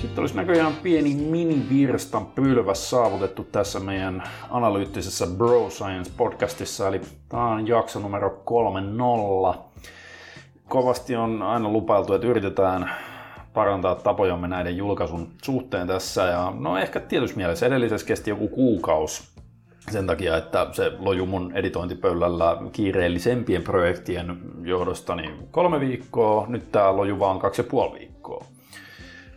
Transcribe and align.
Sitten 0.00 0.20
olisi 0.20 0.36
näköjään 0.36 0.72
pieni 0.82 1.14
mini-virstan 1.14 2.26
pylväs 2.26 2.90
saavutettu 2.90 3.44
tässä 3.44 3.80
meidän 3.80 4.22
analyyttisessä 4.50 5.26
Bro 5.26 5.70
Science 5.70 6.10
podcastissa, 6.16 6.88
eli 6.88 7.00
tämä 7.28 7.46
on 7.46 7.68
jakso 7.68 7.98
numero 8.00 8.42
3.0. 9.54 9.58
Kovasti 10.68 11.16
on 11.16 11.42
aina 11.42 11.68
lupailtu, 11.68 12.14
että 12.14 12.26
yritetään 12.26 12.90
parantaa 13.54 13.94
tapojamme 13.94 14.48
näiden 14.48 14.76
julkaisun 14.76 15.28
suhteen 15.42 15.86
tässä. 15.86 16.22
Ja 16.22 16.52
no 16.58 16.78
ehkä 16.78 17.00
tietysti 17.00 17.36
mielessä 17.36 17.66
edellisessä 17.66 18.06
kesti 18.06 18.30
joku 18.30 18.48
kuukausi 18.48 19.22
sen 19.90 20.06
takia, 20.06 20.36
että 20.36 20.66
se 20.72 20.92
loju 20.98 21.26
mun 21.26 21.52
editointipöydällä 21.54 22.56
kiireellisempien 22.72 23.62
projektien 23.62 24.38
johdosta 24.62 25.14
niin 25.14 25.48
kolme 25.50 25.80
viikkoa, 25.80 26.46
nyt 26.48 26.72
tää 26.72 26.96
loju 26.96 27.18
vaan 27.18 27.38
kaksi 27.38 27.60
ja 27.60 27.68
puoli 27.70 27.98
viikkoa. 27.98 28.44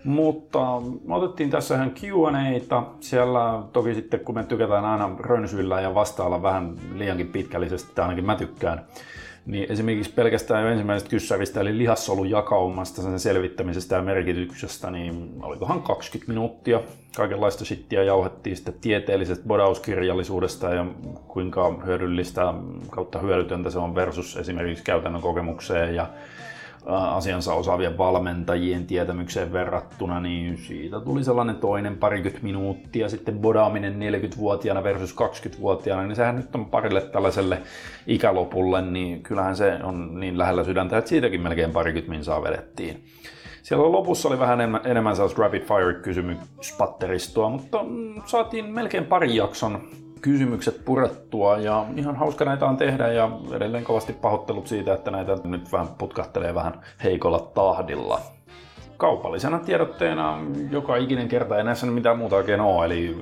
Mutta 0.04 0.82
me 1.08 1.16
otettiin 1.16 1.50
tässä 1.50 1.76
ihan 1.76 1.92
Q&Aita. 1.92 2.84
Siellä 3.00 3.64
toki 3.74 3.96
sitten, 3.96 4.20
kun 4.20 4.36
me 4.36 4.44
tykätään 4.44 4.86
aina 4.86 5.16
rönsyillä 5.20 5.82
ja 5.82 5.96
vastailla 5.96 6.42
vähän 6.42 6.76
liiankin 6.96 7.28
pitkällisesti, 7.28 8.02
ainakin 8.02 8.26
mä 8.26 8.36
tykkään, 8.36 8.86
niin 9.46 9.72
esimerkiksi 9.72 10.14
pelkästään 10.14 10.64
jo 10.64 10.70
ensimmäisestä 10.70 11.10
kyssäristä, 11.10 11.62
eli 11.62 11.78
lihassolujakaumasta, 11.78 13.02
sen 13.02 13.20
selvittämisestä 13.20 13.96
ja 13.96 14.02
merkityksestä, 14.02 14.92
niin 14.92 15.30
olikohan 15.42 15.82
20 15.82 16.32
minuuttia. 16.32 16.80
Kaikenlaista 17.16 17.66
shittiä 17.66 18.04
jauhettiin 18.04 18.56
sitten 18.56 18.74
tieteellisestä 18.82 19.48
bodauskirjallisuudesta 19.48 20.70
ja 20.70 20.86
kuinka 21.28 21.74
hyödyllistä 21.86 22.54
kautta 22.90 23.20
hyödytöntä 23.20 23.70
se 23.70 23.80
on 23.80 23.96
versus 23.96 24.38
esimerkiksi 24.38 24.84
käytännön 24.84 25.22
kokemukseen 25.22 25.96
ja 25.96 26.10
asiansa 26.86 27.54
osaavien 27.54 27.98
valmentajien 27.98 28.86
tietämykseen 28.86 29.54
verrattuna, 29.54 30.20
niin 30.20 30.58
siitä 30.58 31.00
tuli 31.00 31.24
sellainen 31.24 31.56
toinen 31.56 31.98
parikymmentä 31.98 32.46
minuuttia. 32.46 33.10
Sitten 33.10 33.40
bodaaminen 33.40 34.00
40-vuotiaana 34.00 34.84
versus 34.84 35.16
20-vuotiaana, 35.16 36.04
niin 36.04 36.16
sehän 36.16 36.36
nyt 36.36 36.56
on 36.56 36.66
parille 36.66 37.02
tällaiselle 37.02 37.62
ikälopulle, 38.08 38.82
niin 38.82 39.24
kyllähän 39.24 39.56
se 39.56 39.80
on 39.84 40.20
niin 40.20 40.38
lähellä 40.38 40.64
sydäntä, 40.64 40.98
että 40.98 41.10
siitäkin 41.10 41.42
melkein 41.42 41.72
parikymmentä 41.72 42.12
minsaa 42.12 42.44
vedettiin. 42.44 43.04
Siellä 43.64 43.92
lopussa 43.92 44.30
oli 44.30 44.40
vähän 44.40 44.62
enemmän, 44.62 44.82
enemmän 44.86 45.16
sellaista 45.16 45.42
rapid 45.42 45.62
fire 45.62 45.94
kysymyspatteristoa, 46.02 47.50
mutta 47.50 47.86
saatiin 48.26 48.66
melkein 48.66 49.06
pari 49.06 49.36
jakson 49.36 49.82
kysymykset 50.24 50.86
purettua 50.86 51.58
ja 51.58 51.86
ihan 51.96 52.16
hauska 52.16 52.46
näitä 52.46 52.66
on 52.66 52.78
tehdä 52.78 53.08
ja 53.08 53.32
edelleen 53.52 53.84
kovasti 53.84 54.14
pahoittelut 54.14 54.68
siitä, 54.68 54.94
että 54.94 55.12
näitä 55.12 55.38
nyt 55.44 55.72
vähän 55.72 55.88
putkahtelee 55.98 56.56
vähän 56.56 56.82
heikolla 57.04 57.40
tahdilla. 57.40 58.20
Kaupallisena 58.98 59.60
tiedotteena 59.60 60.40
joka 60.72 60.96
ikinen 60.96 61.28
kerta 61.28 61.58
ei 61.58 61.64
näissä 61.64 61.86
mitään 61.86 62.18
muuta 62.18 62.36
oikein 62.36 62.62
ole, 62.62 62.86
eli 62.86 63.18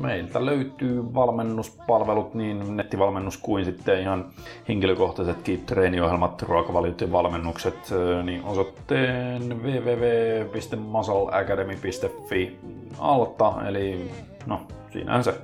meiltä 0.00 0.46
löytyy 0.46 1.14
valmennuspalvelut, 1.14 2.34
niin 2.34 2.76
nettivalmennus 2.76 3.36
kuin 3.36 3.64
sitten 3.64 4.00
ihan 4.00 4.26
henkilökohtaisetkin 4.68 5.66
treeniohjelmat, 5.66 6.42
ruokavaliot 6.42 7.00
ja 7.00 7.12
valmennukset, 7.12 7.78
niin 8.22 8.44
osoitteen 8.44 9.62
www.muscleacademy.fi 9.62 12.58
alta, 12.98 13.54
eli 13.68 14.10
no 14.46 14.60
siinähän 14.92 15.24
se 15.24 15.34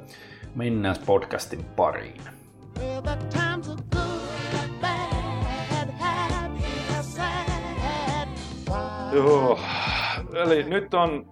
mennään 0.54 0.96
podcastin 1.06 1.64
pariin. 1.64 2.20
Joo, 9.12 9.60
eli 10.34 10.62
nyt 10.62 10.94
on 10.94 11.26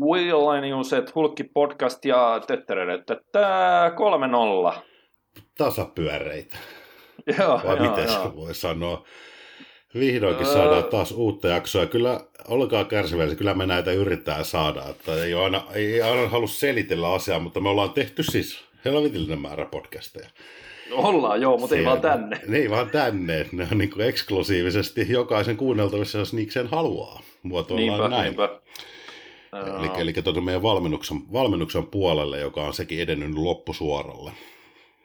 Wheelaniuset 0.00 1.14
Hulkki 1.14 1.44
podcast 1.44 2.04
ja 2.04 2.40
tämä 3.32 3.90
3-0. 4.72 4.78
Tasapyöreitä. 5.58 6.56
Joo, 7.38 7.60
Vai 7.64 7.76
joo, 7.76 7.90
miten 7.90 8.04
joo. 8.04 8.22
se 8.22 8.36
voi 8.36 8.54
sanoa? 8.54 9.04
Vihdoinkin 9.94 10.46
saadaan 10.46 10.84
taas 10.84 11.12
uutta 11.12 11.48
jaksoa. 11.48 11.86
Kyllä, 11.86 12.20
olkaa 12.48 12.84
kärsivällisiä, 12.84 13.38
kyllä 13.38 13.54
me 13.54 13.66
näitä 13.66 13.92
yritetään 13.92 14.44
saada. 14.44 14.88
Että 14.90 15.24
ei, 15.24 15.34
ole 15.34 15.44
aina, 15.44 15.64
ei 15.74 16.02
aina 16.02 16.28
halua 16.28 16.46
selitellä 16.46 17.12
asiaa, 17.12 17.38
mutta 17.38 17.60
me 17.60 17.68
ollaan 17.68 17.92
tehty 17.92 18.22
siis 18.22 18.64
helvetillinen 18.84 19.40
määrä 19.40 19.64
podcasteja. 19.64 20.28
Ollaan, 20.92 21.40
joo, 21.40 21.58
mutta 21.58 21.76
ei 21.76 21.84
vaan 21.84 22.00
tänne. 22.00 22.40
Ne 22.48 22.58
ei 22.58 22.70
vaan 22.70 22.90
tänne. 22.90 23.46
Ne 23.52 23.68
on 23.72 23.78
niin 23.78 23.90
kuin 23.90 24.06
eksklusiivisesti 24.06 25.06
jokaisen 25.08 25.56
kuunneltavissa, 25.56 26.18
jos 26.18 26.32
niikseen 26.32 26.66
haluaa. 26.66 27.20
Muotoillaan 27.42 28.00
Niinpä, 28.00 28.16
näin. 28.16 28.24
niinpä. 28.24 28.60
Eli, 29.78 30.02
eli 30.02 30.12
tuota 30.12 30.40
meidän 30.40 30.62
valmennuksen, 30.62 31.32
valmennuksen 31.32 31.86
puolelle, 31.86 32.40
joka 32.40 32.62
on 32.62 32.74
sekin 32.74 33.00
edennyt 33.00 33.34
loppusuoralle. 33.34 34.32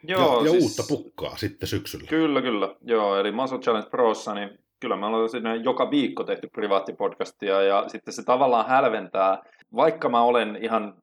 Joo, 0.02 0.38
ja, 0.38 0.44
ja 0.44 0.50
siis, 0.50 0.64
uutta 0.64 0.82
pukkaa 0.88 1.36
sitten 1.36 1.68
syksyllä. 1.68 2.06
Kyllä, 2.06 2.42
kyllä. 2.42 2.74
Joo, 2.84 3.20
eli 3.20 3.32
Muscle 3.32 3.58
Challenge 3.58 3.90
Prossa, 3.90 4.34
niin 4.34 4.58
kyllä 4.80 4.96
me 4.96 5.06
ollaan 5.06 5.28
sinne 5.28 5.56
joka 5.56 5.90
viikko 5.90 6.24
tehty 6.24 6.48
privaattipodcastia 6.52 7.62
ja 7.62 7.84
sitten 7.88 8.14
se 8.14 8.22
tavallaan 8.24 8.68
hälventää, 8.68 9.38
vaikka 9.74 10.08
mä 10.08 10.22
olen 10.22 10.58
ihan 10.62 10.94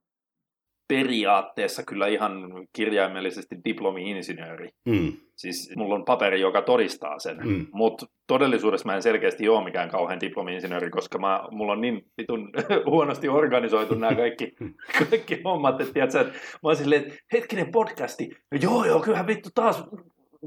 periaatteessa 0.87 1.83
kyllä 1.83 2.07
ihan 2.07 2.33
kirjaimellisesti 2.73 3.55
diplomi-insinööri. 3.65 4.69
Mm. 4.85 5.13
Siis 5.35 5.73
mulla 5.75 5.95
on 5.95 6.05
paperi, 6.05 6.41
joka 6.41 6.61
todistaa 6.61 7.19
sen. 7.19 7.37
Mm. 7.43 7.67
Mutta 7.73 8.05
todellisuudessa 8.27 8.85
mä 8.85 8.95
en 8.95 9.01
selkeästi 9.01 9.49
ole 9.49 9.63
mikään 9.63 9.89
kauhean 9.89 10.19
diplomi-insinööri, 10.21 10.89
koska 10.89 11.17
mä, 11.17 11.43
mulla 11.51 11.71
on 11.71 11.81
niin 11.81 12.05
vitun 12.17 12.49
huonosti 12.91 13.29
organisoitu 13.29 13.95
nämä 13.95 14.15
kaikki, 14.15 14.55
kaikki 15.09 15.41
hommat. 15.43 15.81
Että, 15.81 15.93
tiedätkö, 15.93 16.21
että 16.21 16.33
mä 16.33 16.59
oon 16.63 16.75
silleen, 16.75 17.01
että 17.01 17.15
hetkinen 17.33 17.71
podcasti. 17.71 18.29
No 18.51 18.57
joo, 18.61 18.85
joo, 18.85 18.99
kyllähän 18.99 19.27
vittu 19.27 19.49
taas 19.55 19.83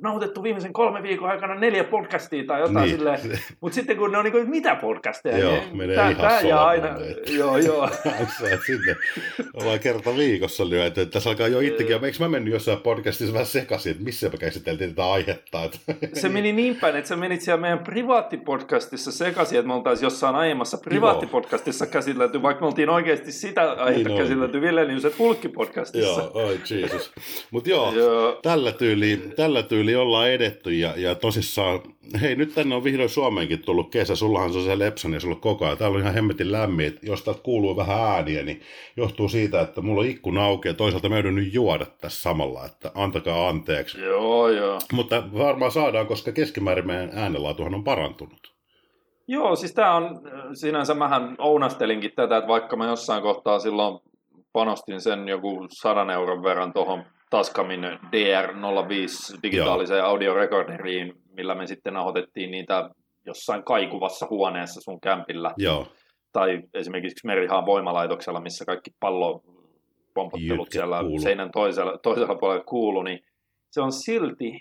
nautettu 0.03 0.43
viimeisen 0.43 0.73
kolme 0.73 1.03
viikon 1.03 1.31
aikana 1.31 1.55
neljä 1.55 1.85
podcastia 1.85 2.45
tai 2.47 2.61
jotain 2.61 2.77
Niin. 2.87 2.97
silleen. 2.97 3.21
Mutta 3.61 3.75
sitten 3.75 3.97
kun 3.97 4.13
ne 4.13 4.19
on 4.19 4.25
niin 4.25 4.33
kuin, 4.33 4.51
mitä 4.51 4.75
podcasteja? 4.75 5.39
Joo, 5.39 5.53
niin 5.53 5.77
menee 5.77 5.97
tää- 5.97 6.11
ihan 6.11 6.41
tää 6.49 6.65
aina, 6.65 6.89
joo, 7.39 7.59
joo. 7.59 7.89
Sä 8.41 8.51
et 8.51 8.61
sinne 8.67 8.97
ollaan 9.55 9.79
kerta 9.81 10.17
viikossa 10.17 10.71
lyöty. 10.71 11.01
Että 11.01 11.13
tässä 11.13 11.31
alkaa 11.31 11.49
jo 11.49 11.61
itsekin, 11.61 12.05
eikö 12.05 12.17
mä 12.21 12.29
mennyt 12.29 12.53
jossain 12.55 12.79
podcastissa 12.81 13.33
vähän 13.33 13.47
sekaisin, 13.47 13.91
että 13.93 14.05
missä 14.05 14.29
me 14.29 14.37
käsiteltiin 14.39 14.91
tätä 14.91 15.13
aihetta. 15.13 15.65
Että... 15.65 15.79
Se 16.21 16.29
meni 16.29 16.53
niin 16.53 16.77
päin, 16.77 16.97
että 16.97 17.09
sä 17.09 17.17
menit 17.17 17.41
siellä 17.41 17.61
meidän 17.61 17.79
privaattipodcastissa 17.79 19.13
sekaisin, 19.13 19.59
että 19.59 19.67
me 19.69 19.75
oltaisiin 19.75 20.07
jossain 20.07 20.37
aiemmassa 20.37 20.79
privaattipodcastissa 20.79 21.87
käsitelty, 21.87 22.43
vaikka 22.43 22.61
me 22.61 22.67
oltiin 22.67 22.91
oikeasti 22.91 23.33
sitä 23.33 23.63
aihetta 23.63 23.85
Niin 23.91 24.05
niin 24.05 24.11
oli. 24.13 24.23
käsitelty 24.23 24.61
Villeniuset 24.61 25.15
Hulkki-podcastissa. 25.19 26.21
Joo, 26.21 26.31
oi 26.35 26.61
Jesus. 26.71 27.13
Mutta 27.51 27.71
joo, 27.71 27.93
Joo. 27.93 28.39
tällä 28.43 28.73
tyyli, 28.73 29.23
tällä 29.37 29.63
tyyli 29.81 29.97
ollaan 29.97 30.31
edetty 30.31 30.75
ja, 30.75 30.95
ja 30.97 31.15
tosissaan, 31.15 31.81
hei 32.21 32.37
nyt 32.37 32.55
tänne 32.55 32.75
on 32.75 32.85
vihdoin 32.85 33.09
Suomeenkin 33.09 33.63
tullut 33.63 33.91
kesä, 33.91 34.17
sullahan 34.17 34.53
se 34.53 34.59
on 34.59 34.65
se 34.65 34.79
Lepsan 34.79 35.13
ja 35.13 35.21
sulla 35.21 35.35
on 35.35 35.41
koko 35.41 35.65
ajan, 35.65 35.79
täällä 35.79 35.95
on 35.95 36.01
ihan 36.01 36.15
hemmetin 36.15 36.53
lämmin, 36.53 36.87
että 36.87 37.07
jos 37.07 37.23
täältä 37.23 37.43
kuuluu 37.43 37.77
vähän 37.77 38.01
ääniä, 38.01 38.43
niin 38.43 38.61
johtuu 38.97 39.29
siitä, 39.29 39.61
että 39.61 39.81
mulla 39.81 40.01
on 40.01 40.07
ikkuna 40.07 40.45
auki 40.45 40.69
ja 40.69 40.75
toisaalta 40.75 41.09
mä 41.09 41.15
joudun 41.15 41.35
nyt 41.35 41.55
juoda 41.55 41.87
tässä 42.01 42.23
samalla, 42.23 42.67
että 42.67 42.91
antakaa 42.95 43.49
anteeksi. 43.49 44.01
Joo, 44.01 44.49
joo. 44.49 44.79
Mutta 44.93 45.23
varmaan 45.39 45.73
saadaan, 45.73 46.07
koska 46.07 46.33
keskimäärin 46.33 46.87
meidän 46.87 47.11
äänenlaatuhan 47.15 47.75
on 47.75 47.85
parantunut. 47.85 48.55
Joo, 49.29 49.57
siis 49.57 49.75
tämä 49.75 49.97
on, 49.97 50.21
sinänsä 50.55 50.95
mähän 50.95 51.35
ounastelinkin 51.39 52.13
tätä, 52.17 52.37
että 52.37 52.49
vaikka 52.49 52.77
mä 52.77 52.87
jossain 52.87 53.23
kohtaa 53.23 53.59
silloin 53.59 53.99
panostin 54.53 55.01
sen 55.01 55.29
joku 55.29 55.67
sadan 55.71 56.11
euron 56.11 56.43
verran 56.43 56.73
tuohon 56.73 57.05
Tascamin 57.31 57.85
DR05 57.85 59.39
digitaaliseen 59.43 60.05
audiorekorderiin, 60.05 61.13
millä 61.33 61.55
me 61.55 61.67
sitten 61.67 61.95
nauhoitettiin 61.95 62.51
niitä 62.51 62.91
jossain 63.27 63.65
kaikuvassa 63.65 64.27
huoneessa 64.31 64.81
sun 64.81 65.01
kämpillä. 65.01 65.55
Joo, 65.57 65.87
tai 66.33 66.63
esimerkiksi 66.75 67.27
Merihaan 67.27 67.67
voimalaitoksella, 67.67 68.41
missä 68.41 68.65
kaikki 68.65 68.91
pallopompottelut 69.01 70.67
Jytkät 70.67 70.73
siellä 70.73 71.01
kuuluu. 71.01 71.21
seinän 71.21 71.51
toisella, 71.51 71.99
toisella 71.99 72.35
puolella 72.35 72.65
kuuluu, 72.65 73.03
niin 73.03 73.21
se 73.71 73.81
on 73.81 73.93
silti 73.93 74.61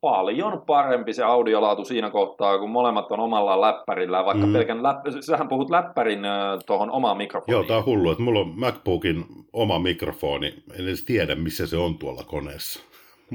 paljon 0.00 0.62
parempi 0.66 1.12
se 1.12 1.22
audiolaatu 1.24 1.84
siinä 1.84 2.10
kohtaa, 2.10 2.58
kun 2.58 2.70
molemmat 2.70 3.12
on 3.12 3.20
omalla 3.20 3.60
läppärillä, 3.60 4.24
vaikka 4.24 4.46
Mm. 4.46 4.52
pelkän 4.52 4.78
läpp- 4.78 5.22
sähän 5.22 5.48
puhut 5.48 5.70
läppärin 5.70 6.20
tuohon 6.66 6.90
omaan 6.90 7.16
mikrofoniin. 7.16 7.52
joo 7.52 7.64
tämä 7.64 7.78
on 7.78 7.84
hullu, 7.86 8.10
että 8.10 8.22
mulla 8.22 8.40
on 8.40 8.52
MacBookin 8.56 9.24
oma 9.52 9.78
mikrofoni, 9.78 10.54
en 10.78 10.86
edes 10.86 11.04
tiedä 11.04 11.34
missä 11.34 11.66
se 11.66 11.76
on 11.76 11.98
tuolla 11.98 12.22
koneessa. 12.24 12.80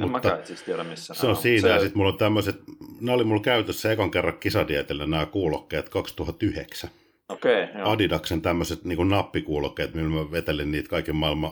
en 0.03 0.11
mäkään 0.11 0.45
siis 0.45 0.61
tiedä 0.61 0.83
missä 0.83 1.13
Se 1.13 1.21
nämä 1.23 1.29
on 1.31 1.41
siinä, 1.41 1.61
Se, 1.61 1.69
ja 1.69 1.79
sitten 1.79 1.97
mulla 1.97 2.11
on 2.11 2.17
tämmöiset, 2.17 2.55
nämä 3.01 3.15
oli 3.15 3.23
mulla 3.23 3.41
käytössä 3.41 3.91
ekan 3.91 4.11
kerran 4.11 4.37
kisadietellä 4.39 5.07
nämä 5.07 5.25
kuulokkeet 5.25 5.89
2009. 5.89 6.89
Okei, 7.29 7.63
okay, 7.63 7.81
joo. 7.81 7.89
Adidaksen 7.89 8.41
tämmöiset 8.41 8.83
niin 8.85 9.09
nappikuulokkeet, 9.09 9.93
millä 9.93 10.09
mä 10.09 10.31
vetelin 10.31 10.71
niitä 10.71 10.89
kaiken 10.89 11.15
maailman 11.15 11.51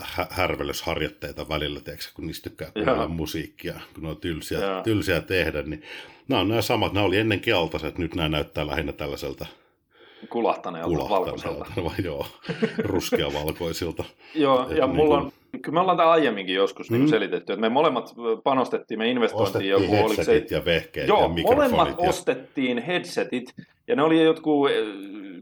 hä- 0.00 0.26
härvelysharjoitteita 0.30 1.48
välillä, 1.48 1.80
tiedätkö, 1.80 2.06
kun 2.14 2.26
niistä 2.26 2.50
tykkää 2.50 2.70
kuunnella 2.70 3.02
Joo. 3.02 3.08
musiikkia, 3.08 3.80
kun 3.94 4.02
ne 4.02 4.08
on 4.08 4.16
tylsiä, 4.16 4.58
tylsiä 4.84 5.20
tehdä, 5.20 5.62
niin 5.62 5.82
nämä 6.28 6.40
on 6.40 6.48
nämä 6.48 6.62
samat, 6.62 6.92
nämä 6.92 7.06
oli 7.06 7.18
ennen 7.18 7.40
keltaiset, 7.40 7.98
nyt 7.98 8.14
nämä 8.14 8.28
näyttää 8.28 8.66
lähinnä 8.66 8.92
tällaiselta 8.92 9.46
kulahtaneelta, 10.30 11.08
valkoiselta. 11.08 11.54
Kulahtaneelta, 11.54 11.84
vai 11.84 12.04
joo, 12.04 12.26
ruskea-valkoisilta. 12.92 14.04
joo, 14.34 14.70
Et 14.70 14.76
ja 14.76 14.86
niin 14.86 14.96
mulla 14.96 15.18
on, 15.18 15.32
kyllä 15.62 15.74
me 15.74 15.80
ollaan 15.80 15.96
tämä 15.96 16.10
aiemminkin 16.10 16.54
joskus 16.54 16.90
mm. 16.90 16.96
Mm. 16.96 17.00
niin 17.00 17.08
selitetty, 17.10 17.52
että 17.52 17.60
me 17.60 17.68
molemmat 17.68 18.14
panostettiin, 18.44 18.98
me 18.98 19.10
investointiin 19.10 19.70
joku, 19.70 19.96
oliko 20.04 20.24
se 20.24 20.46
ja 20.50 20.64
vehkeet 20.64 21.08
Joo, 21.08 21.22
ja 21.22 21.28
mikrofonit. 21.28 21.70
molemmat 21.70 22.02
ja... 22.02 22.08
ostettiin 22.08 22.78
headsetit, 22.78 23.54
ja 23.88 23.96
ne 23.96 24.02
oli 24.02 24.24
jotkut, 24.24 24.70
eh, 24.70 24.76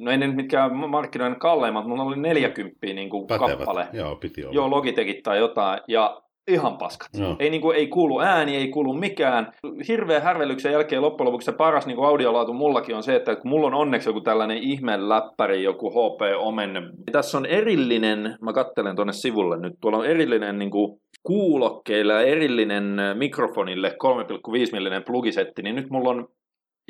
no 0.01 0.11
ei 0.11 0.19
ne 0.19 0.27
nyt 0.27 0.37
mitkään 0.37 0.77
markkinoiden 0.77 1.39
kalleimmat, 1.39 1.87
mutta 1.87 2.03
ne 2.03 2.09
oli 2.09 2.17
40 2.17 2.87
niin 2.87 3.11
kuin 3.11 3.27
Pätevät. 3.27 3.59
kappale. 3.59 3.87
Joo, 3.93 4.17
piti 4.17 4.45
olla. 4.45 4.55
Joo, 4.55 4.71
Logitechit 4.71 5.23
tai 5.23 5.39
jotain, 5.39 5.81
ja 5.89 6.23
ihan 6.49 6.79
paskat. 6.79 7.09
Joo. 7.19 7.37
Ei, 7.39 7.51
niin 7.51 7.61
kuin, 7.61 7.77
ei 7.77 7.87
kuulu 7.87 8.21
ääni, 8.21 8.57
ei 8.57 8.69
kuulu 8.69 8.93
mikään. 8.93 9.53
Hirveän 9.89 10.23
härvellyksen 10.23 10.73
jälkeen 10.73 11.03
loppujen 11.03 11.27
lopuksi 11.27 11.45
se 11.45 11.53
paras 11.53 11.87
niin 11.87 11.97
kuin 11.97 12.09
audiolaatu 12.09 12.53
mullakin 12.53 12.97
on 12.97 13.03
se, 13.03 13.17
että 13.17 13.37
kun 13.37 13.51
mulla 13.51 13.67
on 13.67 13.75
onneksi 13.75 14.09
joku 14.09 14.21
tällainen 14.21 14.59
ihme 14.59 15.09
läppäri, 15.09 15.63
joku 15.63 15.91
HP 15.91 16.21
Omen. 16.39 16.71
Tässä 17.13 17.39
on 17.39 17.47
erillinen, 17.47 18.37
mä 18.41 18.53
kattelen 18.53 18.97
tuonne 18.97 19.13
sivulle 19.13 19.61
nyt, 19.61 19.73
tuolla 19.81 19.99
on 19.99 20.07
erillinen 20.07 20.59
niin 20.59 20.71
kuin 20.71 21.01
kuulokkeilla 21.23 22.21
erillinen 22.21 22.97
mikrofonille 23.15 23.89
3,5 23.89 24.73
millinen 24.73 25.05
plugisetti, 25.05 25.63
niin 25.63 25.77
nyt 25.77 25.91
mulla 25.91 26.11
on, 26.11 26.29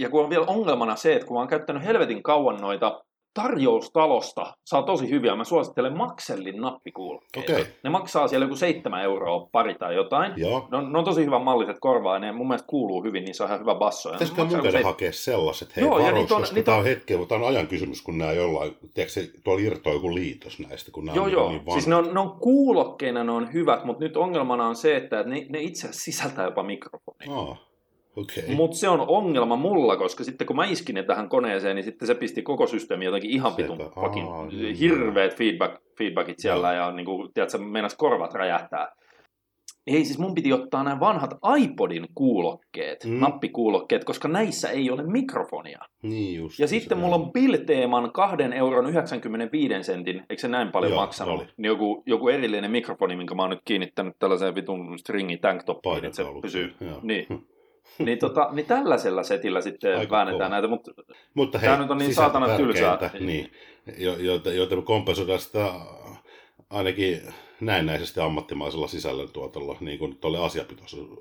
ja 0.00 0.10
kun 0.10 0.24
on 0.24 0.30
vielä 0.30 0.44
ongelmana 0.48 0.96
se, 0.96 1.12
että 1.14 1.26
kun 1.26 1.34
mä 1.36 1.40
oon 1.40 1.48
käyttänyt 1.48 1.84
helvetin 1.84 2.22
kauan 2.22 2.56
noita 2.60 3.00
tarjoustalosta, 3.34 4.52
saa 4.64 4.82
tosi 4.82 5.10
hyviä, 5.10 5.36
mä 5.36 5.44
suosittelen 5.44 5.96
Maxellin 5.96 6.60
nappikuulokkeita. 6.60 7.52
Okei. 7.52 7.64
Ne 7.84 7.90
maksaa 7.90 8.28
siellä 8.28 8.44
joku 8.44 8.56
7 8.56 9.02
euroa 9.02 9.48
pari 9.52 9.74
tai 9.74 9.94
jotain. 9.94 10.32
Joo. 10.36 10.68
Ne 10.70 10.76
on, 10.78 10.92
ne 10.92 10.98
on 10.98 11.04
tosi 11.04 11.24
hyvän 11.24 11.42
malliset 11.42 11.76
korvaa, 11.80 12.14
ja 12.16 12.18
ne 12.18 12.32
mun 12.32 12.48
mielestä 12.48 12.66
kuuluu 12.68 13.02
hyvin, 13.04 13.24
niissä 13.24 13.44
on 13.44 13.48
ihan 13.50 13.60
hyvä 13.60 13.74
basso. 13.74 14.10
Pitäisikö 14.12 14.44
mun 14.44 14.50
käydä 14.62 14.70
seit- 14.70 14.84
hakea 14.84 15.12
sellaiset? 15.12 15.76
Hei, 15.76 15.84
Joo, 15.84 15.98
ja 15.98 16.04
varos, 16.04 16.18
niitä 16.20 16.34
on- 16.34 16.40
koska 16.40 16.54
niitä 16.54 16.64
tämä 16.66 16.74
on- 16.76 16.80
on 16.80 16.86
hetki, 16.86 17.16
mutta 17.16 17.34
tämä 17.34 17.46
on 17.46 17.54
ajan 17.54 17.66
kysymys, 17.66 18.02
kun 18.02 18.18
nämä 18.18 18.32
jollain, 18.32 18.76
tiedätkö, 18.94 19.12
se, 19.12 19.30
tuolla 19.44 19.60
irtoaa 19.62 19.94
joku 19.96 20.14
liitos 20.14 20.58
näistä, 20.58 20.90
kun 20.92 21.04
nämä 21.04 21.16
Joo, 21.16 21.24
on 21.24 21.32
joo. 21.32 21.48
niin 21.50 21.62
Siis 21.72 21.86
ne 21.86 21.94
on, 21.94 22.14
ne 22.14 22.20
on 22.20 22.30
kuulokkeina, 22.40 23.24
ne 23.24 23.32
on 23.32 23.52
hyvät, 23.52 23.84
mutta 23.84 24.04
nyt 24.04 24.16
ongelmana 24.16 24.66
on 24.66 24.76
se, 24.76 24.96
että 24.96 25.22
ne, 25.22 25.46
ne 25.48 25.60
itse 25.60 25.80
asiassa 25.88 26.04
sisältää 26.04 26.44
jopa 26.44 26.62
mikrofonia. 26.62 27.34
Aa, 27.34 27.56
okei. 28.16 28.54
Mutta 28.54 28.76
se 28.76 28.88
on 28.88 29.04
ongelma 29.08 29.56
mulla, 29.56 29.96
koska 29.96 30.24
sitten 30.24 30.46
kun 30.46 30.56
mä 30.56 30.64
iskin 30.64 30.94
ne 30.94 31.02
tähän 31.02 31.28
koneeseen, 31.28 31.76
niin 31.76 31.84
sitten 31.84 32.06
se 32.06 32.14
pisti 32.14 32.42
koko 32.42 32.66
systeemi 32.66 33.04
jotenkin 33.04 33.30
ihan 33.30 33.52
Sepä. 33.52 33.62
vitun 33.62 33.80
Aa, 33.82 33.90
fucking 34.02 34.48
niin. 34.52 34.74
hirveät 34.76 35.36
feedback, 35.36 35.82
feedbackit 35.98 36.38
siellä 36.38 36.72
ja 36.72 36.92
niin 36.92 37.06
kuin, 37.06 37.28
tiedätkö, 37.34 37.58
meinas 37.58 37.94
korvat 37.96 38.34
räjähtää. 38.34 38.88
Ei, 39.86 40.04
siis 40.04 40.18
mun 40.18 40.34
piti 40.34 40.52
ottaa 40.52 40.84
nämä 40.84 41.00
vanhat 41.00 41.30
iPodin 41.58 42.06
kuulokkeet, 42.14 43.04
Mm. 43.04 43.20
nappikuulokkeet, 43.20 44.04
koska 44.04 44.28
näissä 44.28 44.68
ei 44.70 44.90
ole 44.90 45.02
mikrofonia. 45.02 45.78
Niin 46.02 46.38
just. 46.38 46.58
Ja 46.58 46.66
sitten 46.68 46.98
mulla 46.98 47.14
on 47.16 47.32
Bill-teeman 47.32 48.12
2 48.12 48.36
euron 48.54 48.86
95 48.86 49.74
sentin, 49.82 50.16
eikö 50.30 50.40
se 50.40 50.48
näin 50.48 50.72
paljon 50.72 50.92
Joo, 50.92 51.00
maksanut? 51.00 51.34
oli. 51.40 51.44
Niin 51.56 51.68
joku, 51.68 52.02
joku 52.06 52.28
erillinen 52.28 52.70
mikrofoni, 52.70 53.16
minkä 53.16 53.34
mä 53.34 53.42
oon 53.42 53.50
nyt 53.50 53.60
kiinnittänyt 53.64 54.14
tällaiseen 54.18 54.54
vitun 54.54 54.98
stringi 54.98 55.36
tanktoppiin, 55.36 56.04
että 56.04 56.16
se 56.16 56.24
pysyy. 56.42 56.74
joo. 56.80 56.98
Niin. 57.02 57.26
niin, 57.98 58.18
tota, 58.18 58.48
niin 58.52 58.66
tällaisella 58.66 59.22
setillä 59.22 59.60
sitten 59.60 59.98
Aika 59.98 60.16
väännetään 60.16 60.38
kova. 60.38 60.48
näitä, 60.48 60.68
mutta 60.68 60.92
Mutta 61.34 61.58
hei, 61.58 61.68
Tää 61.68 61.78
nyt 61.78 61.90
on 61.90 61.98
niin 61.98 62.14
saatana 62.14 62.56
tylsää. 62.56 63.10
Niin, 63.20 63.52
jo- 63.98 64.16
joita, 64.18 64.52
joita 64.52 64.76
me 64.76 64.82
kompensoidaan 64.82 65.38
sitä 65.40 65.72
ainakin 66.70 67.20
näennäisesti 67.60 68.20
ammattimaisella 68.20 68.88
sisällöntuotolla, 68.88 69.76
niin 69.80 69.98
kuin 69.98 70.16
tuolle 70.16 70.38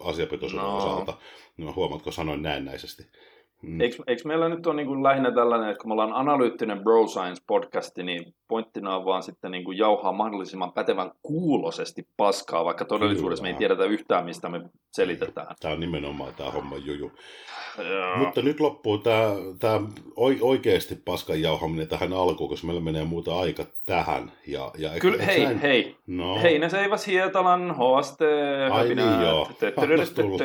asiapitoisuuden 0.03 0.65
No. 0.65 0.77
osalta. 0.77 1.13
No, 1.57 1.73
huomaatko, 1.73 2.11
sanoin 2.11 2.41
näennäisesti. 2.41 3.03
Mm. 3.61 3.81
eikö, 3.81 4.03
eikö 4.07 4.21
meillä 4.25 4.49
nyt 4.49 4.67
ole 4.67 4.75
niin 4.75 4.87
kuin 4.87 5.03
lähinnä 5.03 5.31
tällainen, 5.31 5.69
että 5.69 5.81
kun 5.81 5.89
me 5.89 5.93
ollaan 5.93 6.13
analyyttinen 6.13 6.83
Bro 6.83 7.07
Science 7.07 7.43
podcasti, 7.47 8.03
niin 8.03 8.33
pointtina 8.47 8.95
on 8.95 9.05
vaan 9.05 9.23
sitten 9.23 9.51
niin 9.51 9.63
kuin 9.63 9.77
jauhaa 9.77 10.11
mahdollisimman 10.11 10.73
pätevän 10.73 11.11
kuulosesti 11.23 12.07
paskaa, 12.17 12.65
vaikka 12.65 12.85
todellisuudessa 12.85 13.43
me 13.43 13.49
ei 13.49 13.53
Kyllä. 13.53 13.59
tiedetä 13.59 13.85
yhtään, 13.85 14.25
mistä 14.25 14.49
me 14.49 14.61
selitetään. 14.91 15.55
Tämä 15.59 15.73
on 15.73 15.79
nimenomaan 15.79 16.33
tämä 16.35 16.51
homma 16.51 16.77
juju. 16.77 17.11
Joo. 17.77 18.17
Mutta 18.17 18.41
nyt 18.41 18.59
loppuu 18.59 18.97
tämä, 18.97 19.23
tämä 19.59 19.81
oikeasti 20.41 20.95
paskan 21.05 21.41
jauhaminen 21.41 21.87
tähän 21.87 22.13
alkuun, 22.13 22.49
koska 22.49 22.67
meillä 22.67 22.81
menee 22.81 23.03
muuta 23.03 23.39
aika 23.39 23.65
tähän. 23.85 24.31
Ja, 24.47 24.71
ja 24.77 24.89
Kyllä, 24.99 25.17
eikö 25.17 25.25
hei, 25.25 25.43
näin? 25.43 25.59
hei. 25.59 25.95
No. 26.07 26.41
Heinäseivas 26.41 27.07
Hietalan 27.07 27.75
HST. 27.75 28.21
Ai 28.71 28.95
niin, 28.95 29.21
joo. 29.21 29.49
Annas 29.77 30.11
tulla. 30.11 30.37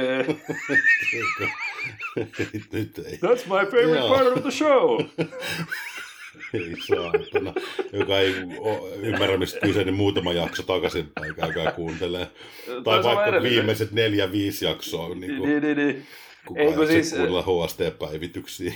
nyt 2.72 3.03
ei. 3.04 3.12
That's 3.22 3.44
my 3.46 3.64
favorite 3.70 3.98
Joo. 3.98 4.08
part 4.08 4.26
of 4.26 4.42
the 4.42 4.50
show. 4.50 5.00
Ei 6.54 6.74
saatana. 6.86 7.54
Joka 7.92 8.18
ei 8.20 8.34
ymmärrä, 9.02 9.36
mistä 9.36 9.58
kyse, 9.60 9.84
niin 9.84 9.94
muutama 9.94 10.32
jakso 10.32 10.62
takaisin 10.62 11.08
tai 11.14 11.28
käykää 11.40 11.72
kuuntelee. 11.72 12.26
Tai 12.66 12.82
Taisi 12.84 13.08
vaikka 13.08 13.42
viimeiset 13.42 13.92
neljä, 13.92 14.32
viisi 14.32 14.64
jaksoa, 14.64 15.14
niin 15.14 15.36
kuin 15.36 15.50
Niin, 15.50 15.62
niin, 15.62 15.76
niin. 15.76 16.06
kukaan 16.46 16.66
Ei, 16.66 16.70
ei 16.72 16.76
kun 16.76 16.86
siis... 16.86 17.10
kuunnella 17.12 17.42
HST-päivityksiä. 17.42 18.72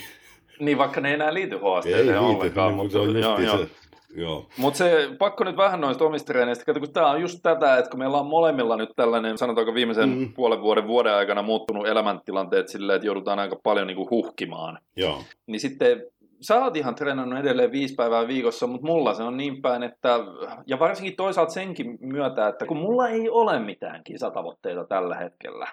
niin, 0.59 0.77
vaikka 0.77 1.01
ne 1.01 1.07
ei 1.09 1.13
enää 1.13 1.33
liity 1.33 1.55
Ei 1.55 1.61
HST 1.79 1.85
liity, 1.85 2.17
ollenkaan. 2.17 2.67
niin, 2.69 2.75
Mutta, 2.77 2.91
se 2.91 2.99
on 2.99 3.19
joo, 3.19 3.29
justiin 3.29 3.45
joo. 3.47 3.57
se. 3.57 3.67
Joo. 4.15 4.45
Mutta 4.57 4.77
se, 4.77 5.09
pakko 5.19 5.43
nyt 5.43 5.57
vähän 5.57 5.81
noista 5.81 6.05
omista 6.05 6.33
treeneistä, 6.33 6.73
kun 6.73 6.93
tämä 6.93 7.11
on 7.11 7.21
just 7.21 7.39
tätä, 7.43 7.77
että 7.77 7.89
kun 7.89 7.99
meillä 7.99 8.17
on 8.17 8.25
molemmilla 8.25 8.77
nyt 8.77 8.89
tällainen, 8.95 9.37
sanotaanko 9.37 9.73
viimeisen 9.73 10.09
Mm. 10.09 10.33
puolen 10.33 10.61
vuoden, 10.61 10.87
vuoden 10.87 11.13
aikana 11.13 11.41
muuttunut 11.41 11.87
elämäntilanteet 11.87 12.67
silleen, 12.67 12.95
että 12.95 13.05
joudutaan 13.05 13.39
aika 13.39 13.55
paljon 13.63 13.87
niin 13.87 13.97
kuin 13.97 14.09
huhkimaan. 14.09 14.79
Joo. 14.97 15.23
Niin 15.47 15.59
sitten 15.59 16.03
sä 16.41 16.63
oot 16.63 16.77
ihan 16.77 16.95
treenannut 16.95 17.39
edelleen 17.39 17.71
viisi 17.71 17.95
päivää 17.95 18.27
viikossa, 18.27 18.67
mutta 18.67 18.87
mulla 18.87 19.13
se 19.13 19.23
on 19.23 19.37
niin 19.37 19.61
päin, 19.61 19.83
että, 19.83 20.19
ja 20.67 20.79
varsinkin 20.79 21.15
toisaalta 21.15 21.53
senkin 21.53 21.97
myötä, 22.01 22.47
että 22.47 22.65
kun 22.65 22.77
mulla 22.77 23.07
ei 23.09 23.29
ole 23.29 23.59
mitään 23.59 24.03
kisatavoitteita 24.03 24.85
tällä 24.85 25.15
hetkellä. 25.15 25.67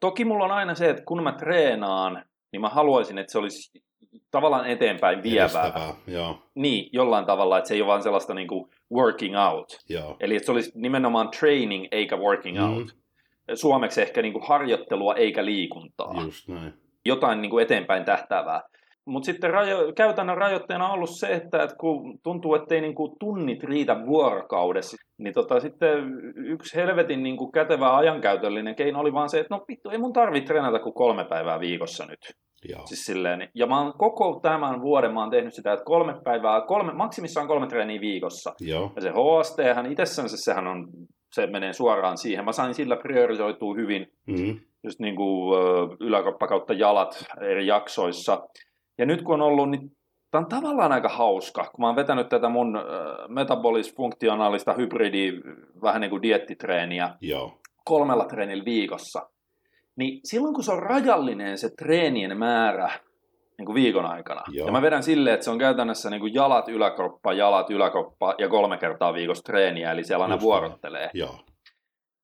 Toki 0.00 0.24
mulla 0.24 0.44
on 0.44 0.50
aina 0.52 0.74
se, 0.74 0.90
että 0.90 1.02
kun 1.04 1.22
mä 1.22 1.32
treenaan, 1.32 2.24
niin 2.52 2.60
mä 2.60 2.68
haluaisin, 2.68 3.18
että 3.18 3.32
se 3.32 3.38
olisi 3.38 3.82
tavallaan 4.30 4.66
eteenpäin 4.66 5.22
vievää. 5.22 5.62
Edistävää. 5.62 5.94
Joo. 6.06 6.38
Niin, 6.54 6.90
jollain 6.92 7.26
tavalla, 7.26 7.58
että 7.58 7.68
se 7.68 7.74
ei 7.74 7.82
ole 7.82 7.88
vaan 7.88 8.02
sellaista 8.02 8.34
niin 8.34 8.48
kuin 8.48 8.70
working 8.92 9.34
out. 9.38 9.68
Joo. 9.88 10.16
Eli 10.20 10.36
että 10.36 10.46
se 10.46 10.52
olisi 10.52 10.72
nimenomaan 10.74 11.28
training 11.40 11.86
eikä 11.92 12.16
working 12.16 12.58
Mm. 12.58 12.76
out. 12.76 12.86
Suomeksi 13.54 14.02
ehkä 14.02 14.22
niin 14.22 14.32
kuin 14.32 14.46
harjoittelua 14.48 15.14
eikä 15.14 15.44
liikuntaa. 15.44 16.22
Just 16.24 16.48
näin. 16.48 16.72
Jotain 17.04 17.42
niin 17.42 17.50
kuin 17.50 17.62
eteenpäin 17.62 18.04
tähtäävää. 18.04 18.62
Mutta 19.04 19.26
sitten 19.26 19.50
rajo- 19.50 19.92
käytännön 19.96 20.36
rajoitteena 20.38 20.86
on 20.86 20.92
ollut 20.94 21.10
se, 21.10 21.26
että, 21.26 21.62
että 21.62 21.76
kun 21.76 22.18
tuntuu, 22.22 22.54
että 22.54 22.74
ei 22.74 22.80
niin 22.80 22.94
kuin 22.94 23.12
tunnit 23.20 23.62
riitä 23.64 24.06
vuorokaudessa, 24.06 24.96
niin 25.18 25.34
tota, 25.34 25.60
sitten 25.60 25.98
yksi 26.36 26.76
helvetin 26.76 27.22
niin 27.22 27.36
kuin 27.36 27.52
kätevä 27.52 27.96
ajankäytöllinen 27.96 28.74
keino 28.74 29.00
oli 29.00 29.12
vaan 29.12 29.28
se, 29.30 29.40
että 29.40 29.54
no 29.54 29.64
vittu, 29.68 29.90
ei 29.90 29.98
mun 29.98 30.12
tarvitse 30.12 30.46
treenata 30.46 30.78
kuin 30.78 30.94
kolme 30.94 31.24
päivää 31.24 31.60
viikossa 31.60 32.06
nyt. 32.06 32.18
Joo. 32.68 32.86
Siis 32.86 33.04
silleen, 33.06 33.48
ja 33.54 33.66
mä 33.66 33.80
oon 33.80 33.92
koko 33.98 34.40
tämän 34.42 34.80
vuoden 34.80 35.14
mä 35.14 35.20
oon 35.20 35.30
tehnyt 35.30 35.54
sitä, 35.54 35.72
että 35.72 35.84
kolme 35.84 36.14
päivää, 36.24 36.60
kolme, 36.60 36.92
maksimissaan 36.92 37.46
kolme 37.46 37.66
treeniä 37.66 38.00
viikossa. 38.00 38.54
Joo. 38.60 38.92
Ja 38.96 39.02
se 39.02 39.10
HST, 39.10 39.58
hän 39.74 39.86
itsessänsä, 39.92 40.36
sehän 40.36 40.66
on, 40.66 40.88
se 41.34 41.46
menee 41.46 41.72
suoraan 41.72 42.18
siihen. 42.18 42.44
Mä 42.44 42.52
sain 42.52 42.74
sillä 42.74 42.96
priorisoitua 42.96 43.74
hyvin, 43.74 44.06
Mm. 44.26 44.60
just 44.84 45.00
niin 45.00 45.16
kuin 45.16 45.58
ö, 45.58 45.96
yläkroppa 46.00 46.46
kautta 46.46 46.72
jalat 46.72 47.24
eri 47.40 47.66
jaksoissa. 47.66 48.48
Ja 48.98 49.06
nyt 49.06 49.22
kun 49.22 49.34
on 49.34 49.42
ollut, 49.42 49.70
niin 49.70 49.90
tämä 50.30 50.40
on 50.42 50.48
tavallaan 50.48 50.92
aika 50.92 51.08
hauska, 51.08 51.64
kun 51.64 51.80
mä 51.82 51.86
oon 51.86 51.96
vetänyt 51.96 52.28
tätä 52.28 52.48
mun 52.48 52.78
metabolis-funktionaalista 53.28 54.74
hybridiä, 54.76 55.32
vähän 55.82 56.00
niin 56.00 56.10
kuin 56.10 56.22
diettitreeniä, 56.22 57.14
Joo. 57.20 57.58
kolmella 57.84 58.24
treenillä 58.24 58.64
viikossa, 58.64 59.28
niin 60.00 60.20
silloin 60.24 60.54
kun 60.54 60.64
se 60.64 60.72
on 60.72 60.82
rajallinen 60.82 61.58
se 61.58 61.70
treenien 61.78 62.38
määrä 62.38 62.90
niin 63.58 63.66
kuin 63.66 63.74
viikon 63.74 64.06
aikana, 64.06 64.42
Joo. 64.52 64.66
ja 64.66 64.72
mä 64.72 64.82
vedän 64.82 65.02
silleen, 65.02 65.34
että 65.34 65.44
se 65.44 65.50
on 65.50 65.58
käytännössä 65.58 66.10
niin 66.10 66.20
kuin 66.20 66.34
jalat 66.34 66.68
yläkroppa, 66.68 67.32
jalat 67.32 67.70
yläkroppa 67.70 68.34
ja 68.38 68.48
kolme 68.48 68.78
kertaa 68.78 69.14
viikossa 69.14 69.44
treeniä, 69.44 69.92
eli 69.92 70.04
siellä 70.04 70.24
aina 70.24 70.34
Just 70.34 70.42
vuorottelee, 70.42 71.10
Joo. 71.14 71.38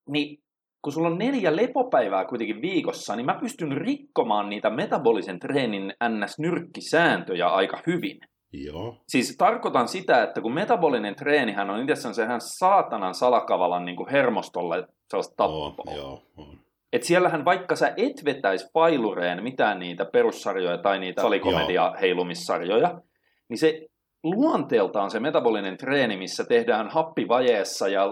niin 0.09 0.43
kun 0.81 0.93
sulla 0.93 1.07
on 1.07 1.17
neljä 1.17 1.55
lepopäivää 1.55 2.25
kuitenkin 2.25 2.61
viikossa, 2.61 3.15
niin 3.15 3.25
mä 3.25 3.37
pystyn 3.39 3.71
rikkomaan 3.71 4.49
niitä 4.49 4.69
metabolisen 4.69 5.39
treenin 5.39 5.93
ns-nyrkkisääntöjä 6.09 7.47
aika 7.47 7.79
hyvin. 7.87 8.19
Joo. 8.53 8.97
Siis 9.07 9.35
tarkoitan 9.37 9.87
sitä, 9.87 10.23
että 10.23 10.41
kun 10.41 10.53
metabolinen 10.53 11.15
treenihän 11.15 11.69
on 11.69 11.81
itsessään 11.81 12.15
sehän 12.15 12.41
saatanan 12.41 13.13
salakavalan 13.13 13.85
niin 13.85 13.95
kuin 13.95 14.09
hermostolle 14.09 14.87
sellaista 15.09 15.35
tappoa. 15.35 15.83
Oo, 15.87 15.95
joo. 15.95 16.23
On. 16.37 16.66
Et 16.97 17.03
siellähän 17.03 17.45
vaikka 17.45 17.75
sä 17.75 17.93
et 17.97 18.25
vetäisi 18.25 18.69
failureen 18.73 19.43
mitään 19.43 19.79
niitä 19.79 20.05
perussarjoja 20.05 20.77
tai 20.77 20.99
niitä 20.99 21.21
salikomedia 21.21 21.93
heilumissarjoja, 22.01 23.01
niin 23.49 23.57
se 23.57 23.87
luonteeltaan 24.23 25.11
se 25.11 25.19
metabolinen 25.19 25.77
treeni, 25.77 26.17
missä 26.17 26.45
tehdään 26.45 26.89
happivajeessa 26.89 27.87
ja 27.87 28.03
ö, 28.05 28.09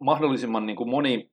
mahdollisimman 0.00 0.66
niin 0.66 0.76
kuin 0.76 0.90
moni, 0.90 1.30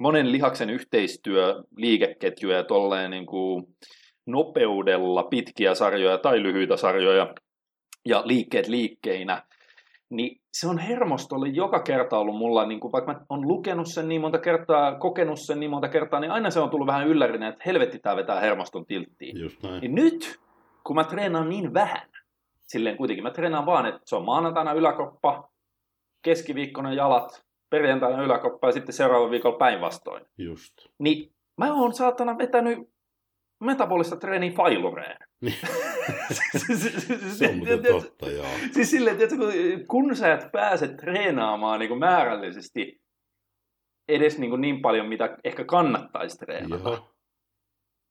monen 0.00 0.32
lihaksen 0.32 0.70
yhteistyö, 0.70 1.62
liikeketjuja 1.76 2.56
ja 2.56 2.64
tolleen 2.64 3.10
niin 3.10 3.26
kuin 3.26 3.64
nopeudella 4.26 5.22
pitkiä 5.22 5.74
sarjoja 5.74 6.18
tai 6.18 6.42
lyhyitä 6.42 6.76
sarjoja 6.76 7.34
ja 8.08 8.22
liikkeet 8.24 8.68
liikkeinä, 8.68 9.42
niin 10.10 10.40
se 10.52 10.68
on 10.68 10.78
hermostolle 10.78 11.48
joka 11.48 11.82
kerta 11.82 12.18
ollut 12.18 12.36
mulla, 12.36 12.66
niin 12.66 12.80
kuin 12.80 12.92
vaikka 12.92 13.12
mä 13.12 13.20
oon 13.28 13.48
lukenut 13.48 13.86
sen 13.86 14.08
niin 14.08 14.20
monta 14.20 14.38
kertaa, 14.38 14.98
kokenut 14.98 15.40
sen 15.40 15.60
niin 15.60 15.70
monta 15.70 15.88
kertaa, 15.88 16.20
niin 16.20 16.30
aina 16.30 16.50
se 16.50 16.60
on 16.60 16.70
tullut 16.70 16.86
vähän 16.86 17.06
yllärinä, 17.06 17.48
että 17.48 17.62
helvetti 17.66 17.98
tää 17.98 18.16
vetää 18.16 18.40
hermoston 18.40 18.86
tilttiin. 18.86 19.40
Just 19.40 19.62
näin. 19.62 19.80
Niin 19.80 19.94
nyt, 19.94 20.40
kun 20.84 20.96
mä 20.96 21.04
treenaan 21.04 21.48
niin 21.48 21.74
vähän, 21.74 22.08
silleen 22.62 22.96
kuitenkin 22.96 23.22
mä 23.22 23.30
treenaan 23.30 23.66
vaan, 23.66 23.86
että 23.86 24.00
se 24.04 24.16
on 24.16 24.24
maanantaina 24.24 24.72
yläkoppa, 24.72 25.48
keskiviikkona 26.22 26.92
jalat, 26.92 27.44
perjantaina 27.70 28.22
yläkoppa 28.22 28.68
ja 28.68 28.72
sitten 28.72 28.94
seuraava 28.94 29.30
viikolla 29.30 29.58
päinvastoin. 29.58 30.24
Just. 30.38 30.72
Niin 30.98 31.32
mä 31.56 31.74
oon 31.74 31.92
saatana 31.92 32.38
vetänyt 32.38 32.78
metabolista 33.60 34.16
treeniä 34.16 34.52
failureen. 34.52 35.25
Niin. 35.40 35.54
se 37.36 37.48
on 37.48 37.56
muuten 37.56 37.82
totta, 37.82 38.30
joo. 38.30 38.46
Siis 38.72 38.90
silleen, 38.90 39.20
että 39.20 39.36
kun 39.88 40.16
sä 40.16 40.34
et 40.34 40.52
pääse 40.52 40.88
treenaamaan 40.88 41.80
niin 41.80 41.88
kuin 41.88 42.00
määrällisesti 42.00 43.00
edes 44.08 44.38
niin, 44.38 44.50
kuin 44.50 44.60
niin 44.60 44.82
paljon, 44.82 45.08
mitä 45.08 45.36
ehkä 45.44 45.64
kannattaisi 45.64 46.38
treenata, 46.38 46.88
joo. 46.88 47.08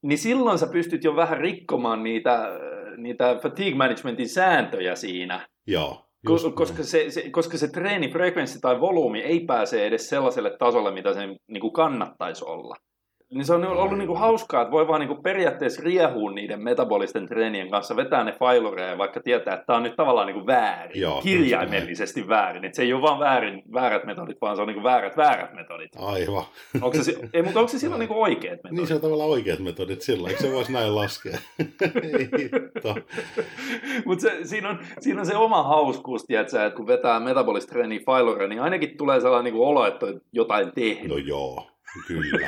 niin 0.03 0.17
silloin 0.17 0.60
sä 0.60 0.67
pystyt 0.67 1.03
jo 1.03 1.15
vähän 1.15 1.38
rikkomaan 1.38 2.03
niitä, 2.03 2.50
niitä 2.98 3.36
fatigue 3.44 3.77
managementin 3.77 4.29
sääntöjä 4.29 4.96
siinä. 4.96 5.48
Joo. 5.67 6.05
Koska 6.55 6.84
se, 6.84 7.10
se, 7.10 7.29
koska 7.29 7.58
se 7.58 7.67
treenifrekvenssi 7.67 8.60
tai 8.62 8.79
volyymi 8.82 9.22
ei 9.22 9.46
pääse 9.46 9.86
edes 9.86 10.10
sellaiselle 10.10 10.58
tasolle, 10.60 10.91
mitä 10.91 11.13
sen 11.13 11.36
niin 11.48 11.62
kuin 11.62 11.74
kannattaisi 11.74 12.46
olla. 12.46 12.75
Niin 13.34 13.46
se 13.46 13.53
on 13.53 13.65
ollut 13.65 13.98
niinku 13.98 14.15
hauskaa, 14.15 14.62
että 14.62 14.72
voi 14.72 14.88
vaan 14.88 15.00
niinku 15.00 15.15
periaatteessa 15.15 15.82
riehua 15.84 16.32
niiden 16.32 16.63
metabolisten 16.63 17.27
treenien 17.27 17.70
kanssa, 17.70 17.96
vetää 17.96 18.24
ne 18.24 18.32
failureja, 18.32 18.98
vaikka 18.98 19.20
tietää, 19.20 19.53
että 19.53 19.65
tämä 19.65 19.77
on 19.77 19.84
nyt 19.84 19.96
tavallaan 19.96 20.27
niinku 20.27 20.48
väärin, 20.48 21.01
Joo, 21.01 21.22
kirjaimellisesti 21.22 22.22
kyllä. 22.22 22.36
väärin. 22.36 22.65
Että 22.65 22.75
se 22.75 22.82
ei 22.82 22.94
ole 22.94 23.01
vaan 23.01 23.20
väärin, 23.20 23.63
väärät 23.74 24.05
metodit, 24.05 24.38
vaan 24.41 24.55
se 24.55 24.62
on 24.62 24.67
niinku 24.67 24.84
väärät, 24.84 25.17
väärät 25.17 25.53
metodit. 25.53 25.91
Aivan. 25.98 26.44
Onko 26.82 27.03
se, 27.03 27.15
ei, 27.34 27.41
mutta 27.41 27.60
onko 27.60 27.72
se 27.72 27.79
silloin 27.79 28.00
niinku 28.00 28.22
oikeat 28.22 28.60
metodit? 28.63 28.77
Niin 28.77 28.88
se 28.88 28.96
on 28.96 29.01
tavallaan 29.01 29.29
oikeat 29.29 29.60
metodit 29.60 30.01
sillä, 30.01 30.29
eikö 30.29 30.41
se 30.41 30.51
voisi 30.51 30.74
näin 30.74 30.96
laskea? 30.96 31.38
mutta 34.05 34.27
siinä, 34.44 34.70
on, 34.70 34.79
siinä 35.00 35.20
on 35.20 35.25
se 35.25 35.36
oma 35.36 35.63
hauskuus, 35.63 36.24
tiedätkö, 36.24 36.65
että 36.65 36.77
kun 36.77 36.88
vetää 36.88 37.20
metabolista 37.20 37.72
treeniä 37.72 38.00
failureja, 38.05 38.48
niin 38.48 38.62
ainakin 38.62 38.98
tulee 38.98 39.22
sellainen 39.22 39.44
niinku 39.44 39.65
olo, 39.65 39.88
että 39.88 40.05
on 40.05 40.22
jotain 40.32 40.72
tehnyt. 40.75 41.08
No 41.08 41.17
joo. 41.17 41.67
Kyllä. 42.08 42.48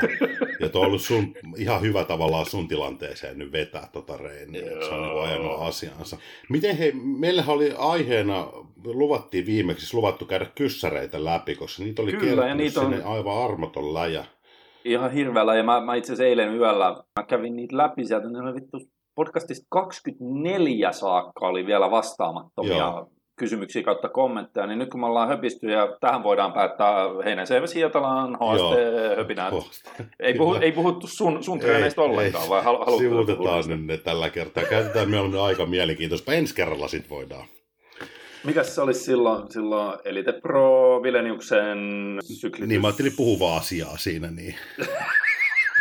Ja 0.60 0.70
tuo 0.70 0.82
on 0.82 0.88
ollut 0.88 1.01
sun, 1.01 1.34
ihan 1.58 1.82
hyvä 1.82 2.04
tavallaan 2.04 2.46
sun 2.46 2.68
tilanteeseen 2.68 3.38
nyt 3.38 3.51
vetää 3.51 3.89
tota 3.92 4.18
reeniä, 4.18 4.72
että 4.72 4.86
se 4.86 4.94
on 4.94 5.01
niin 5.01 5.24
ajanut 5.24 5.62
asiansa. 5.62 6.18
Miten 6.50 6.77
he, 6.77 6.92
meillähän 6.96 7.56
oli 7.56 7.74
aiheena, 7.77 8.48
luvattiin 8.84 9.46
viimeksi, 9.46 9.82
siis 9.82 9.94
luvattu 9.94 10.25
käydä 10.25 10.46
kyssäreitä 10.56 11.25
läpi, 11.25 11.56
koska 11.56 11.84
niitä 11.84 12.01
oli 12.01 12.13
Kyllä, 12.13 12.48
ja 12.48 12.56
niitä 12.56 12.82
on... 12.82 13.01
aivan 13.06 13.44
armoton 13.44 13.94
läjä. 13.94 14.25
Ihan 14.86 15.12
hirveä 15.12 15.46
läjä. 15.46 15.63
Mä, 15.63 15.82
mä 15.82 15.96
itse 15.96 16.13
asiassa 16.13 16.30
eilen 16.30 16.56
yöllä, 16.56 17.04
mä 17.20 17.25
kävin 17.25 17.56
niitä 17.56 17.77
läpi 17.77 18.06
sieltä, 18.06 18.30
ne 18.30 18.39
oli 18.39 18.54
vittu 18.54 18.77
podcastista 19.16 19.68
24 19.70 20.92
saakka 20.92 21.48
oli 21.48 21.66
vielä 21.66 21.92
vastaamattomia 21.92 22.77
Joo 22.77 23.16
kysymyksiä 23.38 23.84
kautta 23.84 24.10
kommentteja, 24.10 24.67
niin 24.67 24.79
nyt 24.79 24.89
kun 24.89 25.00
me 25.00 25.06
ollaan 25.06 25.27
höpisty 25.27 25.67
ja 25.67 25.98
tähän 26.01 26.24
voidaan 26.24 26.53
päättää 26.53 26.96
Heinäsevä 27.25 27.65
Hietalaan 27.75 28.34
HST 28.34 29.17
höpinät. 29.17 29.53
Ei, 30.20 30.34
puhu, 30.34 30.53
ei 30.53 30.72
puhuttu 30.72 31.08
sun, 31.08 31.44
sun 31.44 31.60
treeneistä 31.60 32.01
ollenkaan, 32.01 32.44
ei. 32.44 32.50
vai 32.50 32.63
haluatko 32.63 32.98
Sivutetaan 32.98 33.63
nyt 33.67 33.86
ne 33.86 33.98
tällä 33.98 34.29
kertaa. 34.29 34.63
Käytetään 34.63 35.10
mieluummin 35.10 35.41
aika 35.41 35.65
mielenkiintoista. 35.65 36.34
Ensi 36.34 36.56
kerralla 36.56 36.88
sitten 36.88 37.10
voidaan. 37.10 37.48
Mikäs 38.44 38.75
se 38.75 38.82
olisi 38.82 39.03
silloin, 39.03 39.51
silloin 39.51 40.00
Elite 40.06 40.32
Pro 40.32 41.00
Vileniuksen 41.03 41.77
syklitys? 42.22 42.70
Niin, 42.70 42.82
mä 42.82 42.88
ajattelin 42.88 43.13
puhuvaa 43.17 43.58
asiaa 43.58 43.98
siinä, 43.98 44.32
niin. 44.32 44.56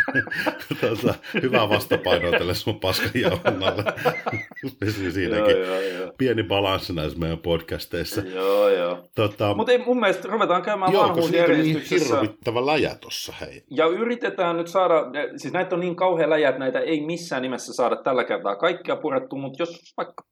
tota, 0.81 1.13
hyvää 1.41 1.69
vastapainoa 1.69 2.31
tälle 2.31 2.53
sun. 2.53 2.79
Pysyy 4.79 5.11
siinäkin. 5.11 5.57
Joo, 5.57 5.65
joo, 5.65 5.81
joo. 5.81 6.13
Pieni 6.17 6.43
balanssi 6.43 6.93
näissä 6.93 7.19
meidän 7.19 7.37
podcasteissa. 7.37 8.21
Joo, 8.21 8.69
joo. 8.69 9.09
Tota, 9.15 9.53
Mutta 9.53 9.71
mun 9.85 9.99
mielestä 9.99 10.27
ruvetaan 10.27 10.61
käymään 10.61 10.93
joo, 10.93 11.03
vanhuusjärjestyksessä. 11.03 12.13
Joo, 12.13 12.21
niin 12.21 12.29
hirvittävä 12.29 12.65
läjä 12.65 12.95
tossa, 13.01 13.33
hei. 13.41 13.63
Ja 13.71 13.85
yritetään 13.85 14.57
nyt 14.57 14.67
saada, 14.67 14.95
siis 15.35 15.53
näitä 15.53 15.75
on 15.75 15.79
niin 15.79 15.95
kauhean 15.95 16.29
läjä, 16.29 16.49
että 16.49 16.59
näitä 16.59 16.79
ei 16.79 17.05
missään 17.05 17.41
nimessä 17.41 17.73
saada 17.73 17.95
tällä 17.95 18.23
kertaa 18.23 18.55
kaikkia 18.55 18.95
purettu, 18.95 19.35
mutta 19.35 19.61
jos 19.61 19.93
vaikka 19.97 20.23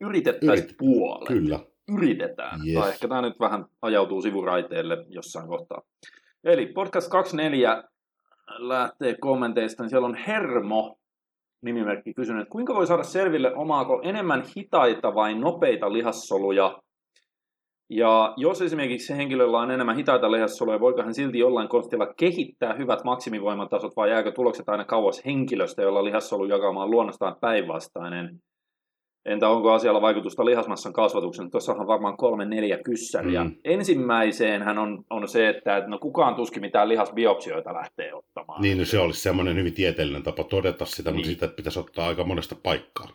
yritettäisiin 0.00 0.66
Yrit, 0.66 0.76
puolet. 0.78 1.28
Kyllä. 1.28 1.60
Yritetään. 1.96 2.60
Yes. 2.66 2.80
Tai 2.80 2.90
ehkä 2.90 3.08
tämä 3.08 3.22
nyt 3.22 3.40
vähän 3.40 3.64
ajautuu 3.82 4.22
sivuraiteelle 4.22 5.04
jossain 5.08 5.48
kohtaa. 5.48 5.82
Eli 6.44 6.66
podcast 6.66 7.10
24 7.10 7.82
lähtee 8.58 9.16
kommenteista, 9.20 9.82
niin 9.82 9.90
siellä 9.90 10.08
on 10.08 10.14
Hermo 10.14 10.96
nimimerkki 11.62 12.14
kysynyt, 12.14 12.42
että 12.42 12.52
kuinka 12.52 12.74
voi 12.74 12.86
saada 12.86 13.02
selville, 13.02 13.54
omaako 13.54 14.00
enemmän 14.04 14.42
hitaita 14.56 15.14
vai 15.14 15.34
nopeita 15.34 15.92
lihassoluja. 15.92 16.78
Ja 17.90 18.34
jos 18.36 18.62
esimerkiksi 18.62 19.16
henkilöllä 19.16 19.58
on 19.58 19.70
enemmän 19.70 19.96
hitaita 19.96 20.32
lihassoluja, 20.32 20.80
voiko 20.80 21.02
hän 21.02 21.14
silti 21.14 21.38
jollain 21.38 21.68
konstilla 21.68 22.14
kehittää 22.16 22.74
hyvät 22.74 23.04
maksimivoimatasot 23.04 23.96
vai 23.96 24.10
jääkö 24.10 24.32
tulokset 24.32 24.68
aina 24.68 24.84
kauas 24.84 25.24
henkilöstä, 25.24 25.82
jolla 25.82 26.04
lihassolu 26.04 26.44
jakamaan 26.44 26.90
luonnostaan 26.90 27.36
päinvastainen? 27.40 28.38
Entä 29.26 29.48
onko 29.48 29.72
asialla 29.72 30.00
vaikutusta 30.00 30.44
lihasmassan 30.44 30.92
kasvatuksen? 30.92 31.50
Tuossa 31.50 31.72
on 31.72 31.86
varmaan 31.86 32.16
kolme, 32.16 32.44
neljä 32.44 32.78
kyssäriä. 32.78 33.44
Mm. 33.44 33.54
Ensimmäiseen 33.64 34.62
hän 34.62 34.78
on, 34.78 35.04
on 35.10 35.28
se, 35.28 35.48
että 35.48 35.84
no 35.86 35.98
kukaan 35.98 36.34
tuskin 36.34 36.60
mitään 36.60 36.88
lihasbiopsioita 36.88 37.74
lähtee 37.74 38.14
ottamaan. 38.14 38.62
Niin, 38.62 38.78
no 38.78 38.84
se 38.84 38.98
olisi 38.98 39.20
semmoinen 39.20 39.56
hyvin 39.56 39.74
tieteellinen 39.74 40.22
tapa 40.22 40.44
todeta 40.44 40.84
sitä, 40.84 41.10
niin. 41.10 41.16
mutta 41.16 41.30
sitä 41.30 41.48
pitäisi 41.48 41.78
ottaa 41.78 42.08
aika 42.08 42.24
monesta 42.24 42.56
paikkaa. 42.62 43.08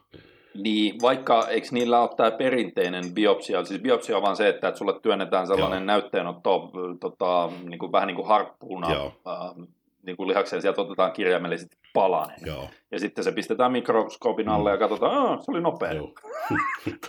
Niin, 0.64 0.96
vaikka 1.02 1.48
eikö 1.48 1.68
niillä 1.72 2.02
ole 2.02 2.10
tämä 2.18 2.32
perinteinen 2.32 3.04
biopsia, 3.14 3.64
siis 3.64 3.82
biopsia 3.82 4.18
on 4.18 4.24
vaan 4.24 4.36
se, 4.36 4.50
että, 4.50 4.68
että 4.68 4.78
sulle 4.78 5.00
työnnetään 5.02 5.48
sellainen 5.48 5.80
Joo. 5.80 5.86
näytteenotto 5.86 6.72
tota, 7.00 7.50
niin 7.70 7.80
kuin, 7.80 7.92
vähän 7.92 8.08
niin 8.08 8.16
kuin 8.16 8.28
harppuuna 8.28 8.94
Joo. 8.94 9.14
äh, 9.28 9.68
niin 10.08 10.18
kuin 10.18 10.28
lihakseen, 10.28 10.62
sieltä 10.62 10.82
otetaan 10.82 11.12
kirjaimellisesti 11.12 11.78
palanen. 11.94 12.38
Joo. 12.46 12.70
Ja 12.92 13.00
sitten 13.00 13.24
se 13.24 13.32
pistetään 13.32 13.72
mikroskoopin 13.72 14.50
alle 14.50 14.72
ja 14.72 14.78
katsotaan, 14.78 15.34
että 15.34 15.46
se 15.46 15.52
oli 15.52 15.62
nopea. 15.62 15.94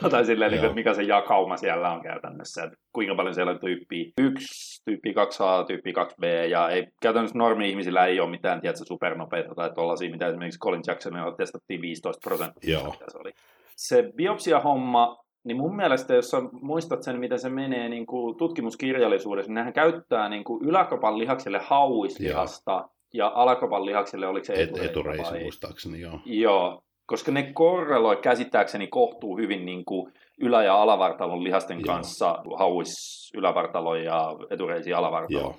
tai 0.10 0.24
silleen, 0.24 0.50
niin, 0.50 0.64
että 0.64 0.74
mikä 0.74 0.94
se 0.94 1.02
jakauma 1.02 1.56
siellä 1.56 1.92
on 1.92 2.02
käytännössä, 2.02 2.62
että 2.62 2.76
kuinka 2.92 3.14
paljon 3.14 3.34
siellä 3.34 3.52
on 3.52 3.60
tyyppiä 3.60 4.04
1, 4.20 4.82
tyyppi 4.84 5.12
2A, 5.12 5.66
tyyppi 5.66 5.92
2B, 5.92 6.48
ja 6.50 6.68
ei, 6.68 6.86
käytännössä 7.02 7.38
normi-ihmisillä 7.38 8.06
ei 8.06 8.20
ole 8.20 8.30
mitään, 8.30 8.60
tiedätkö, 8.60 8.84
supernopeita 8.84 9.54
tai 9.54 9.70
tuollaisia, 9.74 10.10
mitä 10.10 10.26
esimerkiksi 10.26 10.60
Colin 10.60 10.82
Jacksonilla 10.86 11.32
testattiin 11.32 11.80
15 11.80 12.28
prosenttia. 12.28 12.78
Se, 12.78 13.18
oli. 13.18 13.32
se 13.76 14.10
biopsia-homma 14.16 15.27
niin 15.48 15.56
mun 15.56 15.76
mielestä, 15.76 16.14
jos 16.14 16.30
sä 16.30 16.36
muistat 16.52 17.02
sen, 17.02 17.20
miten 17.20 17.38
se 17.38 17.48
menee 17.48 17.88
niin 17.88 18.06
kuin 18.06 18.36
tutkimuskirjallisuudessa, 18.36 19.48
niin 19.48 19.54
nehän 19.54 19.72
käyttää 19.72 20.28
niin 20.28 20.44
kuin 20.44 20.64
yläkopan 20.64 21.18
lihakselle 21.18 21.60
hauislihasta 21.62 22.72
joo. 22.72 22.90
ja 23.14 23.32
alakopan 23.34 23.86
lihakselle, 23.86 24.26
oliko 24.26 24.44
se? 24.44 24.52
Et, 24.52 24.78
etureisi 24.78 25.38
muistaakseni, 25.42 26.00
joo. 26.00 26.20
Joo, 26.24 26.82
koska 27.06 27.32
ne 27.32 27.52
korreloi 27.52 28.16
käsittääkseni 28.16 28.86
kohtuu 28.86 29.38
hyvin 29.38 29.66
niin 29.66 29.84
kuin 29.84 30.12
ylä- 30.40 30.64
ja 30.64 30.82
alavartalon 30.82 31.44
lihasten 31.44 31.80
joo. 31.80 31.94
kanssa, 31.94 32.42
hauis 32.58 32.94
ylävartalon 33.34 34.04
ja 34.04 34.36
etureisi 34.50 34.92
alavartalon. 34.92 35.54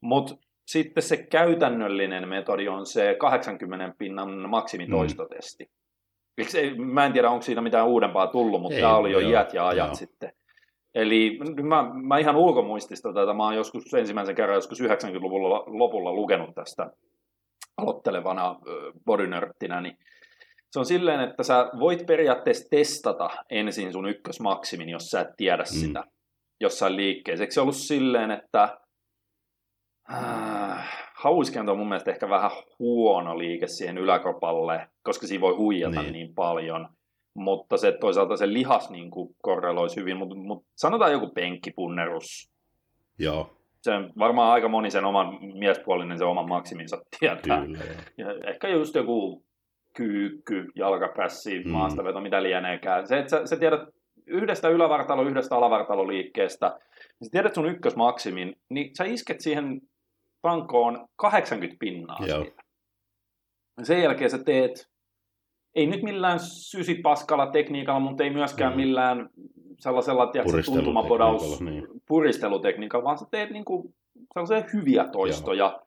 Mutta 0.00 0.36
sitten 0.66 1.02
se 1.02 1.16
käytännöllinen 1.16 2.28
metodi 2.28 2.68
on 2.68 2.86
se 2.86 3.16
80 3.18 3.94
pinnan 3.98 4.50
maksimitoistotesti. 4.50 5.64
Mm. 5.64 5.85
Miksi, 6.36 6.74
mä 6.74 7.06
en 7.06 7.12
tiedä, 7.12 7.30
onko 7.30 7.42
siitä 7.42 7.60
mitään 7.60 7.86
uudempaa 7.86 8.26
tullut, 8.26 8.62
mutta 8.62 8.76
Ei, 8.76 8.80
tämä 8.80 8.96
oli 8.96 9.12
jo 9.12 9.18
joo, 9.18 9.30
iät 9.30 9.54
ja 9.54 9.68
ajat 9.68 9.86
joo. 9.86 9.94
sitten. 9.94 10.32
Eli 10.94 11.38
mä, 11.62 11.90
mä 12.02 12.18
ihan 12.18 12.36
ulkomuistista 12.36 13.12
tätä, 13.12 13.34
mä 13.34 13.44
oon 13.44 13.56
joskus 13.56 13.94
ensimmäisen 13.94 14.34
kerran 14.34 14.54
joskus 14.54 14.80
90-luvulla 14.80 15.64
lopulla 15.66 16.12
lukenut 16.12 16.54
tästä 16.54 16.90
aloittelevana 17.76 18.56
bodynörttinä, 19.06 19.80
niin 19.80 19.98
se 20.70 20.78
on 20.78 20.86
silleen, 20.86 21.20
että 21.20 21.42
sä 21.42 21.70
voit 21.78 22.06
periaatteessa 22.06 22.68
testata 22.70 23.30
ensin 23.50 23.92
sun 23.92 24.08
ykkösmaksimin, 24.08 24.88
jos 24.88 25.10
sä 25.10 25.20
et 25.20 25.36
tiedä 25.36 25.62
mm. 25.62 25.66
sitä 25.66 26.04
jossain 26.60 26.96
liikkeessä. 26.96 27.44
Eikö 27.44 27.54
se 27.54 27.60
ollut 27.60 27.76
silleen, 27.76 28.30
että 28.30 28.78
äh, 30.12 31.05
hauiskento 31.16 31.72
on 31.72 31.78
mun 31.78 31.88
mielestä 31.88 32.10
ehkä 32.10 32.28
vähän 32.28 32.50
huono 32.78 33.38
liike 33.38 33.66
siihen 33.66 33.98
yläkopalle, 33.98 34.88
koska 35.02 35.26
siinä 35.26 35.40
voi 35.40 35.56
huijata 35.56 36.02
niin, 36.02 36.12
niin 36.12 36.34
paljon. 36.34 36.88
Mutta 37.34 37.76
se 37.76 37.92
toisaalta 37.92 38.36
se 38.36 38.52
lihas 38.52 38.90
niin 38.90 39.10
kuin 39.10 39.34
korreloisi 39.42 40.00
hyvin, 40.00 40.16
mutta, 40.16 40.34
mutta 40.34 40.68
sanotaan 40.74 41.12
joku 41.12 41.28
penkkipunnerus. 41.28 42.50
Joo. 43.18 43.50
Se 43.82 43.92
varmaan 44.18 44.52
aika 44.52 44.68
moni 44.68 44.90
sen 44.90 45.04
oman 45.04 45.38
miespuolinen 45.58 46.18
se 46.18 46.24
oman 46.24 46.48
maksiminsa 46.48 47.02
tietää. 47.18 47.66
Kyllä. 47.66 47.78
Ja 48.18 48.26
ehkä 48.50 48.68
just 48.68 48.94
joku 48.94 49.44
kyykky, 49.96 50.66
jalkapässi, 50.74 51.64
mm. 51.64 51.70
maastaveto, 51.70 52.20
mitä 52.20 52.42
lieneekään. 52.42 53.06
Se, 53.06 53.18
että 53.18 53.30
sä, 53.30 53.46
sä 53.46 53.56
tiedät 53.56 53.80
yhdestä 54.26 54.68
ylävartalo, 54.68 55.22
yhdestä 55.22 55.56
alavartaloliikkeestä, 55.56 56.68
niin 57.20 57.26
sä 57.26 57.30
tiedät 57.32 57.54
sun 57.54 57.70
ykkösmaksimin, 57.70 58.56
niin 58.68 58.90
sä 58.96 59.04
isket 59.04 59.40
siihen 59.40 59.80
tankoon 60.42 61.06
80 61.16 61.76
pinnaa 61.80 62.18
Joo. 62.26 62.42
siitä. 62.42 62.62
Sen 63.82 64.02
jälkeen 64.02 64.30
sä 64.30 64.38
teet, 64.44 64.88
ei 65.74 65.86
nyt 65.86 66.02
millään 66.02 66.40
sysipaskalla 66.40 67.46
tekniikalla, 67.46 68.00
mutta 68.00 68.24
ei 68.24 68.30
myöskään 68.30 68.72
Mm. 68.72 68.76
millään 68.76 69.30
sellaisella 69.80 70.26
tiedätkö, 70.26 70.62
tuntumapodaus 70.64 71.60
niin. 71.60 71.86
puristelutekniikalla, 72.08 73.04
vaan 73.04 73.18
sä 73.18 73.26
teet 73.30 73.50
niinku 73.50 73.94
sellaisia 74.34 74.70
hyviä 74.72 75.08
toistoja, 75.12 75.80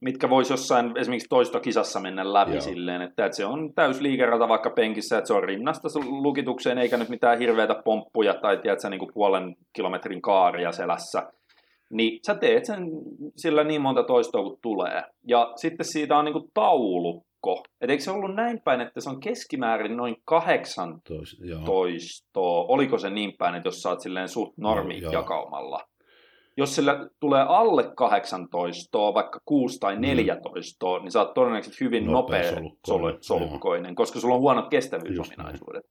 mitkä 0.00 0.30
voisi 0.30 0.52
jossain 0.52 0.92
esimerkiksi 0.96 1.28
toistokisassa 1.28 2.00
mennä 2.00 2.32
läpi 2.32 2.50
Joo. 2.52 2.60
silleen, 2.60 3.02
että, 3.02 3.26
että 3.26 3.36
se 3.36 3.46
on 3.46 3.74
täysliikerata 3.74 4.48
vaikka 4.48 4.70
penkissä, 4.70 5.18
että 5.18 5.28
se 5.28 5.34
on 5.34 5.44
rinnasta 5.44 5.88
lukitukseen, 6.04 6.78
eikä 6.78 6.96
nyt 6.96 7.08
mitään 7.08 7.38
hirveitä 7.38 7.74
pomppuja 7.84 8.34
tai 8.34 8.56
tiedätkö, 8.56 8.88
niin 8.90 8.98
kuin 8.98 9.12
puolen 9.14 9.56
kilometrin 9.72 10.22
kaaria 10.22 10.72
selässä. 10.72 11.32
Niin 11.92 12.20
sä 12.26 12.34
teet 12.34 12.64
sen 12.64 12.84
sillä 13.36 13.64
niin 13.64 13.82
monta 13.82 14.02
toistoa 14.02 14.42
kuin 14.42 14.58
tulee. 14.62 15.02
Ja 15.28 15.52
sitten 15.56 15.86
siitä 15.86 16.16
on 16.16 16.24
niin 16.24 16.32
kuin 16.32 16.50
taulukko. 16.54 17.62
Et 17.80 17.90
eikö 17.90 18.02
se 18.02 18.10
ollut 18.10 18.34
näin 18.34 18.60
päin, 18.64 18.80
että 18.80 19.00
se 19.00 19.10
on 19.10 19.20
keskimäärin 19.20 19.96
noin 19.96 20.16
kahdeksan 20.24 21.00
toistoa. 21.64 22.64
Oliko 22.68 22.98
se 22.98 23.10
niin 23.10 23.32
päin, 23.38 23.54
että 23.54 23.66
jos 23.66 23.82
sä 23.82 23.88
oot 23.88 24.00
silleen 24.00 24.28
suht 24.28 24.52
normi 24.56 25.00
joo. 25.00 25.12
jakaumalla? 25.12 25.80
Jos 26.56 26.74
sillä 26.74 27.08
tulee 27.20 27.44
alle 27.48 27.92
18, 27.96 28.98
vaikka 28.98 29.40
6 29.44 29.78
tai 29.78 29.96
14, 29.96 30.98
niin 30.98 31.10
sä 31.10 31.20
oot 31.20 31.34
todennäköisesti 31.34 31.84
hyvin 31.84 32.04
Mm. 32.04 32.10
Nopea 32.10 32.38
nopea, 32.38 32.50
solukkoinen, 32.50 32.78
sol- 32.86 33.18
solukkoinen, 33.20 33.94
koska 33.94 34.20
sulla 34.20 34.34
on 34.34 34.40
huonot 34.40 34.68
kestävyysominaisuudet. 34.70 35.84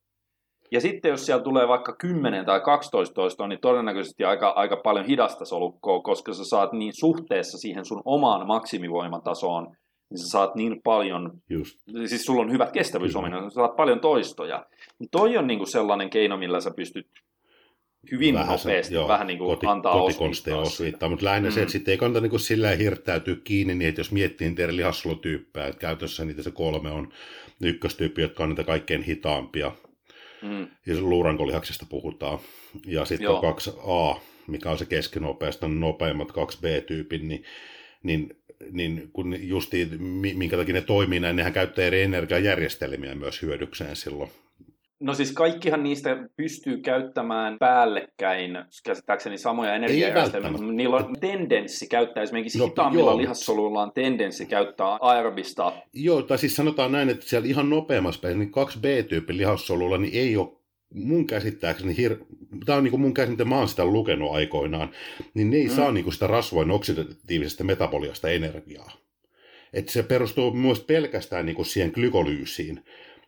Ja 0.71 0.81
sitten 0.81 1.09
jos 1.09 1.25
siellä 1.25 1.43
tulee 1.43 1.67
vaikka 1.67 1.95
10 1.95 2.45
tai 2.45 2.61
12 2.61 3.13
toistoa, 3.13 3.47
niin 3.47 3.59
todennäköisesti 3.61 4.23
aika, 4.23 4.49
aika 4.49 4.77
paljon 4.77 5.05
hidasta 5.05 5.45
solukkoa, 5.45 6.01
koska 6.01 6.33
sä 6.33 6.45
saat 6.45 6.73
niin 6.73 6.93
suhteessa 6.95 7.57
siihen 7.57 7.85
sun 7.85 8.01
omaan 8.05 8.47
maksimivoimatasoon, 8.47 9.63
niin 10.09 10.19
sä 10.19 10.27
saat 10.29 10.55
niin 10.55 10.81
paljon 10.83 11.31
Just. 11.49 11.79
siis 12.05 12.25
sulla 12.25 12.41
on 12.41 12.51
hyvät 12.51 12.71
kestävyysominaisuudet, 12.71 13.53
sä 13.53 13.55
saat 13.55 13.75
paljon 13.75 13.99
toistoja. 13.99 14.65
Niin 14.99 15.09
toi 15.11 15.37
on 15.37 15.47
niinku 15.47 15.65
sellainen 15.65 16.09
keino, 16.09 16.37
millä 16.37 16.61
sä 16.61 16.71
pystyt 16.75 17.07
hyvin 18.11 18.35
Vähän 18.35 18.59
se- 18.59 18.69
nopeasti 18.69 18.93
joo, 18.93 19.07
vähän 19.07 19.27
niinku 19.27 19.45
koti, 19.45 19.67
antaa 19.67 20.01
osviittaa 20.03 20.57
osviittaa, 20.59 21.09
mutta 21.09 21.25
lähinnä 21.25 21.49
Mm. 21.49 21.53
se, 21.53 21.61
että 21.61 21.71
sitten 21.71 21.91
ei 21.91 21.97
kannata 21.97 22.27
niin 22.27 22.39
sillä 22.39 22.65
lailla 22.67 22.83
hirttäytyä 22.83 23.35
kiinni, 23.43 23.75
niin 23.75 23.89
että 23.89 23.99
jos 24.01 24.11
miettii 24.11 24.47
niitä 24.49 24.63
eri 24.63 24.75
lihassolutyyppejä, 24.75 25.67
että 25.67 25.79
käytössä 25.79 26.25
niitä 26.25 26.43
se 26.43 26.51
kolme 26.51 26.91
on 26.91 27.09
ykköstyyppi, 27.61 28.21
jotka 28.21 28.43
on 28.43 28.49
niitä 28.49 28.63
kaikkein 28.63 29.03
hitaampia, 29.03 29.71
Mm. 30.41 30.67
ja 30.85 30.95
se 30.95 31.01
luurankolihaksesta 31.01 31.85
puhutaan, 31.89 32.39
ja 32.85 33.05
sitten 33.05 33.29
on 33.29 33.33
Joo. 33.33 33.41
kaksi 33.41 33.71
A, 33.87 34.15
mikä 34.47 34.71
on 34.71 34.77
se 34.77 34.85
keskinopeasta, 34.85 35.67
nopeimmat 35.67 36.31
kaksi 36.31 36.57
B-tyypin, 36.61 37.27
niin, 37.27 37.43
niin, 38.03 38.35
niin 38.71 39.09
kun 39.13 39.47
justiin, 39.47 40.03
mi- 40.03 40.33
minkä 40.33 40.57
takia 40.57 40.73
ne 40.73 40.81
toimii 40.81 41.19
näin, 41.19 41.35
nehän 41.35 41.53
käyttää 41.53 41.85
eri 41.85 42.01
energiajärjestelmiä 42.01 43.15
myös 43.15 43.41
hyödykseen 43.41 43.95
silloin. 43.95 44.31
No 45.01 45.13
siis 45.13 45.31
kaikkihan 45.31 45.83
niistä 45.83 46.17
pystyy 46.37 46.77
käyttämään 46.77 47.59
päällekkäin, 47.59 48.51
käsittääkseni 48.85 49.37
samoja 49.37 49.75
energiajärjestelmiä, 49.75 50.51
niillä 50.73 50.95
on 50.95 51.15
tendenssi 51.19 51.87
käyttää, 51.87 52.23
esimerkiksi 52.23 52.59
No, 52.59 52.65
hitaammilla 52.67 53.11
joo. 53.11 53.17
lihassoluilla 53.17 53.81
on 53.81 53.91
tendenssi 53.93 54.45
käyttää 54.45 54.97
aerobista. 55.01 55.73
Joo, 55.93 56.21
tai 56.21 56.37
siis 56.37 56.55
sanotaan 56.55 56.91
näin, 56.91 57.09
että 57.09 57.25
siellä 57.25 57.47
ihan 57.47 57.69
nopeammassa 57.69 58.21
päässä, 58.21 58.37
niin 58.37 58.51
kaksi 58.51 58.79
B-tyypin 58.79 59.37
lihassolulla, 59.37 59.97
niin 59.97 60.13
ei 60.13 60.37
ole 60.37 60.49
mun 60.93 61.27
käsittääkseni, 61.27 61.97
hir... 61.97 62.15
tämä 62.65 62.77
on 62.77 62.83
niin 62.83 62.91
kuin 62.91 63.01
mun 63.01 63.13
käsittääkseni, 63.13 63.49
mä 63.49 63.57
oon 63.57 63.67
sitä 63.67 63.85
lukenut 63.85 64.35
aikoinaan, 64.35 64.89
niin 65.33 65.49
ne 65.49 65.57
ei 65.57 65.67
Mm. 65.67 65.75
saa 65.75 65.91
niin 65.91 66.03
kuin 66.03 66.13
sitä 66.13 66.27
rasvojen 66.27 66.71
oksidatiivisesta 66.71 67.63
metaboliasta 67.63 68.29
energiaa. 68.29 68.91
Että 69.73 69.91
se 69.91 70.03
perustuu 70.03 70.53
myös 70.53 70.79
pelkästään 70.79 71.45
niin 71.45 71.55
kuin 71.55 71.65
siihen 71.65 71.91
glykolyysiin. 71.93 72.83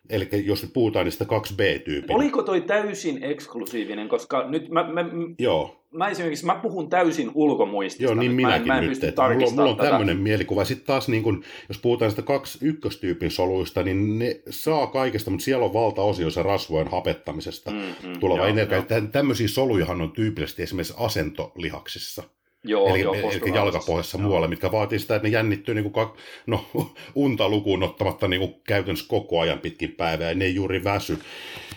Eli 0.10 0.30
jos 0.46 0.64
nyt 0.64 0.74
puhutaan 0.74 1.06
niistä 1.06 1.26
kaksi 1.26 1.54
B-tyypin. 1.56 2.16
Oliko 2.16 2.44
toi 2.44 2.62
täysin 2.62 3.24
eksklusiivinen, 3.24 4.10
koska 4.10 4.48
nyt 4.50 4.70
mä, 4.70 4.84
mä, 4.92 5.06
Joo, 5.40 5.84
mä 5.92 6.08
esimerkiksi 6.10 6.46
mä 6.46 6.56
puhun 6.56 6.90
täysin 6.90 7.32
ulkomuistista. 7.34 8.04
Joo, 8.04 8.14
niin 8.14 8.30
nyt. 8.30 8.36
minäkin 8.36 8.68
mä 8.68 8.74
en, 8.74 8.78
mä 8.78 8.78
en 8.78 8.82
nyt. 8.82 8.90
pysty 8.92 9.08
Että 9.08 9.22
mulla, 9.30 9.52
mulla 9.52 9.70
on 9.70 9.78
tätä. 9.78 9.90
tämmöinen 9.90 10.18
mielikuva. 10.18 10.66
Sitten 10.66 10.88
taas, 10.88 11.08
niin 11.08 11.24
kun, 11.24 11.44
jos 11.70 11.78
puhutaan 11.78 12.12
sitä 12.12 12.22
kaksi 12.22 12.58
ykköstyypin 12.62 13.32
soluista, 13.32 13.84
niin 13.84 14.20
ne 14.20 14.40
saa 14.50 14.88
kaikesta, 14.88 15.32
mutta 15.32 15.44
siellä 15.44 15.66
on 15.66 15.74
valtaosio 15.74 16.30
se 16.30 16.44
rasvojen 16.44 16.88
hapettamisesta 16.92 17.72
Mm, 17.72 17.78
mm, 17.78 18.20
tuleva 18.20 18.38
joo, 18.40 18.48
energia. 18.48 18.78
joo. 18.90 19.02
Tämmöisiä 19.12 19.48
solujahan 19.48 20.02
on 20.02 20.12
tyypillisesti 20.12 20.64
esimerkiksi 20.64 20.94
asentolihaksissa, 20.98 22.24
Joo, 22.64 22.90
eli, 22.90 23.02
joo, 23.02 23.14
eli 23.14 23.56
jalkapohjassa 23.56 24.18
Joo. 24.18 24.28
muualla, 24.28 24.48
mitkä 24.48 24.72
vaatii 24.72 25.00
sitä, 25.00 25.16
että 25.16 25.28
ne 25.28 25.34
jännittyy 25.34 25.76
niin 25.76 25.92
kuin, 25.92 26.08
no, 26.48 26.66
unta 27.16 27.50
lukuun 27.50 27.84
ottamatta 27.84 28.28
niin 28.28 28.40
kuin 28.40 28.56
käytännössä 28.64 29.06
koko 29.08 29.40
ajan 29.40 29.60
pitkin 29.60 29.92
päivää, 29.92 30.30
ja 30.30 30.36
ne 30.36 30.46
ei 30.46 30.56
juuri 30.56 30.84
väsy. 30.84 31.18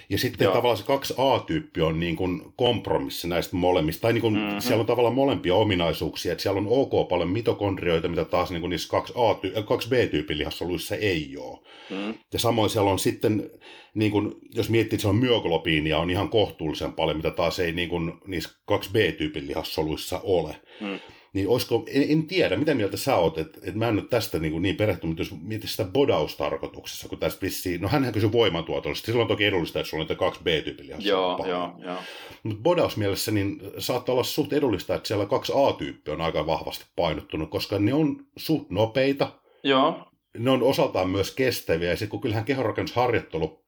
Ja 0.08 0.18
sitten 0.18 0.44
Joo. 0.44 0.54
tavallaan 0.54 0.76
se 0.78 0.84
2A-tyyppi 0.84 1.80
on 1.82 2.00
niin 2.00 2.16
kuin 2.16 2.42
kompromissi 2.56 3.28
näistä 3.28 3.56
molemmista. 3.56 4.02
Tai 4.02 4.12
niin 4.12 4.20
kuin, 4.22 4.34
Mhm. 4.34 4.42
mm-hmm. 4.44 4.60
siellä 4.60 4.80
on 4.80 4.86
tavallaan 4.86 5.14
molempia 5.14 5.54
ominaisuuksia. 5.54 6.32
Että 6.32 6.42
siellä 6.42 6.58
on 6.60 6.66
ok 6.70 7.08
paljon 7.08 7.30
mitokondrioita, 7.30 8.08
mitä 8.08 8.24
taas 8.24 8.50
niin 8.50 8.60
kuin 8.60 8.70
niissä 8.70 8.98
2A, 8.98 9.38
2B-tyypin 9.64 10.38
lihassoluissa 10.38 10.94
ei 10.96 11.34
ole. 11.38 11.58
Mm. 11.90 12.14
Ja 12.32 12.38
samoin 12.38 12.70
siellä 12.70 12.90
on 12.90 12.98
sitten, 12.98 13.50
niin 13.94 14.10
kuin, 14.12 14.34
jos 14.54 14.70
miettii, 14.70 14.96
että 14.96 15.02
se 15.02 15.08
on 15.08 15.16
myoglobiinia, 15.16 15.98
on 15.98 16.10
ihan 16.10 16.28
kohtuullisen 16.28 16.92
paljon, 16.92 17.16
mitä 17.16 17.30
taas 17.30 17.58
ei 17.58 17.72
niin 17.72 17.88
kuin, 17.88 18.12
niissä 18.26 18.50
2B-tyypin 18.72 19.46
lihassoluissa 19.46 20.20
ole. 20.22 20.56
Mm. 20.80 20.98
Niin 21.36 21.48
olisiko, 21.48 21.84
en, 21.88 22.06
en 22.08 22.26
tiedä, 22.26 22.56
mitä 22.56 22.74
mieltä 22.74 22.96
sä 22.96 23.16
oot, 23.16 23.38
että 23.38 23.60
et 23.62 23.74
mä 23.74 23.88
en 23.88 23.96
nyt 23.96 24.10
tästä 24.10 24.38
niin, 24.38 24.62
niin 24.62 24.76
perehtynyt, 24.76 25.10
mutta 25.10 25.34
jos 25.34 25.42
mietit 25.42 25.70
sitä 25.70 25.84
bodaustarkoituksessa, 25.84 27.08
kun 27.08 27.18
tässä 27.18 27.38
vissiin, 27.42 27.80
no 27.80 27.88
hänhän 27.88 28.12
kysyi 28.12 28.32
voimantuotollisesti, 28.32 29.06
silloin 29.06 29.24
on 29.24 29.28
toki 29.28 29.44
edullista, 29.44 29.80
että 29.80 29.90
sulla 29.90 30.02
on 30.02 30.04
niitä 30.04 30.18
kaksi 30.18 30.40
B-tyypin 30.42 30.88
Joo, 30.98 31.46
joo, 31.46 31.74
joo. 31.78 31.96
Mutta 32.42 32.62
bodausmielessä 32.62 33.30
niin 33.30 33.60
saattaa 33.78 34.12
olla 34.12 34.24
suht 34.24 34.52
edullista, 34.52 34.94
että 34.94 35.08
siellä 35.08 35.26
kaksi 35.26 35.52
A-tyyppi 35.56 36.10
on 36.10 36.20
aika 36.20 36.46
vahvasti 36.46 36.84
painottunut, 36.96 37.50
koska 37.50 37.78
ne 37.78 37.94
on 37.94 38.26
suht 38.36 38.70
nopeita, 38.70 39.32
Joo, 39.62 40.08
ne 40.38 40.50
on 40.50 40.62
osaltaan 40.62 41.10
myös 41.10 41.30
kestäviä, 41.30 41.90
ja 41.90 41.96
sitten 41.96 42.08
kun 42.08 42.20
kyllähän 42.20 42.44
kehonrakennusharjoittelu 42.44 43.64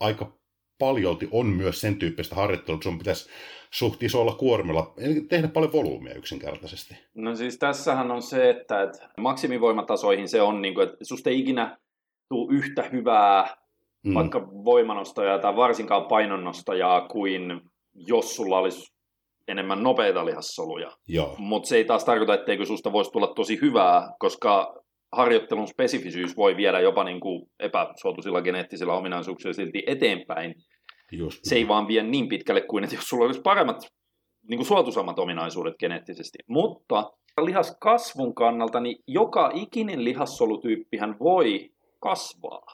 aika 0.00 0.32
paljolti 0.78 1.28
on 1.30 1.46
myös 1.46 1.80
sen 1.80 1.96
tyyppistä 1.96 2.34
harjoittelua, 2.34 2.76
että 2.76 2.84
sun 2.84 2.98
pitäisi 2.98 3.30
suht 3.70 4.02
isolla 4.02 4.34
kuormilla, 4.34 4.94
eli 4.98 5.20
tehdä 5.20 5.48
paljon 5.48 5.72
volyymia 5.72 6.14
yksinkertaisesti. 6.14 6.94
No 7.14 7.36
siis 7.36 7.58
tässähän 7.58 8.10
on 8.10 8.22
se, 8.22 8.50
että, 8.50 8.82
että 8.82 9.08
maksimivoimatasoihin 9.18 10.28
se 10.28 10.42
on, 10.42 10.62
niin 10.62 10.74
kuin, 10.74 10.88
että 10.88 10.96
susta 11.02 11.30
ei 11.30 11.40
ikinä 11.40 11.78
tule 12.28 12.54
yhtä 12.56 12.82
hyvää 12.82 13.56
Mm. 14.06 14.14
vaikka 14.14 14.48
voimanostajaa 14.48 15.38
tai 15.38 15.56
varsinkaan 15.56 16.04
painonnostajaa 16.04 17.08
kuin 17.08 17.60
jos 17.94 18.36
sulla 18.36 18.58
olisi 18.58 18.94
enemmän 19.48 19.82
nopeita 19.82 20.26
lihassoluja. 20.26 20.90
Mutta 21.38 21.68
se 21.68 21.76
ei 21.76 21.84
taas 21.84 22.04
tarkoita, 22.04 22.34
etteikö 22.34 22.64
susta 22.64 22.92
voisi 22.92 23.10
tulla 23.10 23.26
tosi 23.26 23.58
hyvää, 23.60 24.12
koska 24.18 24.82
harjoittelun 25.16 25.68
spesifisyys 25.68 26.36
voi 26.36 26.56
viedä 26.56 26.80
jopa 26.80 27.04
niin 27.04 27.20
kuin 27.20 27.50
epäsuotuisilla 27.60 28.42
geneettisillä 28.42 28.92
ominaisuuksilla 28.92 29.52
silti 29.52 29.82
eteenpäin. 29.86 30.54
just. 31.12 31.38
Se 31.42 31.56
ei 31.56 31.68
vaan 31.68 31.88
vie 31.88 32.02
niin 32.02 32.28
pitkälle 32.28 32.60
kuin, 32.60 32.84
että 32.84 32.96
jos 32.96 33.08
sulla 33.08 33.24
olisi 33.24 33.40
paremmat 33.40 33.76
niin 34.48 34.58
kuin 34.58 34.66
suotuisammat 34.66 35.18
ominaisuudet 35.18 35.74
geneettisesti. 35.78 36.38
Mutta 36.48 37.10
lihaskasvun 37.40 38.34
kannalta, 38.34 38.80
niin 38.80 38.96
joka 39.06 39.50
ikinen 39.54 40.04
lihassolutyyppihän 40.04 41.16
voi 41.18 41.70
kasvaa 42.00 42.66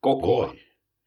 koko 0.00 0.42
ajan. 0.42 0.56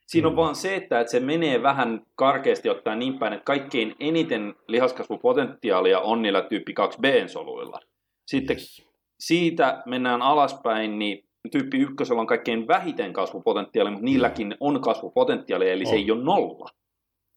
Siinä 0.07 0.27
on 0.27 0.35
vaan 0.35 0.55
se, 0.55 0.75
että, 0.75 0.99
että 0.99 1.11
se 1.11 1.19
menee 1.19 1.63
vähän 1.63 2.01
karkeasti 2.15 2.69
ottaen 2.69 2.99
niin 2.99 3.19
päin, 3.19 3.33
että 3.33 3.45
kaikkein 3.45 3.95
eniten 3.99 4.55
lihaskasvupotentiaalia 4.67 5.99
on 5.99 6.21
niillä 6.21 6.41
tyyppi 6.41 6.73
2B-soluilla. 6.79 7.79
Sitten 8.27 8.55
Yes. 8.55 8.92
Siitä 9.27 9.83
mennään 9.85 10.21
alaspäin, 10.21 10.99
niin 10.99 11.25
tyyppi 11.51 11.77
ykkösellä 11.77 12.21
on 12.21 12.27
kaikkein 12.27 12.67
vähiten 12.67 13.13
kasvupotentiaalia, 13.13 13.91
mutta 13.91 14.05
niilläkin 14.05 14.55
on 14.59 14.81
kasvupotentiaalia, 14.81 15.73
eli 15.73 15.85
se 15.85 15.91
On. 15.91 15.97
ei 15.97 16.11
ole 16.11 16.23
nolla. 16.23 16.69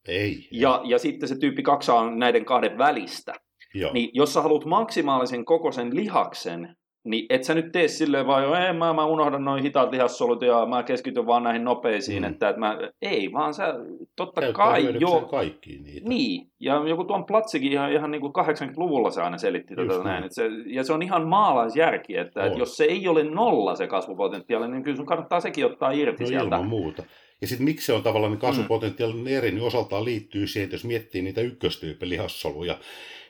Ei. 0.07 0.47
Ja, 0.51 0.81
ja 0.83 0.99
sitten 0.99 1.29
se 1.29 1.37
tyyppi 1.39 1.63
2 1.63 1.91
on 1.91 2.19
näiden 2.19 2.45
kahden 2.45 2.77
välistä. 2.77 3.33
Joo. 3.73 3.93
Niin 3.93 4.09
jos 4.13 4.33
sä 4.33 4.41
haluat 4.41 4.65
maksimaalisen 4.65 5.45
kokoisen 5.45 5.95
lihaksen, 5.95 6.76
niin 7.09 7.25
et 7.29 7.43
sä 7.43 7.53
nyt 7.53 7.71
tee 7.71 7.87
silleen 7.87 8.27
vaan, 8.27 8.43
ei 8.63 8.73
mä, 8.73 8.93
mä 8.93 9.05
unohdan 9.05 9.43
noin 9.45 9.63
hitaat 9.63 9.91
lihassolut 9.91 10.41
ja 10.41 10.65
mä 10.65 10.83
keskityn 10.83 11.25
vaan 11.25 11.43
näihin 11.43 11.63
nopeisiin, 11.63 12.23
Mm. 12.23 12.29
että, 12.29 12.49
että 12.49 12.59
mä, 12.59 12.77
ei 13.01 13.31
vaan 13.33 13.53
sä, 13.53 13.73
totta 14.15 14.41
Käyttää 14.41 14.65
kai 14.65 14.95
joo, 14.99 15.21
kaikkiin 15.21 15.83
niitä. 15.83 16.09
niin, 16.09 16.47
ja 16.59 16.81
joku 16.87 17.03
tuon 17.03 17.25
Platsikin 17.25 17.71
ihan, 17.71 17.91
ihan 17.91 18.11
niin 18.11 18.21
kuin 18.21 18.33
80-luvulla 18.33 19.09
se 19.11 19.21
aina 19.21 19.37
selitti 19.37 19.73
Just 19.77 19.87
tätä 19.97 20.03
näin. 20.03 20.23
se, 20.29 20.43
ja 20.65 20.83
se 20.83 20.93
on 20.93 21.01
ihan 21.01 21.27
maalaisjärki, 21.27 22.17
että, 22.17 22.43
On. 22.43 22.57
jos 22.57 22.77
se 22.77 22.83
ei 22.83 23.07
ole 23.07 23.23
nolla 23.23 23.75
se 23.75 23.87
kasvupotentiaali, 23.87 24.67
niin 24.67 24.83
kyllä 24.83 24.97
sun 24.97 25.05
kannattaa 25.05 25.39
sekin 25.39 25.65
ottaa 25.65 25.91
irti 25.91 26.23
No 26.23 26.27
sieltä. 26.27 26.55
ilman 26.55 26.67
muuta. 26.69 27.03
Ja 27.41 27.47
sitten 27.47 27.65
miksi 27.65 27.85
se 27.85 27.93
on 27.93 28.03
tavallaan 28.03 28.31
niin 28.31 28.39
kasvupotentiaalinen 28.39 29.23
mm. 29.23 29.37
eri, 29.37 29.51
niin 29.51 29.63
osaltaan 29.63 30.05
liittyy 30.05 30.47
siihen, 30.47 30.63
että 30.63 30.75
jos 30.75 30.83
miettii 30.83 31.21
niitä 31.21 31.41
ykköstyypin 31.41 32.09
lihassoluja, 32.09 32.79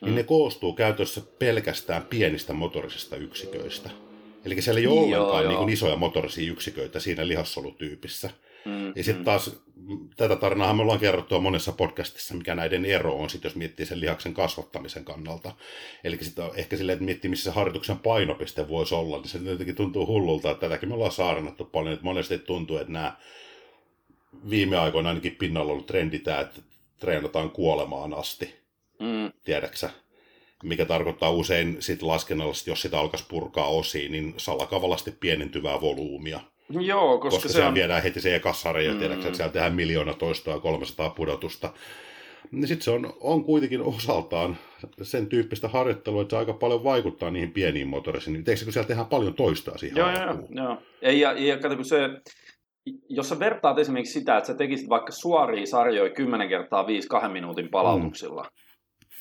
niin 0.00 0.10
mm. 0.10 0.16
ne 0.16 0.22
koostuu 0.22 0.72
käytössä 0.72 1.20
pelkästään 1.38 2.02
pienistä 2.02 2.52
motorisista 2.52 3.16
yksiköistä. 3.16 3.90
Eli 4.44 4.62
siellä 4.62 4.80
ei 4.80 4.86
ole 4.86 5.00
ollenkaan 5.00 5.48
niin 5.48 5.58
kuin 5.58 5.72
isoja 5.72 5.96
motorisia 5.96 6.52
yksiköitä 6.52 7.00
siinä 7.00 7.28
lihassolutyypissä. 7.28 8.30
Mm, 8.64 8.92
ja 8.96 9.04
sitten 9.04 9.22
mm. 9.22 9.24
taas, 9.24 9.60
tätä 10.16 10.36
tarinaa 10.36 10.74
me 10.74 10.82
ollaan 10.82 10.98
kerrottu 10.98 11.40
monessa 11.40 11.72
podcastissa, 11.72 12.34
mikä 12.34 12.54
näiden 12.54 12.84
ero 12.84 13.14
on, 13.14 13.30
sit 13.30 13.44
jos 13.44 13.56
miettii 13.56 13.86
sen 13.86 14.00
lihaksen 14.00 14.34
kasvattamisen 14.34 15.04
kannalta. 15.04 15.52
Eli 16.04 16.18
sitten 16.20 16.50
ehkä 16.54 16.76
silleen, 16.76 16.94
että 16.94 17.04
miettii, 17.04 17.30
missä 17.30 17.44
se 17.44 17.54
harjoituksen 17.54 17.98
painopiste 17.98 18.68
voisi 18.68 18.94
olla, 18.94 19.16
niin 19.16 19.28
se 19.28 19.38
jotenkin 19.44 19.74
tuntuu 19.74 20.06
hullulta, 20.06 20.50
että 20.50 20.60
tätäkin 20.60 20.88
me 20.88 20.94
ollaan 20.94 21.12
saarnattu 21.12 21.64
paljon, 21.64 21.92
että 21.92 22.04
monesti 22.04 22.38
tuntuu, 22.38 22.76
että 22.76 22.92
nämä 22.92 23.16
viime 24.50 24.76
aikoina 24.76 25.08
ainakin 25.08 25.36
pinnalla 25.36 25.72
ollut 25.72 25.86
trendi 25.86 26.18
tämä, 26.18 26.40
että 26.40 26.60
treenataan 27.00 27.50
kuolemaan 27.50 28.14
asti. 28.14 28.54
Mm. 29.00 29.32
Tiedäksä? 29.44 29.90
Mikä 30.62 30.84
tarkoittaa 30.84 31.30
usein 31.30 31.76
sit 31.80 32.02
laskennallisesti, 32.02 32.70
jos 32.70 32.82
sitä 32.82 32.98
alkaisi 33.00 33.26
purkaa 33.28 33.68
osiin, 33.68 34.12
niin 34.12 34.34
salakavalasti 34.36 35.10
pienentyvää 35.10 35.80
volyymia. 35.80 36.40
Joo, 36.70 37.18
koska, 37.18 37.36
koska 37.36 37.48
se 37.48 37.64
on... 37.64 37.74
viedään 37.74 38.02
heti 38.02 38.20
se 38.20 38.40
sarja, 38.52 38.92
mm. 38.92 38.98
tiedätkö, 38.98 39.26
että 39.26 39.36
siellä 39.36 39.52
tehdään 39.52 39.74
miljoona 39.74 40.14
toistoa 40.14 40.54
ja 40.54 40.60
300 40.60 41.10
pudotusta. 41.10 41.72
Niin 42.50 42.68
sitten 42.68 42.84
se 42.84 42.90
on, 42.90 43.12
on 43.20 43.44
kuitenkin 43.44 43.82
osaltaan 43.82 44.56
sen 45.02 45.26
tyyppistä 45.26 45.68
harjoittelua, 45.68 46.22
että 46.22 46.30
se 46.30 46.38
aika 46.38 46.52
paljon 46.52 46.84
vaikuttaa 46.84 47.30
niihin 47.30 47.52
pieniin 47.52 47.88
motorisiin. 47.88 48.32
Niin 48.32 48.44
kun 48.64 48.72
siellä 48.72 48.86
tehdään 48.88 49.06
paljon 49.06 49.34
toistoa 49.34 49.78
siihen 49.78 49.96
Joo, 49.96 50.10
joo, 50.10 50.38
joo. 50.50 50.82
Ja, 51.02 51.12
ja, 51.12 51.32
ja 51.32 51.58
kato, 51.58 51.76
kun 51.76 51.84
se, 51.84 51.96
jos 53.08 53.28
sä 53.28 53.38
vertaat 53.38 53.78
esimerkiksi 53.78 54.18
sitä, 54.18 54.36
että 54.36 54.46
sä 54.46 54.54
tekisit 54.54 54.88
vaikka 54.88 55.12
suoria 55.12 55.66
sarjoja 55.66 56.10
10 56.10 56.48
kertaa 56.48 56.86
5 56.86 57.08
kahden 57.08 57.30
minuutin 57.30 57.68
palautuksilla, 57.68 58.42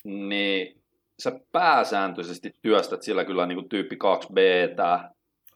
mm. 0.04 0.30
niin 0.30 0.82
sä 1.20 1.40
pääsääntöisesti 1.52 2.56
työstät 2.62 3.02
sillä 3.02 3.26
kyllä 3.26 3.46
niin 3.46 3.58
kuin 3.58 3.70
tyyppi 3.70 3.96
2B, 3.96 4.40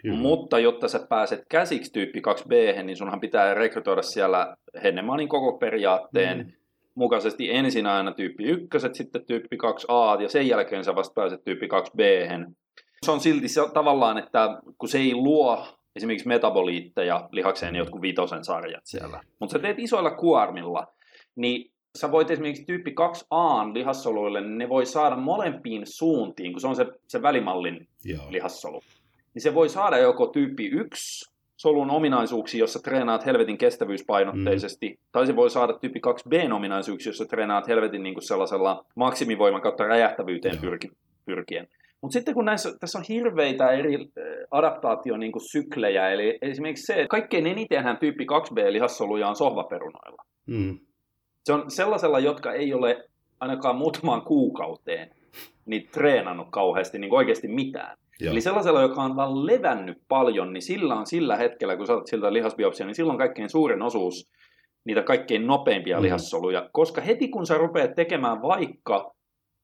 Kyllä. 0.02 0.18
Mutta 0.18 0.60
jotta 0.60 0.88
sä 0.88 1.00
pääset 1.10 1.46
käsiksi 1.50 1.94
tyyppi 1.94 2.22
2B, 2.28 2.84
niin 2.84 2.98
sunhan 2.98 3.20
pitää 3.20 3.54
rekrytoida 3.54 4.02
siellä 4.02 4.56
Hennemanin 4.84 5.30
koko 5.30 5.58
periaatteen 5.58 6.38
mm. 6.38 6.52
mukaisesti 6.96 7.56
ensin 7.56 7.86
aina 7.86 8.12
tyyppi 8.12 8.44
1, 8.44 8.68
sitten 8.94 9.26
tyyppi 9.26 9.58
2A 9.58 10.22
ja 10.22 10.30
sen 10.30 10.48
jälkeen 10.48 10.84
sä 10.84 10.96
vasta 10.96 11.14
pääset 11.14 11.44
tyyppi 11.44 11.68
2B. 11.68 12.02
Se 13.06 13.12
on 13.12 13.20
silti 13.20 13.48
se, 13.48 13.62
tavallaan, 13.74 14.18
että 14.18 14.62
kun 14.78 14.90
se 14.90 14.98
ei 14.98 15.16
luo 15.16 15.68
esimerkiksi 15.96 16.28
metaboliitteja 16.28 17.30
lihakseen 17.32 17.76
jotkut 17.76 18.02
vitosen 18.02 18.44
sarjat 18.44 18.86
siellä. 18.86 19.22
Mutta 19.40 19.54
sä 19.54 19.60
teet 19.60 19.80
isoilla 19.80 20.12
kuormilla, 20.12 20.88
niin 21.36 21.72
sä 21.98 22.12
voit 22.12 22.32
esimerkiksi 22.32 22.66
tyyppi 22.66 22.92
2A 22.92 23.74
lihassoluille, 23.74 24.42
niin 24.42 24.58
ne 24.58 24.70
voi 24.70 24.86
saada 24.86 25.16
molempiin 25.16 25.82
suuntiin, 25.86 26.52
kun 26.52 26.62
se 26.62 26.68
on 26.68 26.76
se, 26.76 26.86
se 27.08 27.22
välimallin 27.22 27.88
Joo. 28.04 28.26
lihassolu. 28.30 28.82
Niin 29.34 29.42
se 29.42 29.54
voi 29.54 29.70
saada 29.70 29.98
joko 29.98 30.28
tyyppi 30.28 30.68
1 30.68 31.32
solun 31.62 31.92
ominaisuuksia, 31.92 32.60
jossa 32.60 32.80
treenaat 32.80 33.26
helvetin 33.26 33.58
kestävyyspainotteisesti, 33.58 34.90
mm. 34.90 34.98
tai 35.12 35.28
se 35.28 35.36
voi 35.36 35.50
saada 35.50 35.74
tyyppi 35.74 36.00
2B 36.08 36.54
ominaisuuksia, 36.54 37.10
jossa 37.10 37.26
treenaat 37.26 37.68
helvetin 37.68 38.04
niin 38.04 38.14
kuin 38.14 38.28
sellaisella 38.28 38.86
maksimivoiman 38.96 39.62
kautta 39.62 39.84
räjähtävyyteen 39.84 40.58
pyrki, 40.58 40.92
pyrkien. 41.26 41.68
Mutta 42.02 42.14
sitten 42.14 42.34
kun 42.34 42.46
näissä, 42.46 42.78
tässä 42.80 43.00
on 43.00 43.06
hirveitä 43.10 43.72
eri 43.72 43.96
äh, 43.96 44.24
adaptaation 44.52 45.20
niin 45.20 45.32
kuin 45.32 45.50
syklejä, 45.52 46.10
eli 46.10 46.38
esimerkiksi 46.42 46.86
se, 46.86 46.94
että 46.94 47.08
kaikkein 47.08 47.48
enitenhän 47.48 47.98
tyyppi 47.98 48.26
2B-lihassoluja 48.26 49.28
on 49.28 49.36
sohvaperunoilla. 49.36 50.26
Mm. 50.48 50.80
Se 51.44 51.54
on 51.54 51.72
sellaisella, 51.72 52.20
jotka 52.20 52.54
ei 52.54 52.74
ole 52.74 53.10
ainakaan 53.40 53.76
muutamaan 53.76 54.22
kuukauteen 54.22 55.10
niin 55.66 55.90
treenannut 55.92 56.48
kauheasti 56.52 57.00
niin 57.00 57.14
oikeasti 57.14 57.48
mitään. 57.48 57.98
Joo. 58.20 58.32
Eli 58.32 58.42
sellaisella, 58.42 58.82
joka 58.82 59.04
on 59.04 59.16
vaan 59.16 59.46
levännyt 59.46 59.98
paljon, 60.08 60.54
niin 60.54 60.62
sillä 60.62 60.96
on 60.96 61.06
sillä 61.06 61.36
hetkellä, 61.36 61.78
kun 61.78 61.88
saatat 61.88 62.08
siltä 62.08 62.34
lihasbiopsia, 62.34 62.86
niin 62.86 62.96
silloin 62.96 63.18
kaikkein 63.18 63.50
suurin 63.50 63.82
osuus 63.82 64.32
niitä 64.86 65.04
kaikkein 65.04 65.48
nopeimpia 65.48 65.98
mm. 65.98 66.04
lihassoluja. 66.04 66.70
Koska 66.72 67.02
heti 67.02 67.28
kun 67.28 67.48
sä 67.48 67.58
rupeat 67.58 67.96
tekemään 67.96 68.42
vaikka 68.42 69.16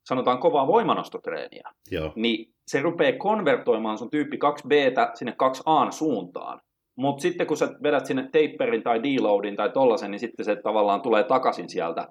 sanotaan 0.07 0.39
kovaa 0.39 0.67
voimanostotreeniä, 0.67 1.71
Joo. 1.91 2.13
niin 2.15 2.53
se 2.67 2.81
rupeaa 2.81 3.17
konvertoimaan 3.17 3.97
sun 3.97 4.09
tyyppi 4.09 4.37
2B 4.37 4.71
sinne 5.15 5.31
2A 5.31 5.91
suuntaan. 5.91 6.61
Mutta 6.95 7.21
sitten 7.21 7.47
kun 7.47 7.57
sä 7.57 7.69
vedät 7.83 8.05
sinne 8.05 8.23
taperin 8.23 8.83
tai 8.83 9.03
deloadin 9.03 9.55
tai 9.55 9.69
tollasen, 9.69 10.11
niin 10.11 10.19
sitten 10.19 10.45
se 10.45 10.55
tavallaan 10.55 11.01
tulee 11.01 11.23
takaisin 11.23 11.69
sieltä. 11.69 12.07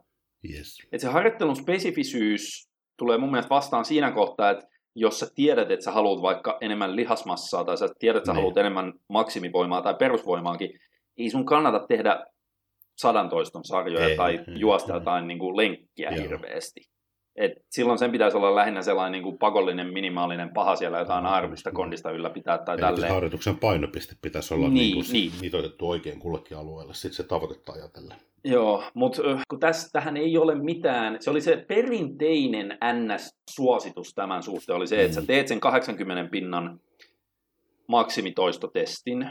Yes. 0.50 0.76
Et 0.92 1.00
se 1.00 1.08
harjoittelun 1.08 1.56
spesifisyys 1.56 2.68
tulee 2.98 3.18
mun 3.18 3.30
mielestä 3.30 3.50
vastaan 3.50 3.84
siinä 3.84 4.12
kohtaa, 4.12 4.50
että 4.50 4.66
jos 4.94 5.20
sä 5.20 5.26
tiedät, 5.34 5.70
että 5.70 5.84
sä 5.84 5.92
haluat 5.92 6.22
vaikka 6.22 6.58
enemmän 6.60 6.96
lihasmassaa 6.96 7.64
tai 7.64 7.78
sä 7.78 7.88
tiedät, 7.98 8.16
että 8.16 8.26
sä 8.26 8.32
niin. 8.32 8.36
haluat 8.36 8.56
enemmän 8.56 8.92
maksimivoimaa 9.08 9.82
tai 9.82 9.94
perusvoimaakin, 9.94 10.70
ei 11.18 11.30
sun 11.30 11.46
kannata 11.46 11.86
tehdä 11.88 12.26
sadantoiston 12.96 13.64
sarjoja 13.64 14.08
ei, 14.08 14.16
tai 14.16 14.32
ei, 14.32 14.44
juosta 14.60 14.92
ei, 14.92 14.96
jotain 14.96 15.26
niin 15.26 15.38
kuin 15.38 15.56
lenkkiä 15.56 16.10
Joo. 16.10 16.22
hirveästi. 16.22 16.80
Et 17.36 17.52
silloin 17.70 17.98
sen 17.98 18.12
pitäisi 18.12 18.36
olla 18.36 18.54
lähinnä 18.54 18.82
sellainen 18.82 19.12
niin 19.12 19.22
kuin 19.22 19.38
pakollinen, 19.38 19.92
minimaalinen 19.92 20.52
paha 20.54 20.76
siellä 20.76 20.98
jotain 20.98 21.26
aerobiista 21.26 21.72
kondista 21.72 22.10
ylläpitää 22.10 22.58
tai 22.58 22.74
Eli 22.74 22.80
tälleen. 22.80 23.12
harjoituksen 23.12 23.58
painopiste 23.58 24.14
pitäisi 24.22 24.54
olla 24.54 24.68
niin, 24.68 24.74
niin 24.74 24.94
kuin 24.94 25.12
niin. 25.12 25.32
mitoitettu 25.40 25.88
oikein 25.88 26.18
kullekin 26.18 26.56
alueelle, 26.56 26.94
sitten 26.94 27.16
se 27.16 27.22
tavoitetta 27.22 27.72
ajatellen. 27.72 28.16
Joo, 28.44 28.84
mutta 28.94 29.22
kun 29.48 29.60
tässä, 29.60 29.88
tähän 29.92 30.16
ei 30.16 30.38
ole 30.38 30.54
mitään, 30.54 31.16
se 31.20 31.30
oli 31.30 31.40
se 31.40 31.64
perinteinen 31.68 32.78
NS-suositus 32.92 34.14
tämän 34.14 34.42
suhteen, 34.42 34.76
oli 34.76 34.86
se, 34.86 35.02
että 35.02 35.14
sä 35.14 35.20
mm. 35.20 35.26
teet 35.26 35.48
sen 35.48 35.60
80 35.60 36.30
pinnan 36.30 36.80
maksimitoistotestin, 37.88 39.30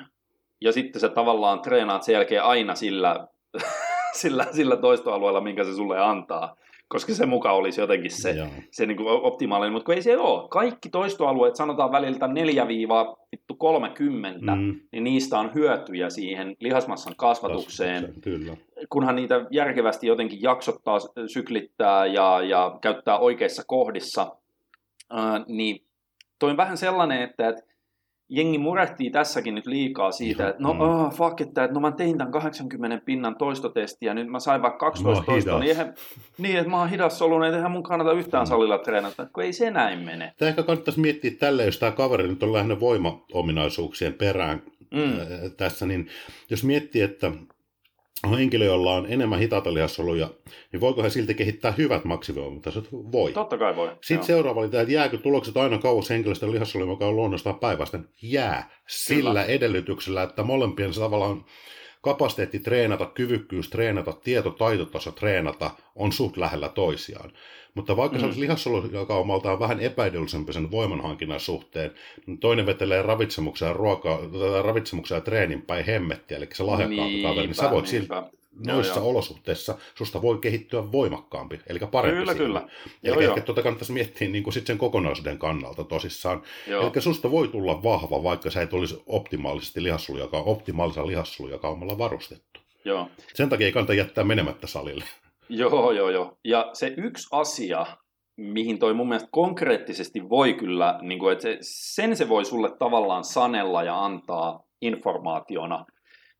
ja 0.61 0.71
sitten 0.71 1.01
sä 1.01 1.09
tavallaan 1.09 1.61
treenaat 1.61 2.03
sen 2.03 2.13
jälkeen 2.13 2.43
aina 2.43 2.75
sillä, 2.75 3.27
sillä, 4.21 4.47
sillä 4.51 4.77
toistoalueella, 4.77 5.41
minkä 5.41 5.63
se 5.63 5.73
sulle 5.73 5.99
antaa 5.99 6.55
koska 6.87 7.13
se 7.13 7.25
muka 7.25 7.51
olisi 7.51 7.81
jotenkin 7.81 8.11
se, 8.11 8.35
se 8.71 8.85
niin 8.85 8.97
kuin 8.97 9.07
optimaalinen, 9.07 9.73
mutta 9.73 9.85
kun 9.85 9.95
ei 9.95 10.01
se 10.01 10.17
ole. 10.17 10.49
Kaikki 10.49 10.89
toistoalueet, 10.89 11.55
sanotaan 11.55 11.91
väliltä 11.91 12.25
4-30, 12.27 12.29
mm. 14.55 14.79
niin 14.91 15.03
niistä 15.03 15.39
on 15.39 15.53
hyötyjä 15.53 16.09
siihen 16.09 16.55
lihasmassan 16.59 17.15
kasvatukseen, 17.17 18.13
Kyllä. 18.21 18.57
kunhan 18.89 19.15
niitä 19.15 19.45
järkevästi 19.51 20.07
jotenkin 20.07 20.41
jaksottaa, 20.41 20.99
syklittää 21.27 22.05
ja, 22.05 22.41
ja 22.41 22.77
käyttää 22.81 23.17
oikeissa 23.17 23.63
kohdissa, 23.67 24.35
äh, 25.13 25.45
niin 25.47 25.85
toi 26.39 26.51
on 26.51 26.57
vähän 26.57 26.77
sellainen, 26.77 27.21
että, 27.21 27.49
että 27.49 27.63
jengi 28.29 28.57
murehtii 28.57 29.11
tässäkin 29.11 29.55
nyt 29.55 29.67
liikaa 29.67 30.11
siitä, 30.11 30.49
että 30.49 30.63
no 30.63 30.73
mm. 30.73 30.81
oh, 30.81 31.13
fuck, 31.13 31.41
että, 31.41 31.63
että 31.63 31.73
no 31.73 31.79
mä 31.79 31.91
tein 31.91 32.17
tämän 32.17 32.31
80 32.31 33.05
pinnan 33.05 33.35
toistotestiä, 33.35 34.13
nyt 34.13 34.27
mä 34.27 34.39
sain 34.39 34.61
vaikka 34.61 34.77
12 34.77 35.23
toistoa, 35.25 35.59
niin, 35.59 35.69
eihän, 35.69 35.93
niin 36.37 36.57
että 36.57 36.69
mä 36.69 36.79
oon 36.79 36.89
hidas 36.89 37.21
ollut, 37.21 37.39
niin 37.39 37.53
eihän 37.53 37.71
mun 37.71 37.83
kannata 37.83 38.11
yhtään 38.11 38.43
mm. 38.43 38.49
salilla 38.49 38.77
treenata, 38.77 39.27
kun 39.33 39.43
ei 39.43 39.53
se 39.53 39.71
näin 39.71 39.99
mene. 39.99 40.33
Tämä 40.37 40.49
ehkä 40.49 40.63
kannattaisi 40.63 40.99
miettiä 40.99 41.31
tälleen, 41.39 41.65
jos 41.65 41.79
tämä 41.79 41.91
kaveri 41.91 42.27
nyt 42.27 42.43
on 42.43 42.53
lähinnä 42.53 42.79
voimaominaisuuksien 42.79 44.13
perään 44.13 44.61
mm. 44.91 45.19
tässä, 45.57 45.85
niin 45.85 46.07
jos 46.49 46.63
miettii, 46.63 47.01
että 47.01 47.31
henkilö, 48.29 48.65
jolla 48.65 48.95
on 48.95 49.05
enemmän 49.09 49.39
hitaita 49.39 49.73
lihassoluja, 49.73 50.29
niin 50.71 50.81
voiko 50.81 51.03
he 51.03 51.09
silti 51.09 51.33
kehittää 51.33 51.71
hyvät 51.71 52.05
maksimivoimatasot? 52.05 52.87
Voi. 52.91 53.31
Totta 53.31 53.57
kai 53.57 53.75
voi. 53.75 53.87
Sitten 53.87 54.15
Joo. 54.15 54.23
seuraava 54.25 54.59
oli 54.59 54.69
tämä, 54.69 54.81
että 54.81 54.93
jääkö 54.93 55.17
tulokset 55.17 55.57
aina 55.57 55.77
kauas 55.77 56.09
henkilöstön 56.09 56.51
lihassoluja, 56.51 56.91
joka 56.91 57.07
on 57.07 57.15
luonnostaan 57.15 57.59
päinvastoin? 57.59 58.05
Jää. 58.21 58.69
Sillä 58.87 59.29
Kyllä. 59.29 59.43
edellytyksellä, 59.43 60.23
että 60.23 60.43
molempien 60.43 60.91
tavallaan 60.93 61.45
kapasiteetti 62.05 62.59
treenata, 62.59 63.05
kyvykkyys 63.05 63.69
treenata, 63.69 64.13
tieto, 64.13 64.49
taitotaso 64.49 65.11
treenata 65.11 65.71
on 65.95 66.11
suht 66.11 66.37
lähellä 66.37 66.69
toisiaan. 66.69 67.31
Mutta 67.73 67.97
vaikka 67.97 68.17
mm. 68.17 68.19
se 68.19 68.25
olisi 68.25 68.39
lihassolujakaumaltaan 68.39 69.59
vähän 69.59 69.79
epäedullisempi 69.79 70.53
sen 70.53 70.71
voimanhankinnan 70.71 71.39
suhteen, 71.39 71.91
niin 72.25 72.37
toinen 72.37 72.65
vetelee 72.65 73.01
ravitsemuksia 73.01 73.67
ja, 73.67 73.73
ruoka, 73.73 74.19
ravitsemuksia 74.63 75.17
ja 75.17 75.21
treenin 75.21 75.61
päin 75.61 75.85
hemmettiä, 75.85 76.37
eli 76.37 76.47
se 76.53 76.63
lahjakkaampi 76.63 77.21
kaveri, 77.21 77.47
niin 77.47 77.55
sä 77.55 77.71
voit 77.71 77.91
niinpä. 77.91 78.23
Noissa 78.67 78.99
joo, 78.99 79.09
olosuhteissa 79.09 79.77
susta 79.95 80.21
voi 80.21 80.37
kehittyä 80.37 80.91
voimakkaampi, 80.91 81.59
eli 81.67 81.79
parempi 81.91 82.19
Kyllä, 82.19 82.31
siinä. 82.31 82.45
kyllä. 82.45 82.67
Eli 83.03 83.23
joo, 83.23 83.39
tuota 83.39 83.61
kannattaisi 83.61 83.93
miettiä 83.93 84.27
niin 84.27 84.43
kuin 84.43 84.53
sit 84.53 84.67
sen 84.67 84.77
kokonaisuuden 84.77 85.37
kannalta 85.37 85.83
tosissaan. 85.83 86.41
Joo. 86.67 86.91
Eli 86.93 87.01
susta 87.01 87.31
voi 87.31 87.47
tulla 87.47 87.83
vahva, 87.83 88.23
vaikka 88.23 88.49
sä 88.49 88.61
et 88.61 88.73
olisi 88.73 89.03
optimaalisesti 89.05 89.83
lihassolujakaan, 89.83 90.43
optimaalisella 90.45 91.07
lihassolujakaummalla 91.07 91.97
varustettu. 91.97 92.59
Joo. 92.85 93.09
Sen 93.33 93.49
takia 93.49 93.67
ei 93.67 93.73
kannata 93.73 93.93
jättää 93.93 94.23
menemättä 94.23 94.67
salille. 94.67 95.05
Joo, 95.49 95.91
joo, 95.91 96.09
joo. 96.09 96.37
Ja 96.43 96.69
se 96.73 96.93
yksi 96.97 97.27
asia, 97.31 97.85
mihin 98.37 98.79
toi 98.79 98.93
mun 98.93 99.07
mielestä 99.07 99.29
konkreettisesti 99.31 100.29
voi 100.29 100.53
kyllä, 100.53 100.99
niin 101.01 101.19
kuin, 101.19 101.33
että 101.33 101.41
se, 101.41 101.57
sen 101.61 102.15
se 102.15 102.29
voi 102.29 102.45
sulle 102.45 102.77
tavallaan 102.79 103.23
sanella 103.23 103.83
ja 103.83 104.05
antaa 104.05 104.63
informaationa, 104.81 105.85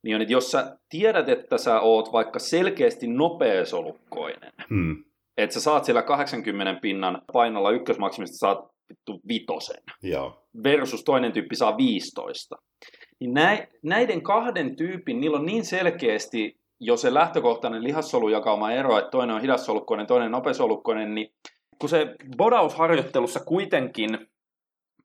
niin 0.06 0.16
on, 0.16 0.22
että 0.22 0.34
jos 0.34 0.52
sä 0.52 0.78
tiedät, 0.90 1.30
että 1.30 1.58
sä 1.58 1.80
oot 1.80 2.12
vaikka 2.12 2.40
selkeästi 2.40 3.08
nopeasolukkoinen, 3.08 4.52
Hmm. 4.70 5.04
että 5.38 5.54
sä 5.54 5.60
saat 5.60 5.86
siellä 5.86 6.02
80 6.02 6.80
pinnan 6.82 7.22
painolla 7.34 7.72
ykkösmaksimista, 7.72 8.38
saat 8.38 8.60
vittu 8.90 9.20
vitosen, 9.28 9.84
Joo. 10.04 10.44
versus 10.64 11.04
toinen 11.04 11.32
tyyppi 11.32 11.56
saa 11.56 11.78
15. 11.78 12.56
Niin 13.20 13.34
näi- 13.34 13.68
näiden 13.84 14.22
kahden 14.22 14.76
tyypin, 14.76 15.20
niillä 15.22 15.38
on 15.38 15.46
niin 15.46 15.66
selkeästi 15.66 16.60
jo 16.80 16.98
se 16.98 17.14
lähtökohtainen 17.14 17.84
lihassolujakauma 17.84 18.72
ero, 18.72 18.98
että 18.98 19.12
toinen 19.12 19.36
on 19.36 19.42
hidassolukkoinen, 19.42 20.08
toinen 20.08 20.32
nopeasolukkoinen, 20.32 21.16
niin 21.16 21.34
kun 21.80 21.90
se 21.90 22.16
bodausharjoittelussa 22.38 23.40
kuitenkin 23.40 24.28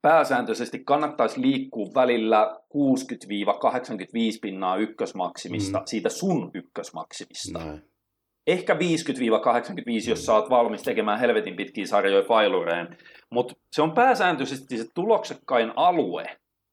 pääsääntöisesti 0.01 0.79
kannattaisi 0.85 1.41
liikkua 1.41 1.85
välillä 1.95 2.57
60-85 2.73 4.39
pinnaa 4.41 4.77
ykkösmaksimista, 4.77 5.79
Mm. 5.79 5.85
siitä 5.85 6.09
sun 6.09 6.51
ykkösmaksimista. 6.53 7.59
Näin. 7.59 7.81
Ehkä 8.47 8.73
50-85, 8.73 10.09
jos 10.09 10.25
sä 10.25 10.33
oot 10.33 10.49
valmis 10.49 10.83
tekemään 10.83 11.19
helvetin 11.19 11.55
pitkiä 11.55 11.85
sarjoja 11.85 12.23
failureen. 12.23 12.97
Mutta 13.29 13.53
se 13.71 13.81
on 13.81 13.91
pääsääntöisesti 13.91 14.77
se 14.77 14.85
tuloksekkain 14.95 15.71
alue 15.75 16.25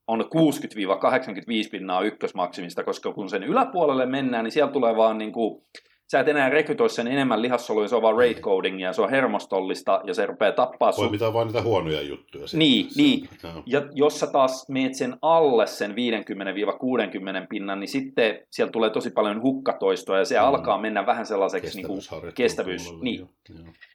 on 0.06 0.20
60-85 0.20 1.70
pinnaa 1.70 2.02
ykkösmaksimista, 2.02 2.84
koska 2.84 3.12
kun 3.12 3.28
sen 3.28 3.42
yläpuolelle 3.42 4.06
mennään, 4.06 4.44
niin 4.44 4.52
siellä 4.52 4.72
tulee 4.72 4.96
vaan 4.96 5.18
niin 5.18 5.32
kuin, 5.32 5.62
sä 6.10 6.20
et 6.20 6.28
enää 6.28 6.48
rekrytoi 6.48 6.90
sen 6.90 7.06
enemmän 7.08 7.42
lihassoluja, 7.42 7.88
se 7.88 7.96
on 7.96 8.02
vaan 8.02 8.14
rate 8.16 8.40
codingia, 8.40 8.92
se 8.92 9.02
on 9.02 9.10
hermostollista 9.10 10.00
ja 10.04 10.14
se 10.14 10.26
rupeaa 10.26 10.52
tappaa 10.52 10.92
sun 10.92 11.10
pitää 11.10 11.32
vain 11.32 11.46
niitä 11.46 11.62
huonoja 11.62 12.02
juttuja. 12.02 12.46
sitten. 12.46 12.58
Niin, 12.58 12.90
Se- 12.90 13.02
niin. 13.02 13.28
Joo. 13.42 13.62
ja 13.66 13.82
jos 13.92 14.20
sä 14.20 14.26
taas 14.26 14.68
meet 14.68 14.94
sen 14.94 15.16
alle 15.22 15.66
sen 15.66 15.90
50-60 15.94 17.46
pinnan, 17.48 17.80
niin 17.80 17.88
sitten 17.88 18.40
siellä 18.50 18.72
tulee 18.72 18.90
tosi 18.90 19.10
paljon 19.10 19.42
hukkatoistoa 19.42 20.18
ja 20.18 20.24
se 20.24 20.38
Mm. 20.38 20.44
alkaa 20.44 20.78
mennä 20.80 21.06
vähän 21.06 21.26
sellaiseksi 21.26 21.76
niin 21.78 21.86
kuin, 21.86 22.00
kestävyys, 22.34 22.92
niin. 23.00 23.18
joo. 23.20 23.28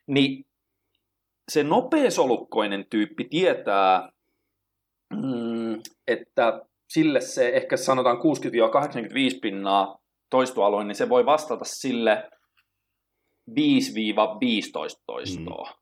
niin 0.07 0.45
se 1.51 1.63
nopeasolukkoinen 1.63 2.85
tyyppi 2.89 3.23
tietää, 3.23 4.09
mm, 5.13 5.81
että 6.07 6.61
sille 6.89 7.21
se 7.21 7.49
ehkä 7.49 7.77
sanotaan 7.77 8.17
60-85 8.17 9.39
pinnaa 9.41 10.02
toistoalue, 10.33 10.83
niin 10.83 10.95
se 10.95 11.09
voi 11.09 11.25
vastata 11.25 11.65
sille 11.65 12.29
5-15 13.49 13.53
toistoa. 15.05 15.69
Mm. 15.69 15.77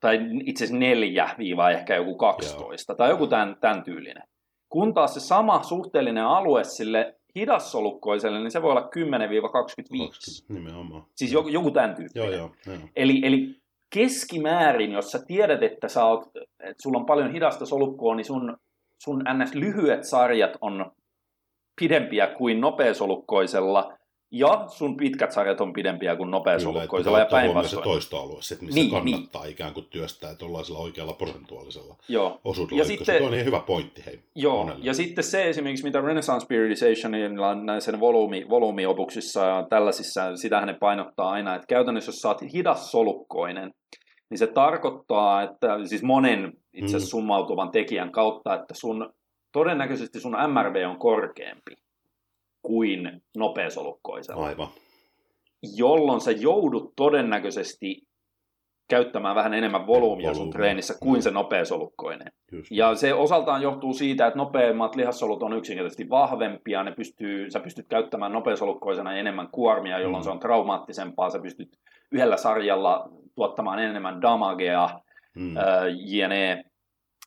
Tai 0.00 0.18
itse 0.44 0.64
asiassa 0.64 0.78
4 0.78 1.34
viiva 1.38 1.70
ehkä 1.70 1.96
joku 1.96 2.16
12 2.16 2.92
Joo. 2.92 2.96
tai 2.96 3.10
joku 3.10 3.26
tämän, 3.26 3.56
tämän 3.60 3.84
tyylinen. 3.84 4.22
Kun 4.68 4.94
taas 4.94 5.14
se 5.14 5.20
sama 5.20 5.62
suhteellinen 5.62 6.24
alue 6.24 6.64
sille 6.64 7.14
hidassolukkoiselle, 7.36 8.38
niin 8.38 8.50
se 8.50 8.62
voi 8.62 8.70
olla 8.70 8.90
10-25. 10.50 10.54
Nimenomaan. 10.54 11.04
Siis 11.16 11.32
joku, 11.32 11.48
joku 11.48 11.70
tämän 11.70 11.94
tyyppinen. 11.94 12.26
Joo, 12.26 12.36
joo, 12.36 12.50
joo. 12.66 12.88
Eli, 12.96 13.20
eli 13.24 13.56
keskimäärin, 13.94 14.92
jos 14.92 15.12
sä 15.12 15.18
tiedät, 15.26 15.62
että, 15.62 15.88
sä 15.88 16.04
oot, 16.04 16.26
että 16.60 16.82
sulla 16.82 16.98
on 16.98 17.06
paljon 17.06 17.32
hidasta 17.32 17.66
solukkoa, 17.66 18.14
niin 18.14 18.24
sun, 18.24 18.56
sun 19.04 19.24
ns. 19.34 19.54
lyhyet 19.54 20.04
sarjat 20.04 20.52
on 20.60 20.92
pidempiä 21.80 22.26
kuin 22.26 22.60
nopeasolukkoisella, 22.60 23.92
ja 24.30 24.64
sun 24.68 24.96
pitkät 24.96 25.32
sarjat 25.32 25.60
on 25.60 25.72
pidempiä 25.72 26.16
kuin 26.16 26.30
nopeasolukkoisella, 26.30 27.18
ja 27.18 27.26
huomioon 27.30 27.48
se 27.50 27.54
päinvastoin. 27.54 27.84
toistoalue, 27.84 28.42
se, 28.42 28.54
missä 28.60 28.74
Niin, 28.80 28.90
niin, 29.04 29.14
kannattaa 29.14 29.42
niin. 29.42 29.52
ikään 29.52 29.74
kuin 29.74 29.86
työstää 29.90 30.34
tuollaisella 30.34 30.78
oikealla 30.78 31.12
prosentuaalisella 31.12 31.96
Joo. 32.08 32.40
osuudella. 32.44 32.78
Ja 32.78 32.84
sitten- 32.84 33.18
Tuo 33.18 33.26
on 33.26 33.32
niin 33.32 33.44
hyvä 33.44 33.60
pointti, 33.60 34.02
hei. 34.06 34.20
Joo, 34.34 34.56
monelle. 34.64 34.84
ja 34.84 34.94
sitten 34.94 35.24
se 35.24 35.48
esimerkiksi, 35.48 35.84
mitä 35.84 36.00
Renaissance 36.00 36.46
Periodizationilla 36.46 37.54
näissä 37.54 38.00
volyymi, 38.00 38.46
volyymiopuksissa 38.48 39.44
ja 39.44 39.66
tällaisissa, 39.70 40.36
sitähän 40.36 40.66
ne 40.68 40.74
painottaa 40.80 41.30
aina, 41.30 41.54
että 41.54 41.66
käytännössä 41.66 42.08
jos 42.08 42.16
sä 42.20 42.28
oot 42.28 42.40
hidassolukkoinen, 42.52 43.70
niin 44.30 44.38
se 44.38 44.46
tarkoittaa, 44.46 45.42
että 45.42 45.78
siis 45.84 46.02
monen 46.02 46.52
itse 46.72 46.96
Mm. 46.98 47.04
summautuvan 47.04 47.70
tekijän 47.70 48.12
kautta, 48.12 48.54
että 48.54 48.74
sun 48.74 49.12
todennäköisesti 49.54 50.20
sun 50.20 50.36
MRV 50.48 50.84
on 50.90 50.98
korkeampi 50.98 51.74
kuin 52.62 53.22
nopeasolukkoisella, 53.36 54.46
Aivan. 54.46 54.68
jolloin 55.76 56.20
sä 56.20 56.30
joudut 56.30 56.92
todennäköisesti 56.96 58.02
käyttämään 58.88 59.36
vähän 59.36 59.54
enemmän 59.54 59.86
volyymia 59.86 60.34
sun 60.34 60.50
treenissä 60.50 60.94
kuin 61.02 61.18
Mm. 61.18 61.22
se 61.22 61.30
nopeasolukkoinen. 61.30 62.32
Just. 62.52 62.70
Ja 62.70 62.94
se 62.94 63.14
osaltaan 63.14 63.62
johtuu 63.62 63.94
siitä, 63.94 64.26
että 64.26 64.38
nopeimmat 64.38 64.96
lihassolut 64.96 65.42
on 65.42 65.52
yksinkertaisesti 65.52 66.10
vahvempia, 66.10 66.82
ne 66.82 66.92
pystyy, 66.92 67.50
sä 67.50 67.60
pystyt 67.60 67.88
käyttämään 67.88 68.32
nopeasolukkoisena 68.32 69.16
enemmän 69.16 69.48
kuormia, 69.52 69.98
jolloin 69.98 70.22
Mm. 70.22 70.24
se 70.24 70.30
on 70.30 70.40
traumaattisempaa, 70.40 71.30
sä 71.30 71.38
pystyt 71.38 71.78
yhdellä 72.12 72.36
sarjalla 72.36 73.08
tuottamaan 73.34 73.78
enemmän 73.78 74.22
damagea, 74.22 74.88
Mm. 75.34 75.56
ää, 75.56 75.82
jne. 75.96 76.64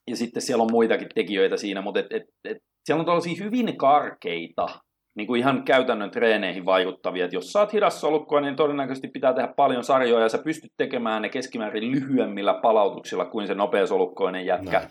Ja 0.07 0.15
sitten 0.15 0.41
siellä 0.41 0.61
on 0.61 0.71
muitakin 0.71 1.09
tekijöitä 1.15 1.57
siinä, 1.57 1.81
mutta 1.81 1.99
et, 1.99 2.05
et, 2.11 2.23
et, 2.43 2.57
siellä 2.85 2.99
on 2.99 3.05
tällaisia 3.05 3.43
hyvin 3.43 3.77
karkeita, 3.77 4.67
niin 5.15 5.27
kuin 5.27 5.39
ihan 5.39 5.63
käytännön 5.63 6.11
treeneihin 6.11 6.65
vaikuttavia, 6.65 7.25
että 7.25 7.35
jos 7.35 7.51
sä 7.51 7.59
oot 7.59 7.73
hidassolukkoa, 7.73 8.41
niin 8.41 8.55
todennäköisesti 8.55 9.07
pitää 9.07 9.33
tehdä 9.33 9.53
paljon 9.55 9.83
sarjoja, 9.83 10.23
ja 10.23 10.29
sä 10.29 10.37
pystyt 10.37 10.71
tekemään 10.77 11.21
ne 11.21 11.29
keskimäärin 11.29 11.91
lyhyemmillä 11.91 12.53
palautuksilla 12.53 13.25
kuin 13.25 13.47
se 13.47 13.55
nopeasolukkoinen 13.55 14.45
jätkä 14.45 14.79
Näin. 14.79 14.87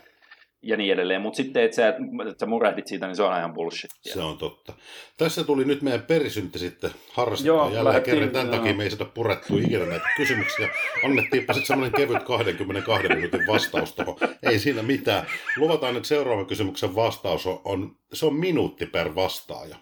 Ja 0.62 0.76
niin 0.76 0.92
edelleen. 0.92 1.20
Mutta 1.20 1.36
sitten, 1.36 1.64
että 1.64 1.74
sä, 1.74 1.88
että 1.88 2.40
sä 2.40 2.46
murehdit 2.46 2.86
siitä, 2.86 3.06
niin 3.06 3.16
se 3.16 3.22
on 3.22 3.38
ihan 3.38 3.54
bullshittia. 3.54 4.14
Se 4.14 4.20
on 4.20 4.38
totta. 4.38 4.72
Tässä 5.18 5.44
tuli 5.44 5.64
nyt 5.64 5.82
meidän 5.82 6.02
perisyntti 6.02 6.58
sitten 6.58 6.90
harrastettua. 7.12 7.56
Joo, 7.56 7.74
Jälleen 7.74 8.02
kerran 8.02 8.30
tämän 8.30 8.48
takia 8.48 8.74
me 8.74 8.84
ei 8.84 8.90
saada 8.90 9.04
purettua 9.04 9.58
ikinä 9.58 9.86
näitä 9.86 10.08
kysymyksiä. 10.16 10.68
Annettiinpa 11.04 11.52
sitten 11.52 11.66
semmoinen 11.66 11.96
kevyt 11.96 12.22
22 12.22 13.08
minuutin 13.08 13.46
vastaus 13.46 13.94
tuohon. 13.94 14.16
Ei 14.42 14.58
siinä 14.58 14.82
mitään. 14.82 15.26
Luvataan, 15.56 15.96
että 15.96 16.08
seuraavan 16.08 16.46
kysymyksen 16.46 16.94
vastaus 16.94 17.46
on, 17.46 17.60
on 17.64 17.96
se 18.12 18.26
on 18.26 18.34
minuutti 18.34 18.86
per 18.86 19.14
vastaaja. 19.14 19.76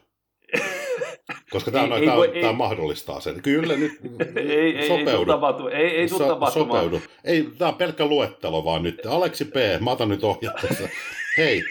Koska 1.51 1.71
tämä, 1.71 1.85
Ei- 1.85 1.93
ei, 1.93 1.99
ei 2.01 2.05
tämä, 2.07 2.17
voi- 2.17 2.29
tämä 2.29 2.49
ei- 2.49 2.53
mahdollistaa 2.57 3.21
sen. 3.21 3.43
Kyllä 3.43 3.77
nyt 3.77 3.93
Ei, 4.37 4.51
ei, 4.53 4.77
ei, 4.79 4.89
sopeudu. 4.89 5.17
tuu 5.17 5.25
tapahtu, 5.35 5.69
ei, 5.69 5.87
ei 5.87 6.09
So-. 6.09 6.51
Sopeudu. 6.51 7.01
Ei, 7.25 7.49
tämä 7.59 7.69
on 7.69 7.75
pelkkä 7.75 8.07
luettelo 8.07 8.65
vaan 8.65 8.83
nyt. 8.83 9.07
Aleksi 9.07 9.45
P., 9.45 9.55
mä 9.81 9.91
otan 9.91 10.09
nyt 10.09 10.25
ohjat 10.25 10.55
tässä. 10.69 10.89
Hei, 11.39 11.63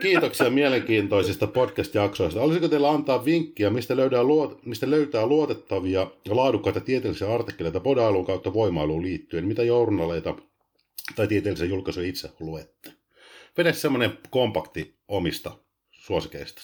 kiitoksia 0.00 0.50
mielenkiintoisista 0.50 1.46
podcast-jaksoista. 1.46 2.40
Olisiko 2.40 2.68
teillä 2.68 2.90
antaa 2.90 3.24
vinkkiä, 3.24 3.70
mistä 3.70 3.96
löytää, 3.96 4.24
luot, 4.24 4.66
mistä 4.66 4.90
löytää 4.90 5.26
luotettavia 5.26 6.06
ja 6.28 6.36
laadukkaita 6.36 6.80
tieteellisiä 6.80 7.34
artikkeleita 7.34 7.80
podailuun 7.80 8.26
kautta 8.26 8.54
voimailuun 8.54 9.02
liittyen? 9.02 9.46
Mitä 9.46 9.62
journaleita 9.62 10.34
tai 11.16 11.26
tieteellisiä 11.26 11.66
julkaisuja 11.66 12.08
itse 12.08 12.30
luette? 12.40 12.92
Vedä 13.58 13.72
semmoinen 13.72 14.18
kompakti 14.30 14.94
omista 15.08 15.50
suosikeista. 15.90 16.62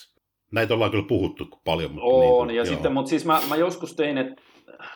Näitä 0.52 0.74
ollaan 0.74 0.90
kyllä 0.90 1.04
puhuttu 1.08 1.48
paljon. 1.64 1.92
Mutta 1.92 2.06
On, 2.06 2.46
niin, 2.46 2.56
ja 2.56 2.62
joo. 2.62 2.74
sitten, 2.74 2.92
mutta 2.92 3.08
siis 3.08 3.24
mä, 3.24 3.40
mä 3.48 3.56
joskus 3.56 3.96
tein, 3.96 4.18
että 4.18 4.42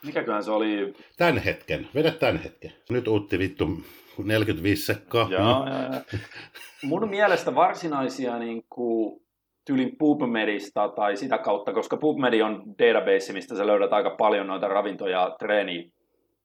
mikäköhän 0.07 0.45
se 0.45 0.51
oli, 0.51 0.95
Tämän 1.17 1.39
hetken, 1.39 1.89
vedä 1.95 2.11
tämän 2.11 2.43
hetken. 2.43 2.73
Nyt 2.91 3.09
uutti 3.09 3.39
vittu 3.39 3.69
45 4.25 4.85
sekkaa. 4.85 5.29
Joo, 5.31 5.43
joo, 5.43 5.67
joo. 5.67 6.03
Mun 6.83 7.09
mielestä 7.09 7.55
varsinaisia 7.55 8.39
niin 8.39 8.65
kuin, 8.71 9.23
tyylin 9.65 9.97
PubMedista 9.99 10.89
tai 10.89 11.17
sitä 11.17 11.39
kautta, 11.39 11.73
koska 11.73 11.97
PubMed 11.97 12.41
on 12.41 12.65
database, 12.79 13.33
mistä 13.33 13.57
sä 13.57 13.67
löydät 13.67 13.93
aika 13.93 14.11
paljon 14.11 14.47
noita 14.47 14.69
ravinto- 14.69 15.09
ja 15.09 15.37
treeni 15.39 15.93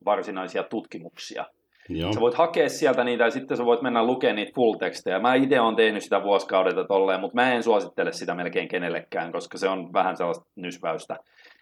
varsinaisia 0.05 0.63
tutkimuksia. 0.63 1.45
Joo. 1.89 2.13
Sä 2.13 2.19
voit 2.19 2.33
hakea 2.35 2.69
sieltä 2.69 3.03
niitä 3.03 3.23
ja 3.23 3.31
sitten 3.31 3.57
sä 3.57 3.65
voit 3.65 3.81
mennä 3.81 4.03
lukemaan 4.03 4.35
niitä 4.35 4.51
full 4.55 4.73
tekstejä. 4.73 5.19
Mä 5.19 5.33
itse 5.35 5.59
olen 5.59 5.75
tehnyt 5.75 6.03
sitä 6.03 6.23
vuosikaudelta 6.23 6.83
tolleen, 6.83 7.19
mutta 7.19 7.35
mä 7.35 7.53
en 7.53 7.63
suosittele 7.63 8.11
sitä 8.11 8.35
melkein 8.35 8.67
kenellekään, 8.67 9.31
koska 9.31 9.57
se 9.57 9.69
on 9.69 9.93
vähän 9.93 10.17
sellaista 10.17 10.45
nysväystä. 10.55 11.17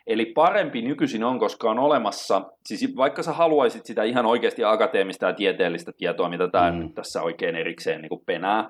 Eli 0.08 0.26
parempi 0.26 0.82
nykyisin 0.82 1.24
on, 1.24 1.40
koska 1.40 1.70
on 1.70 1.80
olemassa, 1.80 2.42
siis 2.66 2.96
vaikka 2.98 3.24
sä 3.24 3.34
haluaisit 3.34 3.86
sitä 3.86 4.04
ihan 4.04 4.26
oikeasti 4.26 4.64
akateemista 4.64 5.26
ja 5.26 5.34
tieteellistä 5.34 5.92
tietoa, 5.98 6.30
mitä 6.30 6.48
tämä 6.48 6.72
Mm. 6.72 6.78
nyt 6.78 6.94
tässä 6.96 7.22
oikein 7.22 7.56
erikseen 7.56 8.02
niin 8.02 8.22
penää, 8.26 8.70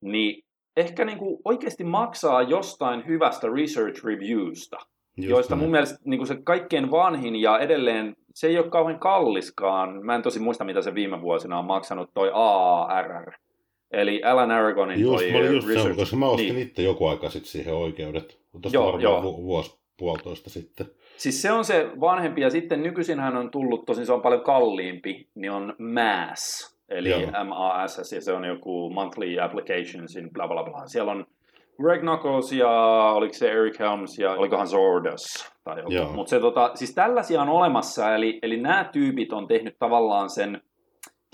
niin 0.00 0.44
ehkä 0.76 1.04
niin 1.04 1.18
kuin 1.18 1.38
oikeasti 1.44 1.84
maksaa 1.84 2.42
jostain 2.42 3.06
hyvästä 3.06 3.46
research 3.56 4.04
reviewsta, 4.04 4.76
Just 5.16 5.30
joista 5.30 5.54
näin. 5.54 5.62
mun 5.62 5.70
mielestä 5.70 5.98
niin 6.04 6.18
kuin 6.18 6.28
se 6.28 6.36
kaikkein 6.44 6.90
vanhin 6.90 7.36
ja 7.36 7.58
edelleen, 7.58 8.16
se 8.34 8.46
ei 8.46 8.58
ole 8.58 8.68
kauhean 8.68 8.98
kalliskaan. 8.98 10.04
Mä 10.06 10.14
en 10.14 10.22
tosi 10.22 10.40
muista, 10.40 10.64
mitä 10.64 10.82
se 10.82 10.94
viime 10.94 11.20
vuosina 11.20 11.58
on 11.58 11.64
maksanut, 11.64 12.10
toi 12.14 12.30
AARR. 12.32 13.32
Eli 13.90 14.22
Alan 14.24 14.50
Aragonin 14.50 15.00
Just, 15.00 15.24
toi 15.24 15.32
mä 15.32 15.38
olin 15.38 15.54
just 15.54 15.68
research. 15.68 15.90
se, 15.90 15.96
koska 15.96 16.16
mä 16.16 16.26
ostin 16.28 16.54
niin. 16.54 16.68
itse 16.68 16.82
joku 16.82 17.06
aika 17.06 17.30
sitten 17.30 17.50
siihen 17.50 17.74
oikeudet. 17.74 18.38
Tuosta 18.52 18.68
Joo, 18.72 18.84
varmaan 18.84 19.02
joo. 19.02 19.22
vu- 19.22 19.44
vuosi 19.44 19.78
puolitoista 19.96 20.50
sitten. 20.50 20.86
Siis 21.16 21.42
se 21.42 21.52
on 21.52 21.64
se 21.64 21.90
vanhempi, 22.00 22.40
ja 22.40 22.50
sitten 22.50 22.82
nykyisin 22.82 23.20
hän 23.20 23.36
on 23.36 23.50
tullut, 23.50 23.86
tosin 23.86 24.06
se 24.06 24.12
on 24.12 24.22
paljon 24.22 24.40
kalliimpi, 24.40 25.28
niin 25.34 25.50
on 25.52 25.74
MAS, 25.78 26.76
eli 26.88 27.10
Joo. 27.10 27.20
MAS, 27.44 28.12
ja 28.12 28.20
se 28.20 28.32
on 28.32 28.44
joku 28.44 28.90
Monthly 28.90 29.40
Applications 29.40 30.16
in 30.16 30.30
bla 30.30 30.48
bla 30.48 30.64
bla. 30.64 30.86
Siellä 30.86 31.12
on 31.12 31.26
Greg 31.82 32.00
Knuckles 32.00 32.52
ja 32.52 32.70
oliko 33.14 33.34
se 33.34 33.50
Eric 33.50 33.78
Helms 33.78 34.18
ja 34.18 34.32
olikohan 34.32 34.68
Zordos 34.68 35.53
tai 35.64 35.82
joku. 35.92 36.12
Mutta 36.12 36.30
se 36.30 36.40
tota, 36.40 36.70
siis 36.74 36.94
tällaisia 36.94 37.42
on 37.42 37.48
olemassa, 37.48 38.14
eli, 38.14 38.38
eli 38.42 38.56
nämä 38.56 38.88
tyypit 38.92 39.32
on 39.32 39.48
tehnyt 39.48 39.74
tavallaan 39.78 40.30
sen 40.30 40.60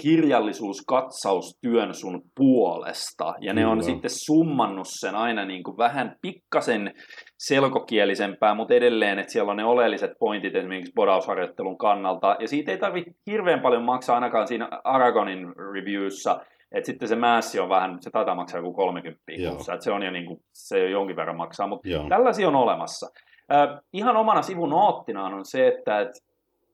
kirjallisuuskatsaustyön 0.03 1.95
sun 1.95 2.23
puolesta, 2.37 3.35
ja 3.41 3.55
ne 3.55 3.67
on 3.67 3.79
Kyllä. 3.79 3.83
sitten 3.83 4.11
summannut 4.27 4.87
sen 4.91 5.15
aina 5.15 5.45
niin 5.45 5.63
kuin 5.63 5.77
vähän 5.77 6.17
pikkasen 6.23 6.95
selkokielisempää, 7.39 8.55
mutta 8.55 8.75
edelleen, 8.75 9.19
että 9.19 9.33
siellä 9.33 9.51
on 9.51 9.57
ne 9.57 9.65
oleelliset 9.65 10.11
pointit 10.19 10.57
esimerkiksi 10.57 10.93
bodausharjoittelun 10.95 11.79
kannalta, 11.79 12.37
ja 12.41 12.49
siitä 12.49 12.73
ei 12.73 12.79
tarvitse 12.79 13.11
hirveän 13.31 13.61
paljon 13.61 13.85
maksaa 13.85 14.15
ainakaan 14.15 14.47
siinä 14.47 14.69
Aragonin 14.85 15.47
reviewissa, 15.75 16.41
että 16.73 16.87
sitten 16.87 17.09
se 17.09 17.17
määssi 17.17 17.61
on 17.61 17.69
vähän, 17.69 17.97
se 18.01 18.11
taitaa 18.11 18.35
maksaa 18.35 18.61
joku 18.61 18.73
30 18.73 19.21
kuussa, 19.51 19.75
että 19.75 19.85
se 19.85 19.93
on 19.93 20.03
jo 20.03 20.11
niin 20.11 20.27
kuin, 20.27 20.41
se 20.53 20.79
jo 20.79 20.89
jonkin 20.89 21.17
verran 21.17 21.37
maksaa, 21.37 21.67
mutta 21.67 21.89
Joo. 21.89 22.09
tällaisia 22.09 22.49
on 22.49 22.57
olemassa. 22.57 23.07
Äh, 23.53 23.81
ihan 23.93 24.17
omana 24.17 24.43
sivun 24.43 24.71
noottinaan 24.71 25.35
on 25.35 25.45
se, 25.45 25.69
että 25.69 26.01
et, 26.01 26.11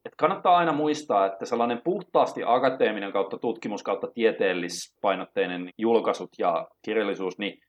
et 0.04 0.12
kannattaa 0.16 0.56
aina 0.56 0.72
muistaa, 0.72 1.26
että 1.26 1.46
sellainen 1.46 1.80
puhtaasti 1.84 2.42
akateeminen 2.46 3.12
kautta 3.12 3.38
tutkimus 3.38 3.82
kautta 3.82 4.06
tieteellispainotteinen 4.14 5.70
julkaisut 5.78 6.30
ja 6.38 6.68
kirjallisuus, 6.82 7.38
niin 7.38 7.60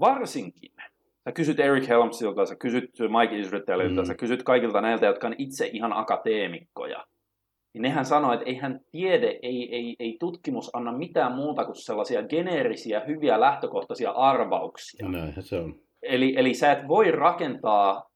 varsinkin 0.00 0.72
Sä 1.24 1.32
kysyt 1.32 1.60
Eric 1.60 1.88
Helmsilta, 1.88 2.46
sä 2.46 2.56
kysyt 2.56 2.90
Mike 3.20 3.38
Israelilta, 3.38 4.00
mm. 4.00 4.06
sä 4.06 4.14
kysyt 4.14 4.42
kaikilta 4.42 4.80
näiltä, 4.80 5.06
jotka 5.06 5.26
on 5.26 5.34
itse 5.38 5.70
ihan 5.72 5.92
akateemikkoja 5.92 7.04
niin 7.74 7.82
nehän 7.82 8.04
sanoo, 8.04 8.32
että 8.32 8.46
eihän 8.46 8.80
tiede, 8.92 9.38
ei, 9.42 9.74
ei, 9.74 9.96
ei 9.98 10.16
tutkimus 10.20 10.70
anna 10.72 10.92
mitään 10.92 11.32
muuta 11.32 11.64
kuin 11.64 11.76
sellaisia 11.76 12.22
geneerisiä, 12.22 13.00
hyviä 13.06 13.40
lähtökohtaisia 13.40 14.10
arvauksia. 14.10 15.08
Näinhän 15.08 15.42
se 15.42 15.58
on. 15.58 15.74
Eli, 16.02 16.34
eli 16.36 16.54
sä 16.54 16.72
et 16.72 16.88
voi 16.88 17.10
rakentaa 17.10 18.10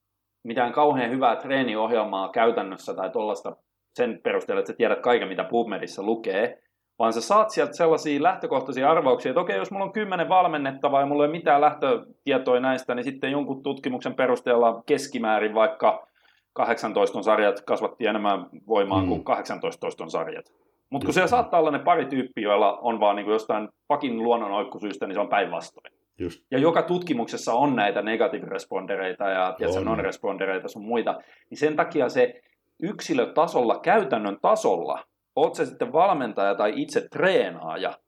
mitään 0.44 0.72
kauhean 0.72 1.10
hyvää 1.10 1.36
treeniohjelmaa 1.36 2.28
käytännössä 2.28 2.94
tai 2.94 3.10
tuollaista 3.10 3.56
sen 3.94 4.20
perusteella, 4.22 4.60
että 4.60 4.72
sä 4.72 4.76
tiedät 4.76 5.00
kaiken, 5.00 5.28
mitä 5.28 5.44
PubMedissa 5.44 6.02
lukee, 6.02 6.62
vaan 6.98 7.12
sä 7.12 7.20
saat 7.20 7.50
sieltä 7.50 7.72
sellaisia 7.72 8.22
lähtökohtaisia 8.22 8.90
arvauksia, 8.90 9.30
että 9.30 9.40
okei, 9.40 9.56
jos 9.56 9.70
mulla 9.70 9.84
on 9.84 9.92
kymmenen 9.92 10.28
valmennettavaa 10.28 11.00
ja 11.00 11.06
mulla 11.06 11.24
ei 11.24 11.28
ole 11.28 11.36
mitään 11.36 11.60
lähtötietoja 11.60 12.60
näistä, 12.60 12.94
niin 12.94 13.04
sitten 13.04 13.32
jonkun 13.32 13.62
tutkimuksen 13.62 14.14
perusteella 14.14 14.82
keskimäärin 14.86 15.54
vaikka 15.54 16.08
18 16.52 17.22
sarjat 17.22 17.60
kasvatti 17.60 18.06
enemmän 18.06 18.46
voimaa 18.68 19.02
mm. 19.02 19.08
kuin 19.08 19.24
18 19.24 20.04
on 20.04 20.10
sarjat. 20.10 20.46
Mutta 20.90 21.04
kun 21.04 21.14
siellä 21.14 21.28
saattaa 21.28 21.60
olla 21.60 21.70
ne 21.70 21.78
pari 21.78 22.06
tyyppiä, 22.06 22.44
joilla 22.44 22.78
on 22.82 23.00
vaan 23.00 23.16
niin 23.16 23.26
jostain 23.26 23.68
pakin 23.88 24.22
luonnon 24.22 24.52
oikkusyystä, 24.52 25.06
niin 25.06 25.14
se 25.14 25.20
on 25.20 25.28
päinvastoin. 25.28 25.97
Just. 26.18 26.44
Ja 26.50 26.58
joka 26.58 26.82
tutkimuksessa 26.82 27.52
on 27.52 27.76
näitä 27.76 28.02
negatiivirespondereita 28.02 29.24
ja 29.24 29.56
non-respondereita 29.84 30.68
sun 30.68 30.84
muita, 30.84 31.18
niin 31.50 31.58
sen 31.58 31.76
takia 31.76 32.08
se 32.08 32.42
yksilötasolla, 32.82 33.78
käytännön 33.78 34.38
tasolla, 34.42 35.04
oot 35.36 35.54
se 35.54 35.66
sitten 35.66 35.92
valmentaja 35.92 36.54
tai 36.54 36.72
itse 36.76 37.08
treenaaja, 37.08 37.98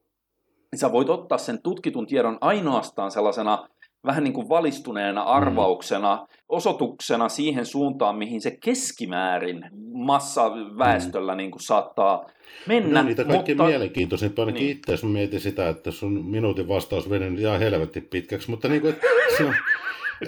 niin 0.73 0.79
sä 0.79 0.93
voit 0.93 1.09
ottaa 1.09 1.39
sen 1.39 1.63
tutkitun 1.63 2.07
tiedon 2.07 2.39
ainoastaan 2.41 3.11
sellaisena 3.11 3.69
vähän 4.07 4.25
niin 4.25 4.33
kuin 4.33 4.49
valistuneena 4.49 5.21
mm. 5.21 5.29
arvauksena, 5.31 6.27
osoituksena 6.49 7.29
siihen 7.29 7.67
suuntaan, 7.67 8.17
mihin 8.17 8.41
se 8.41 8.59
keskimäärin 8.65 9.65
massa 9.93 10.53
väestöllä 10.79 11.33
mm. 11.33 11.37
niin 11.37 11.51
kuin 11.51 11.63
saattaa 11.63 12.27
mennä. 12.67 13.03
No, 13.03 13.09
niitä 13.09 13.25
kaikki 13.25 13.55
mutta... 13.55 13.67
mielenkiintoisin, 13.67 14.33
ainakin 14.39 14.63
niin. 14.63 14.77
itse 14.77 15.07
mietin 15.07 15.41
sitä, 15.41 15.69
että 15.69 15.91
sun 15.91 16.25
minuutin 16.25 16.69
vastaus 16.69 17.11
veni 17.11 17.41
ihan 17.41 17.59
helvetti 17.59 18.01
pitkäksi, 18.01 18.51
mutta 18.51 18.69
niin 18.69 18.81
kuin, 18.81 18.95
että 18.95 19.07
se 19.37 19.45
on, 19.45 19.55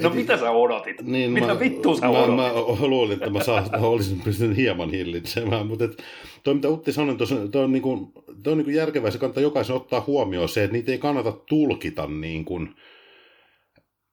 No 0.00 0.08
et, 0.08 0.14
mitä 0.14 0.36
sä 0.36 0.50
odotit? 0.50 1.02
Niin, 1.02 1.30
mitä 1.30 1.46
mä, 1.46 1.60
vittua 1.60 1.94
sä 1.94 2.06
mä, 2.06 2.10
odotit? 2.10 2.36
Mä, 2.80 2.86
luulin, 2.86 3.12
että 3.12 3.30
mä, 3.30 3.42
saa, 3.42 3.68
mä 3.70 3.86
olisin 3.86 4.20
pystynyt 4.20 4.56
hieman 4.56 4.90
hillitsemään, 4.90 5.66
mutta 5.66 5.84
et, 5.84 6.02
toi 6.44 6.54
mitä 6.54 6.68
Utti 6.68 6.92
sanoi, 6.92 7.16
toi, 7.16 7.26
toi 7.52 7.64
on, 7.64 7.72
niin 7.72 7.82
kuin, 7.82 8.12
toi 8.42 8.52
on 8.52 8.58
niin 8.58 8.64
kuin 8.64 8.76
järkevää, 8.76 9.10
se 9.10 9.18
kannattaa 9.18 9.42
jokaisen 9.42 9.76
ottaa 9.76 10.04
huomioon 10.06 10.48
se, 10.48 10.64
että 10.64 10.72
niitä 10.72 10.92
ei 10.92 10.98
kannata 10.98 11.32
tulkita 11.48 12.06
niin 12.06 12.44
kuin, 12.44 12.74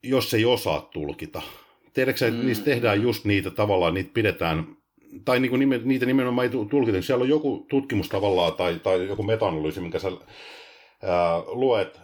jos 0.04 0.34
ei 0.34 0.46
osaa 0.46 0.90
tulkita. 0.94 1.42
Tiedätkö 1.94 2.28
että 2.28 2.40
mm. 2.40 2.46
niistä 2.46 2.66
tehdään 2.66 3.02
just 3.02 3.26
niitä 3.26 3.52
tavallaan, 3.52 3.94
niitä 3.94 4.12
pidetään, 4.14 4.78
tai 5.26 5.40
niinku 5.40 5.58
nime, 5.58 5.82
niitä 5.84 6.06
nimenomaan 6.06 6.46
ei 6.46 6.68
tulkita. 6.70 7.02
Siellä 7.02 7.24
on 7.24 7.30
joku 7.30 7.66
tutkimus 7.70 8.10
tavallaan, 8.10 8.54
tai, 8.54 8.80
tai 8.84 9.08
joku 9.08 9.24
metanalyysi, 9.24 9.82
minkä 9.82 10.00
sä 10.00 10.08
ää, 10.08 11.42
luet, 11.48 12.00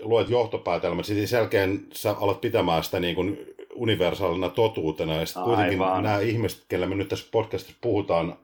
luet 0.00 0.30
johtopäätelmät, 0.30 1.04
sitten 1.04 1.28
sen 1.28 1.38
jälkeen 1.38 1.86
sä 1.92 2.10
alat 2.20 2.40
pitämään 2.40 2.84
sitä 2.84 3.00
niin 3.00 3.14
kuin 3.14 3.38
universaalina 3.74 4.48
totuutena, 4.48 5.14
ja 5.14 5.26
sitten 5.26 5.44
kuitenkin 5.44 5.78
nämä 5.78 6.20
ihmiset, 6.20 6.64
kelle 6.68 6.86
me 6.86 6.94
nyt 6.94 7.08
tässä 7.08 7.28
podcastissa 7.32 7.78
puhutaan, 7.80 8.38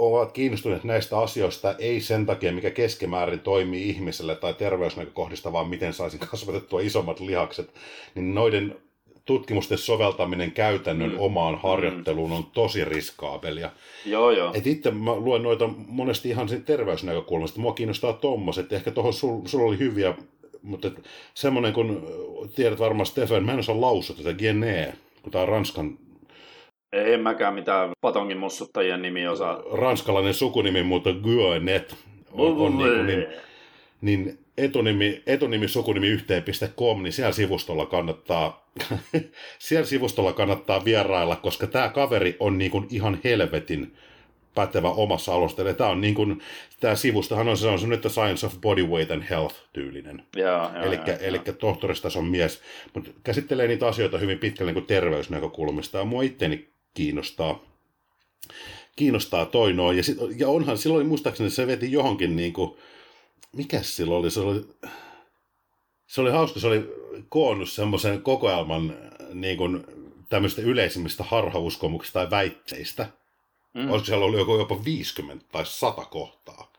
ovat 0.00 0.32
kiinnostuneet 0.32 0.84
näistä 0.84 1.18
asioista 1.18 1.74
ei 1.78 2.00
sen 2.00 2.26
takia, 2.26 2.52
mikä 2.52 2.70
keskimäärin 2.70 3.40
toimii 3.40 3.88
ihmiselle 3.88 4.36
tai 4.36 4.54
terveysnäkökohdista, 4.54 5.52
vaan 5.52 5.68
miten 5.68 5.92
saisin 5.92 6.20
kasvatettua 6.20 6.80
isommat 6.80 7.20
lihakset, 7.20 7.74
niin 8.14 8.34
noiden 8.34 8.76
tutkimusten 9.24 9.78
soveltaminen 9.78 10.52
käytännön 10.52 11.10
mm. 11.10 11.20
omaan 11.20 11.54
mm. 11.54 11.60
harjoitteluun 11.62 12.32
on 12.32 12.44
tosi 12.44 12.84
riskaabelia. 12.84 13.70
Joo, 14.06 14.30
joo. 14.30 14.52
Et 14.54 14.66
itse 14.66 14.90
mä 14.90 15.16
luen 15.16 15.42
noita 15.42 15.70
monesti 15.86 16.28
ihan 16.28 16.48
siitä 16.48 16.64
terveysnäkökulmasta. 16.64 17.60
Mua 17.60 17.72
kiinnostaa 17.72 18.12
tommoset. 18.12 18.72
Ehkä 18.72 18.90
tuohon 18.90 19.12
sulla 19.12 19.48
sul 19.48 19.60
oli 19.60 19.78
hyviä, 19.78 20.14
mutta 20.62 20.90
semmoinen 21.34 21.72
kun 21.72 22.06
tiedät 22.54 22.78
varmaan 22.78 23.06
Stefan, 23.06 23.44
mä 23.44 23.52
en 23.52 23.58
osaa 23.58 23.80
lausua 23.80 24.16
tätä 24.16 24.34
gene, 24.34 24.92
kun 25.22 25.32
tämä 25.32 25.42
on 25.42 25.48
Ranskan 25.48 25.98
en 26.92 27.20
mäkään 27.20 27.54
mitään 27.54 27.90
patongin 28.00 28.38
mussuttajien 28.38 29.02
nimi 29.02 29.28
osaa. 29.28 29.62
Ranskalainen 29.72 30.34
sukunimi, 30.34 30.82
mutta 30.82 31.12
Guenet 31.12 31.96
on, 32.32 32.56
on 32.56 32.78
niin, 32.78 33.06
niin, 33.06 33.26
niin 34.00 34.38
etunimi, 34.58 35.22
etunimi 35.26 35.68
sukunimi 35.68 36.08
yhteen.com, 36.08 37.02
niin 37.02 37.12
siellä 37.12 37.32
sivustolla 37.32 37.86
kannattaa, 37.86 38.70
siellä 39.58 39.86
sivustolla 39.86 40.32
kannattaa 40.32 40.84
vierailla, 40.84 41.36
koska 41.36 41.66
tämä 41.66 41.88
kaveri 41.88 42.36
on 42.40 42.58
niin 42.58 42.70
kuin 42.70 42.86
ihan 42.90 43.18
helvetin 43.24 43.96
pätevä 44.54 44.90
omassa 44.90 45.34
alusteella. 45.34 45.74
Tämä 45.74 45.90
on 45.90 46.00
niin 46.00 46.14
kuin, 46.14 46.40
tämä 46.80 46.94
sivustohan 46.94 47.48
on, 47.48 47.56
se 47.56 47.68
on 47.68 47.88
nyt 47.88 48.06
Science 48.08 48.46
of 48.46 48.54
Body 48.60 48.84
Weight 48.84 49.10
and 49.10 49.22
Health 49.30 49.54
tyylinen. 49.72 50.22
Eli 51.20 51.38
tohtoristason 51.38 52.24
mies, 52.24 52.62
mutta 52.94 53.10
käsittelee 53.24 53.66
niitä 53.66 53.86
asioita 53.86 54.18
hyvin 54.18 54.38
pitkälle 54.38 54.72
niin 54.72 54.82
kuin 54.82 54.86
terveysnäkökulmista. 54.86 55.98
Ja 55.98 56.04
mua 56.04 56.22
itteni 56.22 56.69
kiinnostaa, 56.94 57.60
kiinnostaa 58.96 59.46
toinoa. 59.46 59.92
Ja, 59.92 60.02
sit, 60.02 60.18
ja 60.36 60.48
onhan 60.48 60.78
silloin, 60.78 61.06
muistaakseni 61.06 61.50
se 61.50 61.66
veti 61.66 61.92
johonkin 61.92 62.36
niin 62.36 62.52
kuin, 62.52 62.76
mikä 63.52 63.82
silloin 63.82 64.20
oli, 64.20 64.30
se 64.30 64.40
oli, 64.40 64.64
se 66.06 66.20
oli 66.20 66.30
hauska, 66.30 66.60
se 66.60 66.66
oli 66.66 66.88
koonnut 67.28 67.70
semmoisen 67.70 68.22
kokoelman 68.22 68.96
niin 69.34 69.56
kuin, 69.56 69.84
tämmöistä 70.28 70.62
yleisimmistä 70.62 71.24
harhauskomuksista 71.24 72.18
tai 72.18 72.30
väitteistä. 72.30 73.06
Mm. 73.74 73.90
Olisiko 73.90 74.06
siellä 74.06 74.24
ollut 74.24 74.38
joku 74.38 74.58
jopa 74.58 74.84
50 74.84 75.44
tai 75.52 75.66
100 75.66 76.04
kohtaa. 76.04 76.72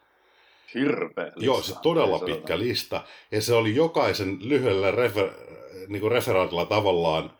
Hirveä 0.73 1.25
lista. 1.25 1.45
Joo, 1.45 1.61
se 1.61 1.75
todella 1.81 2.19
pitkä 2.19 2.59
lista. 2.59 3.03
Ja 3.31 3.41
se 3.41 3.53
oli 3.53 3.75
jokaisen 3.75 4.37
lyhyellä 4.41 4.91
refer, 4.91 5.29
niin 5.87 6.11
referaatilla 6.11 6.65
tavallaan 6.65 7.33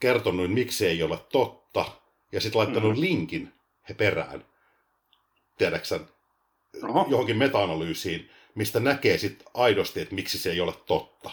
kertonut, 0.00 0.50
miksi 0.50 0.86
ei 0.86 1.02
ole 1.02 1.18
totta 1.32 1.84
ja 2.34 2.40
sitten 2.40 2.58
laittanut 2.58 2.94
mm. 2.94 3.00
linkin 3.00 3.52
he 3.88 3.94
perään, 3.94 4.44
tiedäksä, 5.58 6.00
johonkin 7.08 7.36
meta-analyysiin, 7.36 8.30
mistä 8.54 8.80
näkee 8.80 9.18
sitten 9.18 9.46
aidosti, 9.54 10.00
että 10.00 10.14
miksi 10.14 10.38
se 10.38 10.50
ei 10.50 10.60
ole 10.60 10.72
totta. 10.86 11.30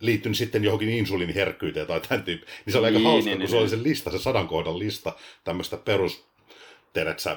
Liittynyt 0.00 0.38
sitten 0.38 0.64
johonkin 0.64 0.88
insuliiniherkkyyteen 0.88 1.86
tai 1.86 2.00
tämän 2.00 2.24
tyyppi. 2.24 2.46
Niin 2.64 2.72
se 2.72 2.78
oli 2.78 2.86
aika 2.86 2.98
niin, 2.98 3.08
hauska, 3.08 3.30
niin, 3.30 3.34
kun 3.34 3.40
niin, 3.40 3.50
se 3.50 3.56
oli 3.56 3.68
se 3.68 3.82
lista, 3.82 4.10
se 4.10 4.18
sadan 4.18 4.48
kohdan 4.48 4.78
lista 4.78 5.12
tämmöistä 5.44 5.76
perus, 5.76 6.24
tiedätkö, 6.92 7.36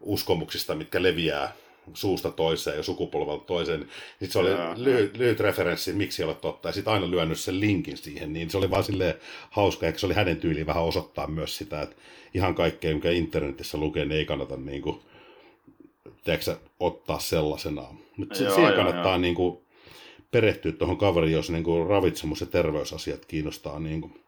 uskomuksista, 0.00 0.74
mitkä 0.74 1.02
leviää 1.02 1.52
suusta 1.94 2.30
toiseen 2.30 2.76
ja 2.76 2.82
sukupolvelta 2.82 3.44
toiseen. 3.44 3.80
Sitten 4.10 4.30
se 4.30 4.38
oli 4.38 4.50
lyhyt, 4.76 5.16
lyhyt 5.16 5.40
referenssi, 5.40 5.92
miksi 5.92 6.22
ei 6.22 6.28
ole 6.28 6.34
totta, 6.34 6.68
ja 6.68 6.72
sitten 6.72 6.92
aina 6.92 7.10
lyönyt 7.10 7.40
sen 7.40 7.60
linkin 7.60 7.96
siihen, 7.96 8.32
niin 8.32 8.50
se 8.50 8.58
oli 8.58 8.70
vaan 8.70 8.84
silleen 8.84 9.14
hauska, 9.50 9.86
ehkä 9.86 9.98
se 9.98 10.06
oli 10.06 10.14
hänen 10.14 10.36
tyyliin 10.36 10.66
vähän 10.66 10.82
osoittaa 10.82 11.26
myös 11.26 11.56
sitä, 11.56 11.82
että 11.82 11.96
ihan 12.34 12.54
kaikkea, 12.54 12.94
mikä 12.94 13.10
internetissä 13.10 13.78
lukee, 13.78 14.04
niin 14.04 14.18
ei 14.18 14.24
kannata 14.24 14.56
niin 14.56 14.82
kuin, 14.82 15.00
tiedätkö, 16.24 16.56
ottaa 16.80 17.18
sellaisenaan. 17.18 17.98
Mutta 18.16 18.34
siihen 18.34 18.74
kannattaa 18.74 19.12
joo. 19.12 19.18
Niin 19.18 19.34
kuin, 19.34 19.58
perehtyä 20.30 20.72
tuohon 20.72 20.96
kaveriin, 20.96 21.32
jos 21.32 21.50
niin 21.50 21.64
kuin, 21.64 21.86
ravitsemus- 21.86 22.40
ja 22.40 22.46
terveysasiat 22.46 23.24
kiinnostaa 23.24 23.78
niin 23.78 24.00
kuin, 24.00 24.20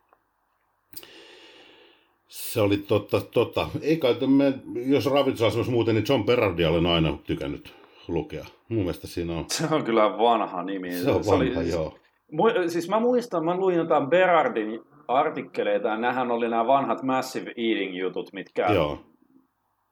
se 2.28 2.60
oli 2.60 2.76
totta, 2.76 3.20
totta. 3.20 3.68
Eikä, 3.82 4.08
me, 4.26 4.54
jos 4.86 5.06
ravitsemus 5.06 5.70
muuten, 5.70 5.94
niin 5.94 6.04
John 6.08 6.24
Berardia 6.24 6.70
olen 6.70 6.86
aina 6.86 7.18
tykännyt 7.26 7.74
lukea. 8.08 8.44
Mun 8.68 8.78
mielestä 8.80 9.06
siinä 9.06 9.38
on... 9.38 9.44
Se 9.48 9.66
on 9.70 9.84
kyllä 9.84 10.18
vanha 10.18 10.62
nimi. 10.62 10.92
Se 10.92 11.10
on 11.10 11.26
vanha, 11.26 11.54
se 11.54 11.58
oli, 11.58 11.70
joo. 11.70 11.98
Mu- 12.32 12.68
siis 12.68 12.88
mä 12.88 13.00
muistan, 13.00 13.44
mä 13.44 13.56
luin 13.56 13.76
jotain 13.76 14.10
Berardin 14.10 14.80
artikkeleita, 15.08 15.88
ja 15.88 15.96
nämähän 15.96 16.30
oli 16.30 16.48
nämä 16.48 16.66
vanhat 16.66 17.02
Massive 17.02 17.52
Eating-jutut, 17.56 18.32
mitkä... 18.32 18.66
Joo. 18.72 19.00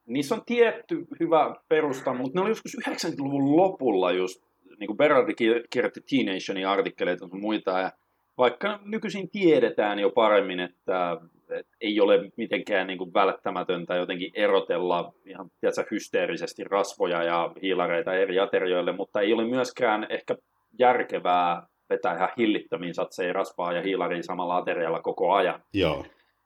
Niissä 0.05 0.35
on 0.35 0.41
tietty 0.45 1.07
hyvä 1.19 1.55
perusta, 1.69 2.13
mutta 2.13 2.31
ne 2.39 2.41
oli 2.41 2.49
joskus 2.49 2.77
90-luvun 2.89 3.57
lopulla 3.57 4.11
just, 4.11 4.43
niin 4.79 4.87
kuin 4.87 4.97
Berardi 4.97 5.33
kirjoitti 5.69 6.01
Teen 6.09 6.25
Nationin 6.25 6.67
artikkeleita 6.67 7.25
ja 7.25 7.39
muita, 7.39 7.79
ja 7.79 7.91
vaikka 8.37 8.79
nykyisin 8.83 9.29
tiedetään 9.29 9.99
jo 9.99 10.09
paremmin, 10.09 10.59
että, 10.59 11.17
että 11.55 11.77
ei 11.81 11.99
ole 12.01 12.31
mitenkään 12.37 12.87
niin 12.87 12.97
kuin 12.97 13.13
välttämätöntä 13.13 13.95
jotenkin 13.95 14.31
erotella 14.33 15.13
ihan 15.25 15.49
tiedätkö, 15.61 15.85
hysteerisesti 15.91 16.63
rasvoja 16.63 17.23
ja 17.23 17.51
hiilareita 17.61 18.13
eri 18.13 18.39
aterioille, 18.39 18.91
mutta 18.91 19.21
ei 19.21 19.33
ole 19.33 19.45
myöskään 19.45 20.07
ehkä 20.09 20.35
järkevää 20.79 21.67
vetää 21.89 22.15
ihan 22.15 22.29
hillittömiin 22.37 22.93
satseihin 22.93 23.35
rasvaa 23.35 23.73
ja 23.73 23.81
hiilaria 23.81 24.23
samalla 24.23 24.57
aterialla 24.57 25.01
koko 25.01 25.33
ajan. 25.33 25.63
Joo. 25.73 26.05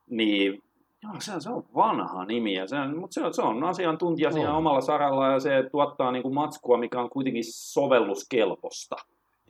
Niin 0.09 0.63
Joo, 1.03 1.13
se, 1.19 1.33
on, 1.33 1.41
se 1.41 1.49
on 1.49 1.63
vanha 1.75 2.25
nimi, 2.25 2.53
ja 2.53 2.67
se, 2.67 2.75
mutta 2.95 3.13
se, 3.13 3.21
on- 3.21 3.33
se 3.33 3.41
on 3.41 3.63
asiantuntija 3.63 4.31
siinä 4.31 4.51
On. 4.51 4.57
omalla 4.57 4.81
saralla 4.81 5.27
ja 5.27 5.39
se 5.39 5.63
tuottaa 5.71 6.11
niin 6.11 6.23
kuin 6.23 6.33
matskua, 6.33 6.77
mikä 6.77 7.01
on 7.01 7.09
kuitenkin 7.09 7.43
sovelluskelpoista. 7.45 8.95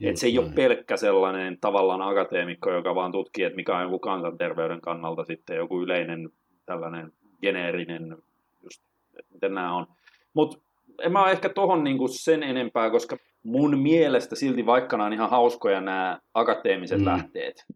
Et 0.00 0.08
Just 0.08 0.20
se 0.20 0.26
ei 0.26 0.38
ole 0.38 0.52
pelkkä 0.54 0.96
sellainen 0.96 1.58
tavallaan 1.60 2.02
akateemikko, 2.02 2.70
joka 2.70 2.94
vaan 2.94 3.12
tutkii, 3.12 3.44
että 3.44 3.56
mikä 3.56 3.76
on 3.76 3.82
joku 3.82 3.98
kansanterveyden 3.98 4.80
kannalta 4.80 5.24
sitten 5.24 5.56
joku 5.56 5.82
yleinen 5.82 6.30
tällainen 6.66 7.12
geneerinen, 7.40 8.16
just, 8.62 8.82
että 9.18 9.34
miten 9.34 9.54
nämä 9.54 9.76
on. 9.76 9.86
Mutta 10.34 10.58
en 11.02 11.12
mä 11.12 11.30
ehkä 11.30 11.48
tohon 11.48 11.84
niinku 11.84 12.08
sen 12.08 12.42
enempää, 12.42 12.90
koska 12.90 13.16
mun 13.42 13.78
mielestä 13.78 14.36
silti 14.36 14.66
vaikka 14.66 14.96
nämä 14.96 15.06
on 15.06 15.12
ihan 15.12 15.30
hauskoja 15.30 15.80
nämä 15.80 16.18
akateemiset 16.34 16.98
mm. 16.98 17.04
lähteet, 17.04 17.66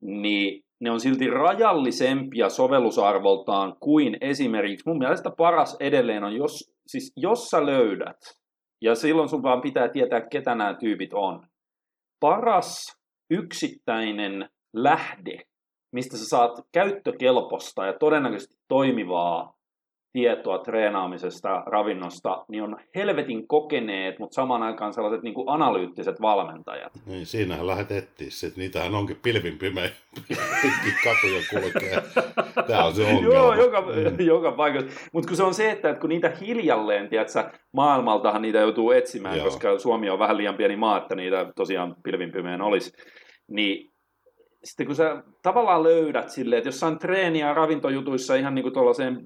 niin 0.00 0.64
ne 0.80 0.90
on 0.90 1.00
silti 1.00 1.30
rajallisempia 1.30 2.48
sovellusarvoltaan 2.48 3.76
kuin 3.80 4.16
esimerkiksi, 4.20 4.88
mun 4.88 4.98
mielestä 4.98 5.30
paras 5.30 5.76
edelleen 5.80 6.24
on, 6.24 6.36
jos, 6.36 6.74
siis 6.86 7.12
jos 7.16 7.50
sä 7.50 7.66
löydät, 7.66 8.16
ja 8.80 8.94
silloin 8.94 9.28
sun 9.28 9.42
vaan 9.42 9.60
pitää 9.60 9.88
tietää, 9.88 10.20
ketä 10.20 10.54
nämä 10.54 10.74
tyypit 10.74 11.14
on. 11.14 11.46
Paras 12.20 12.96
yksittäinen 13.30 14.48
lähde, 14.72 15.42
mistä 15.92 16.16
sä 16.16 16.24
saat 16.28 16.52
käyttökelpoista 16.72 17.86
ja 17.86 17.92
todennäköisesti 17.92 18.56
toimivaa 18.68 19.57
tietoa 20.12 20.58
treenaamisesta, 20.58 21.62
ravinnosta, 21.66 22.44
niin 22.48 22.62
on 22.62 22.76
helvetin 22.94 23.48
kokeneet, 23.48 24.18
mutta 24.18 24.34
samaan 24.34 24.62
aikaan 24.62 24.92
sellaiset 24.94 25.22
niin 25.22 25.34
kuin 25.34 25.48
analyyttiset 25.48 26.20
valmentajat. 26.20 26.92
Niin, 27.06 27.26
siinähän 27.26 27.66
lähdet 27.66 27.90
etsiä 27.90 28.30
sit. 28.30 28.56
Niitähän 28.56 28.94
onkin 28.94 29.18
pilvin 29.22 29.58
pimeä 29.58 29.90
pitkin 30.62 30.94
katuja 31.04 31.42
kulkee. 31.50 32.02
Tämä 32.66 32.84
on 32.84 32.94
se 32.94 33.02
ongelma. 33.04 33.34
Joo, 33.34 33.54
joka, 33.54 33.80
Mm. 33.80 34.26
joka 34.26 34.52
paikassa. 34.52 34.88
Mutta 35.12 35.28
kun 35.28 35.36
se 35.36 35.42
on 35.42 35.54
se, 35.54 35.70
että, 35.70 35.88
että 35.90 36.00
kun 36.00 36.08
niitä 36.10 36.32
hiljalleen, 36.40 37.08
tiedätkö, 37.08 37.44
maailmaltahan 37.72 38.42
niitä 38.42 38.58
joutuu 38.58 38.90
etsimään, 38.90 39.36
Joo. 39.36 39.44
Koska 39.44 39.78
Suomi 39.78 40.10
on 40.10 40.18
vähän 40.18 40.36
liian 40.36 40.54
pieni 40.54 40.76
maa, 40.76 40.98
että 40.98 41.14
niitä 41.14 41.52
tosiaan 41.56 41.96
pilvin 42.02 42.32
pimeän 42.32 42.60
olisi, 42.62 42.92
niin 43.50 43.90
sitten 44.64 44.86
kun 44.86 44.94
sä 44.96 45.22
tavallaan 45.42 45.82
löydät 45.82 46.30
silleen, 46.30 46.58
että 46.58 46.68
jossain 46.68 46.98
treeni- 46.98 47.38
ja 47.40 47.54
ravintojutuissa 47.54 48.34
ihan 48.34 48.54
niin 48.54 48.62
kuin 48.62 48.72
tuollaiseen 48.74 49.20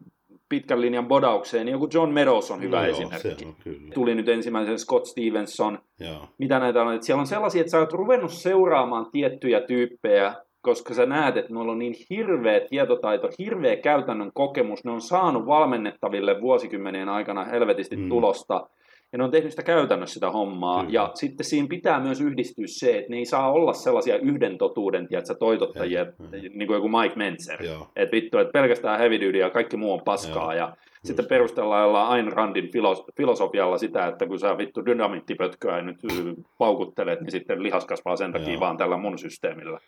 pitkän 0.52 0.80
linjan 0.80 1.08
bodaukseen, 1.08 1.66
niin 1.66 1.72
joku 1.72 1.88
John 1.94 2.12
Meadows 2.12 2.50
on 2.50 2.62
hyvä 2.62 2.80
no 2.80 2.86
esimerkki. 2.86 3.44
Joo, 3.44 3.74
on. 3.74 3.90
Tuli 3.94 4.14
nyt 4.14 4.28
ensimmäisen 4.28 4.78
Scott 4.78 5.06
Stevenson, 5.06 5.78
Joo. 6.00 6.28
mitä 6.38 6.58
näitä 6.58 6.82
on, 6.82 6.94
että 6.94 7.06
siellä 7.06 7.20
on 7.20 7.26
sellaisia, 7.26 7.60
että 7.60 7.70
sä 7.70 7.78
oot 7.78 7.92
ruvennut 7.92 8.30
seuraamaan 8.30 9.10
tiettyjä 9.10 9.60
tyyppejä, 9.60 10.34
koska 10.60 10.94
sä 10.94 11.06
näet, 11.06 11.36
että 11.36 11.52
noilla 11.52 11.72
on 11.72 11.78
niin 11.78 11.94
hirveä 12.10 12.60
tietotaito, 12.60 13.28
hirveä 13.38 13.76
käytännön 13.76 14.30
kokemus, 14.34 14.84
ne 14.84 14.90
on 14.90 15.00
saanut 15.00 15.46
valmennettaville 15.46 16.40
vuosikymmenien 16.40 17.08
aikana 17.08 17.44
helvetisti 17.44 17.96
mm. 17.96 18.08
tulosta, 18.08 18.68
ja 19.12 19.18
ne 19.18 19.24
on 19.24 19.30
tehnyt 19.30 19.50
sitä 19.50 19.62
käytännössä 19.62 20.14
sitä 20.14 20.30
hommaa, 20.30 20.84
Kyllä. 20.84 20.92
ja 20.94 21.10
sitten 21.14 21.46
siinä 21.46 21.68
pitää 21.68 22.00
myös 22.00 22.20
yhdistyä 22.20 22.64
se, 22.66 22.98
että 22.98 23.10
ne 23.10 23.16
ei 23.16 23.24
saa 23.24 23.52
olla 23.52 23.72
sellaisia 23.72 24.18
yhden 24.18 24.58
totuuden, 24.58 25.08
tiedätkö, 25.08 25.34
toitottajia, 25.34 26.00
Ei, 26.00 26.06
ei. 26.32 26.40
niin 26.48 26.66
kuin 26.66 26.74
joku 26.74 26.88
Mike 26.88 27.16
Menzer. 27.16 27.64
Joo. 27.64 27.88
Että 27.96 28.16
vittu, 28.16 28.38
että 28.38 28.52
pelkästään 28.52 28.98
heavy 28.98 29.14
duty 29.20 29.38
ja 29.38 29.50
kaikki 29.50 29.76
muu 29.76 29.92
on 29.92 30.00
paskaa, 30.04 30.54
Joo. 30.54 30.66
ja 30.66 30.76
sitten 31.04 31.26
perustellaan 31.26 31.82
jollain 31.82 32.08
Ayn 32.08 32.32
Randin 32.32 32.64
filos- 32.64 33.04
filosofialla 33.16 33.78
sitä, 33.78 34.06
että 34.06 34.26
kun 34.26 34.38
sä 34.38 34.58
vittu 34.58 34.86
dynamiittipötköä 34.86 35.82
nyt 35.82 36.04
y, 36.04 36.34
paukuttelet, 36.58 37.20
niin 37.20 37.30
sitten 37.32 37.62
lihas 37.62 37.84
kasvaa 37.84 38.16
sen 38.16 38.32
takia 38.32 38.52
Joo. 38.52 38.60
vaan 38.60 38.76
tällä 38.76 38.96
mun 38.96 39.18
systeemillä. 39.18 39.78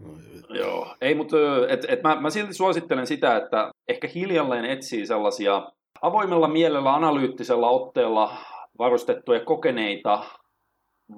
No, 0.00 0.56
Joo. 0.56 0.94
Ei, 1.00 1.14
mutta 1.14 1.36
et, 1.68 1.86
et 1.88 2.02
mä, 2.02 2.20
mä 2.20 2.30
silti 2.30 2.54
suosittelen 2.54 3.06
sitä, 3.06 3.36
että 3.36 3.70
ehkä 3.88 4.08
hiljalleen 4.14 4.64
etsii 4.64 5.06
sellaisia 5.06 5.62
avoimella 6.02 6.48
mielellä, 6.48 6.94
analyyttisella 6.94 7.68
otteella 7.68 8.32
varustettuja 8.80 9.40
kokeneita 9.40 10.24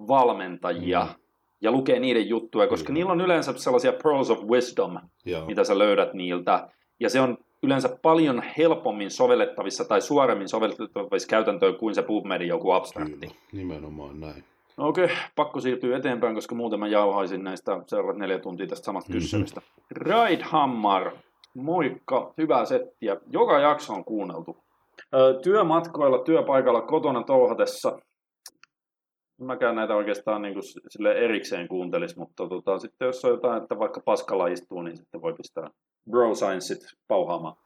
valmentajia 0.08 1.04
Mm. 1.04 1.14
ja 1.60 1.70
lukee 1.72 1.98
niiden 2.00 2.28
juttuja, 2.28 2.66
koska 2.66 2.86
Kyllä. 2.86 2.94
niillä 2.98 3.12
on 3.12 3.20
yleensä 3.20 3.52
sellaisia 3.56 3.92
pearls 3.92 4.30
of 4.30 4.38
wisdom, 4.44 4.98
Joo. 5.24 5.46
mitä 5.46 5.64
sä 5.64 5.78
löydät 5.78 6.14
niiltä. 6.14 6.68
Ja 7.00 7.10
se 7.10 7.20
on 7.20 7.38
yleensä 7.62 7.98
paljon 8.02 8.42
helpommin 8.58 9.10
sovellettavissa 9.10 9.84
tai 9.84 10.00
suoremmin 10.00 10.48
sovellettavissa 10.48 11.28
käytäntöön 11.28 11.76
kuin 11.76 11.94
se 11.94 12.02
PubMedin 12.02 12.48
joku 12.48 12.70
abstrakti. 12.70 13.16
Kyllä, 13.26 13.32
nimenomaan 13.52 14.20
näin. 14.20 14.44
No 14.76 14.88
Okei, 14.88 15.08
pakko 15.36 15.60
siirtyä 15.60 15.96
eteenpäin, 15.96 16.34
koska 16.34 16.54
muuten 16.54 16.80
mä 16.80 16.86
jauhaisin 16.88 17.44
näistä 17.44 17.80
seuraavat 17.86 18.16
neljä 18.16 18.38
tuntia 18.38 18.66
tästä 18.66 18.84
samasta 18.84 19.10
Mhm. 19.10 19.18
kysymystä. 19.18 19.60
Raidhammar, 19.90 21.10
moikka, 21.54 22.34
hyvää 22.38 22.64
settiä. 22.64 23.16
Joka 23.30 23.58
jakso 23.60 23.92
on 23.92 24.04
kuunneltu. 24.04 24.56
Työmatkoilla, 25.42 26.18
työpaikalla, 26.18 26.82
kotona 26.82 27.22
touhatessa. 27.22 27.98
Mäkään 29.40 29.76
näitä 29.76 29.94
oikeastaan 29.94 30.42
niin 30.42 30.54
kuin 30.54 30.64
sille 30.88 31.12
erikseen 31.12 31.68
kuuntelis, 31.68 32.16
mutta 32.16 32.48
tota, 32.48 32.78
sitten 32.78 33.06
jos 33.06 33.24
on 33.24 33.30
jotain, 33.30 33.62
että 33.62 33.78
vaikka 33.78 34.00
paskalla 34.04 34.46
istuu, 34.46 34.82
niin 34.82 34.96
sitten 34.96 35.22
voi 35.22 35.32
pistää 35.32 35.70
bro 36.10 36.34
scienceit 36.34 36.80
pauhaamaan. 37.08 37.56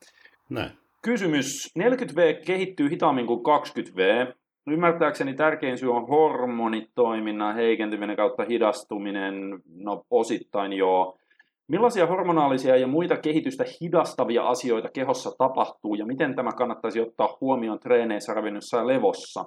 Näin. 0.51 0.70
Kysymys. 1.03 1.72
40V 1.78 2.44
kehittyy 2.47 2.90
hitaammin 2.90 3.26
kuin 3.26 3.40
20V. 3.40 4.32
Ymmärtääkseni 4.70 5.34
tärkein 5.34 5.78
syy 5.78 5.92
on 5.92 6.09
hormonitoiminnan 6.09 7.55
heikentyminen 7.55 8.16
kautta 8.16 8.44
hidastuminen, 8.44 9.34
no 9.74 10.03
osittain 10.11 10.72
joo. 10.72 11.18
Millaisia 11.68 12.06
hormonaalisia 12.06 12.76
ja 12.76 12.86
muita 12.86 13.16
kehitystä 13.16 13.64
hidastavia 13.80 14.42
asioita 14.48 14.88
kehossa 14.94 15.30
tapahtuu 15.38 15.94
ja 15.94 16.06
miten 16.06 16.36
tämä 16.36 16.52
kannattaisi 16.52 17.00
ottaa 17.00 17.36
huomioon 17.40 17.80
treeneissä, 17.80 18.34
ravinnossa 18.34 18.76
ja 18.76 18.86
levossa? 18.86 19.44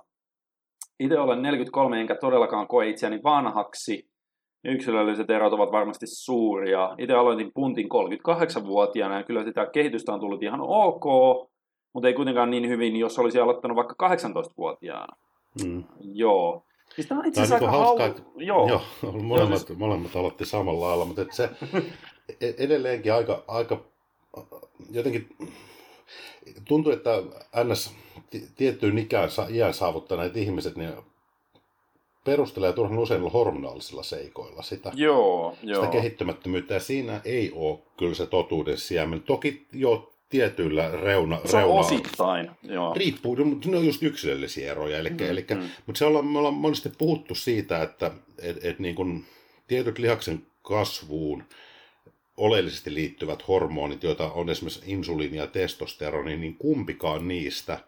Itse 1.00 1.20
olen 1.20 1.42
43 1.42 2.02
enkä 2.02 2.16
todellakaan 2.16 2.68
koe 2.68 2.90
itseäni 2.90 3.20
vanhaksi. 3.24 4.10
Yksilölliset 4.66 5.30
erot 5.30 5.54
ovat 5.54 5.72
varmasti 5.72 6.06
suuria. 6.08 6.96
Itse 6.98 7.14
aloitin 7.14 7.52
puntin 7.56 7.88
38-vuotiaana 7.88 9.18
ja 9.18 9.24
kyllä 9.24 9.44
sitä 9.44 9.66
kehitystä 9.74 10.14
on 10.14 10.20
tullut 10.20 10.44
ihan 10.44 10.62
ok, 10.62 11.06
mutta 11.94 12.08
ei 12.08 12.14
kuitenkaan 12.14 12.52
niin 12.52 12.70
hyvin, 12.70 12.96
jos 12.96 13.20
olisi 13.20 13.40
aloittanut 13.40 13.76
vaikka 13.76 14.10
18-vuotiaana. 14.10 15.16
Mm. 15.66 15.84
Joo. 16.14 16.64
Siis 17.00 17.08
tämä 17.08 17.22
on 17.22 17.28
itse 17.28 17.42
asiassa 17.42 17.66
niin 17.66 17.70
aika 17.70 17.84
hauskaa, 17.84 18.08
hau... 18.08 18.18
että 18.18 18.32
Joo. 18.36 18.68
Joo, 18.68 19.12
molemmat, 19.22 19.68
siis- 19.68 19.80
molemmat 19.80 20.16
aloitti 20.16 20.46
samalla 20.46 20.88
lailla, 20.88 21.06
mutta 21.06 21.22
et 21.22 21.34
se 21.34 21.50
e- 22.42 22.54
edelleenkin 22.58 23.14
aika, 23.14 23.44
aika 23.48 23.82
jotenkin 24.92 25.30
tuntuu, 26.68 26.92
että 26.92 27.10
NS 27.64 27.94
ti- 28.30 28.48
tiettyyn 28.56 28.98
ikään, 28.98 29.32
sa- 29.32 29.48
iän 29.50 29.74
saavuttaneet 29.74 30.38
ihmiset 30.38 30.76
niin 30.76 30.94
perustelee 32.24 32.74
turhan 32.74 33.00
usein 33.00 33.32
hormonaalisilla 33.32 34.04
seikoilla 34.04 34.62
sitä, 34.62 34.92
Joo, 34.96 35.56
joo. 35.64 35.82
sitä 35.82 35.92
kehittymättömyyttä, 35.92 36.74
ja 36.74 36.80
siinä 36.80 37.22
ei 37.26 37.52
ole 37.56 37.80
kyllä 37.98 38.16
se 38.16 38.26
totuuden 38.26 38.78
siemen. 38.78 39.22
Toki 39.22 39.66
jo 39.74 40.14
tietyillä 40.30 40.92
reuna, 40.92 41.40
Se 41.46 41.58
on 41.58 41.64
reuna 41.64 41.80
osittain, 41.80 42.52
joo. 42.64 42.94
Riippuu, 42.94 43.36
no, 43.36 43.46
mutta 43.46 43.70
ne 43.70 43.78
on 43.78 43.86
just 43.86 44.04
yksilöllisiä 44.04 44.72
eroja. 44.72 44.98
Eli, 44.98 45.10
mm, 45.10 45.18
eli, 45.20 45.46
mm. 45.56 45.70
Mutta 45.86 46.00
se 46.00 46.06
ollaan, 46.06 46.26
me 46.26 46.38
ollaan 46.38 46.54
monesti 46.54 46.90
puhuttu 46.98 47.36
siitä, 47.36 47.82
että 47.82 48.12
et, 48.42 48.66
et 48.66 48.80
niin 48.80 48.96
kun 48.96 49.24
tietyt 49.68 50.00
lihaksen 50.00 50.46
kasvuun 50.62 51.44
oleellisesti 52.38 52.94
liittyvät 52.94 53.48
hormonit, 53.48 54.04
joita 54.04 54.32
on 54.32 54.50
esimerkiksi 54.50 54.82
insuliini 54.86 55.38
ja 55.38 55.48
testosteroni, 55.48 56.38
niin 56.38 56.56
kumpikaan 56.56 57.28
niistä 57.28 57.80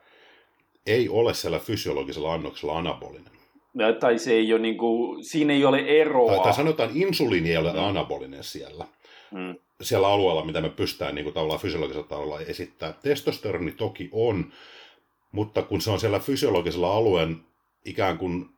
ei 0.87 1.09
ole 1.09 1.33
siellä 1.33 1.59
fysiologisella 1.59 2.33
annoksella 2.33 2.77
anabolinen. 2.77 3.31
Ja, 3.75 3.93
tai 3.93 4.19
se 4.19 4.33
ei 4.33 4.53
ole 4.53 4.61
niinku, 4.61 5.17
siinä 5.21 5.53
ei 5.53 5.65
ole 5.65 5.79
eroa. 5.79 6.31
Tai, 6.31 6.43
tai 6.43 6.53
sanotaan, 6.53 6.89
insuliini 6.93 7.51
ei 7.51 7.57
ole 7.57 7.79
anabolinen 7.79 8.43
siellä. 8.43 8.85
Mm. 9.31 9.55
Siellä 9.81 10.07
alueella, 10.07 10.45
mitä 10.45 10.61
me 10.61 10.69
pystytään 10.69 11.15
niin 11.15 11.23
kuin, 11.23 11.33
tavallaan 11.33 11.59
fysiologisella 11.59 12.07
tavalla 12.07 12.39
esittämään. 12.39 12.95
Testosteroni 13.03 13.71
toki 13.71 14.09
on, 14.11 14.51
mutta 15.31 15.61
kun 15.61 15.81
se 15.81 15.91
on 15.91 15.99
siellä 15.99 16.19
fysiologisella 16.19 16.95
alueen 16.97 17.37
ikään 17.85 18.17
kuin 18.17 18.49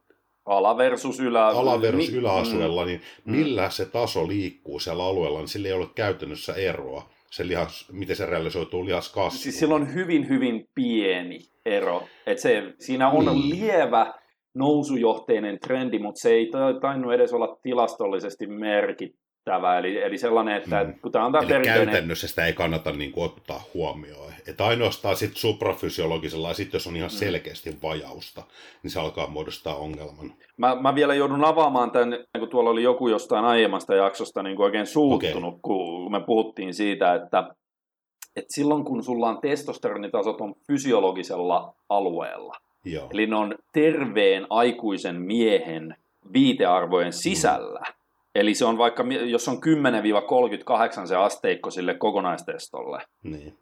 ala 0.45 0.78
versus 0.78 1.19
ylä... 1.19 1.47
ala 1.47 1.82
versus 1.82 2.09
yläasuella, 2.09 2.86
niin 2.86 3.01
mm. 3.26 3.36
millä 3.36 3.65
mm. 3.65 3.71
se 3.71 3.86
taso 3.86 4.28
liikkuu 4.28 4.80
siellä 4.80 5.05
alueella, 5.05 5.39
niin 5.39 5.47
sillä 5.47 5.67
ei 5.67 5.74
ole 5.74 5.88
käytännössä 5.95 6.53
eroa, 6.53 7.09
se 7.32 7.47
lihas, 7.47 7.88
miten 7.91 8.15
se 8.15 8.26
realisoituu 8.26 8.86
lihaskasvuun. 8.86 9.43
Siis 9.43 9.59
sillä 9.59 9.76
on 9.76 9.93
hyvin, 9.93 10.30
hyvin 10.30 10.67
pieni 10.76 11.39
ero. 11.65 12.03
Et 12.26 12.39
se, 12.39 12.74
siinä 12.80 13.09
on 13.09 13.26
niin. 13.26 13.49
lievä 13.49 14.13
nousujohteinen 14.53 15.59
trendi, 15.59 15.99
mutta 15.99 16.21
se 16.21 16.30
ei 16.30 16.51
tainnut 16.82 17.13
edes 17.13 17.34
olla 17.34 17.57
tilastollisesti 17.61 18.47
merkittävä 18.47 19.22
merkittävä, 19.46 19.78
eli, 19.78 20.02
eli 20.02 20.18
sellainen, 20.18 20.58
että 20.58 20.84
mm. 20.84 21.00
kun 21.02 21.12
tämä 21.12 21.26
on 21.26 21.32
tämä 21.32 21.41
eli 21.41 21.50
perinteinen... 21.50 21.86
käytännössä 21.86 22.28
sitä 22.28 22.46
ei 22.46 22.54
kannata 22.54 22.91
niin 22.91 23.12
kuin, 23.12 23.26
ottaa 23.26 23.62
huomioon. 23.74 24.34
Että 24.48 24.66
ainoastaan 24.66 25.16
sitten 25.16 25.39
suprafysiologisella, 25.39 26.48
ja 26.48 26.54
sitten 26.54 26.76
jos 26.78 26.88
on 26.88 26.96
ihan 26.96 27.10
mm. 27.10 27.18
selkeästi 27.18 27.78
vajausta, 27.84 28.44
niin 28.84 28.91
se 28.91 29.00
alkaa 29.00 29.28
muodostaa 29.28 29.76
ongelman. 29.76 30.34
Mä, 30.58 30.76
mä 30.76 30.96
vielä 30.96 31.14
joudun 31.14 31.46
avaamaan 31.46 31.91
tämän, 31.91 32.18
kun 32.39 32.50
tuolla 32.50 32.70
oli 32.70 32.84
joku 32.84 33.08
jostain 33.08 33.46
aiemmasta 33.46 33.96
jaksosta 33.96 34.44
niin 34.44 34.56
kuin 34.56 34.66
oikein 34.66 34.88
suuttunut, 34.88 35.54
okay. 35.54 35.60
kun 35.62 36.12
me 36.12 36.20
puhuttiin 36.20 36.74
siitä, 36.74 37.14
että, 37.14 37.56
että 38.36 38.54
silloin 38.54 38.84
kun 38.84 39.04
sulla 39.04 39.30
on 39.30 39.41
testosteronitasot 39.41 40.41
on 40.41 40.56
fysiologisella 40.68 41.76
alueella, 41.89 42.54
Joo. 42.86 43.10
eli 43.14 43.28
ne 43.28 43.36
on 43.36 43.56
terveen 43.74 44.48
aikuisen 44.50 45.22
miehen 45.22 45.96
viitearvojen 46.34 47.14
sisällä, 47.14 47.80
mm 47.80 48.03
Eli 48.36 48.54
se 48.54 48.66
on 48.66 48.78
vaikka, 48.78 49.06
jos 49.26 49.48
on 49.48 49.58
10-38 51.04 51.08
se 51.08 51.16
asteikko 51.16 51.72
sille 51.72 51.94
kokonaistestolle, 51.94 53.02
niin. 53.24 53.58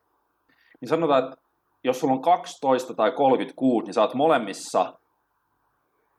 niin 0.81 0.89
sanotaan, 0.89 1.23
että 1.23 1.35
jos 1.83 1.99
sulla 1.99 2.13
on 2.13 2.21
12 2.21 2.93
tai 2.93 3.11
36, 3.11 3.85
niin 3.85 3.93
saat 3.93 4.13
molemmissa 4.13 4.93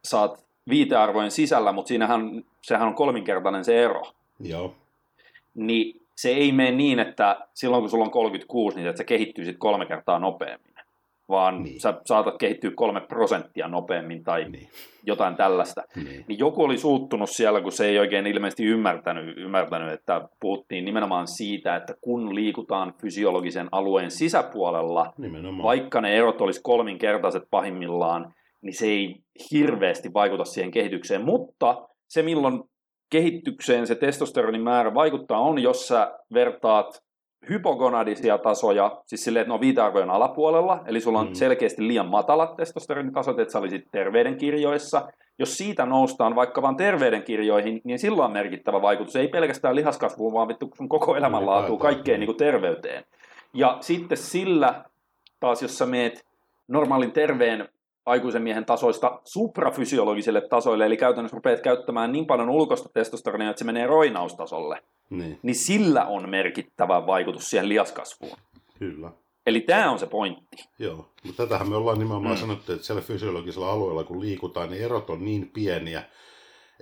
saat 0.03 0.45
viitearvojen 0.69 1.31
sisällä, 1.31 1.71
mutta 1.71 1.87
siinähän 1.87 2.43
sehän 2.61 2.87
on 2.87 2.95
kolminkertainen 2.95 3.65
se 3.65 3.83
ero. 3.83 4.01
Joo. 4.39 4.75
Niin 5.55 6.01
se 6.15 6.29
ei 6.29 6.51
mene 6.51 6.71
niin, 6.71 6.99
että 6.99 7.47
silloin 7.53 7.81
kun 7.81 7.89
sulla 7.89 8.05
on 8.05 8.11
36, 8.11 8.75
niin 8.75 8.87
että 8.87 8.97
se 8.97 9.03
kehittyy 9.03 9.45
sitten 9.45 9.59
kolme 9.59 9.85
kertaa 9.85 10.19
nopeammin 10.19 10.72
vaan 11.29 11.63
niin. 11.63 11.79
sä 11.79 11.93
saatat 12.05 12.37
kehittyä 12.37 12.71
kolme 12.75 13.01
prosenttia 13.01 13.67
nopeammin 13.67 14.23
tai 14.23 14.49
niin. 14.49 14.69
jotain 15.03 15.35
tällaista. 15.35 15.83
Niin. 15.95 16.25
niin 16.27 16.39
joku 16.39 16.63
oli 16.63 16.77
suuttunut 16.77 17.29
siellä, 17.29 17.61
kun 17.61 17.71
se 17.71 17.85
ei 17.85 17.99
oikein 17.99 18.27
ilmeisesti 18.27 18.65
ymmärtänyt, 18.65 19.37
ymmärtänyt, 19.37 19.93
että 19.93 20.29
puhuttiin 20.39 20.85
nimenomaan 20.85 21.27
siitä, 21.27 21.75
että 21.75 21.95
kun 22.01 22.35
liikutaan 22.35 22.93
fysiologisen 23.01 23.69
alueen 23.71 24.11
sisäpuolella, 24.11 25.13
nimenomaan. 25.17 25.63
vaikka 25.63 26.01
ne 26.01 26.15
erot 26.15 26.41
olisi 26.41 26.61
kolminkertaiset 26.63 27.43
pahimmillaan, 27.51 28.33
niin 28.61 28.73
se 28.73 28.85
ei 28.85 29.15
hirveästi 29.51 30.13
vaikuta 30.13 30.45
siihen 30.45 30.71
kehitykseen, 30.71 31.25
mutta 31.25 31.87
se 32.07 32.23
milloin 32.23 32.63
kehitykseen 33.11 33.87
se 33.87 33.95
testosteronin 33.95 34.61
määrä 34.61 34.93
vaikuttaa 34.93 35.39
on, 35.39 35.59
jos 35.59 35.87
sä 35.87 36.19
vertaat 36.33 37.03
hypogonadisia 37.49 38.37
tasoja, 38.37 39.01
siis 39.05 39.23
silleen, 39.23 39.41
että 39.41 39.49
ne 39.49 39.53
on 39.53 39.61
viitearvojen 39.61 40.09
alapuolella, 40.09 40.83
eli 40.85 41.01
sulla 41.01 41.19
on 41.19 41.27
mm. 41.27 41.33
selkeästi 41.33 41.87
liian 41.87 42.09
matalat 42.09 42.55
testosteronitasot, 42.55 43.39
että 43.39 43.51
sä 43.51 43.59
olisit 43.59 43.87
terveydenkirjoissa. 43.91 45.07
Jos 45.39 45.57
siitä 45.57 45.85
noustaan 45.85 46.35
vaikka 46.35 46.61
vain 46.61 46.75
terveydenkirjoihin, 46.75 47.81
niin 47.83 47.99
silloin 47.99 48.25
on 48.25 48.31
merkittävä 48.31 48.81
vaikutus. 48.81 49.15
Ei 49.15 49.27
pelkästään 49.27 49.75
lihaskasvuun, 49.75 50.33
vaan 50.33 50.47
vittu 50.47 50.69
sun 50.75 50.89
koko 50.89 51.15
elämänlaatuun, 51.15 51.79
kaikkeen 51.79 52.19
niin 52.19 52.27
kuin 52.27 52.37
terveyteen. 52.37 53.03
Ja 53.53 53.77
sitten 53.81 54.17
sillä 54.17 54.83
taas, 55.39 55.61
jos 55.61 55.77
sä 55.77 55.85
meet 55.85 56.25
normaalin 56.67 57.11
terveen 57.11 57.69
aikuisen 58.05 58.41
miehen 58.41 58.65
tasoista 58.65 59.21
suprafysiologiselle 59.25 60.41
tasoille, 60.41 60.85
eli 60.85 60.97
käytännössä 60.97 61.35
rupeat 61.35 61.61
käyttämään 61.61 62.11
niin 62.11 62.25
paljon 62.25 62.49
ulkoista 62.49 62.89
testosteronia, 62.89 63.49
että 63.49 63.59
se 63.59 63.65
menee 63.65 63.87
roinaustasolle, 63.87 64.83
niin, 65.09 65.39
niin 65.41 65.55
sillä 65.55 66.05
on 66.05 66.29
merkittävä 66.29 67.07
vaikutus 67.07 67.49
siihen 67.49 67.69
liaskasvuun. 67.69 68.37
Kyllä. 68.79 69.11
Eli 69.45 69.61
tämä 69.61 69.91
on 69.91 69.99
se 69.99 70.07
pointti. 70.07 70.57
Joo, 70.79 71.09
mutta 71.23 71.43
tätähän 71.43 71.69
me 71.69 71.75
ollaan 71.75 71.99
nimenomaan 71.99 72.35
mm. 72.35 72.41
sanottu, 72.41 72.73
että 72.73 72.85
siellä 72.85 73.01
fysiologisella 73.01 73.71
alueella 73.71 74.03
kun 74.03 74.21
liikutaan, 74.21 74.69
niin 74.69 74.83
erot 74.83 75.09
on 75.09 75.25
niin 75.25 75.49
pieniä, 75.53 76.03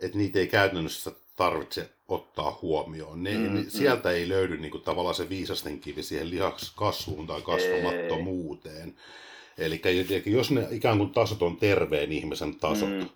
että 0.01 0.17
niitä 0.17 0.39
ei 0.39 0.47
käytännössä 0.47 1.11
tarvitse 1.35 1.89
ottaa 2.07 2.59
huomioon. 2.61 3.23
Ne, 3.23 3.33
mm, 3.33 3.43
ne, 3.43 3.49
mm. 3.49 3.69
Sieltä 3.69 4.11
ei 4.11 4.29
löydy 4.29 4.57
niin 4.57 4.71
kuin, 4.71 4.83
tavallaan 4.83 5.15
se 5.15 5.29
viisasten 5.29 5.79
kivi 5.79 6.03
siihen 6.03 6.29
lihaskasvuun 6.29 7.27
tai 7.27 7.41
kasvamattomuuteen. 7.41 8.87
Ei. 8.87 8.93
Eli 9.61 9.81
jos 10.25 10.51
ne 10.51 10.67
ikään 10.71 10.97
kuin 10.97 11.09
tasot 11.09 11.41
on 11.41 11.57
terveen 11.57 12.11
ihmisen 12.11 12.55
tasot, 12.55 12.89
mm. 12.89 13.09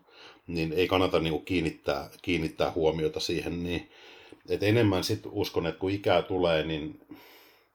niin 0.47 0.73
ei 0.73 0.87
kannata 0.87 1.19
niin 1.19 1.33
kuin 1.33 1.45
kiinnittää, 1.45 2.09
kiinnittää 2.21 2.71
huomiota 2.75 3.19
siihen. 3.19 3.63
Niin, 3.63 3.89
et 4.49 4.63
enemmän 4.63 5.03
sit 5.03 5.21
uskon, 5.31 5.67
että 5.67 5.79
kun 5.79 5.91
ikää 5.91 6.21
tulee, 6.21 6.63
niin... 6.63 6.99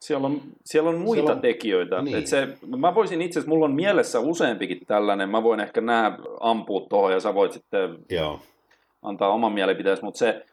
Siellä 0.00 0.26
on, 0.26 0.40
siellä 0.64 0.90
on 0.90 0.98
muita 0.98 1.20
siellä 1.20 1.34
on, 1.34 1.40
tekijöitä. 1.40 2.02
Niin. 2.02 2.16
Et 2.16 2.26
se, 2.26 2.48
mä 2.76 2.94
voisin 2.94 3.22
itse 3.22 3.38
asiassa, 3.38 3.50
mulla 3.50 3.64
on 3.64 3.74
mielessä 3.74 4.20
useampikin 4.20 4.80
tällainen, 4.86 5.28
mä 5.28 5.42
voin 5.42 5.60
ehkä 5.60 5.80
nämä 5.80 6.18
ampua 6.40 6.86
tuohon 6.88 7.12
ja 7.12 7.20
sä 7.20 7.34
voit 7.34 7.52
sitten 7.52 7.98
Joo. 8.10 8.40
antaa 9.02 9.32
oman 9.32 9.52
mielipiteesi, 9.52 10.02
mutta 10.02 10.18
se, 10.18 10.46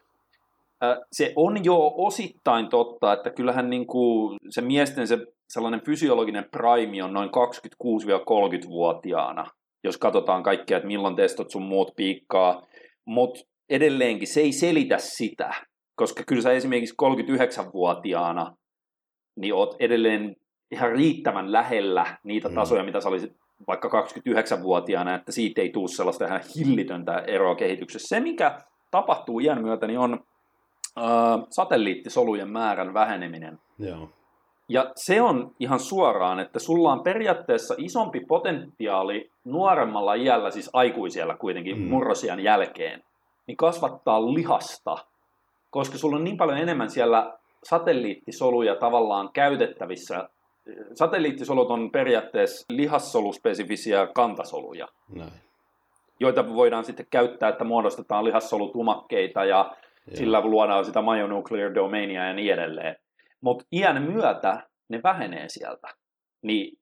se 1.12 1.32
on 1.36 1.64
jo 1.64 1.92
osittain 1.96 2.68
totta, 2.68 3.12
että 3.12 3.30
kyllähän 3.30 3.70
niin 3.70 3.86
kuin 3.86 4.36
se 4.50 4.60
miesten 4.60 5.08
se 5.08 5.18
sellainen 5.48 5.84
fysiologinen 5.84 6.48
prime 6.50 7.04
on 7.04 7.12
noin 7.12 7.28
26-30-vuotiaana, 7.28 9.46
jos 9.84 9.98
katsotaan 9.98 10.42
kaikkea, 10.42 10.76
että 10.76 10.86
milloin 10.86 11.16
testot 11.16 11.50
sun 11.50 11.62
muut 11.62 11.92
piikkaa, 11.96 12.66
mutta 13.04 13.40
edelleenkin 13.70 14.28
se 14.28 14.40
ei 14.40 14.52
selitä 14.52 14.98
sitä, 14.98 15.50
koska 15.96 16.22
kyllä 16.26 16.42
sä 16.42 16.52
esimerkiksi 16.52 16.94
39-vuotiaana 17.02 18.56
niin 19.36 19.54
oot 19.54 19.76
edelleen 19.80 20.36
ihan 20.70 20.92
riittävän 20.92 21.52
lähellä 21.52 22.16
niitä 22.22 22.48
mm. 22.48 22.54
tasoja, 22.54 22.84
mitä 22.84 23.00
sä 23.00 23.08
olisit 23.08 23.32
vaikka 23.66 23.88
29-vuotiaana, 23.88 25.14
että 25.14 25.32
siitä 25.32 25.60
ei 25.60 25.70
tule 25.70 25.88
sellaista 25.88 26.26
ihan 26.26 26.40
hillitöntä 26.56 27.24
eroa 27.26 27.54
kehityksessä. 27.54 28.08
Se, 28.08 28.20
mikä 28.20 28.58
tapahtuu 28.90 29.40
iän 29.40 29.62
myötä, 29.62 29.86
niin 29.86 29.98
on 29.98 30.20
äh, 30.98 31.04
satelliittisolujen 31.50 32.50
määrän 32.50 32.94
väheneminen. 32.94 33.58
Joo. 33.78 34.08
Ja 34.68 34.92
se 34.96 35.22
on 35.22 35.54
ihan 35.60 35.80
suoraan, 35.80 36.40
että 36.40 36.58
sulla 36.58 36.92
on 36.92 37.02
periaatteessa 37.02 37.74
isompi 37.78 38.20
potentiaali 38.20 39.30
nuoremmalla 39.44 40.14
iällä, 40.14 40.50
siis 40.50 40.70
aikuisiellä 40.72 41.36
kuitenkin 41.36 41.78
mm. 41.78 41.88
murrosian 41.88 42.40
jälkeen, 42.40 43.02
niin 43.46 43.56
kasvattaa 43.56 44.34
lihasta, 44.34 44.96
koska 45.70 45.98
sulla 45.98 46.16
on 46.16 46.24
niin 46.24 46.36
paljon 46.36 46.58
enemmän 46.58 46.90
siellä 46.90 47.38
satelliittisoluja 47.64 48.74
tavallaan 48.74 49.30
käytettävissä. 49.32 50.28
Satelliittisolut 50.94 51.70
on 51.70 51.90
periaatteessa 51.90 52.66
lihassoluspesifisiä 52.72 54.06
kantasoluja, 54.14 54.88
Näin. 55.14 55.32
joita 56.20 56.54
voidaan 56.54 56.84
sitten 56.84 57.06
käyttää, 57.10 57.48
että 57.48 57.64
muodostetaan 57.64 58.24
lihassolutumakkeita 58.24 59.44
ja 59.44 59.56
Joo. 59.56 60.16
sillä 60.16 60.40
luodaan 60.40 60.84
sitä 60.84 61.02
myonuclear 61.02 61.74
domainia 61.74 62.26
ja 62.26 62.32
niin 62.32 62.52
edelleen. 62.52 62.96
Mutta 63.40 63.64
iän 63.72 64.02
myötä 64.02 64.68
ne 64.88 65.00
vähenee 65.02 65.48
sieltä. 65.48 65.88
Niin 66.42 66.78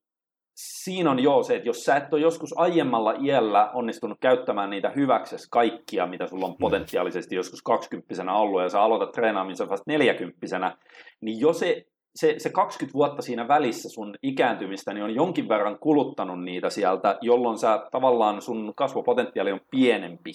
siinä 0.57 1.11
on 1.11 1.19
jo 1.19 1.43
se, 1.43 1.57
että 1.57 1.69
jos 1.69 1.85
sä 1.85 1.97
et 1.97 2.13
ole 2.13 2.21
joskus 2.21 2.59
aiemmalla 2.59 3.15
iällä 3.23 3.71
onnistunut 3.71 4.19
käyttämään 4.21 4.71
niitä 4.71 4.93
hyväksesi 4.97 5.49
kaikkia, 5.51 6.07
mitä 6.07 6.27
sulla 6.27 6.47
on 6.47 6.53
mm. 6.53 6.59
potentiaalisesti 6.61 7.35
joskus 7.35 7.63
20 7.63 8.33
ollut, 8.33 8.63
ja 8.63 8.69
sä 8.69 8.83
aloitat 8.83 9.13
treenaamisen 9.13 9.69
vasta 9.69 9.85
40 9.87 10.77
niin 11.21 11.41
jo 11.41 11.53
se, 11.53 11.85
se, 12.15 12.35
se 12.39 12.51
20 12.51 12.95
vuotta 12.95 13.23
siinä 13.23 13.49
välissä 13.49 13.89
sun 13.89 14.15
ikääntymistä 14.23 14.93
niin 14.93 15.05
on 15.05 15.15
jonkin 15.15 15.49
verran 15.49 15.79
kuluttanut 15.79 16.45
niitä 16.45 16.71
sieltä, 16.71 17.19
jolloin 17.21 17.59
sä 17.59 17.87
tavallaan 17.91 18.43
sun 18.43 18.73
kasvupotentiaali 18.77 19.53
on 19.53 19.61
pienempi, 19.71 20.33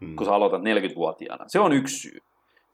hmm. 0.00 0.16
kun 0.16 0.26
sä 0.26 0.34
aloitat 0.34 0.62
40-vuotiaana. 0.62 1.44
Se 1.48 1.60
on 1.60 1.72
yksi 1.72 1.96
syy. 1.96 2.20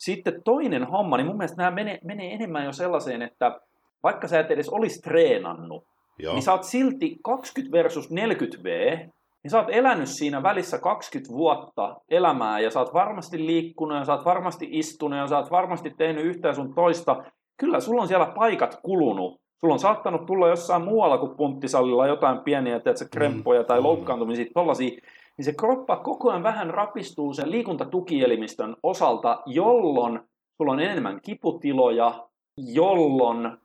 Sitten 0.03 0.43
toinen 0.45 0.85
homma, 0.85 1.17
niin 1.17 1.27
mun 1.27 1.37
mielestä 1.37 1.57
nämä 1.57 1.71
menee, 1.71 1.99
menee 2.05 2.35
enemmän 2.35 2.65
jo 2.65 2.73
sellaiseen, 2.73 3.23
että 3.23 3.61
vaikka 4.03 4.29
sä 4.29 4.41
et 4.41 4.51
edes 4.51 4.69
olisi 4.69 5.03
treenannut, 5.03 5.85
Joo. 6.19 6.35
niin 6.35 6.43
sä 6.43 6.53
oot 6.53 6.65
silti 6.65 7.17
20 7.25 7.77
versus 7.79 8.11
40 8.11 8.65
V, 8.65 8.97
niin 9.43 9.51
sä 9.51 9.59
oot 9.59 9.69
elänyt 9.71 10.09
siinä 10.09 10.43
välissä 10.43 10.79
20 10.79 11.35
vuotta 11.35 11.97
elämää 12.09 12.61
ja 12.61 12.71
sä 12.71 12.81
oot 12.81 12.95
varmasti 12.95 13.47
liikkunut 13.47 13.99
ja 13.99 14.05
sä 14.05 14.13
oot 14.13 14.25
varmasti 14.25 14.69
istunut 14.71 15.19
ja 15.19 15.27
sä 15.27 15.39
oot 15.39 15.51
varmasti 15.51 15.91
tehnyt 15.91 16.25
yhtään 16.25 16.55
sun 16.55 16.75
toista. 16.75 17.25
Kyllä 17.57 17.81
sulla 17.81 18.03
on 18.03 18.09
siellä 18.09 18.33
paikat 18.35 18.79
kulunut. 18.83 19.41
Sulla 19.61 19.75
on 19.75 19.81
saattanut 19.81 20.27
tulla 20.27 20.49
jossain 20.49 20.83
muualla 20.83 21.19
kuin 21.19 21.37
punttisalilla 21.37 22.07
jotain 22.07 22.39
pieniä, 22.39 22.81
tiedätkö, 22.81 23.07
kremppoja 23.13 23.61
mm, 23.61 23.67
tai 23.67 23.81
loukkaantumisia, 23.81 24.47
tollaisia 24.55 25.01
niin 25.37 25.45
se 25.45 25.53
kroppa 25.53 25.97
koko 25.97 26.31
ajan 26.31 26.43
vähän 26.43 26.71
rapistuu 26.71 27.35
sen 27.35 27.51
liikuntatukielimistön 27.51 28.77
osalta, 28.83 29.43
jolloin 29.47 30.21
sulla 30.57 30.73
on 30.73 30.81
enemmän 30.81 31.21
kiputiloja, 31.21 32.29
jolloin 32.57 33.59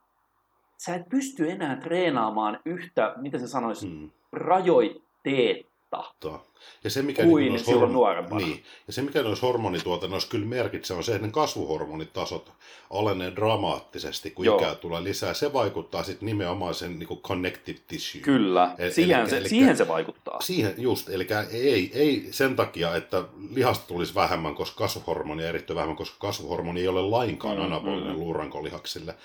sä 0.86 0.96
et 0.96 1.10
pysty 1.10 1.52
enää 1.52 1.76
treenaamaan 1.76 2.60
yhtä, 2.66 3.14
miten 3.18 3.40
se 3.40 3.48
sanoisi, 3.48 3.88
hmm. 3.88 4.12
rajoitteetta. 4.32 5.77
Totta. 6.20 6.40
Ja 6.84 6.90
se, 6.90 7.02
mikä 7.02 7.24
kuin 7.24 7.46
niin 7.54 7.66
silloin 7.66 7.94
nuorempana. 7.94 8.46
Niin. 8.46 8.64
Ja 8.88 8.94
se, 8.94 9.02
mikä 9.02 9.22
noissa 9.24 9.46
hormonituotannoissa 9.48 10.30
kyllä 10.30 10.46
merkitsee, 10.46 10.98
on 10.98 11.04
se, 11.04 11.16
että 11.16 11.28
ne 11.28 11.34
kasvuhormonitasot 11.34 12.52
alenee 12.90 13.36
dramaattisesti, 13.36 14.32
kun 14.32 14.46
Joo. 14.46 14.58
ikää 14.58 14.76
tulee 14.76 15.04
lisää. 15.04 15.34
Se 15.34 15.54
vaikuttaa 15.54 16.04
sitten 16.04 16.26
nimenomaan 16.26 16.74
sen 16.74 17.00
niin 17.00 17.08
kuin 17.08 17.20
connective 17.20 17.80
tissue. 17.88 18.22
Kyllä, 18.22 18.76
E- 18.78 18.90
siihen, 18.92 19.12
elikkä- 19.20 19.30
se, 19.30 19.38
elikkä- 19.38 19.50
siihen 19.50 19.78
se 19.78 19.88
vaikuttaa. 19.88 20.42
Siihen 20.42 20.74
just, 20.78 21.10
eli 21.10 21.28
ei, 21.52 21.92
ei 21.94 22.28
sen 22.32 22.56
takia, 22.56 22.96
että 22.96 23.24
lihasta 23.54 23.88
tulisi 23.88 24.16
vähemmän, 24.16 24.56
koska 24.56 24.78
kasvuhormonia 24.78 25.50
erittyy 25.50 25.76
vähemmän, 25.76 25.98
koska 25.98 26.18
kasvuhormoni 26.20 26.82
ei 26.82 26.88
ole 26.88 27.02
lainkaan 27.02 27.58
Mm, 27.58 27.64
anabolinen 27.64 28.14
mm. 28.14 28.20
luurankolihaksille. 28.20 29.16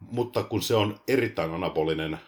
Mutta 0.00 0.42
kun 0.44 0.62
se 0.62 0.74
on 0.74 1.00
erittäin 1.08 1.54
anabolinen 1.54 2.18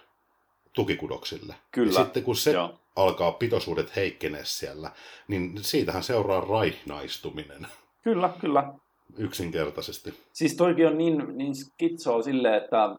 tukikudoksille. 0.72 1.55
Kyllä, 1.72 1.93
Ja 1.99 2.05
sitten 2.05 2.22
kun 2.22 2.37
se 2.37 2.53
joo. 2.53 2.74
Alkaa 2.97 3.33
pitoisuudet 3.33 3.97
heikkenee 3.97 4.45
siellä, 4.45 4.91
niin 5.29 5.53
siitähän 5.57 6.03
seuraa 6.03 6.41
raihnaistuminen 6.41 7.67
Kyllä, 8.03 8.31
kyllä. 8.41 8.75
yksinkertaisesti. 9.19 10.15
Siis 10.33 10.57
toikin 10.57 10.87
on 10.87 10.99
niin, 10.99 11.39
niin 11.39 11.55
skitsoa 11.55 12.23
silleen, 12.23 12.55
että 12.55 12.97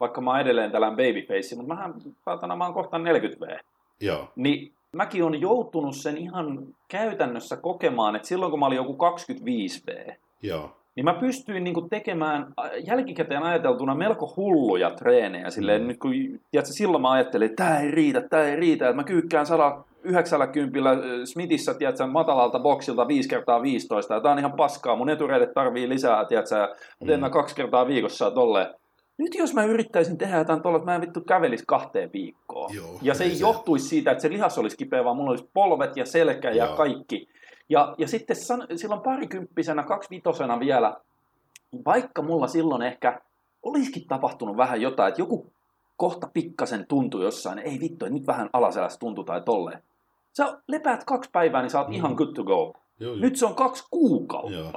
vaikka 0.00 0.20
mä 0.20 0.30
oon 0.30 0.40
edelleen 0.40 0.72
tällainen 0.72 0.96
babyface, 0.96 1.56
mutta 1.56 1.74
mähän 1.74 1.94
saatana, 2.24 2.56
mä 2.56 2.64
oon 2.64 2.74
kohta 2.74 2.98
40V. 2.98 3.58
Joo, 4.00 4.28
Niin 4.36 4.72
mäkin 4.92 5.24
on 5.24 5.40
joutunut 5.40 5.96
sen 5.96 6.16
ihan 6.18 6.66
käytännössä 6.88 7.56
kokemaan, 7.56 8.16
että 8.16 8.28
silloin 8.28 8.50
kun 8.50 8.60
mä 8.60 8.66
olin 8.66 8.76
joku 8.76 8.96
25V, 8.96 10.14
joo, 10.42 10.76
niin 10.96 11.04
mä 11.04 11.14
pystyin 11.14 11.64
niinku 11.64 11.82
tekemään 11.82 12.42
äh, 12.64 12.70
jälkikäteen 12.86 13.42
ajateltuna 13.42 13.94
melko 13.94 14.32
hulluja 14.36 14.90
treenejä. 14.90 15.50
Silleen, 15.50 15.82
Mm. 15.82 15.88
nyt 15.88 15.98
kun, 15.98 16.12
tiedätkö, 16.50 16.72
silloin 16.72 17.02
mä 17.02 17.10
ajattelin, 17.12 17.50
että 17.50 17.64
tämä 17.64 17.78
ei 17.80 17.90
riitä, 17.90 18.20
tämä 18.20 18.42
ei 18.42 18.56
riitä, 18.56 18.84
että 18.88 18.96
mä 18.96 19.04
kyykkään 19.04 19.46
190 19.46 20.90
äh, 20.90 20.96
Smithissä, 21.24 21.74
tiedätkö, 21.74 22.06
matalalta 22.06 22.58
boksilta 22.58 23.08
5 23.08 23.28
kertaa 23.28 23.62
15 23.62 24.14
ja 24.14 24.20
tää 24.20 24.32
on 24.32 24.38
ihan 24.38 24.52
paskaa, 24.52 24.96
mun 24.96 25.10
etureidet 25.10 25.54
tarvii 25.54 25.88
lisää, 25.88 26.24
tiedätkö, 26.24 26.54
ja 26.56 26.68
mä 27.00 27.06
teen 27.06 27.20
Mm. 27.20 27.30
kaksi 27.30 27.54
kertaa 27.54 27.86
viikossa 27.86 28.30
tolleen. 28.30 28.66
Nyt 29.18 29.34
jos 29.34 29.54
mä 29.54 29.64
yrittäisin 29.64 30.18
tehdä 30.18 30.36
jotain 30.38 30.62
tuolla, 30.62 30.76
että 30.78 30.90
mä 30.90 30.94
en 30.94 31.00
vittu 31.00 31.20
kävelisi 31.20 31.64
kahteen 31.66 32.10
viikkoon. 32.12 32.74
Joo, 32.74 32.98
ja 33.02 33.14
se 33.14 33.24
ei 33.24 33.30
ei 33.30 33.36
se- 33.36 33.42
johtuisi 33.42 33.88
siitä, 33.88 34.10
että 34.10 34.22
se 34.22 34.30
lihas 34.30 34.58
olisi 34.58 34.76
kipeä, 34.76 35.04
vaan 35.04 35.16
mulla 35.16 35.30
olisi 35.30 35.48
polvet 35.54 35.96
ja 35.96 36.06
selkä 36.06 36.50
ja 36.50 36.64
Joo. 36.66 36.76
kaikki. 36.76 37.28
Ja, 37.68 37.94
ja 37.98 38.08
sitten 38.08 38.36
san, 38.36 38.66
silloin 38.76 39.00
parikymppisenä, 39.00 39.82
kaksivitosena 39.82 40.60
vielä, 40.60 40.96
vaikka 41.84 42.22
mulla 42.22 42.46
silloin 42.46 42.82
ehkä 42.82 43.20
olisikin 43.62 44.06
tapahtunut 44.06 44.56
vähän 44.56 44.80
jotain, 44.80 45.08
että 45.08 45.20
joku 45.20 45.46
kohta 45.96 46.28
pikkasen 46.34 46.86
tuntui 46.86 47.24
jossain, 47.24 47.58
ei 47.58 47.80
vittu, 47.80 48.04
että 48.04 48.14
nyt 48.18 48.26
vähän 48.26 48.50
alaselässä 48.52 48.98
tuntuu 48.98 49.24
tai 49.24 49.40
tolleen. 49.40 49.82
Sä 50.36 50.58
lepäät 50.68 51.04
kaksi 51.04 51.30
päivää, 51.32 51.62
niin 51.62 51.70
sä 51.70 51.78
oot 51.78 51.88
Mm. 51.88 51.94
ihan 51.94 52.12
good 52.14 52.34
to 52.34 52.44
go. 52.44 52.54
joo, 52.54 52.72
joo. 53.12 53.16
Nyt 53.16 53.36
se 53.36 53.46
on 53.46 53.54
kaksi 53.54 53.84
kuukautta. 53.90 54.52
Joo. 54.58 54.72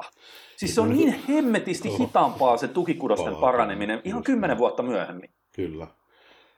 Siis 0.58 0.76
se 0.76 0.82
on 0.82 0.90
niin 0.90 1.16
hemmetisti 1.30 1.90
Oho. 1.90 1.98
hitaampaa 1.98 2.58
se 2.58 2.68
tukikudosten 2.68 3.34
Paha. 3.34 3.42
paraneminen 3.42 4.02
ihan 4.04 4.24
kymmenen 4.24 4.58
vuotta 4.58 4.84
myöhemmin. 4.84 5.30
Kyllä. 5.56 5.88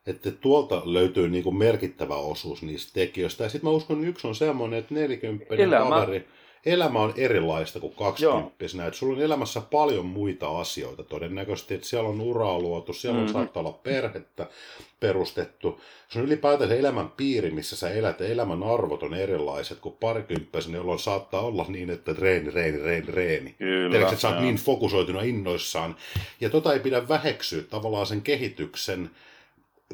Että 0.07 0.31
tuolta 0.31 0.81
löytyy 0.85 1.29
niin 1.29 1.43
kuin 1.43 1.55
merkittävä 1.55 2.15
osuus 2.15 2.61
niistä 2.61 2.91
tekijöistä. 2.93 3.43
Ja 3.43 3.49
sitten 3.49 3.69
mä 3.69 3.75
uskon, 3.75 3.97
että 3.97 4.09
yksi 4.09 4.27
on 4.27 4.35
semmoinen, 4.35 4.79
että 4.79 4.93
40 4.93 5.55
Elämä. 5.55 5.89
kaveri, 5.89 6.27
elämä 6.65 6.99
on 6.99 7.13
erilaista 7.17 7.79
kuin 7.79 7.93
20 7.95 8.87
Että 8.87 8.99
sulla 8.99 9.15
on 9.17 9.21
elämässä 9.21 9.61
paljon 9.61 10.05
muita 10.05 10.59
asioita 10.59 11.03
todennäköisesti, 11.03 11.73
että 11.73 11.87
siellä 11.87 12.09
on 12.09 12.21
uraa 12.21 12.59
luotu, 12.59 12.93
siellä 12.93 13.19
mm-hmm. 13.19 13.25
Mhm. 13.25 13.33
saattaa 13.33 13.61
olla 13.63 13.79
perhettä 13.83 14.47
perustettu. 14.99 15.81
Se 16.09 16.19
on 16.19 16.25
ylipäätään 16.25 16.69
se 16.69 16.79
elämän 16.79 17.11
piiri, 17.17 17.51
missä 17.51 17.75
sä 17.75 17.89
elät, 17.89 18.19
ja 18.19 18.27
elämän 18.27 18.63
arvot 18.63 19.03
on 19.03 19.13
erilaiset 19.13 19.79
kuin 19.79 19.95
parikymppisenä, 19.99 20.77
jolloin 20.77 20.99
saattaa 20.99 21.41
olla 21.41 21.65
niin, 21.67 21.89
että 21.89 22.15
reeni, 22.19 22.51
reeni, 22.51 22.83
reeni, 22.83 23.11
reeni. 23.11 23.55
Kyllä. 23.57 23.89
Tiedätkö, 23.89 24.11
että 24.13 24.21
sä 24.21 24.29
oot 24.29 24.39
niin 24.39 24.55
fokusoituna 24.55 25.21
innoissaan. 25.21 25.95
Ja 26.41 26.49
tota 26.49 26.73
ei 26.73 26.79
pidä 26.79 27.07
väheksyä 27.07 27.63
tavallaan 27.63 28.05
sen 28.05 28.21
kehityksen 28.21 29.09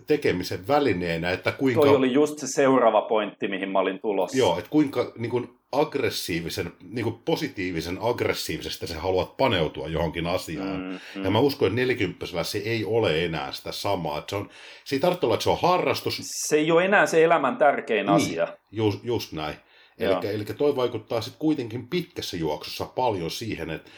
tekemisen 0.07 0.67
välineenä, 0.67 1.31
että 1.31 1.51
kuinka, 1.51 1.81
Toi 1.81 1.95
oli 1.95 2.13
just 2.13 2.39
se 2.39 2.47
seuraava 2.47 3.01
pointti, 3.01 3.47
mihin 3.47 3.69
mä 3.69 3.79
olin 3.79 3.99
tulossa. 3.99 4.37
joo, 4.37 4.57
että 4.57 4.69
kuinka 4.69 5.11
niin 5.17 5.29
kuin 5.29 5.49
aggressiivisen, 5.71 6.73
niin 6.89 7.03
kuin 7.03 7.15
positiivisen 7.25 7.97
aggressiivisesti 8.01 8.87
sä 8.87 8.99
haluat 8.99 9.37
paneutua 9.37 9.87
johonkin 9.87 10.27
asiaan. 10.27 10.79
Mm, 10.79 10.99
mm. 11.15 11.23
ja 11.23 11.31
mä 11.31 11.39
uskon, 11.39 11.67
että 11.67 11.75
40 11.75 12.25
se 12.43 12.57
ei 12.57 12.85
ole 12.85 13.25
enää 13.25 13.51
sitä 13.51 13.71
samaa. 13.71 14.17
Että 14.17 14.29
se, 14.29 14.35
on, 14.35 14.49
se 14.83 14.95
ei 14.95 14.99
tarvitse 14.99 15.25
olla, 15.25 15.35
että 15.35 15.43
se 15.43 15.49
on 15.49 15.57
harrastus. 15.61 16.19
Se 16.23 16.57
ei 16.57 16.71
ole 16.71 16.85
enää 16.85 17.05
se 17.05 17.23
elämän 17.23 17.57
tärkein 17.57 18.05
Niin. 18.05 18.15
asia. 18.15 18.47
Just, 18.71 18.99
just 19.03 19.31
näin. 19.31 19.55
Eli, 19.99 20.45
toi 20.45 20.75
vaikuttaa 20.75 21.21
sitten 21.21 21.39
kuitenkin 21.39 21.87
pitkässä 21.87 22.37
juoksussa 22.37 22.85
paljon 22.85 23.31
siihen, 23.31 23.69
että 23.69 23.91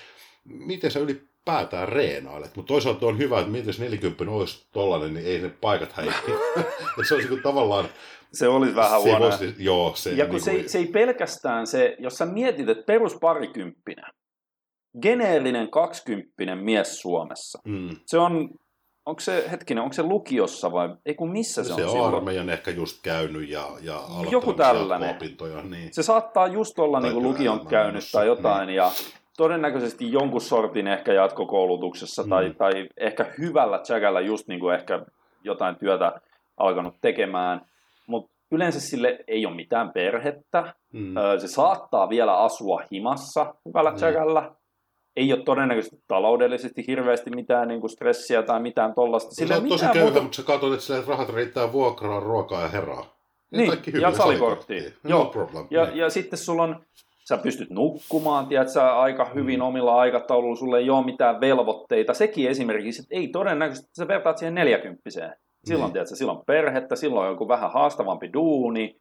miten 0.45 0.91
sä 0.91 0.99
ylipäätään 1.49 1.89
reenailet. 1.89 2.55
Mutta 2.55 2.67
toisaalta 2.67 3.05
on 3.05 3.17
hyvä, 3.17 3.39
että 3.39 3.51
miten 3.51 3.67
jos 3.67 3.79
40 3.79 4.23
olisi 4.31 4.67
tollainen, 4.73 5.13
niin 5.13 5.25
ei 5.25 5.41
ne 5.41 5.49
paikat 5.61 5.93
häikin. 5.93 6.33
Et 6.99 7.07
se 7.07 7.13
olisi 7.13 7.17
niin 7.17 7.27
kuin 7.29 7.43
tavallaan... 7.43 7.85
Se 8.33 8.47
olisi 8.47 8.75
vähän 8.75 9.01
se 9.01 9.09
huono. 9.09 9.25
voisi, 9.25 9.55
joo, 9.57 9.91
se, 9.95 10.11
Ja 10.11 10.25
kun 10.25 10.33
niin 10.33 10.41
se, 10.43 10.51
ei, 10.51 10.69
se 10.69 10.77
ei 10.77 10.87
pelkästään 10.87 11.67
se, 11.67 11.95
jos 11.99 12.13
sä 12.17 12.25
mietit, 12.25 12.69
että 12.69 12.83
perusparikympppinen, 12.83 14.05
geneerinen 15.01 15.71
kaksikymppinen 15.71 16.57
mies 16.57 17.01
Suomessa, 17.01 17.59
Mm, 17.65 17.89
se 18.05 18.17
on, 18.17 18.49
onko 19.05 19.19
se, 19.19 19.45
hetkinen, 19.51 19.83
onko 19.83 19.93
se 19.93 20.03
lukiossa 20.03 20.71
vai, 20.71 20.89
ei 21.05 21.15
kun 21.15 21.31
missä 21.31 21.63
se, 21.63 21.67
se 21.67 21.73
on 21.73 21.83
on 21.83 21.89
silloin? 21.89 22.15
armeijan 22.15 22.49
ehkä 22.49 22.71
just 22.71 22.99
käynyt 23.03 23.49
ja, 23.49 23.67
ja 23.81 23.95
aloittanut 23.97 24.31
Joku 24.31 24.53
tällainen. 24.53 25.15
opintoja. 25.15 25.61
Niin. 25.61 25.93
Se 25.93 26.03
saattaa 26.03 26.47
just 26.47 26.79
olla 26.79 26.99
niin 26.99 27.15
lukion 27.23 27.59
työelämään 27.59 27.69
käynyt 27.69 28.03
tai 28.11 28.27
jotain, 28.27 28.69
ja 28.69 28.91
todennäköisesti 29.39 30.11
jonkun 30.11 30.41
sortin 30.41 30.87
ehkä 30.87 31.13
jatkokoulutuksessa 31.13 32.23
Mm. 32.23 32.29
tai, 32.29 32.53
tai 32.57 32.89
ehkä 32.97 33.25
hyvällä 33.37 33.79
tsäkällä 33.79 34.19
just 34.19 34.47
niin 34.47 34.59
kuin 34.59 34.75
ehkä 34.75 35.05
jotain 35.43 35.75
työtä 35.75 36.21
alkanut 36.57 36.95
tekemään, 37.01 37.61
mutta 38.07 38.31
yleensä 38.51 38.79
sille 38.79 39.19
ei 39.27 39.45
ole 39.45 39.55
mitään 39.55 39.91
perhettä, 39.93 40.73
Mm. 40.93 41.13
Se 41.37 41.47
saattaa 41.47 42.09
vielä 42.09 42.37
asua 42.37 42.81
himassa 42.91 43.53
hyvällä 43.65 43.89
Niin. 43.89 43.95
tsäkällä. 43.97 44.51
Ei 45.15 45.33
ole 45.33 45.43
todennäköisesti 45.43 46.03
taloudellisesti 46.07 46.83
hirveästi 46.87 47.29
mitään 47.29 47.67
niin 47.67 47.79
kuin 47.81 47.89
stressiä 47.89 48.43
tai 48.43 48.59
mitään 48.59 48.93
tollasta. 48.93 49.45
Sä 49.47 49.55
oot 49.55 49.67
tosi 49.69 49.85
köyhä, 49.93 50.19
mutta 50.21 50.35
sä 50.35 50.43
katsot, 50.43 50.73
että 50.73 50.85
sillä 50.85 51.03
rahat 51.07 51.29
riittää 51.29 51.71
vuokraa, 51.71 52.19
ruokaa 52.19 52.61
ja 52.61 52.67
herraa. 52.67 53.05
Niin, 53.51 53.67
kaikki 53.69 53.91
ja 54.01 54.11
salikorttiin. 54.11 54.93
No 55.03 55.09
Joo. 55.09 55.25
problem. 55.25 55.67
Ja, 55.69 55.85
Niin. 55.85 55.97
ja 55.97 56.09
sitten 56.09 56.39
sulla 56.39 56.63
on, 56.63 56.85
sä 57.29 57.37
pystyt 57.37 57.69
nukkumaan, 57.69 58.47
tiedät 58.47 58.69
sä, 58.69 58.93
aika 58.99 59.25
hyvin 59.35 59.59
Mm. 59.59 59.65
omilla 59.65 59.95
aikatauluilla, 59.99 60.55
sulle 60.55 60.77
ei 60.77 60.89
ole 60.89 61.05
mitään 61.05 61.41
velvoitteita. 61.41 62.13
Sekin 62.13 62.49
esimerkiksi, 62.49 63.01
että 63.01 63.15
ei 63.15 63.27
todennäköisesti, 63.27 63.89
sä 63.97 64.07
vertaat 64.07 64.37
siihen 64.37 64.55
neljäkymppiseen. 64.55 65.35
Silloin, 65.65 65.87
Niin. 65.87 65.93
tiedät 65.93 66.07
sä, 66.09 66.15
silloin 66.15 66.39
perhettä, 66.47 66.95
silloin 66.95 67.25
on 67.27 67.33
joku 67.33 67.47
vähän 67.47 67.71
haastavampi 67.71 68.33
duuni. 68.33 68.95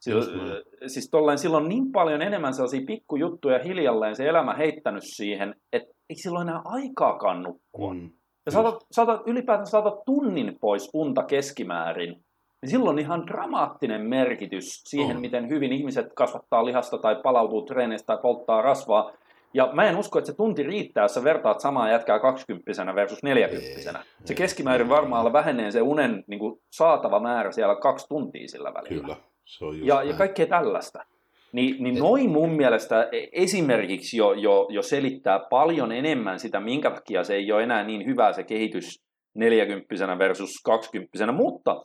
Silloin, 0.00 0.38
näin. 0.38 0.62
siis 0.86 1.10
tolleen, 1.10 1.38
silloin 1.38 1.62
on 1.62 1.68
niin 1.68 1.92
paljon 1.92 2.22
enemmän 2.22 2.54
sellaisia 2.54 2.86
pikkujuttuja 2.86 3.58
hiljalleen 3.58 4.16
se 4.16 4.28
elämä 4.28 4.54
heittänyt 4.54 5.02
siihen, 5.06 5.54
että 5.72 5.88
ei 6.10 6.16
silloin 6.16 6.48
enää 6.48 6.62
aikaakaan 6.64 7.42
nukkua. 7.42 7.94
Mm. 7.94 8.10
Ja 8.46 8.52
saatat, 8.52 8.74
saatat, 8.92 9.20
ylipäätään 9.26 9.66
saatat 9.66 9.94
tunnin 10.06 10.56
pois 10.60 10.90
unta 10.94 11.22
keskimäärin, 11.22 12.23
niin 12.64 12.70
silloin 12.70 12.94
on 12.94 12.98
ihan 12.98 13.26
dramaattinen 13.26 14.00
merkitys 14.08 14.82
siihen, 14.84 15.16
On. 15.16 15.20
miten 15.20 15.48
hyvin 15.48 15.72
ihmiset 15.72 16.06
kasvattaa 16.14 16.64
lihasta 16.64 16.98
tai 16.98 17.16
palautuu 17.22 17.62
treeneistä 17.62 18.06
tai 18.06 18.18
polttaa 18.22 18.62
rasvaa. 18.62 19.12
Ja 19.54 19.70
mä 19.72 19.84
en 19.84 19.96
usko, 19.96 20.18
että 20.18 20.30
se 20.30 20.36
tunti 20.36 20.62
riittää, 20.62 21.04
jos 21.04 21.14
sä 21.14 21.24
vertaat 21.24 21.60
samaa 21.60 21.90
jätkää 21.90 22.18
20 22.18 22.94
versus 22.94 23.22
40 23.22 24.04
Se 24.24 24.34
keskimäärin 24.34 24.88
varmaan 24.88 25.32
vähenee 25.32 25.70
se 25.70 25.82
unen 25.82 26.24
niin 26.26 26.38
kuin, 26.38 26.60
saatava 26.70 27.20
määrä 27.20 27.52
siellä 27.52 27.76
kaksi 27.76 28.06
tuntia 28.08 28.48
sillä 28.48 28.74
välillä. 28.74 29.02
Kyllä, 29.02 29.16
se 29.44 29.64
on 29.64 29.74
just 29.76 29.88
Ja, 29.88 29.94
näin. 29.94 30.08
ja 30.08 30.14
kaikkea 30.14 30.46
tällaista. 30.46 31.04
Niin, 31.52 31.82
niin 31.82 31.98
noin 31.98 32.30
mun 32.30 32.50
mielestä 32.50 33.08
e- 33.12 33.26
esimerkiksi 33.32 34.16
jo, 34.16 34.32
jo, 34.32 34.66
jo 34.70 34.82
selittää 34.82 35.40
paljon 35.50 35.92
enemmän 35.92 36.38
sitä, 36.38 36.60
minkä 36.60 36.90
takia 36.90 37.24
se 37.24 37.34
ei 37.34 37.52
ole 37.52 37.62
enää 37.62 37.84
niin 37.84 38.06
hyvä 38.06 38.32
se 38.32 38.42
kehitys 38.42 39.04
40 39.34 40.18
versus 40.18 40.50
20 40.64 41.32
Mutta 41.32 41.84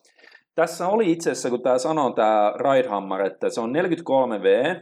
tässä 0.60 0.88
oli 0.88 1.12
itse 1.12 1.32
asiassa, 1.32 1.50
kun 1.50 1.62
tämä 1.62 1.78
sanoo 1.78 2.12
tämä 2.12 2.54
Ridehammer, 2.56 3.22
että 3.22 3.50
se 3.50 3.62
on 3.62 3.74
43V 3.76 4.82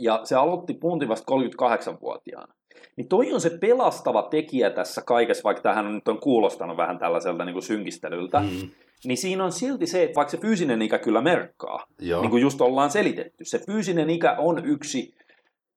ja 0.00 0.20
se 0.24 0.36
aloitti 0.36 0.74
puunti 0.74 1.08
vasta 1.08 1.32
38-vuotiaana. 1.34 2.54
Niin 2.96 3.08
toi 3.08 3.32
on 3.32 3.40
se 3.40 3.50
pelastava 3.60 4.22
tekijä 4.22 4.70
tässä 4.70 5.02
kaikessa, 5.06 5.44
vaikka 5.44 5.62
tähän 5.62 5.94
nyt 5.94 6.08
on 6.08 6.20
kuulostanut 6.20 6.76
vähän 6.76 6.98
tällaiselta 6.98 7.44
niin 7.44 7.52
kuin 7.52 7.62
synkistelyltä, 7.62 8.40
Mm. 8.40 8.70
niin 9.04 9.18
siinä 9.18 9.44
on 9.44 9.52
silti 9.52 9.86
se, 9.86 10.02
että 10.02 10.14
vaikka 10.14 10.30
se 10.30 10.38
fyysinen 10.38 10.82
ikä 10.82 10.98
kyllä 10.98 11.20
merkkaa, 11.20 11.86
Joo. 12.00 12.20
niin 12.20 12.30
kuin 12.30 12.42
just 12.42 12.60
ollaan 12.60 12.90
selitetty. 12.90 13.44
Se 13.44 13.58
fyysinen 13.58 14.10
ikä 14.10 14.36
on 14.38 14.64
yksi, 14.66 15.14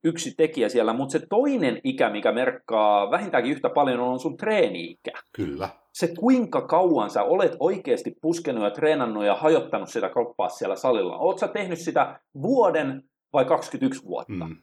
yksi 0.03 0.34
tekijä 0.38 0.70
siellä, 0.70 0.93
mutta 0.93 1.11
se 1.11 1.26
toinen 1.30 1.82
ikä, 1.84 2.09
mikä 2.09 2.32
merkkaa 2.32 3.11
vähintäänkin 3.11 3.51
yhtä 3.51 3.70
paljon, 3.70 3.99
on 3.99 4.20
sun 4.20 4.38
treeni-ikä. 4.38 5.11
Kyllä. 5.36 5.70
Se 5.94 6.08
kuinka 6.20 6.62
kauan 6.62 7.10
sä 7.10 7.24
olet 7.24 7.56
oikeasti 7.60 8.16
puskenut 8.22 8.64
ja 8.64 8.72
treenannut 8.72 9.26
ja 9.26 9.36
hajottanut 9.36 9.89
sitä 9.89 10.10
kroppaa 10.10 10.50
siellä 10.50 10.76
salilla. 10.76 11.18
Oot 11.18 11.39
sä 11.39 11.48
tehnyt 11.48 11.80
sitä 11.80 12.20
vuoden 12.41 13.04
vai 13.34 13.46
21 13.46 14.04
vuotta? 14.06 14.48
Mm. 14.48 14.58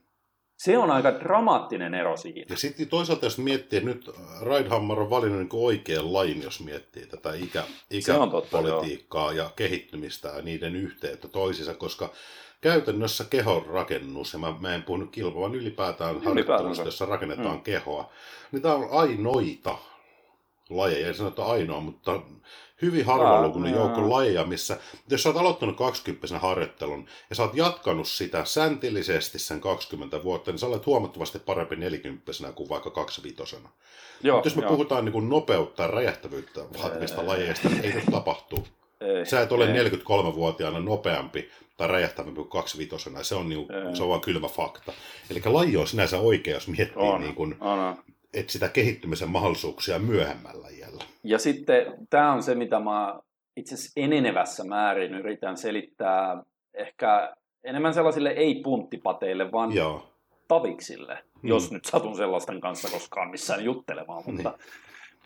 Se 0.59 0.78
on 0.78 0.91
aika 0.91 1.20
dramaattinen 1.20 1.95
ero 1.95 2.16
siinä. 2.16 2.47
Ja 2.51 2.57
sitten 2.57 2.89
toisaalta 2.89 3.26
jos 3.26 3.39
miettii, 3.39 3.76
että 3.76 3.91
nyt 3.91 4.11
Ridehammer 4.43 5.01
on 5.01 5.11
valinnut 5.11 5.41
niin 5.41 5.64
oikean 5.64 6.12
lain, 6.12 6.43
jos 6.43 6.64
miettii 6.64 7.07
tätä 7.07 7.35
ikä, 7.35 7.64
ikäpolitiikkaa 7.91 9.33
ja 9.33 9.51
kehittymistä 9.57 10.28
ja 10.28 10.43
niiden 10.43 10.76
yhteyttä 10.76 11.28
toisissa, 11.28 11.74
koska 11.74 12.12
käytännössä 12.61 13.24
kehon 13.31 13.66
rakennus, 13.66 14.33
ja 14.33 14.39
mä, 14.39 14.55
mä 14.61 14.74
en 14.74 14.83
puhunut 14.83 15.11
kilpaa, 15.11 15.41
vaan 15.41 15.55
ylipäätään 15.55 16.24
harjoittelusta, 16.24 16.85
jossa 16.85 17.07
rakennetaan 17.07 17.57
mm. 17.57 17.62
kehoa, 17.62 18.12
niin 18.53 18.62
tämä 18.62 18.74
on 18.74 18.89
ainoita 18.91 19.78
lajeja, 20.71 21.07
ei 21.07 21.14
sanota 21.14 21.45
ainoa, 21.45 21.81
mutta 21.81 22.21
hyvin 22.83 23.07
harvalukuinen 23.07 23.75
joukko 23.75 24.11
lajeja, 24.11 24.45
missä 24.45 24.77
jos 25.11 25.23
sä 25.23 25.29
oot 25.29 25.39
aloittanut 25.39 25.77
20 25.77 26.39
harjoittelun 26.39 27.07
ja 27.31 27.37
sä 27.37 27.43
oot 27.43 27.55
jatkanut 27.55 28.09
sitä 28.09 28.45
säntillisesti 28.45 29.39
sen 29.39 29.61
20 29.61 30.23
vuotta, 30.23 30.51
niin 30.51 30.59
sä 30.59 30.66
olet 30.66 30.87
huomattavasti 30.87 31.39
parempi 31.39 31.77
40 31.77 32.33
kuin 32.55 32.68
vaikka 32.68 32.91
25 32.91 33.57
Joo, 34.23 34.37
Mutta 34.37 34.47
jos 34.49 34.57
me 34.57 34.62
joo. 34.62 34.71
puhutaan 34.71 35.05
niin 35.05 35.29
nopeutta 35.29 35.83
ja 35.83 35.89
räjähtävyyttä 35.89 36.61
vaativista 36.83 37.27
lajeista, 37.27 37.68
niin 37.68 37.85
ei 37.85 37.93
nyt 37.93 38.05
tapahtuu. 38.11 38.66
Ei, 39.01 39.27
sä 39.27 39.41
et 39.41 39.53
ole 39.53 39.73
ei. 39.73 39.91
43-vuotiaana 39.91 40.81
nopeampi 40.81 41.51
tai 41.77 41.89
räjähtävämpi 41.89 42.37
kuin 42.37 42.49
25 42.49 43.11
Se 43.23 43.35
on, 43.35 43.49
niin, 43.49 43.66
se 43.95 44.03
on 44.03 44.09
vaan 44.09 44.21
kylmä 44.21 44.49
fakta. 44.49 44.93
Eli 45.31 45.43
laji 45.45 45.77
on 45.77 45.87
sinänsä 45.87 46.18
oikea, 46.18 46.55
jos 46.55 46.68
miettii 46.68 47.03
on, 47.03 47.21
niin 47.21 47.35
kuin, 47.35 47.57
on 47.61 47.97
että 48.35 48.53
sitä 48.53 48.68
kehittymisen 48.68 49.31
mahdollisuuksia 49.31 49.99
myöhemmällä 49.99 50.68
iällä. 50.68 51.05
Ja 51.24 51.39
sitten 51.39 51.87
tämä 52.11 52.33
on 52.33 52.43
se, 52.43 52.55
mitä 52.55 52.81
mä 52.81 53.20
itse 53.57 53.74
asiassa 53.74 53.93
enenevässä 53.97 54.64
määrin 54.64 55.14
yritän 55.14 55.57
selittää 55.57 56.43
ehkä 56.74 57.35
enemmän 57.64 57.95
sellaisille 57.95 58.31
ei-punttipateille, 58.31 59.53
vaan 59.53 59.74
Joo. 59.74 60.12
taviksille, 60.49 61.18
hmm. 61.43 61.49
jos 61.49 61.72
nyt 61.72 61.85
satun 61.85 62.16
sellaisten 62.16 62.61
kanssa 62.61 62.89
koskaan 62.91 63.31
missään 63.31 63.64
juttelemaan. 63.64 64.22
Mutta 64.26 64.51
niin. 64.51 64.61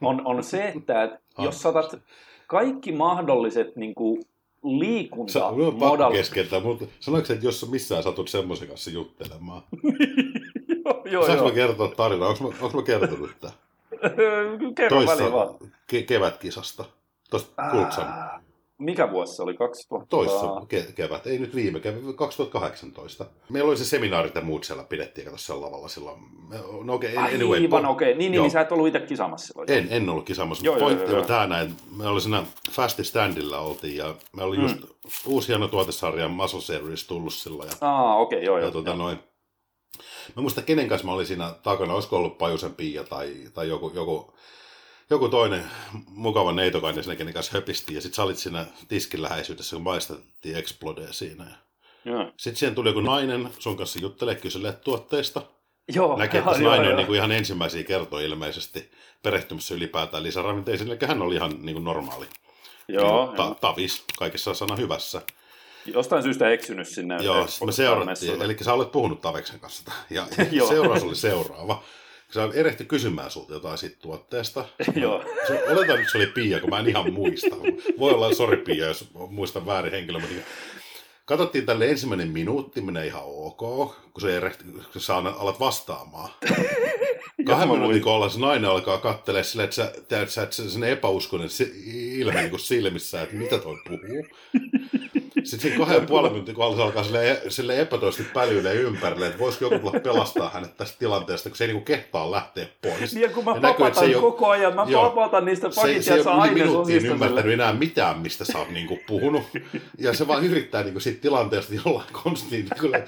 on, 0.00 0.22
on 0.24 0.44
se, 0.44 0.68
että 0.68 1.02
et 1.02 1.10
jos 1.38 1.62
saatat 1.62 2.02
kaikki 2.46 2.92
mahdolliset 2.92 3.76
niin 3.76 3.94
kuin, 3.94 4.22
liikunta... 4.62 5.32
Sä, 5.32 5.40
pakko 5.78 6.10
keskeltä, 6.10 6.60
mutta 6.60 6.84
sanoiko 7.00 7.32
että 7.32 7.46
jos 7.46 7.70
missään 7.70 8.02
satut 8.02 8.28
semmoisen 8.28 8.68
kanssa 8.68 8.90
juttelemaan? 8.90 9.62
joo, 11.12 11.26
Saanko 11.26 11.44
joo. 11.44 11.54
kertoa 11.54 11.88
tarinaa? 11.88 12.28
Onko 12.28 12.44
mä, 12.44 12.56
onko 12.60 12.76
mä 12.76 12.82
kertonut 12.82 13.30
tämän? 13.40 13.56
Kerro 14.76 15.04
Toissa 15.04 15.32
vaan. 15.32 15.54
Ke- 15.92 16.04
kevätkisasta. 16.06 16.84
Tuosta 17.30 17.62
Kultsan. 17.70 18.34
Mikä 18.78 19.10
vuosi 19.10 19.36
se 19.36 19.42
oli? 19.42 19.56
2000... 19.56 20.06
Toissa 20.08 20.46
ke- 20.46 20.92
kevät, 20.92 21.26
ei 21.26 21.38
nyt 21.38 21.54
viime 21.54 21.80
kevät, 21.80 22.16
2018. 22.16 23.26
Meillä 23.50 23.68
oli 23.68 23.76
se 23.76 23.84
seminaarit 23.84 24.34
ja 24.34 24.40
muut 24.40 24.64
siellä 24.64 24.84
pidettiin, 24.84 25.24
kato 25.24 25.36
siellä 25.38 25.66
lavalla 25.66 25.88
silloin. 25.88 26.20
No 26.84 26.94
okei, 26.94 27.16
okay, 27.16 27.34
anyway. 27.34 27.60
Aivan 27.60 27.86
okei, 27.86 28.08
okay. 28.08 28.18
niin, 28.18 28.32
niin, 28.32 28.42
niin, 28.42 28.50
sä 28.50 28.60
et 28.60 28.72
ollut 28.72 28.86
itse 28.86 29.00
kisaamassa 29.00 29.46
silloin. 29.46 29.70
En, 29.70 29.86
en 29.90 30.08
ollut 30.08 30.24
kisaamassa, 30.24 30.64
mutta 30.64 30.84
pointti 30.84 31.14
on 31.14 31.26
tämä 31.26 31.46
näin. 31.46 31.74
Me 31.96 32.06
oli 32.06 32.20
siinä 32.20 32.42
Fasti 32.70 33.04
Standilla 33.04 33.58
oltiin 33.58 33.96
ja 33.96 34.14
me 34.36 34.42
oli 34.42 34.56
just 34.60 34.80
mm. 34.80 34.88
uusi 35.26 35.48
hieno 35.48 35.68
tuotesarja 35.68 36.28
Muscle 36.28 36.60
Series 36.60 37.06
tullut 37.06 37.32
silloin. 37.32 37.68
Ja, 37.68 37.88
Aa, 37.88 38.16
okei, 38.16 38.36
okay, 38.36 38.46
joo, 38.46 38.58
ja, 38.58 38.62
joo. 38.62 38.70
Tuota, 38.70 38.90
joo. 38.90 38.96
Noin, 38.96 39.18
Mä 40.36 40.42
muista 40.42 40.62
kenen 40.62 40.88
kanssa 40.88 41.06
mä 41.06 41.12
olin 41.12 41.26
siinä 41.26 41.54
takana, 41.62 41.94
olisiko 41.94 42.16
ollut 42.16 42.38
Pajusen 42.38 42.74
Pia 42.74 43.04
tai, 43.04 43.34
tai 43.54 43.68
joku, 43.68 43.92
joku, 43.94 44.34
joku 45.10 45.28
toinen 45.28 45.64
mukava 46.08 46.52
neitokainen 46.52 47.04
siinä, 47.04 47.16
kenen 47.16 47.34
kanssa 47.34 47.52
höpisti. 47.52 47.94
Ja 47.94 48.00
sit 48.00 48.14
sä 48.14 48.22
olit 48.22 48.38
siinä 48.38 48.66
tiskin 48.88 49.22
läheisyydessä, 49.22 49.76
kun 49.76 49.82
maistettiin 49.82 50.56
Explodea 50.56 51.12
siinä. 51.12 51.44
Ja. 52.04 52.32
Sitten 52.36 52.56
siihen 52.56 52.74
tuli 52.74 52.88
joku 52.88 53.00
nainen 53.00 53.48
sun 53.58 53.76
kanssa 53.76 53.98
juttelee 53.98 54.34
kyselee 54.34 54.72
tuotteista. 54.72 55.42
Joo, 55.94 56.16
Näkee, 56.16 56.40
että 56.40 56.54
se 56.54 56.62
nainen 56.62 56.90
on 56.90 56.96
niin 56.96 57.06
kuin 57.06 57.16
ihan 57.16 57.32
ensimmäisiä 57.32 57.84
kertoja 57.84 58.26
ilmeisesti 58.26 58.90
perehtymässä 59.22 59.74
ylipäätään 59.74 60.22
lisäravinteisiin, 60.22 60.90
eli 60.90 60.98
hän 61.06 61.22
oli 61.22 61.34
ihan 61.34 61.56
niin 61.62 61.74
kuin 61.74 61.84
normaali. 61.84 62.26
Joo, 62.88 63.26
niin, 63.26 63.36
ta- 63.36 63.56
tavis, 63.60 64.04
kaikessa 64.18 64.54
sana 64.54 64.76
hyvässä. 64.76 65.22
Jostain 65.86 66.22
syystä 66.22 66.50
eksynyt 66.50 66.88
sinne. 66.88 67.16
Joo, 67.22 67.46
me 67.66 67.72
seurattiin. 67.72 68.42
Eli 68.42 68.56
sä 68.60 68.72
olet 68.72 68.92
puhunut 68.92 69.20
Taveksen 69.20 69.60
kanssa. 69.60 69.92
Ja, 70.10 70.26
ja 70.50 70.66
seuraus 70.66 71.02
oli 71.02 71.16
seuraava. 71.16 71.82
Sä 72.34 72.48
erehti 72.54 72.84
kysymään 72.84 73.30
sulta 73.30 73.52
jotain 73.52 73.78
siitä 73.78 73.96
tuotteesta. 74.02 74.64
Joo. 75.02 75.24
Oletan, 75.70 75.98
että 75.98 76.12
se 76.12 76.18
oli 76.18 76.26
Pia, 76.26 76.60
kun 76.60 76.70
mä 76.70 76.78
en 76.78 76.88
ihan 76.88 77.12
muista. 77.12 77.56
Voi 77.98 78.12
olla, 78.12 78.34
sori 78.34 78.56
Pia, 78.56 78.86
jos 78.86 79.10
muistan 79.28 79.66
väärin 79.66 79.92
henkilö. 79.92 80.18
Mutta 80.18 80.34
katsottiin 81.24 81.66
tälle 81.66 81.90
ensimmäinen 81.90 82.28
minuutti, 82.28 82.80
menee 82.80 83.06
ihan 83.06 83.22
ok, 83.24 83.58
kun 84.12 84.20
se 84.20 84.36
erehti, 84.36 84.64
kun 84.92 85.02
sä 85.02 85.16
alat 85.16 85.60
vastaamaan. 85.60 86.30
Kahden 87.46 87.68
minuutin 87.68 88.02
kohdalla 88.02 88.28
se 88.28 88.40
nainen 88.40 88.70
alkaa 88.70 88.98
katselemaan 88.98 89.44
silleen, 89.44 89.64
että 89.64 89.76
sä, 89.76 89.92
että 90.22 90.26
sä, 90.26 90.70
sen 90.70 90.84
epäuskoinen 90.84 91.48
ilme 92.18 92.42
niin 92.42 92.60
silmissä, 92.60 93.22
että 93.22 93.36
mitä 93.36 93.58
toi 93.58 93.76
puhuu. 93.88 94.26
Sitten 95.44 95.60
siinä 95.60 95.78
kahden 95.78 96.00
ja 96.00 96.06
puolen 96.06 96.32
minuutin 96.32 96.54
kohdalla 96.54 96.76
se 96.76 96.82
alkaa 96.82 97.04
sille, 97.04 97.42
sille 97.48 97.80
epätoisesti 97.80 98.32
pälyille 98.34 98.74
ympärille, 98.74 99.26
että 99.26 99.38
voisiko 99.38 99.64
joku 99.64 99.78
tulla 99.78 100.00
pelastaa 100.00 100.50
hänet 100.50 100.76
tästä 100.76 100.98
tilanteesta, 100.98 101.48
kun 101.48 101.56
se 101.56 101.64
ei 101.64 101.72
niin 101.72 101.84
kehtaa 101.84 102.30
lähteä 102.30 102.66
pois. 102.82 103.14
Niin, 103.14 103.30
kun 103.30 103.44
mä 103.44 103.50
ja 103.50 103.60
näkyy, 103.60 104.20
koko 104.20 104.48
ajan, 104.48 104.74
mä 104.74 104.86
joo, 104.88 105.10
papatan 105.10 105.44
niistä 105.44 105.70
pakitista 105.76 106.16
se, 106.16 106.22
se 106.22 106.30
ei 106.44 106.54
minuuttiin 106.54 107.06
ymmärtänyt 107.06 107.52
enää 107.52 107.72
mitään, 107.72 108.18
mistä 108.18 108.44
sä 108.44 108.58
oot 108.58 108.70
niin 108.70 108.86
kuin 108.86 109.00
puhunut. 109.06 109.42
Ja 109.98 110.14
se 110.14 110.28
vaan 110.28 110.44
yrittää 110.44 110.82
niin 110.82 110.92
kuin 110.92 111.02
siitä 111.02 111.20
tilanteesta 111.20 111.74
jollain 111.74 112.08
konstiin, 112.24 112.68
niin 112.80 113.04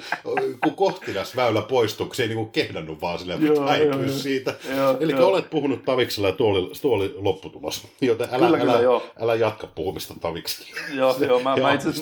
kun 0.63 0.75
kohtinas 0.75 1.37
väylä 1.37 1.63
poistuu, 1.63 2.07
kun 2.07 2.15
se 2.15 2.23
ei 2.23 2.29
niin 2.29 2.39
kuin 2.39 2.51
kehdannut 2.51 3.01
vaan 3.01 3.19
silleen, 3.19 3.47
että 3.47 4.13
siitä. 4.13 4.55
Eli 5.01 5.15
olet 5.15 5.51
puhunut 5.51 5.85
Taviksella 5.85 6.29
ja 6.29 6.35
tuoli, 6.35 6.71
tuoli 6.83 7.15
lopputulos, 7.17 7.87
joten 8.01 8.29
älä, 8.33 8.59
kyllä, 8.59 8.73
älä, 8.73 8.79
kyllä, 8.79 9.01
älä 9.21 9.35
jatka 9.35 9.67
puhumista 9.67 10.15
Taviksella. 10.21 10.71
Joo, 10.95 11.17
joo, 11.27 11.41
mä, 11.41 11.57
mä 11.57 11.73
itse 11.73 11.93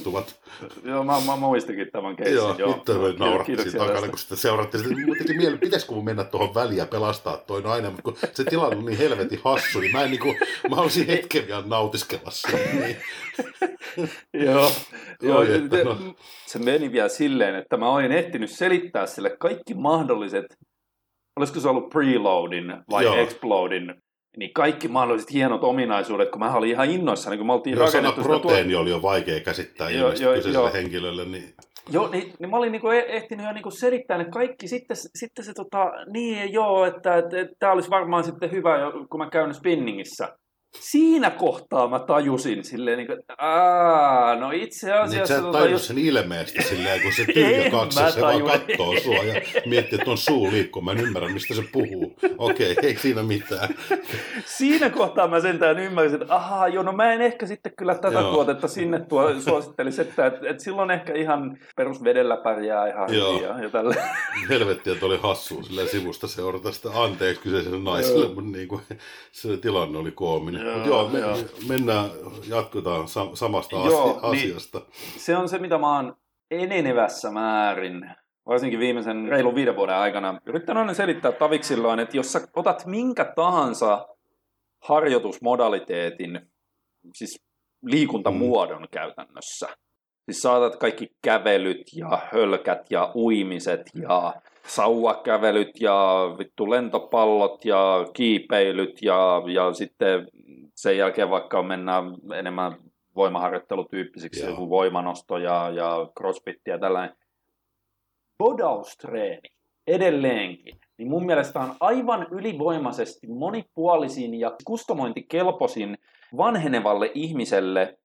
Joo, 0.85 1.05
mä, 1.05 1.13
mä 1.27 1.37
muistikin 1.37 1.89
tämän 1.93 2.17
keissin. 2.17 2.37
Joo, 2.37 2.55
joo. 2.59 2.77
nyt 2.77 2.89
joo, 2.89 3.13
naurattiin 3.19 3.73
takana, 3.79 4.09
kun 4.09 4.19
sitä 4.19 4.37
seurattiin. 4.37 4.85
Sitten 4.85 5.07
mun 5.07 5.17
teki 5.19 5.35
mieli, 5.35 5.57
pitäisikö 5.59 5.93
mun 5.93 6.05
mennä 6.05 6.25
tuohon 6.25 6.55
väliin 6.55 6.79
ja 6.79 6.87
pelastaa 6.87 7.37
toi 7.37 7.63
nainen, 7.63 7.93
mutta 7.93 8.03
kun 8.03 8.17
se 8.33 8.45
tilanne 8.45 8.77
on 8.77 8.85
niin 8.85 8.99
helvetin 8.99 9.41
hassu, 9.45 9.81
niin 9.81 9.93
mä 9.93 10.03
en 10.03 10.11
niinku, 10.11 10.35
mä 10.71 10.77
haluaisin 10.77 11.07
hetken 11.07 11.47
vielä 11.47 11.63
nautiskella 11.67 12.31
Niin. 12.73 12.97
joo, 14.33 14.71
joo 15.23 15.43
että, 15.43 15.85
no. 15.85 16.15
se 16.47 16.59
meni 16.59 16.93
vielä 16.93 17.09
silleen, 17.09 17.55
että 17.55 17.77
mä 17.77 17.89
olin 17.89 18.13
ehtinyt 18.13 18.51
selittää 18.51 19.07
sille 19.07 19.37
kaikki 19.39 19.75
mahdolliset, 19.75 20.47
olisiko 21.37 21.61
se 21.61 21.69
ollut 21.69 21.91
preloadin 21.91 22.75
vai 22.91 23.05
Joo. 23.05 23.15
explodin 23.15 23.95
niin 24.37 24.53
kaikki 24.53 24.89
mahdolliset 24.89 25.33
hienot 25.33 25.65
ominaisuudet, 25.65 26.31
kun 26.31 26.41
mä 26.41 26.55
olin 26.55 26.71
ihan 26.71 26.91
innoissa, 26.91 27.31
niin 27.31 27.39
kun 27.39 27.47
me 27.47 27.53
oltiin 27.53 27.77
Joo, 27.77 27.87
rakennettu 27.87 28.23
sana 28.23 28.39
proteiini 28.39 28.73
tuo... 28.73 28.81
oli 28.81 28.91
jo 28.91 29.03
vaikea 29.03 29.41
käsittää 29.41 29.91
jo, 29.91 29.99
ilmeisesti 29.99 30.25
jo, 30.25 30.35
kyseiselle 30.35 30.69
jo. 30.69 30.73
henkilölle. 30.73 31.25
Niin... 31.25 31.55
Joo, 31.91 32.09
niin, 32.11 32.33
niin 32.39 32.51
mä 32.51 32.57
olin 32.57 32.73
niin 32.73 32.83
kuin 32.83 32.99
ehtinyt 33.01 33.47
jo 33.47 33.53
niin 33.53 33.63
kuin 33.63 33.73
selittää 33.73 34.19
ne 34.19 34.25
kaikki. 34.25 34.69
Sitten, 34.69 34.97
sitten 35.15 35.45
se, 35.45 35.53
tota, 35.55 35.93
niin 36.13 36.53
joo, 36.53 36.85
että, 36.85 37.17
että, 37.17 37.41
että 37.41 37.57
tämä 37.59 37.73
olisi 37.73 37.91
varmaan 37.91 38.25
sitten 38.25 38.51
hyvä, 38.51 38.79
kun 39.11 39.21
mä 39.21 39.31
käyn 39.31 39.55
spinningissä 39.55 40.37
siinä 40.81 41.31
kohtaa 41.31 41.89
mä 41.89 41.99
tajusin 41.99 42.65
silleen, 42.65 42.99
niin 42.99 43.07
kuin, 43.07 43.19
että 43.19 43.35
aah, 43.39 44.41
no 44.41 44.51
itse 44.51 44.93
asiassa... 44.93 45.17
Niin 45.17 45.27
sä 45.27 45.41
tota, 45.47 45.59
tajus 45.59 45.73
jos... 45.73 45.87
sen 45.87 45.99
ilmeestä 45.99 46.63
silleen, 46.63 47.03
kun 47.03 47.13
se 47.13 47.25
tyhjä 47.35 47.71
katse, 47.71 48.11
se 48.11 48.21
vaan 48.21 48.43
kattoo 48.43 49.01
sua 49.01 49.15
ja 49.15 49.43
miettii, 49.67 49.99
että 49.99 50.11
on 50.11 50.19
suu 50.19 50.51
liikkuu, 50.51 50.83
mä 50.83 50.93
en 50.93 51.01
ymmärrä, 51.01 51.29
mistä 51.29 51.55
se 51.55 51.63
puhuu. 51.73 52.17
Okei, 52.39 52.73
okay, 52.73 52.85
ei 52.85 52.97
siinä 52.97 53.23
mitään. 53.23 53.69
Siinä 54.59 54.91
kohtaa 54.91 55.29
mä 55.29 55.41
sentään 55.41 55.79
ymmärsin, 55.79 56.23
että 56.23 56.35
ahaa, 56.35 56.69
joo, 56.69 56.83
no 56.83 56.93
mä 56.93 57.13
en 57.13 57.21
ehkä 57.21 57.47
sitten 57.47 57.73
kyllä 57.77 57.95
tätä 57.95 58.19
joo. 58.19 58.33
tuotetta 58.33 58.69
sinne 58.69 59.01
tuo, 59.01 59.41
suosittelisi, 59.41 60.01
että, 60.01 60.27
että, 60.27 60.51
että 60.51 60.63
silloin 60.63 60.91
ehkä 60.91 61.15
ihan 61.15 61.59
perusvedellä 61.77 62.37
pärjää 62.37 62.89
ihan 62.89 63.15
joo. 63.15 63.33
hyvin 63.33 63.49
ja, 63.49 63.63
ja 63.63 63.71
tälle. 63.71 63.97
Helvetti, 64.51 64.91
että 64.91 65.07
oli 65.07 65.19
hassu 65.23 65.63
silleen 65.63 65.89
sivusta 65.89 66.29
seurata 66.29 66.73
sitä 66.73 66.89
anteeksi 66.95 67.43
kyseiselle 67.43 67.79
naiselle, 67.79 68.35
mutta 68.35 68.51
niin 68.51 68.69
kuin, 68.69 68.83
se 69.33 69.57
tilanne 69.57 69.99
oli 69.99 70.11
koominen. 70.11 70.64
Joo, 70.65 70.87
joo, 70.87 71.09
me, 71.09 71.19
joo. 71.19 71.37
mennään, 71.69 72.11
jatketaan 72.49 73.05
sam- 73.05 73.37
samasta 73.37 73.77
joo, 73.77 74.19
asiasta. 74.23 74.79
Niin, 74.79 75.21
se 75.21 75.37
on 75.37 75.49
se, 75.49 75.59
mitä 75.59 75.79
mä 75.79 75.97
oon 75.97 76.17
enenevässä 76.51 77.31
määrin, 77.31 78.11
varsinkin 78.47 78.79
viimeisen 78.79 79.29
reilun 79.29 79.55
viiden 79.55 79.77
vuoden 79.77 79.97
aikana, 79.97 80.41
yrittänyt 80.47 80.81
aina 80.81 80.95
selittää 80.95 81.33
taviksillaan, 81.33 82.01
että 82.01 82.17
jos 82.17 82.33
sä 82.33 82.49
otat 82.57 82.87
minkä 82.87 83.33
tahansa 83.37 84.09
harjoitusmodaliteetin, 84.83 86.41
siis 87.15 87.41
liikuntamuodon 87.83 88.83
mm. 88.83 88.89
käytännössä, 88.91 89.69
Siis 90.25 90.43
saatat 90.43 90.77
kaikki 90.77 91.09
kävelyt 91.23 91.83
ja 91.97 92.19
hölkät 92.33 92.91
ja 92.91 93.13
uimiset 93.15 93.83
ja 93.95 94.35
sauvakävelyt 94.67 95.81
ja 95.81 96.27
vittu 96.39 96.71
lentopallot 96.71 97.65
ja 97.65 98.07
kiipeilyt 98.13 99.03
ja, 99.03 99.43
ja 99.47 99.73
sitten 99.73 100.29
sen 100.75 100.97
jälkeen 100.97 101.31
vaikka 101.31 101.63
mennään 101.63 102.05
enemmän 102.35 102.77
voimaharjoittelutyyppisiksi, 103.17 104.47
joku 104.47 104.71
voimanosto 104.71 105.39
ja, 105.39 105.71
ja 105.71 106.09
crossfit 106.19 106.61
ja 106.67 106.79
tällainen. 106.79 107.17
Bodaustreeni 108.39 109.49
edelleenkin, 109.87 110.81
niin 110.99 111.09
mun 111.09 111.27
mielestä 111.27 111.61
on 111.61 111.75
aivan 111.81 112.27
ylivoimaisesti 112.31 113.27
monipuolisin 113.27 114.41
ja 114.41 114.57
kustomointikelpoisin 114.65 115.99
vanhenevalle 116.37 117.11
ihmiselle 117.15 117.99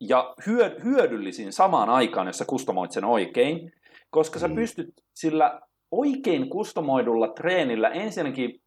ja 0.00 0.34
hyödyllisin 0.84 1.52
samaan 1.52 1.88
aikaan, 1.88 2.26
jos 2.26 2.38
sä 2.38 2.44
kustomoit 2.44 2.92
sen 2.92 3.04
oikein, 3.04 3.72
koska 4.10 4.38
sä 4.38 4.48
mm. 4.48 4.54
pystyt 4.54 4.88
sillä 5.14 5.60
oikein 5.90 6.50
kustomoidulla 6.50 7.28
treenillä 7.28 7.88
ensinnäkin 7.88 8.60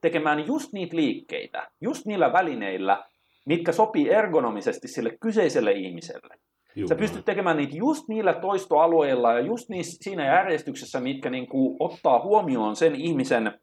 tekemään 0.00 0.46
just 0.46 0.72
niitä 0.72 0.96
liikkeitä, 0.96 1.70
just 1.80 2.06
niillä 2.06 2.32
välineillä, 2.32 3.04
mitkä 3.46 3.72
sopii 3.72 4.10
ergonomisesti 4.10 4.88
sille 4.88 5.16
kyseiselle 5.20 5.72
ihmiselle. 5.72 6.34
Juuri. 6.76 6.88
Sä 6.88 6.94
pystyt 6.94 7.24
tekemään 7.24 7.56
niitä 7.56 7.76
just 7.76 8.08
niillä 8.08 8.32
toistoalueilla 8.32 9.32
ja 9.32 9.40
just 9.40 9.68
niissä, 9.68 9.98
siinä 10.00 10.26
järjestyksessä, 10.26 11.00
mitkä 11.00 11.30
niin 11.30 11.46
kuin 11.46 11.76
ottaa 11.80 12.22
huomioon 12.22 12.76
sen 12.76 12.94
ihmisen 12.94 13.60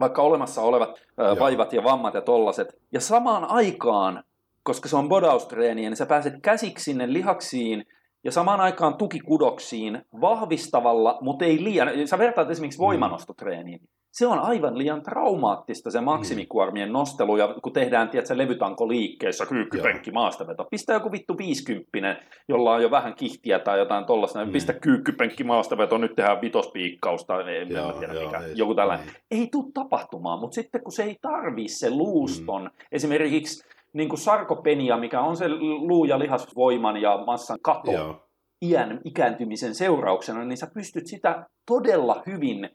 vaikka 0.00 0.22
olemassa 0.22 0.62
olevat 0.62 1.02
Joo. 1.18 1.38
vaivat 1.38 1.72
ja 1.72 1.84
vammat 1.84 2.14
ja 2.14 2.20
tollaset. 2.20 2.68
Ja 2.92 3.00
samaan 3.00 3.44
aikaan, 3.44 4.24
koska 4.62 4.88
se 4.88 4.96
on 4.96 5.08
bodaustreeniä, 5.08 5.90
niin 5.90 5.96
sä 5.96 6.06
pääset 6.06 6.34
käsiksi 6.42 6.84
sinne 6.84 7.12
lihaksiin 7.12 7.84
ja 8.24 8.32
samaan 8.32 8.60
aikaan 8.60 8.94
tukikudoksiin 8.94 10.02
vahvistavalla, 10.20 11.18
mutta 11.20 11.44
ei 11.44 11.64
liian. 11.64 11.88
Sä 12.08 12.18
vertaat 12.18 12.50
esimerkiksi 12.50 12.78
mm. 12.78 12.84
voimanostotreeniin 12.84 13.80
se 14.12 14.26
on 14.26 14.38
aivan 14.38 14.78
liian 14.78 15.02
traumaattista 15.02 15.90
se 15.90 16.00
maksimikuormien 16.00 16.92
nostelu, 16.92 17.36
ja 17.36 17.54
kun 17.62 17.72
tehdään, 17.72 18.08
tiedätkö, 18.08 18.38
levytanko 18.38 18.88
liikkeessä, 18.88 19.46
kyykkypenkki, 19.46 20.10
maastaveto, 20.10 20.66
pistä 20.70 20.92
joku 20.92 21.12
vittu 21.12 21.38
50, 21.38 22.22
jolla 22.48 22.72
on 22.72 22.82
jo 22.82 22.90
vähän 22.90 23.14
kihtiä 23.14 23.58
tai 23.58 23.78
jotain 23.78 24.04
tollaista, 24.04 24.44
mm. 24.44 24.52
pistä 24.52 24.72
kyykkypenkki, 24.72 25.44
maastaveto, 25.44 25.98
nyt 25.98 26.14
tehdään 26.14 26.40
vitospiikkausta, 26.40 27.50
en 27.50 27.70
joo, 27.70 27.92
tiedä 27.92 28.12
joo, 28.12 28.24
mikä, 28.24 28.38
ei, 28.38 28.52
joku 28.54 28.74
tällainen. 28.74 29.06
Ei, 29.30 29.40
ei 29.40 29.48
tule 29.52 29.72
tapahtumaan, 29.74 30.40
mutta 30.40 30.54
sitten 30.54 30.82
kun 30.82 30.92
se 30.92 31.02
ei 31.02 31.16
tarvii 31.22 31.68
se 31.68 31.90
luuston, 31.90 32.62
mm. 32.62 32.70
esimerkiksi 32.92 33.71
niin 33.92 34.08
kuin 34.08 34.18
sarkopenia, 34.18 34.96
mikä 34.96 35.20
on 35.20 35.36
se 35.36 35.48
luu- 35.48 36.04
ja 36.04 36.18
lihasvoiman 36.18 36.96
ja 36.96 37.22
massan 37.26 37.58
kato, 37.62 37.92
Joo. 37.92 38.28
iän 38.62 39.00
ikääntymisen 39.04 39.74
seurauksena, 39.74 40.44
niin 40.44 40.56
sä 40.56 40.66
pystyt 40.74 41.06
sitä 41.06 41.46
todella 41.66 42.22
hyvin 42.26 42.70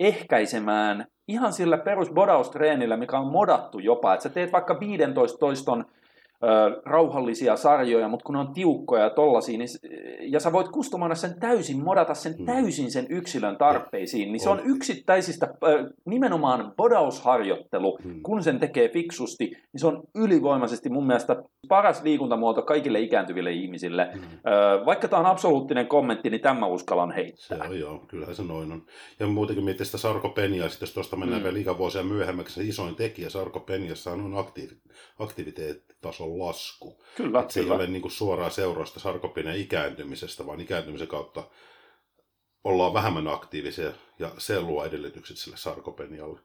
ehkäisemään 0.00 1.06
ihan 1.28 1.52
sillä 1.52 1.78
perusbodaustreenillä, 1.78 2.96
mikä 2.96 3.18
on 3.18 3.32
modattu 3.32 3.78
jopa, 3.78 4.14
että 4.14 4.22
sä 4.22 4.28
teet 4.28 4.52
vaikka 4.52 4.80
15 4.80 5.38
toiston 5.38 5.84
rauhallisia 6.84 7.56
sarjoja, 7.56 8.08
mutta 8.08 8.24
kun 8.24 8.32
ne 8.32 8.38
on 8.38 8.54
tiukkoja 8.54 9.02
ja 9.02 9.10
tollasia, 9.10 9.58
niin, 9.58 9.68
ja 10.20 10.40
sä 10.40 10.52
voit 10.52 10.68
kustomoida 10.68 11.14
sen 11.14 11.40
täysin, 11.40 11.84
modata 11.84 12.14
sen 12.14 12.34
mm. 12.38 12.46
täysin 12.46 12.90
sen 12.90 13.06
yksilön 13.10 13.56
tarpeisiin, 13.56 14.32
niin 14.32 14.40
se 14.40 14.50
on 14.50 14.60
yksittäisistä, 14.64 15.54
nimenomaan 16.04 16.72
bodausharjoittelu, 16.76 17.98
mm. 18.04 18.22
kun 18.22 18.42
sen 18.42 18.60
tekee 18.60 18.88
fiksusti, 18.88 19.44
niin 19.44 19.80
se 19.80 19.86
on 19.86 20.02
ylivoimaisesti 20.14 20.90
mun 20.90 21.06
mielestä 21.06 21.42
paras 21.68 22.02
liikuntamuoto 22.02 22.62
kaikille 22.62 23.00
ikääntyville 23.00 23.52
ihmisille. 23.52 24.08
Mm. 24.14 24.20
Vaikka 24.86 25.08
tämä 25.08 25.20
on 25.20 25.26
absoluuttinen 25.26 25.86
kommentti, 25.86 26.30
niin 26.30 26.40
tämä 26.40 26.66
uskallan 26.66 27.10
heittää. 27.10 27.58
Se 27.58 27.68
on 27.68 27.80
joo, 27.80 28.04
kyllähän 28.08 28.34
se 28.34 28.42
noin 28.42 28.72
on. 28.72 28.82
Ja 29.20 29.26
muutenkin 29.26 29.64
miettii 29.64 29.86
sitä 29.86 29.98
sarkopeniaa, 29.98 30.68
jos 30.80 30.94
tuosta 30.94 31.16
mennään 31.16 31.42
mm. 31.42 31.44
vielä 31.44 31.58
ikävuosia 31.58 32.02
myöhemmäksi, 32.02 32.54
se 32.54 32.62
isoin 32.62 32.94
tekijä 32.94 33.30
sarkopeniassa 33.30 34.10
on 34.10 34.34
aktiivi, 34.36 35.52
aktiviteettitason 36.32 36.38
lasku. 36.38 37.04
Kyllä, 37.16 37.40
Et 37.40 37.50
se 37.50 37.60
kyllä. 37.60 37.74
ei 37.74 37.80
ole 37.80 37.86
niin 37.86 38.02
kuin 38.02 38.12
suoraa 38.12 38.50
seurausta 38.50 39.00
sarkopineen 39.00 39.60
ikääntymisestä, 39.60 40.46
vaan 40.46 40.60
ikääntymisen 40.60 41.08
kautta 41.08 41.44
ollaan 42.64 42.94
vähemmän 42.94 43.28
aktiivisia 43.28 43.92
ja 44.18 44.30
se 44.38 44.60
luo 44.60 44.84
edellytykset 44.84 45.36
sille 45.36 45.56
sarkopenialle. 45.56 46.40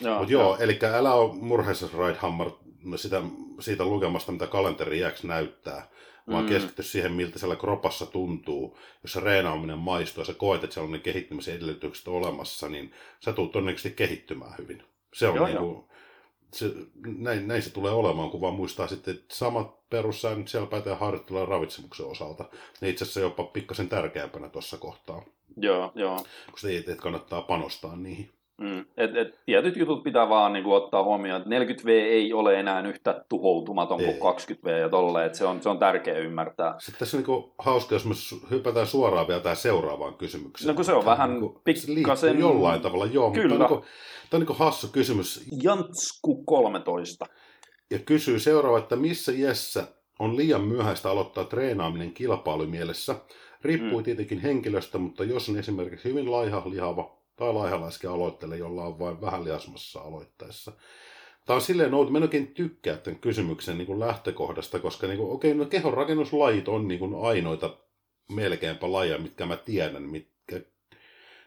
Mutta 0.00 0.32
joo, 0.32 0.42
joo. 0.42 0.56
eli 0.60 0.78
älä 0.94 1.14
ole 1.14 1.34
murheessa 1.34 1.88
Raidhammer 1.94 2.50
sitä, 2.96 3.22
siitä 3.60 3.84
lukemasta, 3.84 4.32
mitä 4.32 4.46
kalenteri 4.46 5.00
X 5.14 5.24
näyttää, 5.24 5.88
vaan 6.30 6.44
mm. 6.44 6.48
keskity 6.48 6.82
siihen, 6.82 7.12
miltä 7.12 7.38
siellä 7.38 7.56
kropassa 7.56 8.06
tuntuu. 8.06 8.78
Jos 9.02 9.12
se 9.12 9.20
reenaaminen 9.20 9.78
maistuu 9.78 10.20
ja 10.20 10.26
sä 10.26 10.34
koet, 10.34 10.64
että 10.64 10.74
siellä 10.74 10.86
on 10.86 10.92
ne 10.92 10.98
kehittymisen 10.98 11.56
edellytykset 11.56 12.08
olemassa, 12.08 12.68
niin 12.68 12.92
sä 13.24 13.32
tulet 13.32 13.52
todennäköisesti 13.52 13.96
kehittymään 13.96 14.54
hyvin. 14.58 14.82
Se 15.14 15.28
on 15.28 15.36
joo, 15.36 15.46
niin 15.46 15.58
kuin, 15.58 15.84
se, 16.52 16.72
näin, 17.06 17.48
näin, 17.48 17.62
se 17.62 17.70
tulee 17.70 17.92
olemaan, 17.92 18.30
kun 18.30 18.40
vaan 18.40 18.54
muistaa 18.54 18.86
sitten, 18.86 19.14
että 19.14 19.34
samat 19.34 19.88
perussäännöt 19.90 20.48
siellä 20.48 20.66
pätee 20.66 20.94
harjoittelua 20.94 21.46
ravitsemuksen 21.46 22.06
osalta. 22.06 22.44
Ne 22.80 22.88
itse 22.88 23.04
asiassa 23.04 23.20
jopa 23.20 23.44
pikkasen 23.44 23.88
tärkeämpänä 23.88 24.48
tuossa 24.48 24.78
kohtaa. 24.78 25.22
Joo, 25.56 25.92
joo. 25.94 26.24
Koska 26.50 26.68
ei, 26.68 26.76
että 26.76 26.96
kannattaa 26.96 27.42
panostaa 27.42 27.96
niihin. 27.96 28.30
Mm. 28.58 28.84
Et, 28.96 29.16
et, 29.16 29.38
tietyt 29.46 29.76
jutut 29.76 30.02
pitää 30.02 30.28
vaan 30.28 30.52
niin 30.52 30.64
kuin, 30.64 30.76
ottaa 30.76 31.02
huomioon, 31.02 31.42
että 31.42 31.74
40V 31.74 31.88
ei 31.88 32.32
ole 32.32 32.60
enää 32.60 32.88
yhtä 32.88 33.24
tuhoutumaton 33.28 34.00
ei. 34.00 34.14
kuin 34.14 34.34
20V 34.34 34.68
ja 34.68 34.88
tolle, 34.88 35.24
että 35.24 35.38
se 35.38 35.44
on, 35.44 35.62
se 35.62 35.68
on 35.68 35.78
tärkeä 35.78 36.18
ymmärtää. 36.18 36.74
Sitten 36.78 36.98
tässä 36.98 37.16
on 37.16 37.24
niin 37.26 37.52
hauska, 37.58 37.94
jos 37.94 38.04
me 38.04 38.14
hypätään 38.50 38.86
suoraan 38.86 39.28
vielä 39.28 39.40
tähän 39.40 39.56
seuraavaan 39.56 40.14
kysymykseen. 40.14 40.68
No 40.68 40.74
kun 40.74 40.84
se 40.84 40.92
on 40.92 41.04
vähän 41.04 41.40
niin 41.40 41.54
pikkasen... 41.64 42.38
jollain 42.38 42.80
tavalla, 42.80 43.06
joo, 43.06 43.30
Kyllä. 43.30 43.48
mutta 43.48 43.64
on, 43.64 43.70
niin 43.70 43.80
kuin, 43.80 43.90
tämä 44.30 44.42
on 44.42 44.46
niin 44.46 44.58
hassu 44.58 44.88
kysymys. 44.88 45.48
Jantsku 45.62 46.42
13. 46.44 47.26
Ja 47.90 47.98
kysyy 47.98 48.38
seuraava, 48.38 48.78
että 48.78 48.96
missä 48.96 49.32
iässä 49.32 49.86
on 50.18 50.36
liian 50.36 50.64
myöhäistä 50.64 51.10
aloittaa 51.10 51.44
treenaaminen 51.44 52.12
kilpailumielessä? 52.12 53.14
Riippuu 53.62 53.98
mm. 53.98 54.04
tietenkin 54.04 54.40
henkilöstä, 54.40 54.98
mutta 54.98 55.24
jos 55.24 55.48
on 55.48 55.58
esimerkiksi 55.58 56.08
hyvin 56.08 56.30
laiha, 56.30 56.62
lihava, 56.66 57.17
tai 57.38 57.52
laihalaiskin 57.52 58.10
aloittele, 58.10 58.56
jolla 58.56 58.84
on 58.84 58.98
vain 58.98 59.20
vähän 59.20 59.44
liasmassa 59.44 60.00
aloittaessa. 60.00 60.72
Tämä 61.46 61.54
on 61.54 61.60
silleen 61.60 61.94
outo, 61.94 62.10
mä 62.10 62.18
en 62.18 62.22
oikein 62.22 62.54
tykkää 62.54 62.96
tämän 62.96 63.20
kysymyksen 63.20 63.78
niin 63.78 63.86
kuin 63.86 64.00
lähtökohdasta, 64.00 64.78
koska 64.78 65.06
niin 65.06 65.18
kuin, 65.18 65.30
okei, 65.30 65.54
no 65.54 65.64
kehonrakennuslajit 65.64 66.68
on 66.68 66.88
niin 66.88 66.98
kuin 66.98 67.14
ainoita 67.26 67.76
melkeinpä 68.28 68.92
lajeja, 68.92 69.18
mitkä 69.18 69.46
mä 69.46 69.56
tiedän, 69.56 70.02
mitkä, 70.02 70.60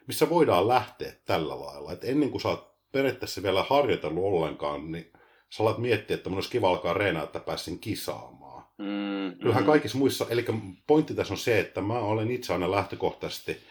missä 0.08 0.30
voidaan 0.30 0.68
lähteä 0.68 1.14
tällä 1.26 1.60
lailla. 1.60 1.92
Et 1.92 2.04
ennen 2.04 2.30
kuin 2.30 2.42
sä 2.42 2.50
oot 2.50 2.76
periaatteessa 2.92 3.44
vielä 3.44 3.64
harjoitellut 3.64 4.24
ollenkaan, 4.24 4.92
niin 4.92 5.14
sä 5.50 5.64
alat 5.64 5.78
miettiä, 5.78 6.16
että 6.16 6.30
mun 6.30 6.38
olisi 6.38 6.50
kiva 6.50 6.70
alkaa 6.70 6.94
reenaa, 6.94 7.24
että 7.24 7.39
pääsin 7.39 7.80
kisaamaan. 7.80 8.64
Mm, 8.78 9.38
Kyllähän 9.39 9.64
mm. 9.64 9.68
kaikissa 9.68 9.98
muissa, 9.98 10.26
eli 10.30 10.46
pointti 10.88 11.14
tässä 11.14 11.34
on 11.34 11.38
se, 11.38 11.60
että 11.60 11.82
mä 11.82 12.00
olen 12.00 12.32
itse 12.32 12.54
aina 12.54 12.72
lähtökohtaisesti– 12.72 13.58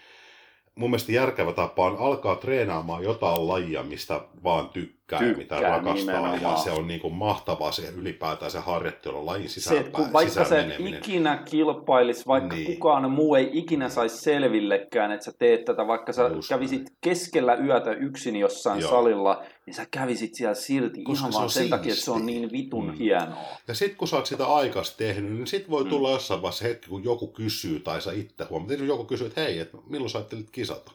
mun 0.74 0.90
mielestä 0.90 1.12
järkevä 1.12 1.52
tapa 1.52 1.86
on 1.86 1.96
alkaa 1.98 2.36
treenaamaan 2.36 3.02
jotain 3.02 3.48
lajia, 3.48 3.82
mistä 3.82 4.20
vaan 4.44 4.68
tykkää, 4.68 4.99
tykkää 5.18 5.38
mitä 5.38 5.60
rakastaa. 5.60 5.94
Nimenomaan. 5.94 6.42
Ja 6.42 6.56
se 6.56 6.70
on 6.70 6.88
niin 6.88 7.00
kuin 7.00 7.14
mahtavaa 7.14 7.72
se 7.72 7.88
ylipäätään 7.96 8.50
se 8.50 8.58
harjoittelu 8.58 9.26
lajin 9.26 9.48
sisään 9.48 9.84
se, 9.84 9.90
kun 9.90 10.12
Vaikka 10.12 10.44
se 10.44 10.76
ikinä 10.78 11.42
kilpailisi, 11.44 12.26
vaikka 12.26 12.56
niin. 12.56 12.66
kukaan 12.66 13.10
muu 13.10 13.34
ei 13.34 13.50
ikinä 13.52 13.88
saisi 13.88 14.16
selvillekään, 14.16 15.12
että 15.12 15.24
sä 15.24 15.32
teet 15.38 15.64
tätä, 15.64 15.86
vaikka 15.86 16.12
sä 16.12 16.28
Just 16.28 16.48
kävisit 16.48 16.82
näin. 16.82 16.96
keskellä 17.00 17.54
yötä 17.54 17.92
yksin 17.92 18.36
jossain 18.36 18.80
Joo. 18.80 18.90
salilla, 18.90 19.42
niin 19.66 19.74
sä 19.74 19.86
kävisit 19.90 20.34
siellä 20.34 20.54
silti 20.54 21.02
Koska 21.02 21.20
ihan 21.20 21.32
vaan 21.32 21.50
sen 21.50 21.62
siisti. 21.62 21.70
takia, 21.70 21.92
että 21.92 22.04
se 22.04 22.10
on 22.10 22.26
niin 22.26 22.52
vitun 22.52 22.86
mm. 22.86 22.92
hienoa. 22.92 23.44
Ja 23.68 23.74
sit 23.74 23.94
kun 23.94 24.08
sä 24.08 24.16
oot 24.16 24.26
sitä 24.26 24.46
aikas 24.46 24.96
tehnyt, 24.96 25.32
niin 25.32 25.46
sit 25.46 25.70
voi 25.70 25.84
mm. 25.84 25.90
tulla 25.90 26.08
mm. 26.08 26.14
jossain 26.14 26.42
vaiheessa 26.42 26.64
hetki, 26.64 26.88
kun 26.88 27.04
joku 27.04 27.26
kysyy 27.26 27.80
tai 27.80 28.02
sä 28.02 28.12
itse 28.12 28.44
huomaat, 28.50 28.70
että 28.70 28.84
joku 28.84 29.04
kysyy, 29.04 29.26
että 29.26 29.40
hei, 29.40 29.58
että 29.58 29.78
milloin 29.88 30.10
sä 30.10 30.18
ajattelit 30.18 30.50
kisata? 30.50 30.92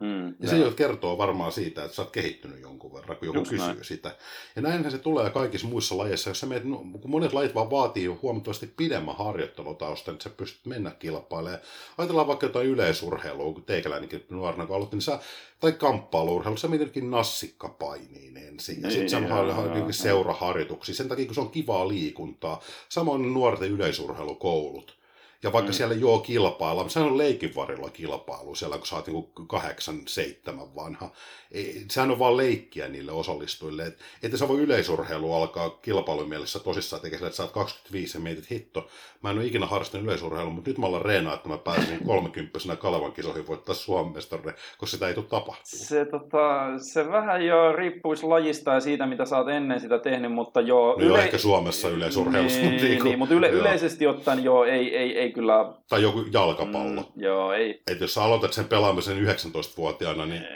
Mm, 0.00 0.34
ja 0.40 0.48
se 0.48 0.72
kertoo 0.76 1.18
varmaan 1.18 1.52
siitä, 1.52 1.84
että 1.84 1.96
sä 1.96 2.02
oot 2.02 2.10
kehittynyt 2.10 2.60
jonkun 2.60 2.92
verran, 2.94 3.16
kun 3.16 3.26
joku 3.28 3.38
Just 3.38 3.50
kysyy 3.50 3.66
näin. 3.66 3.84
sitä. 3.84 4.16
Ja 4.56 4.62
näinhän 4.62 4.90
se 4.90 4.98
tulee 4.98 5.30
kaikissa 5.30 5.66
muissa 5.66 5.98
lajeissa. 5.98 6.30
Jos 6.30 6.40
sä 6.40 6.46
meet, 6.46 6.64
no, 6.64 6.76
kun 6.76 7.10
monet 7.10 7.32
lajit 7.32 7.54
vaan 7.54 7.70
vaatii 7.70 8.06
huomattavasti 8.06 8.72
pidemmän 8.76 9.16
harjoittelutausta, 9.16 10.12
niin 10.12 10.20
sä 10.20 10.30
pystyt 10.30 10.66
mennä 10.66 10.90
kilpailemaan. 10.90 11.60
Ajatellaan 11.98 12.26
vaikka 12.26 12.46
jotain 12.46 12.66
yleisurheilua, 12.66 13.52
kun 13.52 13.64
teikäläinenkin 13.64 14.26
nuorena 14.30 14.66
kun 14.66 14.76
aloitti, 14.76 14.96
niin 14.96 15.02
sä, 15.02 15.18
tai 15.60 15.72
kamppailuurheilu, 15.72 16.56
sä 16.56 16.68
mietinkin 16.68 17.10
nassikkapainiin 17.10 18.36
ensin. 18.36 18.82
Ja 18.82 18.90
sitten 18.90 19.22
niin, 19.22 19.92
sä 19.92 20.02
seuraharjoituksia, 20.02 20.94
sen 20.94 21.08
takia 21.08 21.26
kun 21.26 21.34
se 21.34 21.40
on 21.40 21.50
kivaa 21.50 21.88
liikuntaa. 21.88 22.60
Samoin 22.88 23.34
nuorten 23.34 23.70
yleisurheilukoulut 23.70 24.96
Ja 25.42 25.52
vaikka 25.52 25.70
mm. 25.70 25.74
siellä 25.74 25.94
joo 25.94 26.18
kilpailla, 26.18 26.82
mutta 26.82 26.92
sehän 26.92 27.08
on 27.08 27.18
leikinvarilla 27.18 27.90
kilpailu 27.90 28.54
siellä, 28.54 28.78
kun 28.78 28.86
sä 28.86 28.96
oot 28.96 29.06
niin 29.06 29.48
kahdeksan, 29.48 30.00
seitsemän 30.06 30.74
vanha. 30.74 31.10
Ei, 31.52 31.84
sehän 31.90 32.10
on 32.10 32.18
vaan 32.18 32.36
leikkiä 32.36 32.88
niille 32.88 33.12
osallistujille. 33.12 33.86
Et, 33.86 33.98
että 34.22 34.36
sä 34.36 34.48
voi 34.48 34.60
yleisurheilu 34.60 35.32
alkaa 35.32 35.70
kilpailumielessä 35.70 36.58
tosissaan 36.58 37.02
tekemään, 37.02 37.26
että 37.26 37.36
sä 37.36 37.42
oot 37.42 37.52
25 37.52 38.18
ja 38.18 38.22
mietit, 38.22 38.50
hitto, 38.50 38.88
mä 39.22 39.30
en 39.30 39.36
ole 39.38 39.46
ikinä 39.46 39.66
harrastanut 39.66 40.04
yleisurheilua, 40.04 40.52
mutta 40.52 40.70
nyt 40.70 40.78
mä 40.78 40.86
ollaan 40.86 41.04
reenaa, 41.04 41.34
että 41.34 41.48
mä 41.48 41.58
pääsin 41.58 41.98
30 42.06 42.58
Kalevan 42.76 43.12
kisoihin 43.12 43.46
voittaa 43.46 43.74
Suomen 43.74 44.12
mestarille, 44.12 44.54
koska 44.78 44.94
sitä 44.96 45.08
ei 45.08 45.14
tule 45.14 45.24
tapahtumaan. 45.24 45.86
Se, 45.86 46.04
tota, 46.04 46.78
se 46.78 47.08
vähän 47.10 47.46
jo 47.46 47.72
riippuisi 47.72 48.26
lajista 48.26 48.70
ja 48.70 48.80
siitä, 48.80 49.06
mitä 49.06 49.24
sä 49.24 49.38
oot 49.38 49.48
ennen 49.48 49.80
sitä 49.80 49.98
tehnyt, 49.98 50.32
mutta 50.32 50.60
joo... 50.60 50.92
No 50.92 50.98
yle... 50.98 51.06
joo, 51.06 51.16
ehkä 51.16 51.38
Suomessa 51.38 51.88
yleisurheilussa. 51.88 52.60
Niin, 52.60 52.76
niin, 52.82 53.04
niin 53.04 53.18
mutta 53.18 53.34
yle, 53.34 53.48
yleisesti 53.48 54.06
ottaen 54.06 54.44
joo, 54.44 54.64
ei, 54.64 54.96
ei, 54.96 55.18
ei 55.18 55.25
kyllä... 55.32 55.72
Tai 55.88 56.02
joku 56.02 56.24
jalkapallo. 56.32 57.02
Mm, 57.02 57.22
joo, 57.22 57.52
ei. 57.52 57.82
Et 57.90 58.00
jos 58.00 58.14
sä 58.14 58.22
aloitat 58.22 58.52
sen 58.52 58.64
pelaamisen 58.64 59.26
19-vuotiaana, 59.26 60.26
niin... 60.26 60.46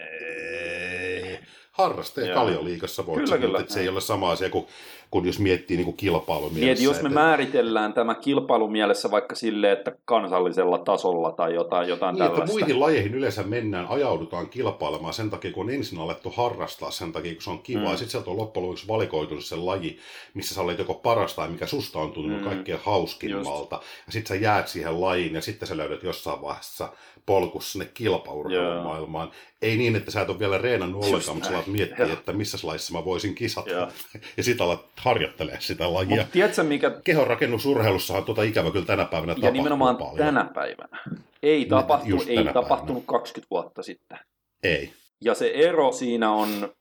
Harraste 1.73 2.29
kaljoliikassa 2.35 3.07
voit 3.07 3.15
kyllä, 3.15 3.27
sanoa, 3.27 3.41
kyllä. 3.41 3.61
että 3.61 3.75
se 3.75 3.81
ei 3.81 3.89
ole 3.89 4.01
sama 4.01 4.31
asia 4.31 4.51
kuin 4.51 4.67
kun 5.11 5.27
jos 5.27 5.39
miettii 5.39 5.77
niin 5.77 5.85
kuin 5.85 5.97
kilpailumielessä. 5.97 6.83
Niin, 6.83 6.85
jos 6.85 7.03
me 7.03 7.09
että... 7.09 7.21
määritellään 7.21 7.93
tämä 7.93 8.15
kilpailumielessä 8.15 9.11
vaikka 9.11 9.35
sille, 9.35 9.73
että 9.73 9.93
kansallisella 10.05 10.79
tasolla 10.79 11.33
tai 11.33 11.55
jotain, 11.55 11.89
jotain 11.89 12.15
niin, 12.15 12.19
tällaista. 12.19 12.45
Että 12.45 12.53
muihin 12.53 12.81
lajeihin 12.81 13.15
yleensä 13.15 13.43
mennään, 13.43 13.87
ajaudutaan 13.89 14.49
kilpailemaan 14.49 15.15
sen 15.15 15.31
takia, 15.31 15.53
kun 15.53 15.67
on 15.67 15.75
ensin 15.75 15.99
alettu 15.99 16.33
harrastaa 16.37 16.91
sen 16.91 17.13
takia, 17.13 17.33
kun 17.33 17.43
se 17.43 17.51
on 17.51 17.63
kiva. 17.63 17.81
Mm. 17.81 17.85
Ja 17.85 17.97
sitten 17.97 18.11
sieltä 18.11 18.31
on 18.31 18.37
loppujen 18.37 18.67
lopuksi 18.67 18.89
valikoitunut 18.89 19.45
se 19.45 19.57
laji, 19.57 19.99
missä 20.35 20.55
sä 20.55 20.61
olet 20.61 20.79
joko 20.79 20.95
parasta 20.95 21.43
tai 21.43 21.51
mikä 21.51 21.67
susta 21.67 21.99
on 21.99 22.13
tuntunut 22.13 22.41
mm. 22.41 22.49
kaikkein 22.49 22.81
hauskimmalta. 22.83 23.77
Just. 23.77 24.07
Ja 24.07 24.13
sitten 24.13 24.37
sä 24.37 24.43
jäät 24.45 24.69
siihen 24.69 25.01
lajiin 25.01 25.35
ja 25.35 25.41
sitten 25.41 25.69
sä 25.69 25.77
löydät 25.77 26.03
jossain 26.03 26.43
vaiheessa 26.43 26.89
polkussa 27.27 27.73
sinne 27.73 27.91
kilpaurheilumaailmaan. 27.95 29.29
Yeah. 29.29 29.50
Ei 29.63 29.77
niin, 29.77 29.97
että 29.97 30.11
sä 30.11 30.21
et 30.21 30.31
ole 30.31 30.39
vielä 30.39 30.59
reenannut 30.59 31.05
ollenkaan, 31.05 31.37
mutta 31.37 31.49
sä 31.49 31.55
alat 31.55 31.67
miettiä, 31.67 32.13
että 32.13 32.33
missä 32.33 32.59
lajissa 32.63 32.93
mä 32.93 33.05
voisin 33.05 33.35
kisata. 33.35 33.71
Yeah. 33.71 33.93
ja 34.37 34.43
sitten 34.43 34.65
alat 34.67 34.87
harjoittelee 34.97 35.57
sitä 35.61 35.95
lajia. 35.95 36.23
Mut 36.23 36.33
tiedätkö, 36.33 36.63
mikä... 36.63 36.91
Kehonrakennusurheilussahan 37.05 38.25
tuota 38.25 38.43
ikävä 38.43 38.71
kyllä 38.71 38.87
tänä 38.87 39.05
päivänä 39.05 39.35
Ja 39.43 39.51
nimenomaan 39.51 39.97
paljon. 39.97 40.17
tänä 40.19 40.51
päivänä. 40.55 40.99
Ei, 41.43 41.67
tapahtu, 41.67 42.25
ei 42.29 42.37
tänä 42.37 42.53
tapahtunut 42.53 43.07
päivänä. 43.07 43.19
20 43.19 43.47
vuotta 43.51 43.83
sitten. 43.83 44.19
Ei. 44.63 44.93
Ja 45.21 45.35
se 45.35 45.51
ero 45.55 45.93
siinä 45.93 46.33
on 46.33 46.73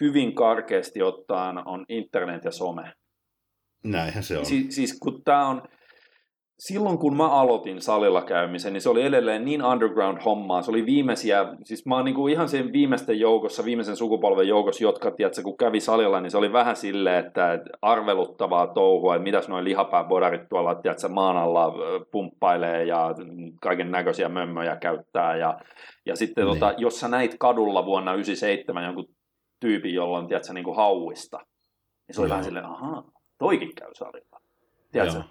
hyvin 0.00 0.34
karkeasti 0.34 1.02
ottaen 1.02 1.68
on 1.68 1.84
internet 1.88 2.44
ja 2.44 2.50
some. 2.52 2.92
Näinhän 3.84 4.24
se 4.24 4.38
on. 4.38 4.46
Si- 4.46 4.66
siis 4.70 4.98
kun 5.00 5.22
tämä 5.24 5.48
on, 5.48 5.62
silloin 6.58 6.98
kun 6.98 7.16
mä 7.16 7.28
aloitin 7.28 7.82
salilla 7.82 8.22
käymisen, 8.22 8.72
niin 8.72 8.80
se 8.80 8.88
oli 8.88 9.02
edelleen 9.02 9.44
niin 9.44 9.64
underground 9.64 10.18
hommaa. 10.24 10.62
Se 10.62 10.70
oli 10.70 10.86
viimeisiä, 10.86 11.46
siis 11.64 11.86
mä 11.86 11.96
oon 11.96 12.04
niin 12.04 12.14
kuin 12.14 12.32
ihan 12.32 12.48
sen 12.48 12.72
viimeisten 12.72 13.20
joukossa, 13.20 13.64
viimeisen 13.64 13.96
sukupolven 13.96 14.48
joukossa, 14.48 14.84
jotka, 14.84 15.10
tiedätkö, 15.10 15.42
kun 15.42 15.56
kävi 15.56 15.80
salilla, 15.80 16.20
niin 16.20 16.30
se 16.30 16.38
oli 16.38 16.52
vähän 16.52 16.76
silleen, 16.76 17.26
että 17.26 17.58
arveluttavaa 17.82 18.66
touhua, 18.66 19.14
että 19.14 19.22
mitäs 19.22 19.48
noin 19.48 19.64
lihapääbodarit 19.64 20.48
tuolla, 20.48 20.74
tiedätkö, 20.74 21.08
maan 21.08 21.36
alla 21.36 21.74
pumppailee 22.12 22.84
ja 22.84 23.14
kaiken 23.62 23.90
näköisiä 23.90 24.28
mömmöjä 24.28 24.76
käyttää. 24.76 25.36
Ja, 25.36 25.58
ja 26.06 26.16
sitten 26.16 26.46
niin. 26.46 26.54
tota, 26.54 26.74
jos 26.76 27.00
sä 27.00 27.08
näit 27.08 27.36
kadulla 27.40 27.86
vuonna 27.86 28.14
97 28.14 28.84
jonkun 28.84 29.08
tyypin, 29.60 29.94
jolla 29.94 30.18
on, 30.18 30.28
tiedätkö, 30.28 30.52
niin 30.52 30.64
kuin 30.64 30.76
hauista, 30.76 31.38
niin 32.08 32.14
se 32.14 32.20
oli 32.20 32.28
Joo. 32.28 32.30
vähän 32.30 32.44
silleen, 32.44 32.66
ahaa, 32.66 33.04
toikin 33.38 33.74
käy 33.74 33.90
salilla. 33.94 34.27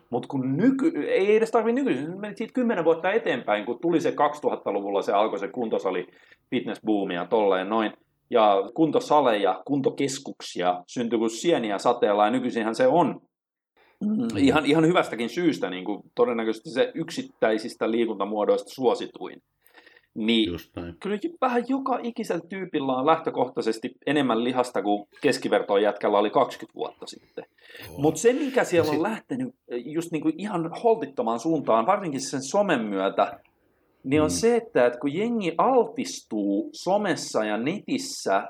Mutta 0.09 0.27
kun 0.27 0.57
nyky, 0.57 0.91
ei 1.07 1.35
edes 1.35 1.51
tarvi 1.51 1.73
nykyisin, 1.73 2.19
menit 2.19 2.37
siitä 2.37 2.53
kymmenen 2.53 2.85
vuotta 2.85 3.11
eteenpäin, 3.11 3.65
kun 3.65 3.79
tuli 3.81 4.01
se 4.01 4.09
2000-luvulla, 4.09 5.01
se 5.01 5.11
alkoi 5.11 5.39
se 5.39 5.47
kuntosali 5.47 6.07
fitness 6.49 6.81
ja 7.13 7.25
tolleen 7.25 7.69
noin, 7.69 7.93
ja 8.29 8.55
kuntosaleja, 8.73 9.61
kuntokeskuksia 9.65 10.83
syntyi 10.87 11.19
kuin 11.19 11.29
sieniä 11.29 11.77
sateella, 11.77 12.25
ja 12.25 12.31
nykyisinhän 12.31 12.75
se 12.75 12.87
on 12.87 13.21
mm. 14.05 14.37
ihan, 14.37 14.65
ihan 14.65 14.87
hyvästäkin 14.87 15.29
syystä, 15.29 15.69
niin 15.69 15.85
kuin 15.85 16.01
todennäköisesti 16.15 16.69
se 16.69 16.91
yksittäisistä 16.95 17.91
liikuntamuodoista 17.91 18.69
suosituin. 18.69 19.41
Niin 20.17 20.49
kyllä 20.99 21.17
vähän 21.41 21.63
joka 21.67 21.99
ikisellä 22.03 22.41
tyypillä 22.49 22.93
on 22.93 23.05
lähtökohtaisesti 23.05 23.91
enemmän 24.05 24.43
lihasta 24.43 24.81
kuin 24.81 25.07
keskivertoon 25.21 25.81
jätkällä 25.81 26.17
oli 26.17 26.29
20 26.29 26.75
vuotta 26.75 27.07
sitten. 27.07 27.45
Mutta 27.97 28.19
se, 28.19 28.33
mikä 28.33 28.63
siellä 28.63 28.91
on 28.91 29.03
lähtenyt 29.03 29.55
just 29.85 30.11
niinku 30.11 30.31
ihan 30.37 30.71
holtittomaan 30.83 31.39
suuntaan, 31.39 31.85
varsinkin 31.85 32.21
sen 32.21 32.43
somen 32.43 32.81
myötä, 32.81 33.39
niin 34.03 34.21
on 34.21 34.27
mm. 34.27 34.33
se, 34.33 34.55
että, 34.55 34.85
että 34.85 34.99
kun 34.99 35.13
jengi 35.13 35.55
altistuu 35.57 36.69
somessa 36.73 37.45
ja 37.45 37.57
netissä 37.57 38.47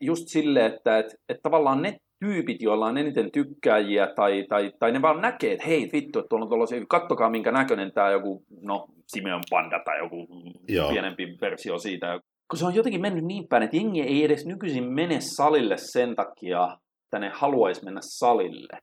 just 0.00 0.28
sille, 0.28 0.66
että, 0.66 0.98
että, 0.98 1.14
että 1.28 1.42
tavallaan 1.42 1.82
ne 1.82 1.96
tyypit, 2.20 2.62
joilla 2.62 2.86
on 2.86 2.98
eniten 2.98 3.32
tykkääjiä, 3.32 4.06
tai, 4.16 4.44
tai, 4.48 4.72
tai 4.78 4.92
ne 4.92 5.02
vaan 5.02 5.20
näkee, 5.20 5.52
että 5.52 5.66
hei 5.66 5.90
vittu, 5.92 6.18
että 6.18 6.36
on 6.36 6.48
tuollaisia, 6.48 6.86
kattokaa 6.88 7.30
minkä 7.30 7.52
näköinen 7.52 7.92
tämä 7.92 8.10
joku, 8.10 8.44
no 8.62 8.86
Simeon 9.06 9.42
Panda 9.50 9.80
tai 9.84 9.98
joku 9.98 10.26
Joo. 10.68 10.90
pienempi 10.90 11.38
versio 11.40 11.78
siitä. 11.78 12.20
Kun 12.50 12.58
se 12.58 12.66
on 12.66 12.74
jotenkin 12.74 13.00
mennyt 13.00 13.24
niin 13.24 13.48
päin, 13.48 13.62
että 13.62 13.76
jengi 13.76 14.02
ei 14.02 14.24
edes 14.24 14.46
nykyisin 14.46 14.84
mene 14.84 15.20
salille 15.20 15.76
sen 15.76 16.16
takia, 16.16 16.78
että 17.04 17.18
ne 17.18 17.30
haluaisi 17.34 17.84
mennä 17.84 18.00
salille, 18.02 18.78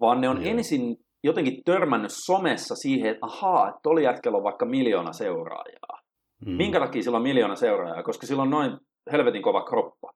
vaan 0.00 0.20
ne 0.20 0.28
on 0.28 0.44
Joo. 0.44 0.50
ensin 0.50 0.96
jotenkin 1.24 1.64
törmännyt 1.64 2.10
somessa 2.14 2.74
siihen, 2.74 3.10
että 3.10 3.26
ahaa, 3.26 3.68
että 3.68 3.88
oli 3.88 4.04
jätkellä 4.04 4.38
on 4.38 4.44
vaikka 4.44 4.66
miljoona 4.66 5.12
seuraajaa. 5.12 6.00
Mm. 6.46 6.52
Minkä 6.52 6.80
takia 6.80 7.02
sillä 7.02 7.16
on 7.16 7.22
miljoona 7.22 7.56
seuraajaa? 7.56 8.02
Koska 8.02 8.26
sillä 8.26 8.42
on 8.42 8.50
noin 8.50 8.72
helvetin 9.12 9.42
kova 9.42 9.64
kroppa. 9.64 10.13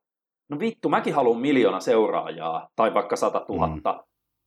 No 0.49 0.59
vittu, 0.59 0.89
mäkin 0.89 1.15
haluan 1.15 1.41
miljoona 1.41 1.81
seuraajaa, 1.81 2.69
tai 2.77 2.95
vaikka 2.95 3.17
sata 3.17 3.41
tuhatta. 3.41 3.93
Mm. 3.93 3.99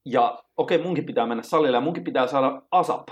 Ja 0.06 0.43
okei, 0.58 0.76
okay, 0.76 0.88
munkin 0.88 1.06
pitää 1.06 1.26
mennä 1.26 1.43
salille 1.43 1.78
ja 1.78 1.82
munkin 1.82 2.04
pitää 2.04 2.28
saada 2.28 2.62
asap 2.72 3.08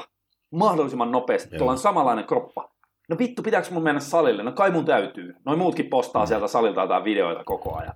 mahdollisimman 0.52 1.12
nopeasti. 1.12 1.58
Tuolla 1.58 1.72
on 1.72 1.78
samanlainen 1.78 2.26
kroppa. 2.26 2.70
No 3.10 3.18
vittu, 3.20 3.44
pitääkö 3.44 3.68
mun 3.72 3.84
mennä 3.84 4.00
salille? 4.00 4.44
No 4.44 4.52
kai 4.52 4.72
mun 4.72 4.86
täytyy. 4.86 5.36
Noin 5.46 5.60
muutkin 5.60 5.90
postaa 5.90 6.24
mm. 6.24 6.28
sieltä 6.28 6.48
salilta 6.48 6.82
jotain 6.82 7.04
videoita 7.04 7.44
koko 7.44 7.78
ajan. 7.78 7.94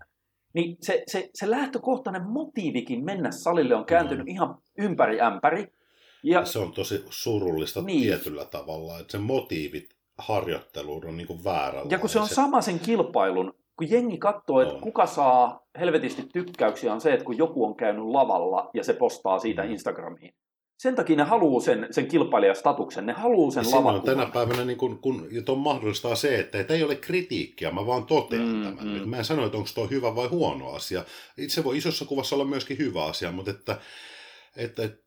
Niin 0.54 0.78
se, 0.82 1.04
se, 1.08 1.30
se 1.34 1.52
lähtökohtainen 1.52 2.24
motiivikin 2.24 3.06
mennä 3.06 3.32
salille 3.32 3.76
on 3.76 3.86
kääntynyt 3.86 4.26
mm. 4.26 4.32
ihan 4.32 4.58
ympäri 4.78 5.22
ämpäri. 5.22 5.68
Ja, 6.24 6.46
se 6.46 6.60
on 6.60 6.72
tosi 6.72 7.06
surullista 7.10 7.82
niin. 7.82 8.02
tietyllä 8.02 8.46
tavalla, 8.46 9.00
että 9.00 9.12
se 9.12 9.18
motiivit 9.18 9.90
harjoitteluun 10.18 11.06
on 11.06 11.18
niin 11.18 11.28
kuin 11.28 11.40
Ja 11.90 12.00
kun 12.00 12.10
se 12.10 12.20
on 12.20 12.28
sama 12.28 12.62
sen 12.62 12.80
kilpailun, 12.80 13.54
kun 13.78 13.90
jengi 13.90 14.18
katsoo, 14.18 14.62
että 14.62 14.82
kuka 14.82 15.06
saa 15.06 15.68
helvetisti 15.80 16.24
tykkäyksiä, 16.34 16.94
on 16.94 17.02
se, 17.02 17.14
että 17.14 17.26
kun 17.26 17.38
joku 17.38 17.66
on 17.66 17.76
käynyt 17.76 18.06
lavalla 18.06 18.70
ja 18.74 18.84
se 18.84 18.94
postaa 18.94 19.40
siitä 19.40 19.64
mm. 19.64 19.72
Instagramiin. 19.72 20.34
Sen 20.78 20.96
takia 20.96 21.16
ne 21.16 21.24
haluaa 21.24 21.62
sen, 21.62 21.88
sen 21.92 22.08
kilpailijastatuksen, 22.08 23.06
ne 23.06 23.14
haluaa 23.14 23.52
sen 23.52 23.72
lavan. 23.72 24.02
tänä 24.02 24.26
päivänä 24.26 24.66
niin 24.66 24.78
kun, 24.78 25.00
kun 25.00 25.30
on 25.50 25.58
mahdollistaa 25.58 26.16
se, 26.16 26.40
että, 26.40 26.60
että 26.60 26.74
ei 26.74 26.84
ole 26.84 26.96
kritiikkiä, 26.96 27.72
mä 27.72 27.86
vaan 27.86 28.06
totean 28.06 28.56
mm, 28.56 28.64
tämän. 28.64 28.88
Mm. 28.88 29.10
Mä 29.10 29.18
en 29.18 29.26
sano, 29.26 29.46
että 29.46 29.58
onko 29.58 29.70
tuo 29.76 29.88
hyvä 29.88 30.16
vai 30.16 30.28
huono 30.28 30.70
asia. 30.70 31.06
Itse 31.38 31.64
voi 31.64 31.78
isossa 31.78 32.06
kuvassa 32.06 32.36
olla 32.36 32.46
myöskin 32.46 32.78
hyvä 32.78 33.06
asia, 33.06 33.32
mutta 33.32 33.52
että, 33.52 33.78
että, 34.58 34.84
että 34.84 35.04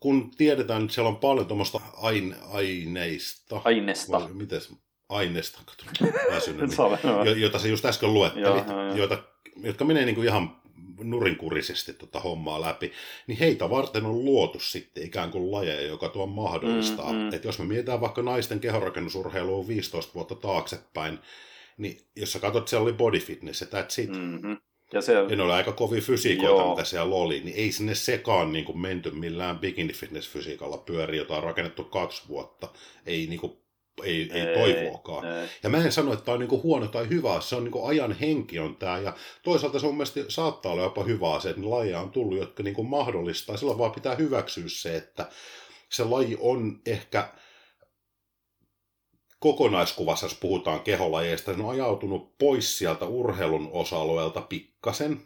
kun 0.00 0.30
tiedetään, 0.30 0.82
että 0.82 0.94
siellä 0.94 1.08
on 1.08 1.16
paljon 1.16 1.46
tuommoista 1.46 1.80
aine, 1.96 2.36
aineista. 2.52 3.60
Aineesta. 3.64 4.20
Vai, 4.20 4.32
mites? 4.32 4.72
Aineesta, 5.10 5.60
väsynyt, 6.32 6.70
niin, 7.24 7.40
jota 7.40 7.58
se 7.58 7.68
just 7.68 7.84
äsken 7.84 8.14
luettelit, 8.14 8.64
joita, 8.94 9.18
jotka 9.62 9.84
menee 9.84 10.04
niin 10.04 10.14
kuin 10.14 10.26
ihan 10.26 10.60
nurinkurisesti 11.04 11.92
tota 11.92 12.20
hommaa 12.20 12.60
läpi, 12.60 12.92
niin 13.26 13.38
heitä 13.38 13.70
varten 13.70 14.06
on 14.06 14.24
luotu 14.24 14.60
sitten 14.60 15.06
ikään 15.06 15.30
kuin 15.30 15.52
lajeja, 15.52 15.86
joka 15.86 16.08
tuo 16.08 16.26
mahdollistaa. 16.26 17.12
Mm, 17.12 17.18
mm. 17.18 17.34
Että 17.34 17.48
jos 17.48 17.58
me 17.58 17.64
mietitään 17.64 18.00
vaikka 18.00 18.22
naisten 18.22 18.60
kehorakennusurheilua 18.60 19.68
15 19.68 20.14
vuotta 20.14 20.34
taaksepäin, 20.34 21.18
niin 21.78 22.00
jos 22.16 22.32
sä 22.32 22.38
katsot, 22.38 22.68
siellä 22.68 22.82
oli 22.82 22.92
body 22.92 23.18
fitness 23.18 23.60
ja 23.60 23.66
that's 23.66 24.02
it. 24.02 24.10
Mm-hmm. 24.10 24.56
Ja, 24.92 25.00
se... 25.00 25.12
ja 25.12 25.36
ne 25.36 25.42
oli 25.42 25.52
aika 25.52 25.72
kovin 25.72 26.02
fysiikoita, 26.02 26.62
Joo. 26.62 26.70
mitä 26.70 26.84
siellä 26.84 27.14
oli, 27.14 27.40
niin 27.40 27.56
ei 27.56 27.72
sinne 27.72 27.94
sekaan 27.94 28.52
niin 28.52 28.64
kuin 28.64 28.78
menty 28.78 29.10
millään 29.10 29.58
bikini 29.58 29.92
fitness 29.92 30.30
fysiikalla 30.30 30.78
pyöri, 30.78 31.16
jota 31.16 31.36
on 31.36 31.42
rakennettu 31.42 31.84
kaksi 31.84 32.22
vuotta. 32.28 32.68
Ei 33.06 33.26
niin 33.26 33.40
kuin 33.40 33.58
ei, 34.02 34.30
ei, 34.32 34.40
ei 34.40 34.54
toivoakaan. 34.54 35.24
Ei. 35.40 35.48
Ja 35.62 35.68
mä 35.68 35.76
en 35.84 35.92
sano, 35.92 36.12
että 36.12 36.24
tämä 36.24 36.32
on 36.34 36.40
niinku 36.40 36.62
huono 36.62 36.86
tai 36.88 37.08
hyvä, 37.08 37.40
se 37.40 37.56
on 37.56 37.64
niinku 37.64 37.84
ajan 37.86 38.12
henki 38.12 38.58
on 38.58 38.76
tämä. 38.76 38.98
Ja 38.98 39.12
toisaalta 39.42 39.78
se 39.78 39.86
on 39.86 39.94
mielestäni 39.94 40.26
saattaa 40.28 40.72
olla 40.72 40.82
jopa 40.82 41.04
hyvä 41.04 41.32
asia, 41.34 41.50
että 41.50 41.70
lajeja 41.70 42.00
on 42.00 42.10
tullut, 42.10 42.38
jotka 42.38 42.62
niinku 42.62 42.84
mahdollistaa. 42.84 43.56
Silloin 43.56 43.78
vaan 43.78 43.92
pitää 43.92 44.14
hyväksyä 44.14 44.64
se, 44.66 44.96
että 44.96 45.28
se 45.88 46.04
laji 46.04 46.36
on 46.40 46.80
ehkä 46.86 47.28
kokonaiskuvassa, 49.38 50.26
jos 50.26 50.34
puhutaan 50.34 50.80
keholajeista, 50.80 51.54
se 51.54 51.62
on 51.62 51.70
ajautunut 51.70 52.38
pois 52.38 52.78
sieltä 52.78 53.04
urheilun 53.06 53.68
osa-alueelta 53.72 54.40
pikkasen. 54.40 55.22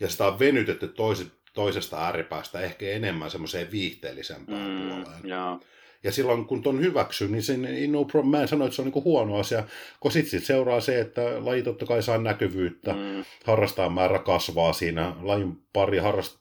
Ja 0.00 0.08
sitä 0.10 0.26
on 0.26 0.38
venytetty 0.38 0.88
toiset, 0.88 1.28
toisesta 1.54 2.04
ääripäästä 2.04 2.60
ehkä 2.60 2.86
enemmän 2.88 3.30
semmoiseen 3.30 3.70
viihteellisempään 3.70 4.68
Mm, 4.70 4.88
puoleen. 4.88 5.20
joo. 5.28 5.60
Ja 6.04 6.12
silloin 6.12 6.44
kun 6.44 6.62
ton 6.62 6.80
hyväksyy, 6.80 7.28
niin 7.28 7.42
sen, 7.42 7.68
no 7.92 8.04
problem, 8.04 8.30
mä 8.30 8.42
en 8.42 8.48
sano, 8.48 8.64
että 8.64 8.76
se 8.76 8.82
on 8.82 8.88
niin 8.88 9.04
huono 9.04 9.36
asia, 9.36 9.64
kun 10.00 10.12
sitten 10.12 10.30
sit 10.30 10.44
seuraa 10.44 10.80
se, 10.80 11.00
että 11.00 11.44
laji 11.44 11.62
totta 11.62 11.86
kai 11.86 12.02
saa 12.02 12.18
näkyvyyttä, 12.18 12.92
mm. 12.92 13.24
Harrastajan 13.44 13.92
määrä 13.92 14.18
kasvaa 14.18 14.72
siinä, 14.72 15.16
lajin 15.22 15.56
pari 15.72 15.98
harrast, 15.98 16.38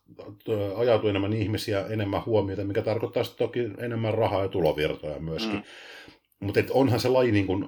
ajautuu 0.75 1.09
enemmän 1.09 1.33
ihmisiä, 1.33 1.85
enemmän 1.89 2.25
huomiota, 2.25 2.63
mikä 2.63 2.81
tarkoittaa 2.81 3.23
sitten 3.23 3.47
toki 3.47 3.59
enemmän 3.77 4.13
rahaa 4.13 4.41
ja 4.41 4.47
tulovirtoja 4.49 5.19
myöskin. 5.19 5.55
Mm. 5.55 5.63
Mm. 6.39 6.45
Mutta 6.45 6.61
onhan 6.69 6.99
se 6.99 7.09
laji 7.09 7.31
niin 7.31 7.47
kuin, 7.47 7.67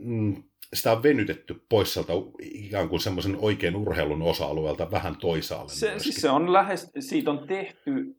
mm, 0.00 0.42
sitä 0.74 0.92
on 0.92 1.02
venytetty 1.02 1.62
pois 1.68 1.94
sieltä 1.94 2.12
ikään 2.42 2.88
kuin 2.88 3.00
semmoisen 3.00 3.36
oikean 3.36 3.76
urheilun 3.76 4.22
osa-alueelta 4.22 4.90
vähän 4.90 5.16
toisaalle 5.16 5.72
se, 5.72 5.86
myöskin. 5.86 6.12
siis 6.12 6.22
se 6.22 6.30
on 6.30 6.52
lähes, 6.52 6.90
siitä 6.98 7.30
on 7.30 7.46
tehty 7.46 8.16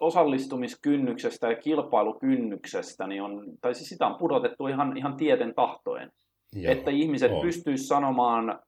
osallistumiskynnyksestä 0.00 1.48
ja 1.50 1.56
kilpailukynnyksestä, 1.56 3.06
niin 3.06 3.22
on, 3.22 3.44
tai 3.60 3.74
siis 3.74 3.88
sitä 3.88 4.06
on 4.06 4.14
pudotettu 4.14 4.66
ihan, 4.66 4.96
ihan 4.96 5.16
tieten 5.16 5.54
tahtoen. 5.54 6.10
Joo, 6.56 6.72
että 6.72 6.90
ihmiset 6.90 7.32
on. 7.32 7.40
pystyisivät 7.42 7.88
sanomaan, 7.88 8.58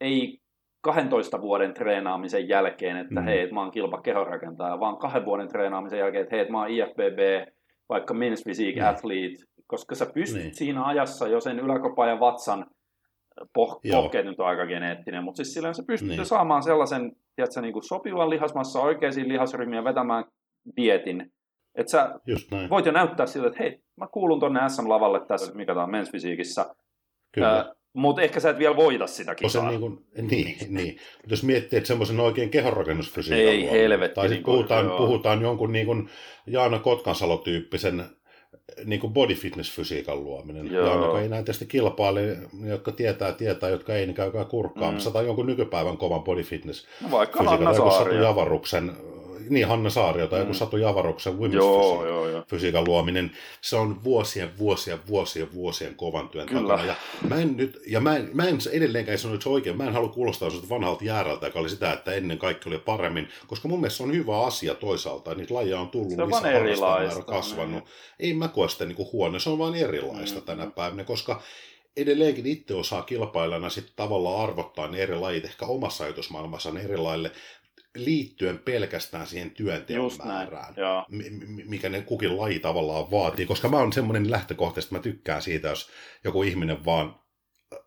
ei 0.00 0.38
12 0.80 1.40
vuoden 1.40 1.74
treenaamisen 1.74 2.48
jälkeen, 2.48 2.96
että 2.96 3.20
Mm. 3.20 3.24
hei, 3.24 3.50
mä 3.52 3.60
oon 3.60 3.70
kilpakehonrakentaja, 3.70 4.80
vaan 4.80 4.96
kahden 4.96 5.24
vuoden 5.24 5.48
treenaamisen 5.48 5.98
jälkeen, 5.98 6.22
että 6.22 6.36
hei, 6.36 6.48
mä 6.50 6.58
oon 6.60 6.70
IFBB, 6.70 7.48
vaikka 7.88 8.14
men's 8.14 8.42
physique 8.44 8.82
Mm. 8.82 8.88
athlete, 8.88 9.44
koska 9.66 9.94
sä 9.94 10.06
pystyt 10.14 10.42
Niin. 10.42 10.54
siinä 10.54 10.84
ajassa 10.84 11.28
jo 11.28 11.40
sen 11.40 11.58
yläkopan 11.58 12.08
ja 12.08 12.20
vatsan 12.20 12.66
poh- 13.40 13.80
pohkeet 13.92 14.26
nyt 14.26 14.40
on 14.40 14.46
aika 14.46 14.66
geneettinen, 14.66 15.24
mutta 15.24 15.36
siis 15.36 15.54
silleen 15.54 15.74
sä 15.74 15.82
pystyt 15.86 16.08
Niin. 16.08 16.26
saamaan 16.26 16.62
sellaisen, 16.62 17.12
tiedätkö, 17.36 17.60
niin 17.60 17.72
kuin 17.72 17.82
sopivan 17.82 18.30
lihasmassa 18.30 18.80
oikeisiin 18.80 19.28
lihasryhmiä 19.28 19.84
vetämään 19.84 20.24
dietin, 20.76 21.32
että 21.74 21.90
sä 21.90 22.20
Just 22.26 22.50
näin, 22.50 22.70
voit 22.70 22.86
jo 22.86 22.92
näyttää 22.92 23.26
siltä, 23.26 23.46
että 23.46 23.58
hei, 23.58 23.82
mä 23.96 24.06
kuulun 24.06 24.40
tonne 24.40 24.60
SM-lavalle 24.68 25.20
tässä, 25.26 25.54
mikä 25.54 25.74
tää 25.74 25.84
on 25.84 25.90
men's 25.90 26.10
physiqueissä, 26.10 26.74
kyllä. 27.32 27.74
mutta 27.92 28.22
ehkä 28.22 28.40
sä 28.40 28.50
et 28.50 28.58
vielä 28.58 28.76
voita 28.76 29.06
sitä 29.06 29.34
kisaa. 29.34 29.68
niin, 29.68 29.80
kuin, 29.80 29.98
niin, 30.30 30.56
niin. 30.68 30.96
Mutta 31.16 31.30
jos 31.30 31.42
miettii, 31.42 31.76
että 31.76 31.88
semmoisen 31.88 32.20
oikein 32.20 32.50
kehonrakennusfysiikan 32.50 33.38
Ei 33.38 33.46
luominen, 33.46 33.70
helvetti, 33.80 34.14
Tai 34.14 34.24
niin 34.24 34.36
sitten 34.36 34.52
puhutaan, 34.52 34.86
joo. 34.86 34.98
puhutaan 34.98 35.42
jonkun 35.42 35.72
niin 35.72 35.86
kuin 35.86 36.08
Jaana 36.46 36.78
Kotkansalo-tyyppisen 36.78 38.04
niin 38.84 39.00
kuin 39.00 39.12
body 39.12 39.34
fitness 39.34 39.76
fysiikan 39.76 40.24
luominen. 40.24 40.72
Joo. 40.72 40.86
Jaana, 40.86 41.20
ei 41.20 41.28
näin 41.28 41.44
tietysti 41.44 41.66
kilpaile, 41.66 42.36
ne, 42.52 42.68
jotka 42.68 42.92
tietää, 42.92 43.32
tietää, 43.32 43.70
jotka 43.70 43.94
ei, 43.94 44.06
niin 44.06 44.14
käykää 44.14 44.44
kurkkaamassa. 44.44 45.10
Mm. 45.10 45.14
Tai 45.14 45.26
jonkun 45.26 45.46
nykypäivän 45.46 45.96
kovan 45.96 46.24
body 46.24 46.42
fitness 46.42 46.86
No 47.02 47.10
vaikka 47.10 47.44
fysiikan. 47.44 47.74
Saario. 47.74 48.22
Javaruksen, 48.22 48.92
niin 49.48 49.66
Hanna 49.68 49.90
Saario 49.90 50.26
tai 50.26 50.38
Mm. 50.38 50.42
joku 50.42 50.54
Satu 50.54 50.76
Javaruksen 50.76 51.32
women's 51.38 51.54
Joo, 51.54 51.80
physique 51.80 52.08
joo, 52.08 52.28
joo. 52.28 52.42
fysiikan 52.48 52.84
luominen, 52.86 53.30
se 53.60 53.76
on 53.76 54.04
vuosien, 54.04 54.58
vuosien, 54.58 54.98
vuosien, 55.08 55.52
vuosien 55.54 55.94
kovan 55.94 56.28
työn 56.28 56.46
Kyllä. 56.46 56.68
takana. 56.68 56.84
Ja 56.86 56.96
mä 57.28 57.36
en, 57.36 57.56
nyt, 57.56 57.80
ja 57.86 58.00
mä 58.00 58.16
en, 58.16 58.30
mä 58.32 58.44
en 58.44 58.58
edelleenkään 58.72 59.18
sano, 59.18 59.34
että 59.34 59.42
se 59.42 59.48
on 59.48 59.54
oikein. 59.54 59.76
Mä 59.76 59.84
en 59.86 59.92
halua 59.92 60.08
kuulostaa 60.08 60.50
sellaista 60.50 60.74
vanhalta 60.74 61.04
jäärältä, 61.04 61.46
joka 61.46 61.58
oli 61.60 61.70
sitä, 61.70 61.92
että 61.92 62.12
ennen 62.12 62.38
kaikki 62.38 62.68
oli 62.68 62.78
paremmin, 62.78 63.28
koska 63.46 63.68
mun 63.68 63.80
mielestä 63.80 63.96
se 63.96 64.02
on 64.02 64.12
hyvä 64.14 64.40
asia 64.46 64.74
toisaalta. 64.74 65.34
Niitä 65.34 65.54
lajeja 65.54 65.80
on 65.80 65.88
tullut, 65.88 66.08
Se 66.10 66.22
on 66.22 66.30
harrastajamäärä 66.32 66.68
erilaista, 66.70 67.22
kasvanut. 67.22 67.70
niin. 67.70 67.82
Ei 68.20 68.34
mä 68.34 68.48
koe 68.48 68.68
sitä 68.68 68.84
niin 68.84 69.08
huono, 69.12 69.38
se 69.38 69.50
on 69.50 69.58
vaan 69.58 69.74
erilaista 69.74 70.40
Mm. 70.40 70.46
tänä 70.46 70.66
päivänä, 70.66 71.04
koska 71.04 71.40
edelleenkin 71.96 72.46
itse 72.46 72.74
osaa 72.74 73.02
kilpailijana 73.02 73.70
sitten 73.70 73.92
tavallaan 73.96 74.42
arvottaa 74.48 74.88
ne 74.88 74.98
eri 74.98 75.14
lajit 75.16 75.44
ehkä 75.44 75.66
omassa 75.66 76.04
ajatusmaailmassaan 76.04 76.76
eri 76.76 76.96
laille 76.96 77.30
liittyen 77.94 78.58
pelkästään 78.58 79.26
siihen 79.26 79.50
työnteon 79.50 80.04
Just 80.04 80.24
määrään 80.24 80.74
mikä 81.64 81.88
ne 81.88 82.00
kukin 82.00 82.38
laji 82.38 82.58
tavallaan 82.58 83.10
vaatii, 83.10 83.46
koska 83.46 83.68
mä 83.68 83.76
oon 83.76 83.92
semmoinen 83.92 84.30
lähtökohtaisesti, 84.30 84.94
mä 84.94 85.00
tykkään 85.00 85.42
siitä, 85.42 85.68
jos 85.68 85.90
joku 86.24 86.42
ihminen 86.42 86.84
vaan 86.84 87.24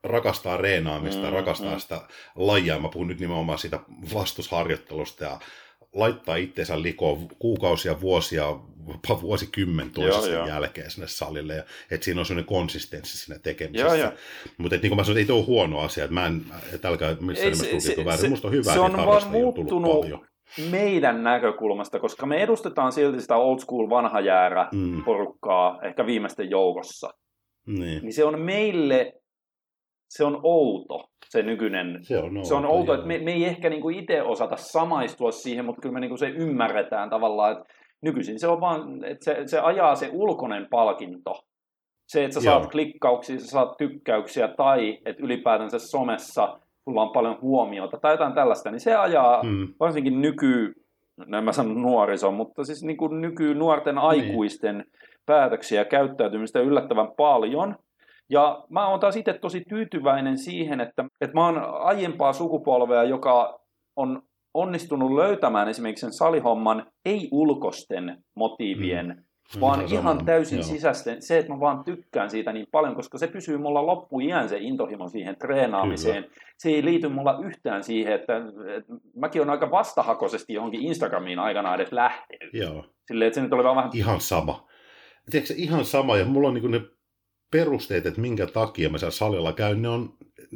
rakastaa 0.03 0.57
reenaamista, 0.57 1.27
mm, 1.27 1.33
rakastaa 1.33 1.73
mm. 1.73 1.79
sitä 1.79 2.01
lajia, 2.35 2.79
mä 2.79 2.89
puhun 2.89 3.07
nyt 3.07 3.19
nimenomaan 3.19 3.59
siitä 3.59 3.79
vastusharjoittelusta 4.13 5.23
ja 5.23 5.39
laittaa 5.93 6.35
itseensä 6.35 6.81
likoon 6.81 7.27
kuukausia, 7.39 8.01
vuosia, 8.01 8.45
vuosikymmen 9.21 9.91
toisensa 9.91 10.29
Joo, 10.29 10.47
jälkeen 10.47 10.91
sinne 10.91 11.07
salille, 11.07 11.55
ja 11.55 11.63
että 11.91 12.05
siinä 12.05 12.19
on 12.21 12.25
sellainen 12.25 12.47
konsistenssi 12.47 13.17
siinä 13.17 13.39
tekemisessä. 13.39 14.13
Mutta 14.57 14.75
niin 14.75 14.89
kuin 14.89 14.95
mä 14.97 15.03
sanoin, 15.03 15.17
ei 15.19 15.25
tuo 15.25 15.45
huono 15.45 15.79
asia, 15.79 16.03
että 16.03 16.13
mä 16.13 16.25
en, 16.25 16.41
että 16.73 16.87
älkää 16.87 17.15
missään 17.21 17.51
nimessä 17.51 17.79
se- 17.95 18.05
väärin. 18.05 18.21
se- 18.21 18.29
Musta 18.29 18.47
on 18.47 18.53
hyvä, 18.53 18.73
se 18.73 18.79
on 18.79 18.97
vaan 18.97 19.27
muuttunut 19.31 20.05
meidän 20.71 21.23
näkökulmasta, 21.23 21.99
koska 21.99 22.25
me 22.25 22.43
edustetaan 22.43 22.91
silti 22.91 23.21
sitä 23.21 23.35
old 23.35 23.59
school 23.59 23.89
vanha 23.89 24.19
jäärä 24.19 24.67
Mm, 24.73 25.03
porukkaa 25.03 25.79
ehkä 25.83 26.05
viimeisten 26.05 26.49
joukossa. 26.49 27.09
niin. 27.65 28.01
Niin 28.03 28.13
se 28.13 28.23
on 28.23 28.41
meille, 28.41 29.13
se 30.09 30.23
on 30.23 30.39
outo, 30.43 31.09
se 31.29 31.43
nykyinen 31.43 31.99
Se 32.01 32.17
on, 32.17 32.45
se 32.45 32.53
on 32.53 32.65
outo, 32.65 32.77
outo, 32.77 32.91
joo. 32.93 32.95
että 32.95 33.07
me, 33.07 33.17
me 33.19 33.33
ei 33.33 33.45
ehkä 33.45 33.69
niinku 33.69 33.89
itse 33.89 34.21
osata 34.21 34.57
samaistua 34.57 35.31
siihen, 35.31 35.65
mutta 35.65 35.81
kyllä 35.81 35.93
me 35.93 35.99
niinku 35.99 36.17
se 36.17 36.27
ymmärretään 36.29 37.09
tavallaan, 37.09 37.51
että 37.51 37.73
nykyisin 38.01 38.39
se 38.39 38.47
on 38.47 38.61
vaan, 38.61 39.03
että 39.03 39.25
se, 39.25 39.41
se 39.45 39.59
ajaa 39.59 39.95
se 39.95 40.09
ulkoinen 40.13 40.67
palkinto. 40.69 41.43
Se, 42.07 42.23
että 42.25 42.39
sä 42.39 42.49
Joo. 42.49 42.59
saat 42.59 42.71
klikkauksia, 42.71 43.39
sä 43.39 43.47
saat 43.47 43.77
tykkäyksiä 43.77 44.47
tai 44.47 44.97
että 45.05 45.23
ylipäätänsä 45.23 45.79
somessa 45.79 46.59
sulla 46.83 47.01
on 47.01 47.09
paljon 47.09 47.37
huomiota 47.41 47.97
tai 48.01 48.13
jotain 48.13 48.33
tällaista, 48.33 48.71
niin 48.71 48.79
se 48.79 48.95
ajaa 48.95 49.43
Mm. 49.43 49.67
varsinkin 49.79 50.21
nyky, 50.21 50.73
no 51.25 51.37
en 51.37 51.43
mä 51.43 51.51
sano 51.51 51.73
nuoriso, 51.73 52.31
mutta 52.31 52.63
siis 52.63 52.83
niin 52.83 52.97
kuin 52.97 53.21
nyky 53.21 53.53
nuorten 53.53 53.97
aikuisten 53.97 54.85
päätöksiä 55.25 55.81
ja 55.81 55.85
käyttäytymistä 55.85 56.59
yllättävän 56.59 57.11
paljon. 57.17 57.75
Ja 58.29 58.63
mä 58.69 58.87
oon 58.87 58.99
taas 58.99 59.15
itse 59.15 59.33
tosi 59.33 59.63
tyytyväinen 59.69 60.37
siihen, 60.37 60.81
että, 60.81 61.05
että 61.21 61.33
mä 61.33 61.45
oon 61.45 61.57
aiempaa 61.79 62.33
sukupolvea, 62.33 63.03
joka 63.03 63.59
on 63.95 64.21
onnistunut 64.57 65.15
löytämään 65.15 65.67
esimerkiksi 65.69 66.01
sen 66.01 66.13
salihomman 66.13 66.85
ei 67.05 67.29
ulkosten 67.31 68.23
motiivien, 68.35 69.07
mm. 69.55 69.61
vaan 69.61 69.81
Ihan 69.81 69.93
ihan 69.93 70.25
täysin 70.25 70.57
joo. 70.57 70.67
sisäisten. 70.67 71.21
Se, 71.21 71.37
että 71.37 71.53
mä 71.53 71.59
vaan 71.59 71.83
tykkään 71.83 72.29
siitä 72.29 72.53
niin 72.53 72.67
paljon, 72.71 72.95
koska 72.95 73.17
se 73.17 73.27
pysyy 73.27 73.57
mulla 73.57 73.85
loppuiän 73.85 74.49
se 74.49 74.57
intohimo 74.57 75.09
siihen 75.09 75.35
treenaamiseen. 75.35 76.25
Se 76.57 76.69
ei 76.69 76.85
liity 76.85 77.07
mulla 77.07 77.39
yhtään 77.45 77.83
siihen, 77.83 78.13
että, 78.13 78.37
että 78.77 78.93
mäkin 79.15 79.41
on 79.41 79.49
aika 79.49 79.71
vastahakoisesti 79.71 80.53
johonkin 80.53 80.81
Instagramiin 80.81 81.39
aikanaan 81.39 81.75
edes 81.75 81.91
lähtenyt. 81.91 82.53
Joo, 82.53 82.85
Silleen, 83.07 83.27
että 83.27 83.35
se 83.35 83.41
nyt 83.41 83.53
oli 83.53 83.63
vaan 83.63 83.75
vähän... 83.75 83.91
ihan 83.93 84.21
sama. 84.21 84.67
Tiedätkö, 85.31 85.53
ihan 85.57 85.85
sama, 85.85 86.17
ja 86.17 86.25
mulla 86.25 86.47
on 86.47 86.53
niin 86.53 86.71
ne 86.71 86.81
perusteet, 87.51 88.05
että 88.05 88.21
minkä 88.21 88.47
takia 88.47 88.89
mä 88.89 88.97
siellä 88.97 89.11
salilla 89.11 89.53
käyn, 89.53 89.81
ne, 89.81 89.89
on, 89.89 90.13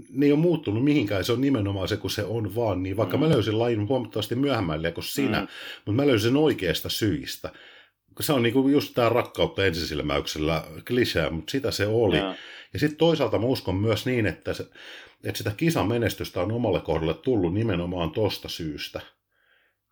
ne 0.10 0.26
ei 0.26 0.32
ole 0.32 0.39
muuttunut 0.39 0.84
mihinkään, 0.84 1.24
se 1.24 1.32
on 1.32 1.42
nimenomaan 1.42 1.88
se, 1.88 1.98
kun 1.98 2.10
se 2.12 2.24
on 2.24 2.56
vaan 2.56 2.84
niin. 2.84 2.98
Vaikka 2.98 3.18
Mm. 3.18 3.24
mä 3.24 3.30
löysin 3.30 3.60
lajin 3.60 3.88
huomattavasti 3.88 4.36
myöhemmälle 4.36 4.92
kuin 4.92 5.04
sinä, 5.04 5.39
Mm. 5.42 5.48
mutta 5.76 5.92
mä 5.92 6.08
löysin 6.08 6.30
sen 6.30 6.38
oikeasta 6.38 6.89
syistä. 6.89 7.50
Se 8.20 8.34
on 8.34 8.44
niinku 8.44 8.68
just 8.70 8.94
tämä 8.94 9.10
rakkautta 9.10 9.66
ensisilmäyksellä 9.66 10.64
klisee, 10.88 11.30
mutta 11.30 11.52
sitä 11.52 11.72
se 11.72 11.88
oli. 11.88 12.18
Joo. 12.18 12.36
Ja 12.74 12.80
sitten 12.80 12.98
toisaalta 12.98 13.39
mä 13.39 13.46
uskon 13.46 13.76
myös 13.76 14.06
niin, 14.06 14.26
että, 14.26 14.54
se, 14.54 14.66
että 15.24 15.38
sitä 15.38 15.52
kisan 15.58 15.88
menestystä 15.88 16.42
on 16.42 16.52
omalle 16.52 16.82
kohdalle 16.82 17.14
tullut 17.14 17.54
nimenomaan 17.54 18.12
tosta 18.12 18.50
syystä. 18.50 19.02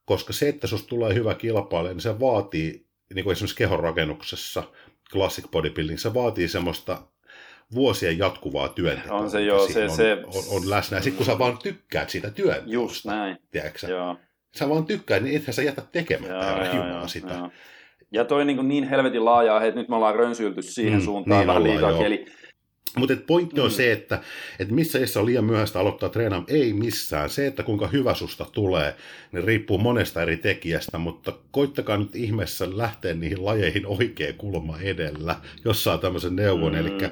Koska 0.06 0.34
se, 0.34 0.50
että 0.50 0.68
susta 0.68 0.88
tulee 0.88 1.14
hyvä 1.14 1.36
kilpailija, 1.36 1.94
niin 1.94 2.02
se 2.02 2.20
vaatii, 2.20 2.88
niin 3.16 3.24
kuin 3.24 3.32
esimerkiksi 3.32 3.58
kehonrakennuksessa, 3.58 4.64
classic 5.12 5.52
bodybuilding, 5.52 6.00
se 6.00 6.14
vaatii 6.14 6.48
semmoista 6.48 7.02
vuosien 7.76 8.18
jatkuvaa 8.18 8.68
työntekoa. 8.70 9.18
On 9.18 9.30
se 9.30 9.42
joo, 9.42 9.68
se- 9.68 9.84
on, 9.84 9.90
se- 9.90 10.18
on, 10.26 10.44
on 10.58 10.70
läsnä. 10.70 11.02
Sitten 11.02 11.18
kun 11.18 11.26
sä 11.26 11.40
vaan 11.40 11.58
tykkäät 11.58 12.10
siitä 12.10 12.30
työn, 12.32 12.64
Just 12.66 13.06
näin, 13.06 13.38
tiedätkö 13.52 13.80
sä? 13.80 13.88
joo. 13.88 14.16
sä 14.56 14.70
vaan 14.70 14.86
tykkäät, 14.86 15.24
niin 15.24 15.36
ethän 15.38 15.54
sä 15.54 15.62
jätä 15.62 15.82
tekemättä 15.92 16.34
Joo, 16.36 16.76
joo, 16.86 16.88
joo, 16.98 17.08
sitä. 17.08 17.34
joo. 17.34 17.50
Ja 18.12 18.26
toi 18.26 18.46
niin, 18.46 18.68
niin 18.68 18.90
helvetin 18.90 19.26
laajaa, 19.26 19.64
että 19.64 19.80
nyt 19.80 19.90
me 19.90 19.96
ollaan 19.96 20.16
rönsyilty 20.16 20.62
siihen 20.62 21.00
Mm, 21.00 21.06
suuntaan 21.06 21.40
niin 21.40 21.48
vähän 21.48 21.64
liikaa. 21.64 22.06
Eli 22.06 22.26
Mutta 23.00 23.16
pointti 23.28 23.62
on 23.62 23.68
Mm. 23.68 23.74
se, 23.74 23.92
että, 23.92 24.22
että 24.60 24.74
missä 24.74 25.00
iässä 25.00 25.20
on 25.20 25.26
liian 25.26 25.46
myöhäistä 25.46 25.80
aloittaa 25.80 26.10
treenaamaan, 26.10 26.52
ei 26.52 26.74
missään. 26.74 27.30
Se, 27.30 27.48
että 27.48 27.64
kuinka 27.64 27.88
hyvä 27.88 28.14
susta 28.14 28.46
tulee, 28.52 28.96
niin 29.32 29.44
riippuu 29.44 29.78
monesta 29.78 30.22
eri 30.22 30.38
tekijästä, 30.38 30.98
mutta 30.98 31.34
koittakaa 31.52 31.98
nyt 31.98 32.16
ihmeessä 32.16 32.78
lähteä 32.78 33.14
niihin 33.14 33.46
lajeihin 33.46 33.86
oikea 33.86 34.34
kulma 34.34 34.78
edellä, 34.82 35.36
jos 35.66 35.84
saa 35.84 35.98
tämmöisen 35.98 36.36
neuvon. 36.36 36.74
Mm. 36.74 36.80
Mm. 36.92 37.10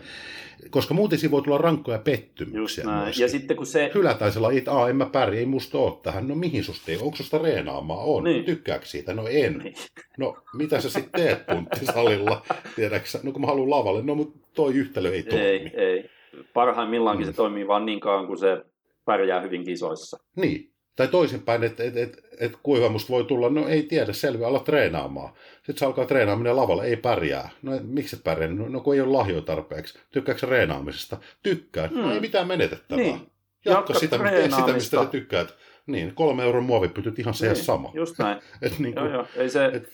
Koska 0.69 0.93
muuten 0.93 1.19
siinä 1.19 1.31
voi 1.31 1.41
tulla 1.41 1.57
rankkoja 1.57 1.99
pettymyksiä. 1.99 2.83
Ja 3.19 3.27
sitten 3.29 3.57
kun 3.57 3.65
se... 3.65 3.91
Hylätään 3.95 4.31
se 4.31 4.39
laji, 4.39 4.57
että 4.57 4.71
Aa, 4.71 4.89
en 4.89 4.95
mä 4.95 5.05
pärjää, 5.05 5.39
ei 5.39 5.45
musta 5.45 5.77
ole 5.77 5.93
tähän. 6.03 6.27
No 6.27 6.35
mihin 6.35 6.63
susta 6.63 6.91
ei, 6.91 6.97
onko 6.97 7.15
susta 7.15 7.37
reenaamaan? 7.37 7.99
On. 8.05 8.23
Niin. 8.23 8.43
Tykkääkö 8.45 8.85
siitä? 8.85 9.13
No 9.13 9.27
en. 9.27 9.57
Niin. 9.57 9.75
No 10.17 10.37
mitä 10.53 10.81
sä 10.81 10.89
sitten 10.89 11.21
teet 11.25 11.45
punttisalilla? 11.45 12.41
Tiedätkö 12.75 13.09
No 13.23 13.31
kun 13.31 13.41
mä 13.41 13.47
haluan 13.47 13.69
lavalle, 13.69 14.01
no 14.01 14.15
mutta 14.15 14.39
toi 14.53 14.73
yhtälö 14.73 15.13
ei 15.13 15.23
toimi. 15.23 15.45
Ei, 15.45 15.71
ei. 15.75 16.09
Parhaimmillaankin 16.53 17.27
Mm. 17.27 17.31
se 17.31 17.35
toimii 17.35 17.67
vaan 17.67 17.85
niin 17.85 17.99
kauan, 17.99 18.27
kun 18.27 18.37
se 18.37 18.61
pärjää 19.05 19.41
hyvin 19.41 19.63
kisoissa. 19.63 20.17
Niin, 20.35 20.71
Tai 20.97 21.07
toisinpäin, 21.07 21.63
että 21.63 21.83
et, 21.83 21.97
et, 21.97 22.19
et 22.39 22.51
kuivamusta 22.63 23.13
voi 23.13 23.23
tulla, 23.23 23.49
no 23.49 23.67
ei 23.67 23.83
tiedä, 23.83 24.13
selviä, 24.13 24.47
ala 24.47 24.59
treenaamaan. 24.59 25.33
Sitten 25.55 25.77
se 25.77 25.85
alkaa 25.85 26.05
treenaaminen 26.05 26.55
lavalla, 26.55 26.83
ei 26.83 26.95
pärjää. 26.95 27.49
No 27.61 27.71
miksi 27.83 28.15
et 28.15 28.23
pärjää? 28.23 28.51
No, 28.51 28.67
no 28.69 28.79
kun 28.79 28.95
ei 28.95 29.01
ole 29.01 29.11
lahjoja 29.11 29.41
tarpeeksi. 29.41 29.99
Tykkääkö 30.11 30.39
treenaamisesta? 30.39 31.17
Tykkään. 31.43 31.89
Mm. 31.89 32.01
No 32.01 32.13
ei 32.13 32.19
mitään 32.19 32.47
menetettävää. 32.47 33.03
Niin. 33.03 33.31
Jatka, 33.65 33.93
sitä, 33.93 34.17
sitä, 34.57 34.73
mistä 34.73 35.03
sä 35.03 35.05
tykkäät. 35.05 35.55
Niin, 35.87 36.15
kolme 36.15 36.43
euron 36.43 36.63
muovipytyt 36.63 37.19
ihan 37.19 37.33
se 37.33 37.45
niin, 37.45 37.55
sama. 37.55 37.91
Just 37.93 38.19
näin. 38.19 38.37
et 38.61 38.79
niin 38.79 38.93
kuin, 38.93 39.05
joo, 39.05 39.13
joo. 39.13 39.25
Ei 39.35 39.49
se, 39.49 39.65
et... 39.65 39.89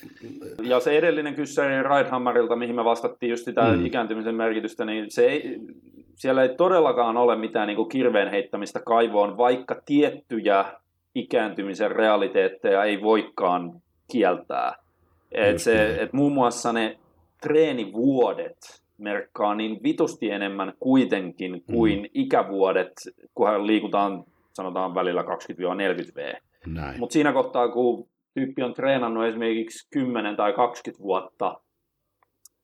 Ja 0.62 0.80
se 0.80 0.98
edellinen 0.98 1.36
kyssäri 1.36 1.84
Ridehammerilta, 1.84 2.56
mihin 2.56 2.76
me 2.76 2.86
vastattiin 2.86 3.30
just 3.30 3.46
sitä 3.46 3.62
mm. 3.62 3.86
ikääntymisen 3.86 4.36
merkitystä, 4.36 4.86
niin 4.86 5.12
se 5.12 5.26
ei, 5.26 5.60
siellä 6.16 6.44
ei 6.44 6.56
todellakaan 6.56 7.18
ole 7.18 7.36
mitään 7.36 7.68
niin 7.68 7.76
kuin 7.76 7.90
kirveen 7.90 8.32
heittämistä 8.32 8.80
kaivoon, 8.80 9.38
vaikka 9.38 9.82
tiettyjä 9.86 10.66
ikääntymisen 11.15 11.91
realiteetteja 11.91 12.84
ei 12.84 13.02
voikaan 13.02 13.81
kieltää. 14.11 14.76
Et 15.31 15.60
se, 15.60 16.02
et 16.02 16.14
muun 16.14 16.34
muassa 16.34 16.73
ne 16.73 16.99
treenivuodet 17.41 18.57
merkkaa 18.98 19.56
niin 19.56 19.84
vitusti 19.84 20.30
enemmän 20.30 20.73
kuitenkin 20.80 21.64
kuin 21.64 21.99
mm. 21.99 22.10
ikävuodet, 22.14 22.94
kunhan 23.35 23.68
liikutaan 23.68 24.23
sanotaan 24.53 24.95
välillä 24.95 25.22
20-40 25.22 25.26
V. 26.15 26.34
Mutta 26.99 27.14
siinä 27.14 27.34
kohtaa, 27.34 27.68
kun 27.68 28.10
tyyppi 28.34 28.64
on 28.64 28.73
treenannut 28.73 29.26
esimerkiksi 29.26 29.90
10 29.90 30.35
tai 30.35 30.53
20 30.53 31.03
vuotta, 31.03 31.61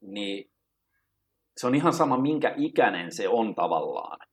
niin 0.01 0.49
se 1.57 1.67
on 1.67 1.75
ihan 1.75 1.93
sama, 1.93 2.17
minkä 2.17 2.53
ikäinen 2.57 3.11
se 3.11 3.29
on 3.29 3.55
tavallaan. 3.55 4.28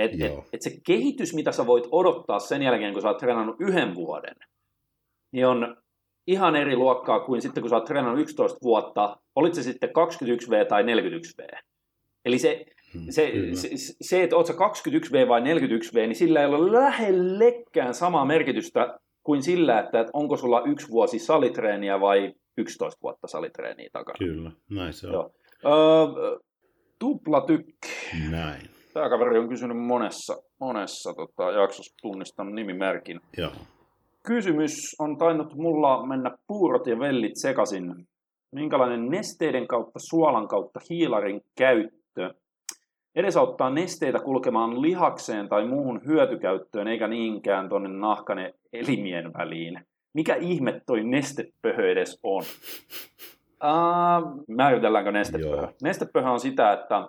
Et, 0.00 0.22
et, 0.22 0.32
et 0.52 0.62
se 0.62 0.70
kehitys, 0.86 1.34
mitä 1.34 1.52
sä 1.52 1.66
voit 1.66 1.84
odottaa 1.92 2.38
sen 2.38 2.62
jälkeen, 2.62 2.92
kun 2.92 3.02
sä 3.02 3.08
oot 3.08 3.18
treenannut 3.18 3.56
yhden 3.60 3.94
vuoden, 3.94 4.36
niin 5.32 5.46
on 5.46 5.76
ihan 6.26 6.56
eri 6.56 6.76
luokkaa 6.76 7.20
kuin 7.20 7.42
sitten, 7.42 7.62
kun 7.62 7.70
sä 7.70 7.76
oot 7.76 7.84
treenannut 7.84 8.20
11 8.20 8.58
vuotta, 8.62 9.16
olit 9.36 9.54
se 9.54 9.62
sitten 9.62 9.90
21V 9.90 10.66
tai 10.68 10.82
41V. 10.82 11.58
Eli 12.24 12.38
se, 12.38 12.66
hmm, 12.92 13.06
se, 13.10 13.32
se, 13.54 13.94
se, 14.00 14.22
että 14.22 14.36
oot 14.36 14.46
sä 14.46 14.52
21V 14.52 15.28
vai 15.28 15.40
41V, 15.40 15.94
niin 15.94 16.16
sillä 16.16 16.40
ei 16.40 16.46
ole 16.46 16.72
lähellekään 16.72 17.94
samaa 17.94 18.24
merkitystä 18.24 18.98
kuin 19.22 19.42
sillä, 19.42 19.80
että, 19.80 20.00
että 20.00 20.10
onko 20.12 20.36
sulla 20.36 20.62
yksi 20.66 20.88
vuosi 20.90 21.18
salitreeniä 21.18 22.00
vai 22.00 22.34
11 22.58 22.98
vuotta 23.02 23.26
salitreeniä 23.26 23.88
takana. 23.92 24.18
Kyllä, 24.18 24.50
näin 24.70 24.92
se 24.92 25.06
on. 25.06 25.12
Joo. 25.12 25.32
Öö, 25.64 26.38
tupla 26.98 27.40
tykki. 27.40 27.88
Näin. 28.30 28.79
Tämä 28.94 29.08
kaveri 29.08 29.38
on 29.38 29.48
kysynyt 29.48 29.76
monessa, 29.76 30.36
monessa 30.60 31.14
tota, 31.14 31.50
jaksossa 31.50 31.96
tunnistan 32.02 32.54
nimimerkin. 32.54 33.20
Joo. 33.36 33.50
Kysymys 34.26 34.72
on 34.98 35.18
tainnut 35.18 35.54
mulla 35.54 36.06
mennä 36.06 36.30
puurot 36.46 36.86
ja 36.86 36.98
vellit 36.98 37.32
sekaisin. 37.34 38.06
Minkälainen 38.52 39.08
nesteiden 39.08 39.66
kautta, 39.66 39.98
suolan 40.10 40.48
kautta 40.48 40.80
hiilarin 40.90 41.40
käyttö 41.58 42.34
edesauttaa 43.14 43.70
nesteitä 43.70 44.18
kulkemaan 44.18 44.82
lihakseen 44.82 45.48
tai 45.48 45.66
muuhun 45.66 46.00
hyötykäyttöön, 46.06 46.88
eikä 46.88 47.08
niinkään 47.08 47.68
tuonne 47.68 47.88
nahkane 47.88 48.54
elimien 48.72 49.32
väliin? 49.32 49.80
Mikä 50.14 50.34
ihme 50.34 50.80
toi 50.86 51.04
nestepöhö 51.04 51.90
edes 51.90 52.20
on? 52.22 52.42
Uh, 53.64 54.44
määritelläänkö 54.48 55.12
nestepöhö? 55.12 55.56
Joo. 55.56 55.72
Nestepöhö 55.82 56.30
on 56.30 56.40
sitä, 56.40 56.72
että 56.72 57.08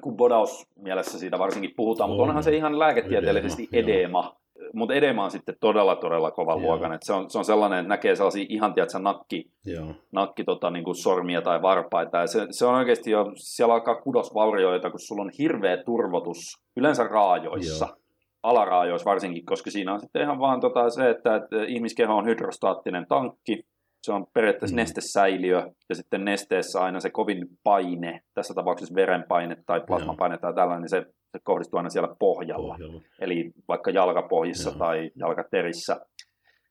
kun 0.00 0.16
bodaus 0.16 0.66
mielessä 0.76 1.18
siitä 1.18 1.38
varsinkin 1.38 1.74
puhutaan, 1.76 2.10
mutta 2.10 2.22
onhan 2.22 2.42
se 2.42 2.56
ihan 2.56 2.78
lääketieteellisesti 2.78 3.68
edema. 3.72 3.98
edema. 3.98 4.36
Mutta 4.74 4.94
edema 4.94 5.24
on 5.24 5.30
sitten 5.30 5.56
todella, 5.60 5.96
todella 5.96 6.30
kova 6.30 6.52
Joo. 6.52 6.60
luokan. 6.60 6.92
Et 6.92 7.02
se, 7.02 7.12
on, 7.12 7.30
se 7.30 7.38
on 7.38 7.44
sellainen, 7.44 7.78
että 7.78 7.88
näkee 7.88 8.16
sellaisia 8.16 8.46
ihan, 8.48 8.74
tiedätkö, 8.74 8.98
nakki, 8.98 9.50
Joo. 9.64 9.94
nakki 10.12 10.44
tota, 10.44 10.70
niin 10.70 10.84
kuin 10.84 10.94
sormia 10.94 11.42
tai 11.42 11.62
varpaita. 11.62 12.18
Ja 12.18 12.26
se, 12.26 12.46
se 12.50 12.66
on 12.66 12.74
oikeasti 12.74 13.10
jo, 13.10 13.32
siellä 13.34 13.74
alkaa 13.74 14.00
kudosvaurioita, 14.00 14.90
kun 14.90 15.00
sulla 15.00 15.22
on 15.22 15.30
hirveä 15.38 15.76
turvotus, 15.76 16.62
yleensä 16.76 17.04
raajoissa. 17.04 17.86
Joo 17.86 17.98
alaraajoissa 18.42 19.10
varsinkin, 19.10 19.46
koska 19.46 19.70
siinä 19.70 19.94
on 19.94 20.00
sitten 20.00 20.22
ihan 20.22 20.38
vaan 20.38 20.60
tota 20.60 20.90
se, 20.90 21.10
että, 21.10 21.36
että 21.36 21.56
ihmiskeho 21.66 22.16
on 22.16 22.26
hydrostaattinen 22.26 23.06
tankki, 23.08 23.62
se 24.02 24.12
on 24.12 24.26
periaatteessa 24.34 24.74
mm. 24.74 24.80
nestesäiliö, 24.80 25.70
ja 25.88 25.94
sitten 25.94 26.24
nesteessä 26.24 26.80
aina 26.80 27.00
se 27.00 27.10
kovin 27.10 27.46
paine, 27.64 28.20
tässä 28.34 28.54
tapauksessa 28.54 28.94
verenpaine 28.94 29.56
tai 29.66 29.80
plasmapaine 29.86 30.38
tai 30.38 30.54
tällainen, 30.54 30.82
niin 30.82 30.88
se, 30.88 31.00
se 31.32 31.38
kohdistuu 31.42 31.76
aina 31.78 31.90
siellä 31.90 32.14
pohjalla. 32.18 32.74
pohjalla. 32.74 33.02
Eli 33.20 33.52
vaikka 33.68 33.90
jalkapohjissa 33.90 34.70
Joo. 34.70 34.78
tai 34.78 35.10
jalkaterissä. 35.16 36.00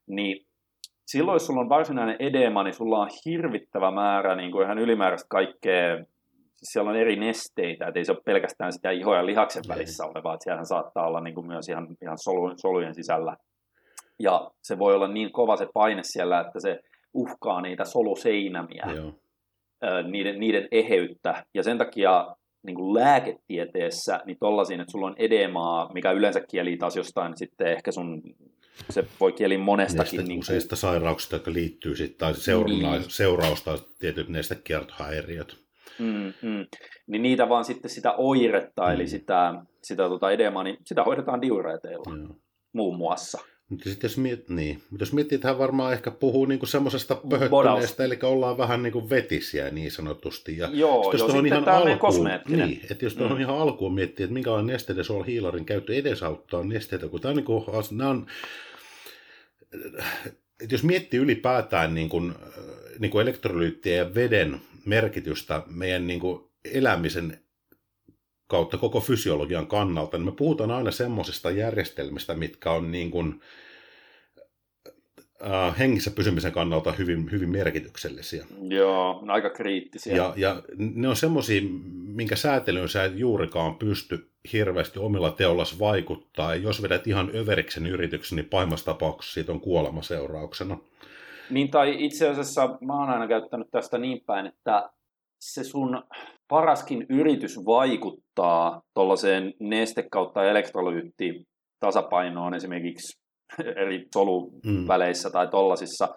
Niin 0.07 0.45
silloin, 1.05 1.35
jos 1.35 1.47
sulla 1.47 1.61
on 1.61 1.69
varsinainen 1.69 2.15
edema, 2.19 2.63
niin 2.63 2.73
sulla 2.73 2.99
on 2.99 3.09
hirvittävä 3.25 3.91
määrä 3.91 4.35
niin 4.35 4.51
kuin 4.51 4.65
ihan 4.65 4.79
ylimääräistä 4.79 5.27
kaikkea 5.29 5.97
siellä 6.63 6.89
on 6.89 6.97
eri 6.97 7.15
nesteitä, 7.15 7.87
että 7.87 7.99
ei 7.99 8.05
se 8.05 8.11
ole 8.11 8.21
pelkästään 8.25 8.73
sitä 8.73 8.89
iho- 8.91 9.15
ja 9.15 9.25
lihaksen 9.25 9.63
välissä 9.67 10.05
olevaa, 10.05 10.33
että 10.33 10.43
siellähän 10.43 10.65
saattaa 10.65 11.07
olla 11.07 11.21
niin 11.21 11.35
kuin 11.35 11.47
myös 11.47 11.69
ihan, 11.69 11.87
ihan 12.01 12.17
solu, 12.17 12.53
solujen 12.55 12.95
sisällä. 12.95 13.37
Ja 14.19 14.51
se 14.61 14.79
voi 14.79 14.95
olla 14.95 15.07
niin 15.07 15.31
kova 15.31 15.57
se 15.57 15.67
paine 15.73 16.03
siellä, 16.03 16.39
että 16.39 16.59
se 16.59 16.79
uhkaa 17.13 17.61
niitä 17.61 17.85
soluseinämiä, 17.85 18.85
Joo. 18.95 19.13
niiden, 20.07 20.39
niiden 20.39 20.67
eheyttä. 20.71 21.45
Ja 21.53 21.63
sen 21.63 21.77
takia 21.77 22.35
niin 22.63 22.75
kuin 22.75 22.93
lääketieteessä, 22.93 24.19
niin 24.25 24.37
tollasin, 24.39 24.79
että 24.79 24.91
sulla 24.91 25.07
on 25.07 25.15
edemaa, 25.17 25.93
mikä 25.93 26.11
yleensä 26.11 26.39
kieli 26.39 26.77
taas 26.77 26.95
jostain 26.95 27.37
sitten 27.37 27.67
ehkä 27.67 27.91
sun, 27.91 28.21
se 28.89 29.05
voi 29.19 29.31
kieli 29.31 29.57
monestakin. 29.57 30.17
Neste, 30.17 30.17
niin 30.17 30.27
kuin... 30.27 30.39
useista 30.39 30.75
sairauksista, 30.75 31.35
jotka 31.35 31.53
liittyy 31.53 31.95
sitten, 31.95 32.17
tai 32.17 32.33
seurana, 32.33 32.91
niin. 32.91 33.03
seurausta 33.09 33.77
tietyt 33.99 34.29
nestekiertohäiriöt. 34.29 35.57
Mm, 35.99 36.33
mm. 36.41 36.65
Niin 37.07 37.21
niitä 37.21 37.49
vaan 37.49 37.65
sitten 37.65 37.91
sitä 37.91 38.13
oiretta, 38.17 38.85
mm. 38.85 38.93
eli 38.93 39.07
sitä, 39.07 39.53
sitä 39.83 40.09
tota 40.09 40.31
edemaa, 40.31 40.63
niin 40.63 40.77
sitä 40.85 41.03
hoidetaan 41.03 41.41
diureeteilla 41.41 42.15
mm. 42.15 42.35
muun 42.73 42.97
muassa. 42.97 43.39
Mutta 43.69 43.89
sitten 43.89 44.07
jos, 44.07 44.17
miet, 44.17 44.49
niin. 44.49 44.81
Mutta 44.89 45.01
jos 45.01 45.13
miettii, 45.13 45.35
että 45.35 45.47
hän 45.47 45.57
varmaan 45.57 45.93
ehkä 45.93 46.11
puhuu 46.11 46.45
niinku 46.45 46.65
semmoisesta 46.65 47.15
pöhöttyneestä, 47.29 48.03
eli 48.03 48.19
ollaan 48.23 48.57
vähän 48.57 48.83
niinku 48.83 49.09
vetisiä 49.09 49.69
niin 49.69 49.91
sanotusti. 49.91 50.57
Ja 50.57 50.69
Joo, 50.73 51.11
jos 51.11 51.33
jo, 51.33 51.39
ihan 51.39 51.69
alkuun, 51.69 52.29
niin, 52.47 52.81
että 52.91 53.05
jos 53.05 53.15
tuohon 53.15 53.37
mm. 53.37 53.41
ihan 53.41 53.57
alkuun 53.57 53.93
miettii, 53.93 54.23
että 54.23 54.33
minkälainen 54.33 54.73
nesteiden 54.73 55.05
sol 55.05 55.23
hiilarin 55.23 55.65
käyttö 55.65 55.95
edesauttaa 55.95 56.63
nesteitä, 56.63 57.07
kun 57.07 57.21
tämä 57.21 57.29
on, 57.29 57.35
niinku, 57.35 57.65
nämä 57.91 58.09
on 58.09 58.27
että 60.61 60.75
jos 60.75 60.83
miettii 60.83 61.19
ylipäätään 61.19 61.95
niin 61.95 62.09
kuin, 62.09 62.35
niin 62.99 63.11
kuin 63.11 63.21
elektrolyyttien 63.21 63.97
ja 63.97 64.15
veden 64.15 64.61
merkitystä 64.85 65.63
meidän 65.67 66.07
niin 66.07 66.19
kuin 66.19 66.43
elämisen 66.73 67.39
kautta 68.47 68.77
koko 68.77 68.99
fysiologian 68.99 69.67
kannalta, 69.67 70.17
niin 70.17 70.25
me 70.25 70.31
puhutaan 70.31 70.71
aina 70.71 70.91
semmoisista 70.91 71.51
järjestelmistä, 71.51 72.33
mitkä 72.33 72.71
on 72.71 72.91
niin 72.91 73.11
kuin, 73.11 73.41
äh, 75.45 75.79
hengissä 75.79 76.11
pysymisen 76.11 76.51
kannalta 76.51 76.91
hyvin, 76.91 77.31
hyvin 77.31 77.49
merkityksellisiä. 77.49 78.45
Joo, 78.69 79.23
aika 79.27 79.49
kriittisiä. 79.49 80.15
Ja, 80.15 80.33
ja 80.37 80.63
ne 80.77 81.07
on 81.07 81.15
semmoisia, 81.15 81.61
minkä 82.07 82.35
säätelyyn 82.35 82.89
sä 82.89 83.03
et 83.03 83.19
juurikaan 83.19 83.75
pysty 83.75 84.29
hirveästi 84.53 84.99
omilla 84.99 85.31
teollas 85.31 85.79
vaikuttaa. 85.79 86.55
Ja 86.55 86.61
jos 86.61 86.81
vedät 86.81 87.07
ihan 87.07 87.31
överiksen 87.35 87.85
yrityksen, 87.87 88.35
niin 88.35 88.49
pahimmassa 88.49 88.85
tapauksessa 88.85 89.33
siitä 89.33 89.51
on 89.51 89.59
kuolema 89.59 90.01
seurauksena. 90.01 90.77
Niin 91.49 91.71
tai 91.71 92.05
itse 92.05 92.29
asiassa 92.29 92.77
mä 92.81 92.99
oon 92.99 93.09
aina 93.09 93.27
käyttänyt 93.27 93.71
tästä 93.71 93.97
niin 93.97 94.23
päin, 94.25 94.45
että 94.45 94.89
se 95.39 95.63
sun 95.63 96.03
paraskin 96.47 97.05
yritys 97.09 97.57
vaikuttaa 97.65 98.81
tuollaiseen 98.93 99.53
neste 99.59 100.03
kautta 100.11 100.43
elektrolyytti 100.43 101.43
tasapainoon 101.79 102.53
esimerkiksi 102.53 103.19
eri 103.83 104.05
soluväleissä 104.13 105.29
mm. 105.29 105.33
tai 105.33 105.47
tollasissa, 105.47 106.15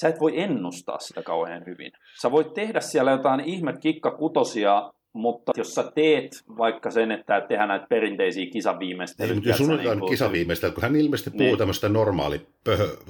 sä 0.00 0.08
et 0.08 0.20
voi 0.20 0.40
ennustaa 0.40 0.98
sitä 0.98 1.22
kauhean 1.22 1.62
hyvin. 1.66 1.90
Sä 2.22 2.30
voit 2.30 2.54
tehdä 2.54 2.80
siellä 2.80 3.10
jotain 3.10 3.40
ihme 3.40 3.72
kikkakutosia 3.80 4.90
mutta 5.12 5.52
jos 5.56 5.74
sä 5.74 5.92
teet 5.94 6.44
vaikka 6.58 6.90
sen, 6.90 7.12
että 7.12 7.40
tehdään 7.40 7.68
näitä 7.68 7.86
perinteisiä 7.88 8.46
kisaviimeistelyjä. 8.46 9.34
Niin, 9.34 9.48
jos 9.48 9.56
sunnuntain 9.56 9.98
niin 9.98 10.10
kisaviimeistelyä, 10.10 10.74
kun 10.74 10.82
hän 10.82 10.96
ilmeisesti 10.96 11.30
puhuu 11.30 11.46
niin. 11.46 11.58
tämmöistä 11.58 11.88
normaali 11.88 12.46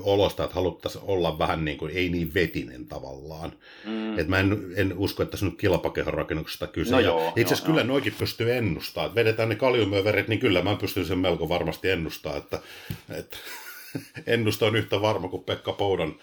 olosta, 0.03 0.45
että 0.45 0.55
haluttaisiin 0.55 1.05
olla 1.07 1.39
vähän 1.39 1.65
niin 1.65 1.79
kuin, 1.79 1.97
ei 1.97 2.09
niin 2.09 2.35
vetinen 2.35 2.87
tavallaan. 2.87 3.53
Mm. 3.85 4.19
Et 4.19 4.29
mä 4.29 4.39
en, 4.39 4.59
en 4.77 4.95
usko, 4.97 5.23
että 5.23 5.37
se 5.37 5.45
nyt 5.45 5.59
kilpakehon 5.59 6.15
rakennuksesta 6.15 6.67
kyse. 6.67 6.91
No 6.91 7.01
joo, 7.01 7.33
itse 7.37 7.55
asiassa 7.55 7.67
kyllä 7.67 7.81
joo. 7.81 7.89
noikin 7.89 8.15
pystyy 8.19 8.53
ennustamaan. 8.53 9.09
Että 9.09 9.21
vedetään 9.21 9.49
ne 9.49 9.55
kaliumioverit, 9.55 10.29
niin 10.29 10.41
kyllä 10.41 10.63
mä 10.63 10.77
pystyn 10.77 11.05
sen 11.05 11.19
melko 11.19 11.49
varmasti 11.49 11.91
ennustamaan, 11.91 12.43
että, 12.43 12.59
että 13.11 13.37
ennusta 14.27 14.67
on 14.67 14.77
yhtä 14.77 15.01
varma 15.01 15.29
kuin 15.29 15.45
Pekka 15.45 15.73
Poudan 15.73 16.15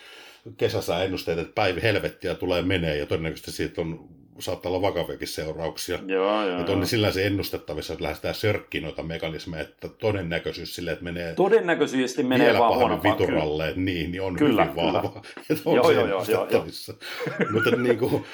kesässä 0.57 1.03
ennusteet, 1.03 1.39
että 1.39 1.55
päivä 1.55 1.79
helvettiä 1.79 2.35
tulee 2.35 2.61
menee 2.61 2.97
ja 2.97 3.05
todennäköisesti 3.05 3.51
siitä 3.51 3.81
on 3.81 4.09
saattaa 4.39 4.69
olla 4.69 4.81
vakaviakin 4.81 5.27
seurauksia. 5.27 5.99
Joo, 6.07 6.47
joo, 6.47 6.59
että 6.59 6.71
on 6.71 6.87
sillä 6.87 7.11
se 7.11 7.25
ennustettavissa, 7.25 7.93
että 7.93 8.03
lähdetään 8.03 8.35
sörkkiin 8.35 8.83
noita 8.83 9.03
mekanismeja, 9.03 9.61
että 9.63 9.87
todennäköisyys 9.89 10.75
sille, 10.75 10.91
että 10.91 11.03
menee 11.03 11.33
Todennäköisesti 11.33 12.23
menee 12.23 12.45
vielä 12.45 12.59
vaan 12.59 12.75
huonompaan. 12.75 13.19
vituralle, 13.19 13.73
niin, 13.75 14.11
niin 14.11 14.21
on 14.21 14.35
Kyllä, 14.35 14.63
hyvin 14.63 14.75
vahva. 14.75 15.01
kyllä. 15.09 15.21
Että 15.49 15.69
on 15.69 15.75
Joo, 15.75 15.87
se 15.87 15.93
joo, 15.93 16.07
joo, 16.07 16.07
joo, 16.07 16.25
joo. 16.27 16.41
ennustettavissa. 16.41 16.93
mutta, 17.53 17.71
niin 17.75 17.97
kuin, 17.97 18.25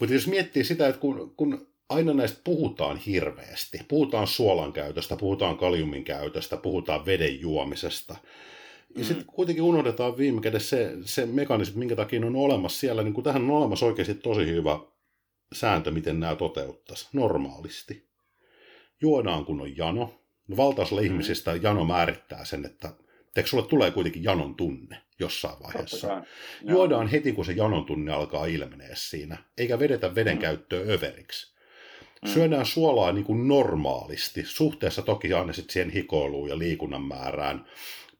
mutta 0.00 0.14
jos 0.14 0.26
miettii 0.26 0.64
sitä, 0.64 0.88
että 0.88 1.00
kun, 1.00 1.34
kun 1.36 1.66
aina 1.88 2.14
näistä 2.14 2.40
puhutaan 2.44 2.96
hirveästi, 2.96 3.80
puhutaan 3.88 4.26
suolan 4.26 4.72
käytöstä, 4.72 5.16
puhutaan 5.16 5.56
kaliumin 5.56 6.04
käytöstä, 6.04 6.56
puhutaan 6.56 7.06
veden 7.06 7.40
juomisesta, 7.40 8.16
ja 8.96 9.04
sitten 9.04 9.26
kuitenkin 9.26 9.64
unohdetaan 9.64 10.16
viime 10.16 10.40
kädessä 10.40 10.76
se, 10.76 10.92
se 11.04 11.26
mekanismi, 11.26 11.78
minkä 11.78 11.96
takia 11.96 12.20
ne 12.20 12.26
on 12.26 12.36
olemassa 12.36 12.80
siellä. 12.80 13.02
Niin 13.02 13.14
kun 13.14 13.24
tähän 13.24 13.42
on 13.42 13.50
olemassa 13.50 13.86
oikeasti 13.86 14.14
tosi 14.14 14.46
hyvä 14.46 14.78
sääntö, 15.52 15.90
miten 15.90 16.20
nämä 16.20 16.36
toteuttaisi 16.36 17.08
normaalisti. 17.12 18.08
Juodaan 19.00 19.44
kun 19.44 19.60
on 19.60 19.76
jano. 19.76 20.14
No, 20.48 20.56
valtaosalla 20.56 21.02
ihmisistä 21.02 21.54
jano 21.62 21.84
määrittää 21.84 22.44
sen, 22.44 22.64
että 22.64 22.92
teekö 23.34 23.48
sulle 23.48 23.66
tulee 23.66 23.90
kuitenkin 23.90 24.24
janon 24.24 24.54
tunne 24.54 25.02
jossain 25.18 25.62
vaiheessa. 25.62 26.22
Juodaan 26.62 27.08
heti, 27.08 27.32
kun 27.32 27.44
se 27.44 27.52
janon 27.52 27.84
tunne 27.84 28.12
alkaa 28.12 28.46
ilmenee 28.46 28.90
siinä, 28.94 29.36
eikä 29.58 29.78
vedetä 29.78 30.14
veden 30.14 30.36
Mm. 30.36 30.40
käyttöä 30.40 30.80
överiksi. 30.94 31.54
Mm. 32.22 32.28
Syödään 32.28 32.66
suolaa 32.66 33.12
niin 33.12 33.24
kuin 33.24 33.48
normaalisti, 33.48 34.44
suhteessa 34.44 35.02
toki 35.02 35.32
aina 35.32 35.52
sit 35.52 35.70
siihen 35.70 35.90
hikoiluun 35.90 36.48
ja 36.48 36.58
liikunnan 36.58 37.02
määrään, 37.02 37.66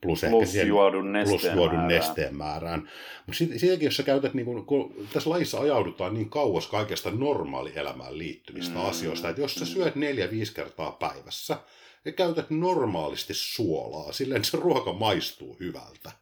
plus, 0.03 0.25
ehkä 0.25 0.37
Plus 0.37 0.53
siihen, 0.53 0.69
juodun 0.69 1.13
nesteen 1.13 1.41
plus 1.41 1.55
juodun 1.55 1.79
määrää. 1.79 1.99
nesteen 1.99 2.37
määrään. 2.37 2.91
Mutta 3.27 3.39
siitäkin, 3.39 3.85
jos 3.85 3.97
sä 3.97 4.03
käytät, 4.03 4.35
niin 4.35 4.45
kun, 4.47 4.67
kun 4.67 4.95
tässä 5.13 5.31
lajissa 5.31 5.61
ajaudutaan 5.61 6.15
niin 6.15 6.31
kauas 6.31 6.67
kaikesta 6.67 7.11
normaalielämään 7.11 8.19
liittyvistä 8.19 8.75
Mm, 8.79 8.87
asioista, 8.87 9.29
että 9.29 9.41
jos 9.43 9.55
sä 9.55 9.67
syöt 9.67 9.97
neljä-viisi 9.97 10.55
kertaa 10.55 10.93
päivässä 10.93 11.57
ja 12.05 12.13
käytät 12.13 12.51
normaalisti 12.51 13.35
suolaa, 13.35 14.13
silleen 14.13 14.37
että 14.41 14.51
se 14.51 14.57
ruoka 14.57 14.93
maistuu 14.93 15.57
hyvältä, 15.61 16.13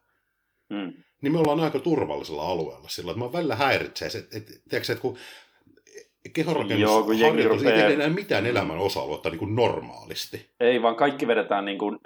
Mm. 0.70 0.93
niin 1.23 1.32
me 1.32 1.39
ollaan 1.39 1.61
aika 1.61 1.78
turvallisella 1.78 2.48
alueella 2.48 2.89
sillä, 2.89 3.11
että 3.11 3.24
mä 3.24 3.32
välillä 3.32 3.57
häiritsee 3.57 4.11
se, 4.11 4.19
että, 4.19 4.36
että, 4.39 4.53
tiedätkö, 4.69 4.93
että 4.93 5.03
kun 5.03 5.19
kehonrakennusharjoitus 6.32 7.65
ei 7.65 7.73
tee 7.73 7.93
enää 7.94 8.09
mitään 8.09 8.47
elämän 8.47 8.78
osa-aluetta 8.78 9.31
niin 9.31 9.39
kuin 9.39 9.55
normaalisti. 9.57 10.51
Ei, 10.61 10.82
vaan 10.82 10.97
kaikki 10.97 11.27
vedetään 11.27 11.65
niin 11.65 11.78
kuin, 11.78 11.98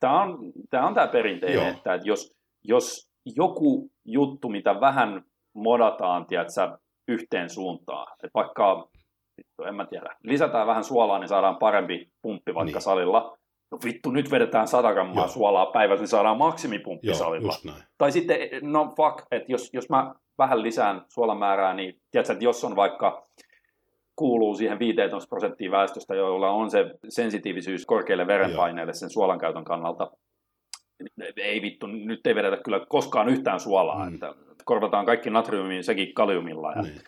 tämä 0.00 0.22
on 0.22 0.38
tämä 0.70 0.86
on 0.86 0.94
tää 0.94 1.06
perinteinen, 1.08 1.58
Joo. 1.62 1.70
että, 1.70 1.98
jos, 2.04 2.34
jos 2.64 3.10
joku 3.36 3.90
juttu, 4.04 4.48
mitä 4.48 4.80
vähän 4.80 5.22
modataan, 5.54 6.26
tiedätkö, 6.26 6.78
yhteen 7.08 7.50
suuntaan, 7.50 8.12
että 8.12 8.30
vaikka, 8.34 8.88
vittu, 9.38 9.62
en 9.62 9.74
mä 9.74 9.86
tiedä, 9.86 10.16
lisätään 10.22 10.66
vähän 10.66 10.84
suolaa, 10.84 11.18
niin 11.18 11.28
saadaan 11.28 11.56
parempi 11.56 12.10
pumppi 12.22 12.54
vaikka 12.54 12.72
Niin. 12.76 12.82
salilla. 12.82 13.36
No 13.70 13.78
vittu, 13.84 14.10
nyt 14.10 14.30
vedetään 14.30 14.68
100 14.68 14.92
grammaa 14.92 15.24
Joo. 15.24 15.28
suolaa 15.28 15.66
päivässä, 15.66 16.02
niin 16.02 16.08
saadaan 16.08 16.38
maksimipumppi 16.38 17.06
Joo, 17.06 17.16
salilla. 17.16 17.52
Tai 17.98 18.12
sitten, 18.12 18.38
no 18.62 18.84
fuck, 18.96 19.26
että 19.30 19.52
jos, 19.52 19.70
jos 19.72 19.88
mä 19.88 20.14
vähän 20.38 20.62
lisään 20.62 21.04
suolamäärää, 21.08 21.74
niin 21.74 22.00
tiedätkö, 22.10 22.32
että 22.32 22.44
jos 22.44 22.64
on 22.64 22.76
vaikka 22.76 23.26
kuuluu 24.20 24.54
siihen 24.54 24.78
15 24.78 25.28
prosenttia 25.28 25.70
väestöstä, 25.70 26.14
joilla 26.14 26.50
on 26.50 26.70
se 26.70 26.84
sensitiivisyys 27.08 27.86
korkeille 27.86 28.26
verenpaineille 28.26 28.92
sen 28.92 29.10
suolan 29.10 29.38
käytön 29.38 29.64
kannalta, 29.64 30.10
ei 31.36 31.62
vittu, 31.62 31.86
nyt 31.86 32.26
ei 32.26 32.34
vedetä 32.34 32.56
kyllä 32.64 32.86
koskaan 32.88 33.28
yhtään 33.28 33.60
suolaa, 33.60 34.04
Mm. 34.04 34.10
mm. 34.10 34.14
että 34.14 34.34
korvataan 34.64 35.06
kaikki 35.06 35.30
natriumi 35.30 35.82
sekin 35.82 36.14
kaliumilla 36.14 36.72
ja 36.72 36.82
Niin. 36.82 37.00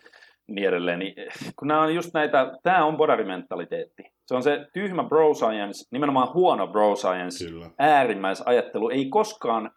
niin 0.48 0.68
edelleen. 0.68 0.98
Niin, 0.98 1.14
kun 1.58 1.68
nämä 1.68 1.82
on 1.82 1.94
just 1.94 2.10
näitä, 2.14 2.52
tämä 2.62 2.84
on 2.84 2.96
bodarimentaliteetti. 2.96 4.02
Se 4.26 4.34
on 4.34 4.42
se 4.42 4.66
tyhmä 4.72 5.04
bro 5.04 5.34
science, 5.34 5.84
nimenomaan 5.90 6.34
huono 6.34 6.66
bro 6.66 6.96
science, 6.96 7.44
Kyllä. 7.48 7.70
äärimmäisajattelu 7.78 8.88
ei 8.90 9.08
koskaan 9.08 9.70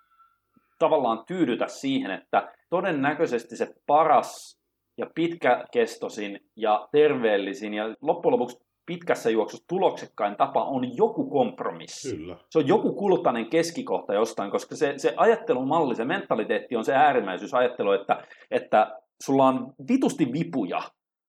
tavallaan 0.79 1.23
tyydytä 1.27 1.67
siihen, 1.67 2.11
että 2.11 2.53
todennäköisesti 2.69 3.55
se 3.57 3.67
paras 3.87 4.54
ja 4.97 5.09
pitkäkestoisin 5.15 6.39
ja 6.55 6.87
terveellisin 6.91 7.73
ja 7.73 7.95
loppujen 8.01 8.33
lopuksi 8.33 8.65
pitkässä 8.85 9.29
juoksussa 9.29 9.65
tuloksekkain 9.67 10.35
tapa 10.35 10.63
on 10.63 10.97
joku 10.97 11.29
kompromissi. 11.29 12.15
Kyllä. 12.15 12.37
Se 12.49 12.59
on 12.59 12.67
joku 12.67 12.93
kultainen 12.93 13.49
keskikohta 13.49 14.13
jostain, 14.13 14.51
koska 14.51 14.75
se, 14.75 14.93
se 14.97 15.13
ajattelumalli, 15.17 15.95
se 15.95 16.05
mentaliteetti 16.05 16.75
on 16.75 16.85
se 16.85 16.93
äärimmäisyysajattelu, 16.93 17.91
että, 17.91 18.23
että 18.51 18.91
sulla 19.23 19.47
on 19.47 19.73
vitusti 19.87 20.27
vipuja, 20.33 20.81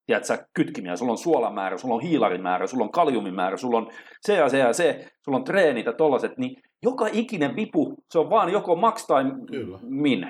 tiedätkö, 0.07 0.47
kytkimiä, 0.55 0.97
sulla 0.97 1.13
on 1.13 1.19
suolamäärä, 1.19 1.77
sulla 1.77 1.95
on 1.95 2.01
hiilarimäärä, 2.01 2.67
sulla 2.67 2.85
on 2.85 2.93
kaliumimäärä, 2.93 3.57
sulla 3.57 3.79
on 3.79 3.91
se 4.21 4.35
ja 4.35 4.49
se 4.49 4.59
ja 4.59 4.73
se, 4.73 5.09
sulla 5.25 5.39
on 5.39 5.45
treenit 5.45 5.87
ja 5.87 5.93
tollaset, 5.93 6.39
niin 6.39 6.63
joka 6.83 7.07
ikinen 7.13 7.57
vipu, 7.57 7.95
se 8.11 8.19
on 8.19 8.31
vaan 8.31 8.53
joko 8.53 8.77
max 8.77 9.07
tai 9.07 9.25
Kyllä. 9.51 9.79
min. 9.83 10.25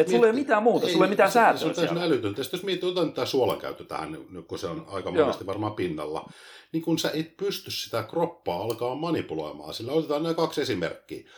Et 0.00 0.08
sulla 0.08 0.26
ei 0.26 0.30
ole 0.30 0.32
mitään 0.32 0.62
muuta, 0.62 0.86
sulla 0.86 1.04
ei 1.04 1.08
ole 1.08 1.08
mitään 1.10 1.30
se- 1.32 1.40
Se 1.56 1.66
on 1.66 1.74
täysin 1.74 1.98
älytöntä. 1.98 2.42
Sitten 2.42 2.58
jos 2.58 2.64
mietit, 2.64 2.84
otan 2.84 3.12
tämä 3.12 3.26
suolan 3.26 3.58
käyttö 3.58 3.84
tähän, 3.84 4.18
nyt 4.30 4.46
kun 4.46 4.58
se 4.58 4.66
on 4.66 4.86
aika 4.88 5.10
monesti 5.10 5.46
varmaan 5.46 5.74
pinnalla, 5.74 6.30
niin 6.72 6.82
kun 6.82 6.98
sä 6.98 7.10
et 7.14 7.36
pysty 7.36 7.70
sitä 7.70 8.02
kroppaa 8.02 8.62
alkaa 8.62 8.94
manipuloimaan, 8.94 9.74
sillä 9.74 9.92
otetaan 9.92 10.22
nämä 10.22 10.34
kaksi 10.34 10.60
esimerkkiä. 10.60 11.28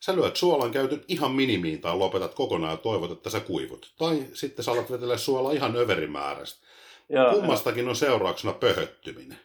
Sä 0.00 0.16
lyöt 0.16 0.36
suolan 0.36 0.70
käytön 0.70 1.04
ihan 1.08 1.32
minimiin 1.32 1.80
tai 1.80 1.96
lopetat 1.96 2.34
kokonaan 2.34 2.70
ja 2.72 2.76
toivot, 2.76 3.10
että 3.10 3.30
sä 3.30 3.40
kuivut. 3.40 3.92
Tai 3.98 4.26
sitten 4.32 4.64
sä 4.64 4.72
alat 4.72 4.90
vetellä 4.90 5.16
suolaa 5.16 5.52
ihan 5.52 5.76
överimääräistä. 5.76 6.66
Kummastakin 7.34 7.88
on 7.88 7.96
seurauksena 7.96 8.52
pöhöttyminen. 8.52 9.38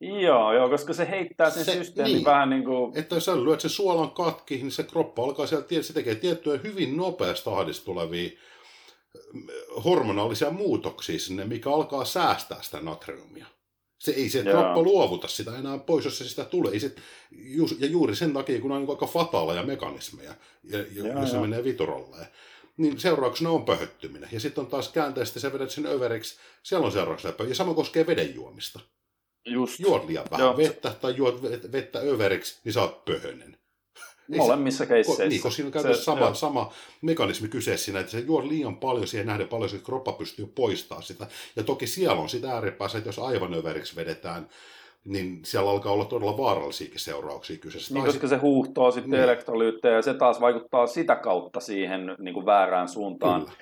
Joo, 0.00 0.52
joo, 0.52 0.68
koska 0.68 0.92
se 0.92 1.08
heittää 1.10 1.50
sen 1.50 1.64
Se- 1.64 1.72
systeemin 1.72 2.14
niin. 2.14 2.24
vähän 2.24 2.50
niin 2.50 2.64
kuin, 2.64 2.98
Että 2.98 3.14
jos 3.14 3.24
sä 3.24 3.44
lyöt 3.44 3.60
sen 3.60 3.70
suolan 3.70 4.10
katki, 4.10 4.56
niin 4.56 4.70
se 4.70 4.82
kroppa 4.82 5.24
alkaa 5.24 5.46
sieltä, 5.46 5.68
tie- 5.68 5.82
se 5.82 5.92
tekee 5.92 6.14
tiettyjä 6.14 6.60
hyvin 6.64 6.96
nopeasti 6.96 7.44
tahdista 7.44 7.84
tulevia 7.84 8.30
mm, 9.32 9.46
hormonaalisia 9.84 10.50
muutoksia 10.50 11.18
sinne, 11.18 11.44
mikä 11.44 11.70
alkaa 11.70 12.04
säästää 12.04 12.62
sitä 12.62 12.80
natriumia. 12.80 13.46
Se 13.98 14.10
ei 14.12 14.28
se 14.28 14.42
kroppa 14.42 14.82
luovuta 14.82 15.28
sitä 15.28 15.58
enää 15.58 15.78
pois, 15.78 16.04
jos 16.04 16.18
se 16.18 16.28
sitä 16.28 16.44
tulee. 16.44 16.72
Ei 16.72 16.80
se, 16.80 16.94
ju, 17.30 17.68
ja 17.78 17.86
juuri 17.86 18.16
sen 18.16 18.32
takia, 18.32 18.60
kun 18.60 18.72
on 18.72 18.80
niin 18.80 18.90
aika 18.90 19.06
fataaleja 19.06 19.62
mekanismeja, 19.62 20.34
ja, 20.64 20.78
ja, 20.78 20.84
Joo, 20.94 21.20
jos 21.20 21.30
se 21.30 21.36
joo. 21.36 21.46
menee 21.46 21.64
viturolleen, 21.64 22.26
niin 22.76 23.00
seurauksena 23.00 23.50
on 23.50 23.64
pöhöttyminen. 23.64 24.28
Ja 24.32 24.40
sitten 24.40 24.64
on 24.64 24.70
taas 24.70 24.88
käänteisesti, 24.92 25.40
sä 25.40 25.52
vedät 25.52 25.70
sen 25.70 25.86
överiksi, 25.86 26.38
siellä 26.62 26.86
on 26.86 26.92
seurauksena 26.92 27.34
pöhö- 27.40 27.48
Ja 27.48 27.54
sama 27.54 27.74
koskee 27.74 28.06
veden 28.06 28.34
juomista. 28.34 28.80
Just 29.46 29.80
Juot 29.80 30.04
liian 30.06 30.24
vähän 30.30 30.44
Joo. 30.46 30.56
vettä 30.56 30.90
tai 31.00 31.16
juot 31.16 31.42
vet- 31.42 31.72
vettä 31.72 31.98
överiksi, 31.98 32.60
niin 32.64 32.72
sä 32.72 32.82
oot 32.82 33.04
pöhönen. 33.04 33.56
Molemmissa 34.36 34.86
keisseissä. 34.86 35.26
niin, 35.26 35.42
koska 35.42 35.56
siinä 35.56 35.66
on 35.68 35.72
käytössä 35.72 36.04
sama, 36.04 36.20
joo. 36.20 36.34
sama 36.34 36.72
mekanismi 37.02 37.48
kyseessä 37.48 37.84
siinä, 37.84 38.00
että 38.00 38.12
se 38.12 38.18
juo 38.18 38.48
liian 38.48 38.76
paljon 38.76 39.06
siihen 39.06 39.26
nähden 39.26 39.48
paljon, 39.48 39.70
että 39.74 39.86
kroppa 39.86 40.12
pystyy 40.12 40.46
poistamaan 40.46 41.02
sitä. 41.02 41.26
Ja 41.56 41.62
toki 41.62 41.86
siellä 41.86 42.20
on 42.20 42.28
sitä 42.28 42.52
ääripäässä, 42.52 42.98
että 42.98 43.08
jos 43.08 43.18
aivan 43.18 43.54
överiksi 43.54 43.96
vedetään, 43.96 44.48
niin 45.04 45.40
siellä 45.44 45.70
alkaa 45.70 45.92
olla 45.92 46.04
todella 46.04 46.36
vaarallisiakin 46.38 47.00
seurauksia 47.00 47.58
kyseessä. 47.58 47.94
Niin, 47.94 48.06
koska 48.06 48.28
se 48.28 48.36
huuhtoo 48.36 48.90
sitten 48.90 49.10
Niin. 49.10 49.22
elektrolyyttejä 49.22 49.94
ja 49.94 50.02
se 50.02 50.14
taas 50.14 50.40
vaikuttaa 50.40 50.86
sitä 50.86 51.16
kautta 51.16 51.60
siihen 51.60 52.00
niin 52.18 52.34
kuin 52.34 52.46
väärään 52.46 52.88
suuntaan. 52.88 53.40
Kyllä. 53.40 53.52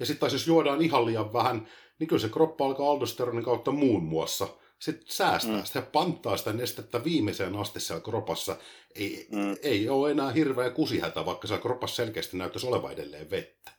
Ja 0.00 0.06
sitten 0.06 0.20
taas 0.20 0.32
jos 0.32 0.46
juodaan 0.46 0.82
ihan 0.82 1.06
liian 1.06 1.32
vähän, 1.32 1.68
niin 1.98 2.08
kyllä 2.08 2.20
se 2.22 2.28
kroppa 2.28 2.66
alkaa 2.66 2.90
aldosteronin 2.90 3.44
kautta 3.44 3.70
muun 3.70 4.02
muassa 4.02 4.48
sitten 4.80 5.06
säästää 5.08 5.56
Mm. 5.56 5.64
sitä 5.64 5.78
ja 5.78 5.86
panttaa 5.92 6.36
sitä 6.36 6.52
nestettä 6.52 7.04
viimeiseen 7.04 7.56
asti 7.56 7.80
siellä 7.80 8.02
kropassa. 8.04 8.56
Ei, 8.94 9.26
Mm. 9.32 9.56
ei 9.62 9.88
ole 9.88 10.10
enää 10.10 10.30
hirveä 10.30 10.70
kusihätä, 10.70 11.26
vaikka 11.26 11.46
siellä 11.46 11.62
kropassa 11.62 11.96
selkeästi 12.04 12.36
näyttäisi 12.36 12.66
olevan 12.66 12.92
edelleen 12.92 13.30
vettä. 13.30 13.70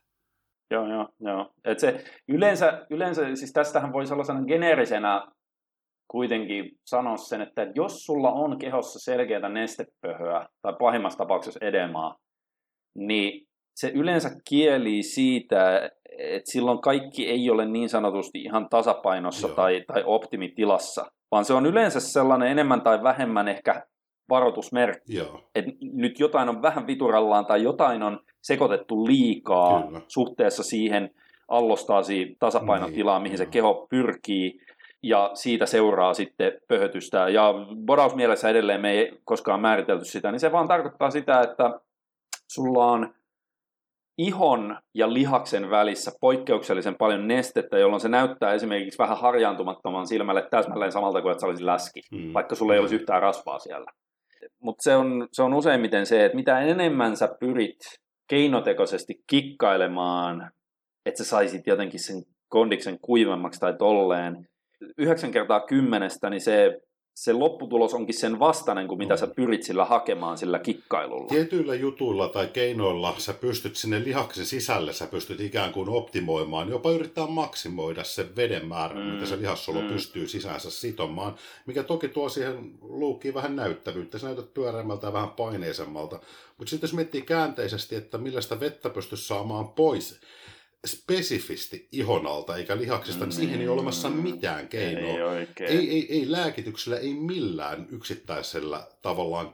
Joo, 0.72 0.88
joo, 0.88 1.10
joo. 1.20 1.54
Et 1.66 1.80
se 1.80 2.04
yleensä, 2.28 2.86
yleensä, 2.90 3.36
siis 3.36 3.54
tästähän 3.54 3.94
voi 3.94 4.06
sellaisena 4.08 4.46
geneerisenä 4.46 5.28
kuitenkin 6.08 6.72
sanoa 6.86 7.18
sen, 7.18 7.42
että 7.42 7.68
jos 7.76 8.06
sulla 8.06 8.32
on 8.32 8.60
kehossa 8.60 9.00
selkeää 9.00 9.50
nestepöhöä 9.50 10.48
tai 10.62 10.74
pahimmassa 10.80 11.18
tapauksessa 11.18 11.60
edemaa, 11.66 12.18
niin 12.98 13.48
se 13.76 13.90
yleensä 13.96 14.30
kielii 14.50 15.04
siitä, 15.04 15.90
että 16.18 16.52
silloin 16.52 16.82
kaikki 16.82 17.30
ei 17.30 17.50
ole 17.50 17.66
niin 17.66 17.90
sanotusti 17.90 18.42
ihan 18.42 18.70
tasapainossa 18.70 19.48
Joo. 19.48 19.56
tai, 19.56 19.84
tai 19.88 20.04
optimitilassa, 20.06 21.12
vaan 21.32 21.46
se 21.46 21.54
on 21.54 21.66
yleensä 21.66 22.00
sellainen 22.00 22.48
enemmän 22.48 22.82
tai 22.82 23.04
vähemmän 23.04 23.48
ehkä 23.48 23.88
varoitusmerkki, 24.30 25.16
Joo, 25.16 25.50
että 25.56 25.72
nyt 25.82 26.20
jotain 26.20 26.50
on 26.50 26.62
vähän 26.62 26.88
viturallaan 26.88 27.46
tai 27.46 27.64
jotain 27.64 28.04
on 28.04 28.20
sekoitettu 28.42 29.06
liikaa 29.08 29.84
Kyllä. 29.84 30.02
suhteessa 30.08 30.64
siihen 30.64 31.10
allostaasi 31.48 32.36
tasapainotilaan, 32.40 33.24
Niin, 33.24 33.24
mihin 33.24 33.38
se 33.38 33.44
joo. 33.44 33.52
keho 33.52 33.88
pyrkii, 33.90 34.60
ja 35.04 35.32
siitä 35.34 35.66
seuraa 35.66 36.14
sitten 36.14 36.52
pöhötystä. 36.68 37.30
Ja 37.30 37.54
bodausmielessä 37.86 38.50
edelleen 38.50 38.82
me 38.82 38.92
ei 38.92 39.12
koskaan 39.24 39.62
määritelty 39.62 40.06
sitä, 40.06 40.32
niin 40.32 40.40
se 40.40 40.52
vaan 40.52 40.68
tarkoittaa 40.68 41.12
sitä, 41.12 41.42
että 41.42 41.80
sulla 42.48 42.86
on 42.86 43.14
ihon 44.18 44.78
ja 44.94 45.14
lihaksen 45.14 45.70
välissä 45.70 46.12
poikkeuksellisen 46.22 46.96
paljon 46.96 47.28
nestettä, 47.28 47.78
jolloin 47.78 48.02
se 48.02 48.10
näyttää 48.10 48.54
esimerkiksi 48.54 48.98
vähän 48.98 49.18
harjaantumattoman 49.18 50.08
silmälle 50.08 50.48
täsmälleen 50.52 50.92
samalta 50.92 51.22
kuin 51.22 51.32
että 51.32 51.40
se 51.40 51.48
olisi 51.48 51.66
läski, 51.66 52.02
mm. 52.12 52.34
vaikka 52.34 52.56
sulla 52.56 52.74
ei 52.74 52.80
olisi 52.80 52.96
yhtään 52.96 53.22
rasvaa 53.22 53.60
siellä. 53.60 53.92
Mutta 54.60 54.84
se 54.84 54.96
on, 54.96 55.28
se 55.32 55.44
on 55.44 55.54
useimmiten 55.54 56.06
se, 56.06 56.26
että 56.26 56.36
mitä 56.36 56.60
enemmän 56.60 57.18
sä 57.18 57.30
pyrit 57.40 57.80
keinotekoisesti 58.30 59.14
kikkailemaan, 59.30 60.52
että 61.06 61.24
sä 61.24 61.30
saisit 61.30 61.68
jotenkin 61.68 62.00
sen 62.00 62.24
kondiksen 62.50 63.00
kuivemmaksi 63.02 63.60
tai 63.60 63.74
tolleen, 63.78 64.48
yhdeksän 64.98 65.32
kertaa 65.32 65.66
kymmenestä, 65.66 66.30
niin 66.30 66.42
se 66.42 66.80
se 67.22 67.34
lopputulos 67.34 67.94
onkin 67.94 68.16
sen 68.16 68.40
vastainen 68.40 68.88
kuin 68.88 68.98
mitä 68.98 69.18
sä 69.18 69.28
pyrit 69.28 69.64
sillä 69.64 69.86
hakemaan 69.86 70.38
sillä 70.38 70.60
kikkailulla. 70.60 71.28
Tietyillä 71.28 71.76
jutuilla 71.76 72.28
tai 72.28 72.48
keinoilla 72.48 73.16
sä 73.18 73.34
pystyt 73.34 73.76
sinne 73.76 74.04
lihaksen 74.04 74.46
sisälle, 74.46 74.94
sä 74.94 75.08
pystyt 75.08 75.42
ikään 75.42 75.74
kuin 75.74 75.90
optimoimaan, 75.90 76.70
jopa 76.70 76.92
yrittää 76.92 77.28
maksimoida 77.28 78.04
sen 78.04 78.36
veden 78.36 78.68
määrän, 78.68 79.04
mm. 79.04 79.14
mitä 79.14 79.26
se 79.26 79.38
lihassolu 79.38 79.82
mm. 79.82 79.88
pystyy 79.88 80.28
sisäänsä 80.28 80.72
sitomaan, 80.72 81.36
mikä 81.66 81.84
toki 81.84 82.08
tuo 82.08 82.30
siihen 82.30 82.72
luukkiin 82.82 83.34
vähän 83.34 83.56
näyttävyyttä. 83.56 84.18
Sä 84.18 84.28
näytät 84.28 84.54
pyöreämmältä 84.54 85.08
ja 85.08 85.14
vähän 85.14 85.30
paineisemmalta. 85.30 86.20
Mutta 86.58 86.70
sitten 86.70 86.88
jos 86.88 86.94
miettii 86.94 87.22
käänteisesti, 87.22 87.96
että 87.96 88.18
millä 88.18 88.42
sitä 88.42 88.60
vettä 88.60 88.90
pystyisi 88.90 89.28
saamaan 89.28 89.70
pois, 89.70 90.20
spesifisti 90.88 91.88
ihon 91.92 92.28
alta 92.28 92.56
eikä 92.56 92.78
lihaksesta, 92.78 93.26
niin 93.26 93.34
siihen 93.34 93.62
ei 93.62 93.68
ole 93.68 93.74
olemassa 93.74 94.10
mm. 94.10 94.16
mitään 94.16 94.68
keinoa. 94.68 95.38
Ei, 95.38 95.48
ei, 95.60 95.90
ei, 95.90 96.08
ei 96.10 96.32
lääkityksellä, 96.32 96.98
ei 96.98 97.14
millään 97.14 97.88
yksittäisellä 97.92 98.88
tavallaan 99.02 99.54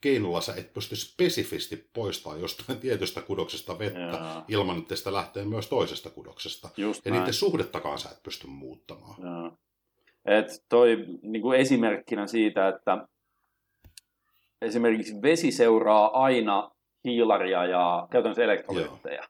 keinolla 0.00 0.40
sä 0.40 0.54
et 0.54 0.74
pysty 0.74 0.96
spesifisti 0.96 1.90
poistamaan 1.92 2.40
jostain 2.40 2.78
tietystä 2.84 3.22
kudoksesta 3.22 3.78
vettä 3.78 4.00
Jaa. 4.00 4.44
ilman, 4.48 4.78
että 4.78 4.96
sitä 4.96 5.12
lähtee 5.12 5.44
myös 5.44 5.68
toisesta 5.68 6.10
kudoksesta. 6.10 6.68
Just 6.76 7.04
ja 7.04 7.10
näin. 7.10 7.20
niiden 7.20 7.34
suhdettakaan 7.34 7.98
sä 7.98 8.08
et 8.08 8.22
pysty 8.22 8.46
muuttamaan. 8.46 9.22
Jaa. 9.22 9.56
Et 10.24 10.64
toi 10.68 11.04
niin 11.22 11.42
kuin 11.42 11.60
esimerkkinä 11.60 12.26
siitä, 12.26 12.68
että 12.68 13.08
esimerkiksi 14.62 15.22
vesi 15.22 15.52
seuraa 15.52 16.22
aina 16.22 16.70
hiilaria 17.04 17.64
ja 17.64 18.08
käytännössä 18.10 18.44
elektrolyyttejä. 18.44 19.28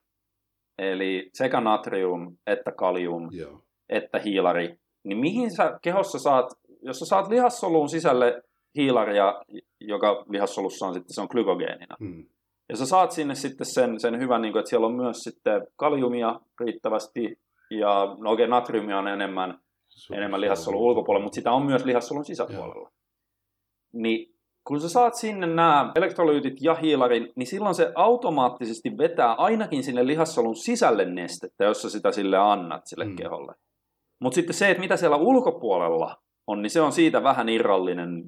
Eli 0.78 1.30
sekä 1.34 1.60
natrium 1.60 2.36
että 2.46 2.72
kalium 2.72 3.28
Joo. 3.32 3.62
että 3.88 4.18
hiilari. 4.18 4.78
Niin 5.04 5.18
mihin 5.18 5.56
sä 5.56 5.78
kehossa 5.82 6.18
saat, 6.18 6.46
jos 6.82 6.98
sä 6.98 7.06
saat 7.06 7.28
lihassoluun 7.28 7.88
sisälle 7.88 8.42
hiilaria, 8.76 9.42
joka 9.80 10.24
lihassolussa 10.28 10.86
on 10.86 10.94
sitten, 10.94 11.14
se 11.14 11.20
on 11.20 11.28
glykogeenina. 11.30 11.96
Hmm. 12.00 12.26
Ja 12.68 12.76
sä 12.76 12.86
saat 12.86 13.12
sinne 13.12 13.34
sitten 13.34 13.66
sen, 13.66 14.00
sen 14.00 14.20
hyvän, 14.20 14.42
niin 14.42 14.52
kuin, 14.52 14.60
että 14.60 14.70
siellä 14.70 14.86
on 14.86 14.94
myös 14.94 15.16
sitten 15.16 15.66
kaliumia 15.76 16.40
riittävästi, 16.60 17.38
ja 17.70 18.16
no 18.18 18.30
okei, 18.32 18.48
natriumia 18.48 18.98
on 18.98 19.08
enemmän, 19.08 19.58
enemmän 20.12 20.40
lihassolun 20.40 20.82
ulkopuolella, 20.82 21.24
mutta 21.24 21.34
sitä 21.34 21.52
on 21.52 21.66
myös 21.66 21.84
lihassolun 21.84 22.24
sisäpuolella. 22.24 22.74
Joo. 22.74 22.90
Niin 23.92 24.37
kun 24.64 24.80
sä 24.80 24.88
saat 24.88 25.14
sinne 25.14 25.46
nämä 25.46 25.92
elektrolyytit 25.94 26.56
ja 26.60 26.74
hiilarin, 26.74 27.32
niin 27.36 27.46
silloin 27.46 27.74
se 27.74 27.92
automaattisesti 27.94 28.98
vetää 28.98 29.32
ainakin 29.32 29.82
sinne 29.82 30.06
lihassolun 30.06 30.56
sisälle 30.56 31.04
nestettä, 31.04 31.64
jos 31.64 31.82
sä 31.82 31.90
sitä 31.90 32.12
sille 32.12 32.38
annat 32.38 32.86
sille 32.86 33.04
mm. 33.04 33.16
keholle. 33.16 33.54
Mutta 34.20 34.34
sitten 34.34 34.54
se, 34.54 34.70
että 34.70 34.80
mitä 34.80 34.96
siellä 34.96 35.16
ulkopuolella 35.16 36.16
on, 36.46 36.62
niin 36.62 36.70
se 36.70 36.80
on 36.80 36.92
siitä 36.92 37.22
vähän 37.22 37.48
irrallinen 37.48 38.24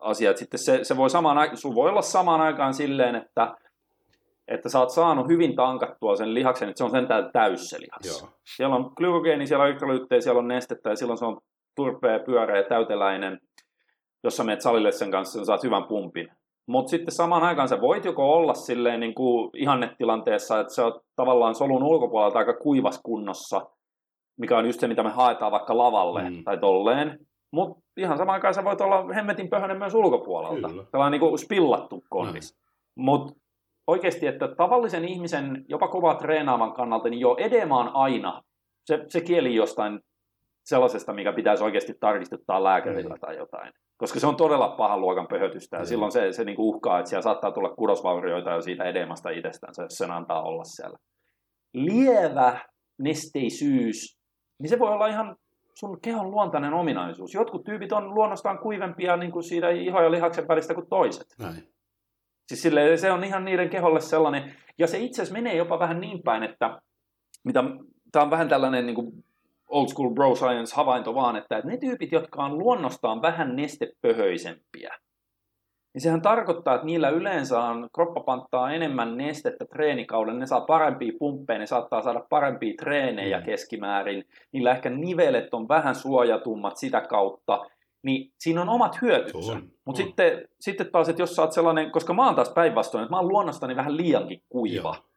asia. 0.00 0.30
Että 0.30 0.40
sitten 0.40 0.60
se, 0.60 0.84
se 0.84 0.96
voi 0.96 1.10
samaan 1.10 1.38
aikaan, 1.38 1.56
sun 1.56 1.74
voi 1.74 1.90
olla 1.90 2.02
samaan 2.02 2.40
aikaan 2.40 2.74
silleen, 2.74 3.14
että, 3.14 3.54
että 4.48 4.68
sä 4.68 4.78
oot 4.78 4.90
saanut 4.90 5.28
hyvin 5.28 5.56
tankattua 5.56 6.16
sen 6.16 6.34
lihaksen, 6.34 6.68
että 6.68 6.78
se 6.78 6.84
on 6.84 6.90
sen 6.90 7.08
täys 7.32 7.70
se 7.70 7.80
lihas. 7.80 8.22
Joo. 8.22 8.32
Siellä 8.56 8.76
on 8.76 8.92
glykogeeni, 8.96 9.46
siellä 9.46 9.62
on 9.62 9.68
elektrolyyttejä, 9.68 10.20
siellä 10.20 10.38
on 10.38 10.48
nestettä 10.48 10.90
ja 10.90 10.96
silloin 10.96 11.18
se 11.18 11.24
on 11.24 11.40
turpea, 11.76 12.18
pyöreä, 12.18 12.62
täyteläinen– 12.62 13.38
jos 14.24 14.36
sä 14.36 14.44
menet 14.44 14.60
salille 14.60 14.92
sen 14.92 15.10
kanssa, 15.10 15.38
niin 15.38 15.46
saat 15.46 15.62
hyvän 15.62 15.84
pumpin. 15.84 16.28
Mutta 16.66 16.90
sitten 16.90 17.14
samaan 17.14 17.42
aikaan 17.42 17.68
sä 17.68 17.80
voit 17.80 18.04
joko 18.04 18.32
olla 18.32 18.54
silleen 18.54 19.00
niin 19.00 19.14
kuin 19.14 19.50
ihannetilanteessa, 19.56 20.60
että 20.60 20.74
se 20.74 20.82
on 20.82 21.00
tavallaan 21.16 21.54
solun 21.54 21.82
ulkopuolelta 21.82 22.38
aika 22.38 22.54
kuivas 22.54 23.00
kunnossa, 23.02 23.60
mikä 24.40 24.58
on 24.58 24.66
just 24.66 24.80
se, 24.80 24.88
mitä 24.88 25.02
me 25.02 25.10
haetaan 25.10 25.52
vaikka 25.52 25.78
lavalle 25.78 26.30
mm. 26.30 26.44
tai 26.44 26.58
tolleen. 26.58 27.18
Mutta 27.50 27.82
ihan 27.96 28.18
samaan 28.18 28.34
aikaan 28.34 28.54
sä 28.54 28.64
voit 28.64 28.80
olla 28.80 29.14
hemmetin 29.14 29.50
pöhönen 29.50 29.78
myös 29.78 29.94
ulkopuolelta. 29.94 30.68
Kyllä. 30.68 30.84
Tällainen 30.92 31.20
niin 31.20 31.28
kuin 31.28 31.38
spillattu 31.38 32.04
kondis. 32.10 32.58
Mutta 32.96 33.34
oikeasti, 33.86 34.26
että 34.26 34.48
tavallisen 34.48 35.04
ihmisen, 35.04 35.64
jopa 35.68 35.88
kovaa 35.88 36.14
treenaavan 36.14 36.72
kannalta, 36.72 37.08
niin 37.08 37.20
jo 37.20 37.36
edema 37.38 37.78
on 37.78 37.90
aina, 37.94 38.42
se, 38.84 39.04
se 39.08 39.20
kieli 39.20 39.54
jostain 39.54 40.00
sellaisesta, 40.64 41.12
mikä 41.12 41.32
pitäisi 41.32 41.64
oikeasti 41.64 41.94
tarkistuttaa 42.00 42.64
lääkärillä 42.64 43.14
mm. 43.14 43.20
tai 43.20 43.36
jotain 43.36 43.72
koska 44.02 44.20
se 44.20 44.26
on 44.26 44.36
todella 44.36 44.68
pahan 44.68 45.00
luokan 45.00 45.26
pöhötystä, 45.28 45.76
ja 45.76 45.82
mm. 45.82 45.86
silloin 45.86 46.12
se, 46.12 46.32
se 46.32 46.44
niinku 46.44 46.68
uhkaa, 46.68 46.98
että 46.98 47.08
siellä 47.08 47.22
saattaa 47.22 47.52
tulla 47.52 47.74
kudosvaurioita 47.74 48.50
jo 48.50 48.60
siitä 48.60 48.84
edemasta 48.84 49.30
itsestään, 49.30 49.74
jos 49.78 49.98
sen 49.98 50.10
antaa 50.10 50.42
olla 50.42 50.64
siellä. 50.64 50.98
Lievä 51.74 52.60
nesteisyys, 52.98 54.18
niin 54.58 54.68
se 54.68 54.78
voi 54.78 54.92
olla 54.92 55.06
ihan 55.06 55.36
sun 55.74 56.00
kehon 56.00 56.30
luontainen 56.30 56.74
ominaisuus. 56.74 57.34
Jotkut 57.34 57.64
tyypit 57.64 57.92
on 57.92 58.14
luonnostaan 58.14 58.58
kuivempia 58.58 59.16
niin 59.16 59.32
kuin 59.32 59.42
siitä 59.42 59.68
iho- 59.68 60.02
ja 60.02 60.10
lihaksen 60.10 60.48
välistä 60.48 60.74
kuin 60.74 60.88
toiset. 60.88 61.26
Näin. 61.38 61.68
Siis 62.48 62.62
sille, 62.62 62.96
se 62.96 63.12
on 63.12 63.24
ihan 63.24 63.44
niiden 63.44 63.70
keholle 63.70 64.00
sellainen, 64.00 64.54
ja 64.78 64.86
se 64.86 64.98
itse 64.98 65.22
asiassa 65.22 65.38
menee 65.38 65.56
jopa 65.56 65.78
vähän 65.78 66.00
niin 66.00 66.22
päin, 66.22 66.42
että 66.42 66.80
mitä, 67.44 67.64
tämä 68.12 68.24
on 68.24 68.30
vähän 68.30 68.48
tällainen 68.48 68.86
niin 68.86 68.94
kuin 68.94 69.24
old 69.72 69.88
school 69.88 70.10
bro 70.14 70.34
science 70.34 70.76
havainto 70.76 71.14
vaan, 71.14 71.36
että 71.36 71.62
ne 71.64 71.76
tyypit, 71.76 72.12
jotka 72.12 72.44
on 72.44 72.58
luonnostaan 72.58 73.22
vähän 73.22 73.56
nestepöhöisempiä, 73.56 74.94
niin 75.94 76.02
sehän 76.02 76.22
tarkoittaa, 76.22 76.74
että 76.74 76.86
niillä 76.86 77.08
yleensä 77.08 77.60
on, 77.60 77.88
kroppa 77.94 78.20
panttaa 78.20 78.72
enemmän 78.72 79.16
nestettä 79.16 79.64
treenikauden, 79.64 80.38
ne 80.38 80.46
saa 80.46 80.60
parempia 80.60 81.12
pumppeja, 81.18 81.58
ne 81.58 81.66
saattaa 81.66 82.02
saada 82.02 82.24
parempia 82.30 82.74
treenejä 82.78 83.38
mm. 83.38 83.44
keskimäärin, 83.44 84.24
niillä 84.52 84.70
ehkä 84.70 84.90
nivelet 84.90 85.54
on 85.54 85.68
vähän 85.68 85.94
suojatummat 85.94 86.76
sitä 86.76 87.00
kautta, 87.00 87.66
niin 88.02 88.32
siinä 88.38 88.62
on 88.62 88.68
omat 88.68 89.02
hyötynsä. 89.02 89.60
Mutta 89.84 90.02
sitten, 90.02 90.48
sitten 90.60 90.92
taas, 90.92 91.08
että 91.08 91.22
jos 91.22 91.36
sä 91.36 91.42
oot 91.42 91.52
sellainen, 91.52 91.90
koska 91.90 92.14
mä 92.14 92.26
oon 92.26 92.34
taas 92.34 92.50
päinvastoin, 92.50 93.02
että 93.02 93.12
mä 93.14 93.20
oon 93.20 93.28
luonnostani 93.28 93.76
vähän 93.76 93.96
liiankin 93.96 94.42
kuiva. 94.48 94.94
Joo. 94.96 95.11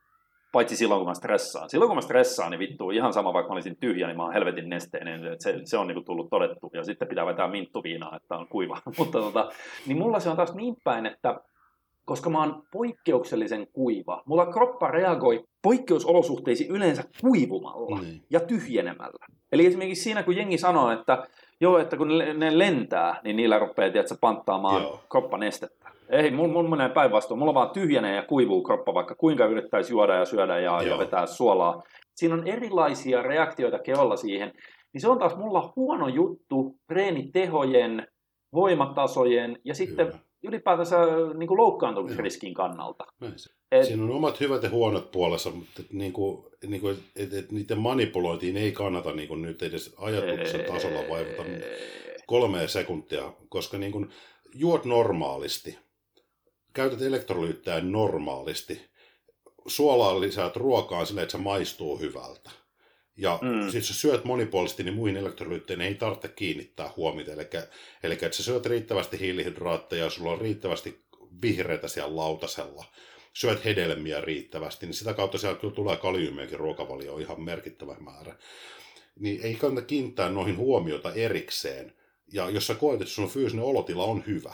Paitsi 0.56 0.76
silloin, 0.76 1.00
kun 1.00 1.08
mä 1.08 1.14
stressaan. 1.14 1.70
Silloin, 1.70 1.90
kun 1.90 1.98
mä 1.98 2.02
stressaan, 2.02 2.52
niin 2.52 2.60
vittu, 2.60 2.90
ihan 2.90 3.14
sama, 3.14 3.34
vaikka 3.34 3.50
mä 3.50 3.54
olisin 3.54 3.78
tyhjä, 3.80 4.08
niin 4.08 4.18
mä 4.18 4.24
oon 4.24 4.34
helvetin 4.34 4.70
nesteinen. 4.70 5.22
Se, 5.40 5.62
se 5.64 5.78
on 5.78 5.88
niin 5.88 5.96
kuin 5.96 6.06
tullut 6.06 6.30
todettu. 6.30 6.72
Ja 6.74 6.84
sitten 6.84 7.08
pitää 7.08 7.26
vetää 7.26 7.48
minttuviinaa, 7.48 8.16
että 8.16 8.36
on 8.36 8.48
kuiva. 8.48 8.82
Mutta 8.98 9.20
tota, 9.20 9.50
niin 9.88 9.98
mulla 9.98 10.20
se 10.20 10.30
on 10.30 10.36
taas 10.36 10.56
niin 10.56 10.76
päin, 10.84 11.06
että 11.06 11.40
koska 12.06 12.30
mä 12.30 12.40
oon 12.40 12.64
poikkeuksellisen 12.72 13.68
kuiva, 13.74 14.24
mulla 14.26 14.46
kroppa 14.46 14.88
reagoi 14.88 15.44
poikkeusolosuhteisiin 15.62 16.72
yleensä 16.72 17.04
kuivumalla 17.22 18.02
mm. 18.02 18.20
ja 18.30 18.40
tyhjenemällä. 18.40 19.26
Eli 19.52 19.66
esimerkiksi 19.66 20.04
siinä, 20.04 20.24
kun 20.24 20.36
jengi 20.36 20.58
sanoo, 20.58 20.92
että 20.92 21.28
joo, 21.62 21.78
että 21.78 21.98
kun 21.98 22.08
ne 22.38 22.60
lentää, 22.60 23.22
niin 23.24 23.36
niillä 23.36 23.60
rupeaa, 23.60 23.92
tiedätkö, 23.92 24.16
panttaamaan 24.22 24.82
kroppanestettä. 25.10 25.85
Ei, 26.10 26.32
mulla 26.32 26.54
mul 26.54 26.68
menee 26.68 26.90
päinvastoin. 26.90 27.40
Mulla 27.40 27.54
vaan 27.54 27.70
tyhjenee 27.70 28.16
ja 28.16 28.24
kuivuu 28.24 28.64
kroppa, 28.64 28.94
vaikka 28.94 29.16
kuinka 29.16 29.46
yrittäisi 29.46 29.94
juoda 29.94 30.16
ja 30.16 30.26
syödä 30.26 30.60
ja, 30.60 30.82
ja 30.82 30.98
vetää 30.98 31.26
suolaa. 31.26 31.84
Siinä 32.16 32.36
on 32.36 32.48
erilaisia 32.48 33.22
reaktioita 33.22 33.80
keholla 33.80 34.16
siihen. 34.16 34.52
Niin 34.94 35.02
se 35.02 35.10
on 35.10 35.20
taas 35.20 35.36
mulla 35.36 35.74
huono 35.76 36.08
juttu 36.08 36.76
treenitehojen, 36.88 38.08
voimatasojen 38.54 39.60
ja 39.64 39.76
sitten 39.76 40.06
Kyllä. 40.06 40.20
ylipäätänsä 40.44 40.98
niin 41.38 41.48
kuin 41.48 41.58
loukkaantumisriskin 41.58 42.54
kannalta. 42.54 43.06
Et, 43.72 43.86
Siinä 43.86 44.04
on 44.04 44.12
omat 44.12 44.40
hyvät 44.40 44.64
ja 44.64 44.70
huonot 44.70 45.12
puolensa, 45.12 45.52
mutta 45.52 45.82
et, 45.82 45.94
niin 45.94 46.14
kuin, 46.14 46.46
niin 46.68 46.82
kuin, 46.82 46.98
et, 47.16 47.34
et, 47.34 47.52
niiden 47.52 47.80
manipulointiin 47.80 48.58
ei 48.58 48.72
kannata 48.72 49.12
niin 49.12 49.28
kuin 49.28 49.42
nyt 49.42 49.62
edes 49.62 49.96
ajatuksen 49.98 50.66
tasolla 50.66 51.00
vaivata 51.10 51.44
kolmea 52.28 52.68
sekuntia, 52.68 53.34
koska 53.50 53.78
niin 53.78 53.92
kuin, 53.92 54.10
juot 54.54 54.86
normaalisti, 54.86 55.78
käytät 56.76 57.02
elektrolyyttejä 57.02 57.82
normaalisti, 57.82 58.82
suolaa 59.68 60.22
lisäät 60.22 60.56
ruokaan 60.56 61.08
sillä, 61.08 61.22
että 61.22 61.32
se 61.32 61.38
maistuu 61.38 62.00
hyvältä. 62.00 62.50
Ja 63.18 63.40
mm. 63.42 63.72
siis 63.72 63.90
jos 63.90 64.02
syöt 64.02 64.26
monipuolisesti, 64.26 64.84
niin 64.84 64.96
muihin 64.96 65.18
elektrolyytteihin 65.18 65.86
ei 65.86 65.96
tarvitse 65.96 66.28
kiinnittää 66.28 66.90
huomiota. 66.98 67.32
Eli, 67.32 67.48
eli 68.04 68.14
että 68.14 68.32
sä 68.32 68.44
syöt 68.44 68.66
riittävästi 68.66 69.20
hiilihydraatteja, 69.20 70.10
sulla 70.10 70.32
on 70.32 70.42
riittävästi 70.42 71.06
vihreitä 71.42 71.88
siellä 71.88 72.16
lautasella, 72.16 72.86
syöt 73.34 73.66
hedelmiä 73.66 74.22
riittävästi, 74.22 74.86
niin 74.86 74.94
sitä 74.94 75.14
kautta 75.14 75.38
siellä 75.38 75.60
kyllä 75.60 75.74
tulee 75.74 75.98
kaliumiakin 75.98 76.60
ruokavalio 76.60 77.18
ihan 77.18 77.42
merkittävä 77.42 77.96
määrä. 78.00 78.36
Niin 79.20 79.42
ei 79.42 79.56
kannata 79.56 79.88
kiinnittää 79.88 80.30
noihin 80.30 80.58
huomiota 80.58 81.14
erikseen. 81.14 81.94
Ja 82.34 82.50
jos 82.50 82.68
sä 82.68 82.76
koet, 82.76 83.02
että 83.02 83.14
sun 83.14 83.30
fyysinen 83.30 83.66
olotila 83.66 84.04
on 84.04 84.24
hyvä, 84.28 84.54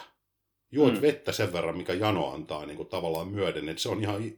Juot 0.71 0.93
mm. 0.93 1.01
vettä 1.01 1.31
sen 1.31 1.53
verran, 1.53 1.77
mikä 1.77 1.93
jano 1.93 2.33
antaa 2.33 2.65
niin 2.65 2.77
kuin 2.77 2.89
tavallaan 2.89 3.27
myöden, 3.27 3.69
että 3.69 3.81
se 3.81 3.89
on 3.89 4.01
ihan 4.01 4.31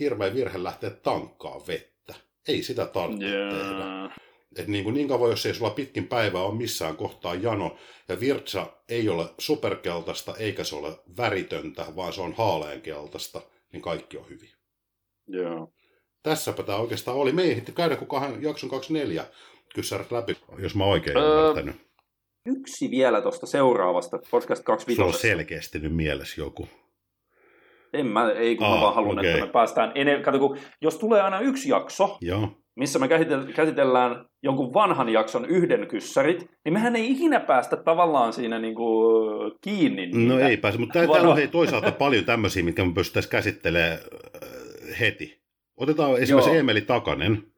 hirveä 0.00 0.34
virhe 0.34 0.62
lähteä 0.62 0.90
tankkaa 0.90 1.66
vettä. 1.66 2.14
Ei 2.48 2.62
sitä 2.62 2.86
tarvitse 2.86 3.26
yeah. 3.26 3.54
tehdä. 3.54 4.24
Et 4.56 4.68
niin, 4.68 4.84
kuin 4.84 4.94
niin 4.94 5.08
kauan, 5.08 5.30
jos 5.30 5.46
ei 5.46 5.54
sulla 5.54 5.70
pitkin 5.70 6.06
päivää 6.06 6.42
ole 6.42 6.54
missään 6.54 6.96
kohtaa 6.96 7.34
jano, 7.34 7.76
ja 8.08 8.20
virtsa 8.20 8.66
ei 8.88 9.08
ole 9.08 9.26
superkeltaista, 9.38 10.34
eikä 10.38 10.64
se 10.64 10.76
ole 10.76 10.98
väritöntä, 11.16 11.86
vaan 11.96 12.12
se 12.12 12.20
on 12.20 12.32
haaleankeltaista, 12.32 13.40
niin 13.72 13.82
kaikki 13.82 14.16
on 14.16 14.28
hyvin. 14.28 14.50
Joo. 15.26 15.72
Tässäpä 16.22 16.62
tämä 16.62 16.78
oikeastaan 16.78 17.16
oli. 17.16 17.32
Me 17.32 17.42
ei 17.42 17.50
ehti 17.50 17.72
käydä 17.72 17.96
kuin 17.96 18.08
kahden, 18.08 18.42
jakson 18.42 18.70
24 18.70 19.24
kyssärit 19.74 20.12
läpi, 20.12 20.36
jos 20.58 20.74
mä 20.74 20.84
oikein 20.84 21.16
öö, 21.16 21.38
ymmärtänyt. 21.38 21.76
Yksi 22.46 22.90
vielä 22.90 23.20
tuosta 23.20 23.46
seuraavasta, 23.46 24.18
podcast 24.30 24.64
25. 24.64 24.96
Se 24.96 25.02
on 25.02 25.20
selkeästi 25.20 25.78
nyt 25.78 25.96
mielessä 25.96 26.40
joku. 26.40 26.68
En 27.92 28.06
mä, 28.06 28.30
ei 28.30 28.56
kun 28.56 28.66
Aa, 28.66 28.74
mä 28.74 28.80
vaan 28.80 28.94
haluan, 28.94 29.18
okay. 29.18 29.30
että 29.30 29.46
me 29.46 29.52
päästään 29.52 29.92
enemmän. 29.94 30.22
Kato, 30.22 30.38
kun 30.38 30.58
jos 30.80 30.98
tulee 30.98 31.20
aina 31.22 31.40
yksi 31.40 31.68
jakso, 31.68 32.18
Joo. 32.20 32.48
missä 32.76 32.98
me 32.98 33.08
käsitellään 33.54 34.24
jonkun 34.42 34.74
vanhan 34.74 35.08
jakson 35.08 35.46
yhden 35.46 35.86
kyssärit, 35.86 36.50
niin 36.64 36.72
mehän 36.72 36.96
ei 36.96 37.12
ikinä 37.12 37.40
päästä 37.40 37.76
tavallaan 37.76 38.32
siinä 38.32 38.58
niinku 38.58 39.02
kiinni. 39.60 40.06
Niitä. 40.06 40.34
No 40.34 40.38
ei 40.38 40.56
pääse, 40.56 40.78
mutta 40.78 40.92
täällä 40.92 41.28
on 41.28 41.36
hei, 41.36 41.48
toisaalta 41.48 41.92
paljon 42.04 42.24
tämmöisiä, 42.24 42.62
mitkä 42.62 42.84
me 42.84 42.94
pystyttäisiin 42.94 43.30
käsittelemään 43.30 43.98
heti. 45.00 45.42
Otetaan 45.76 46.18
esimerkiksi 46.18 46.50
Joo. 46.50 46.60
Emeli 46.60 46.80
Takanen. 46.80 47.53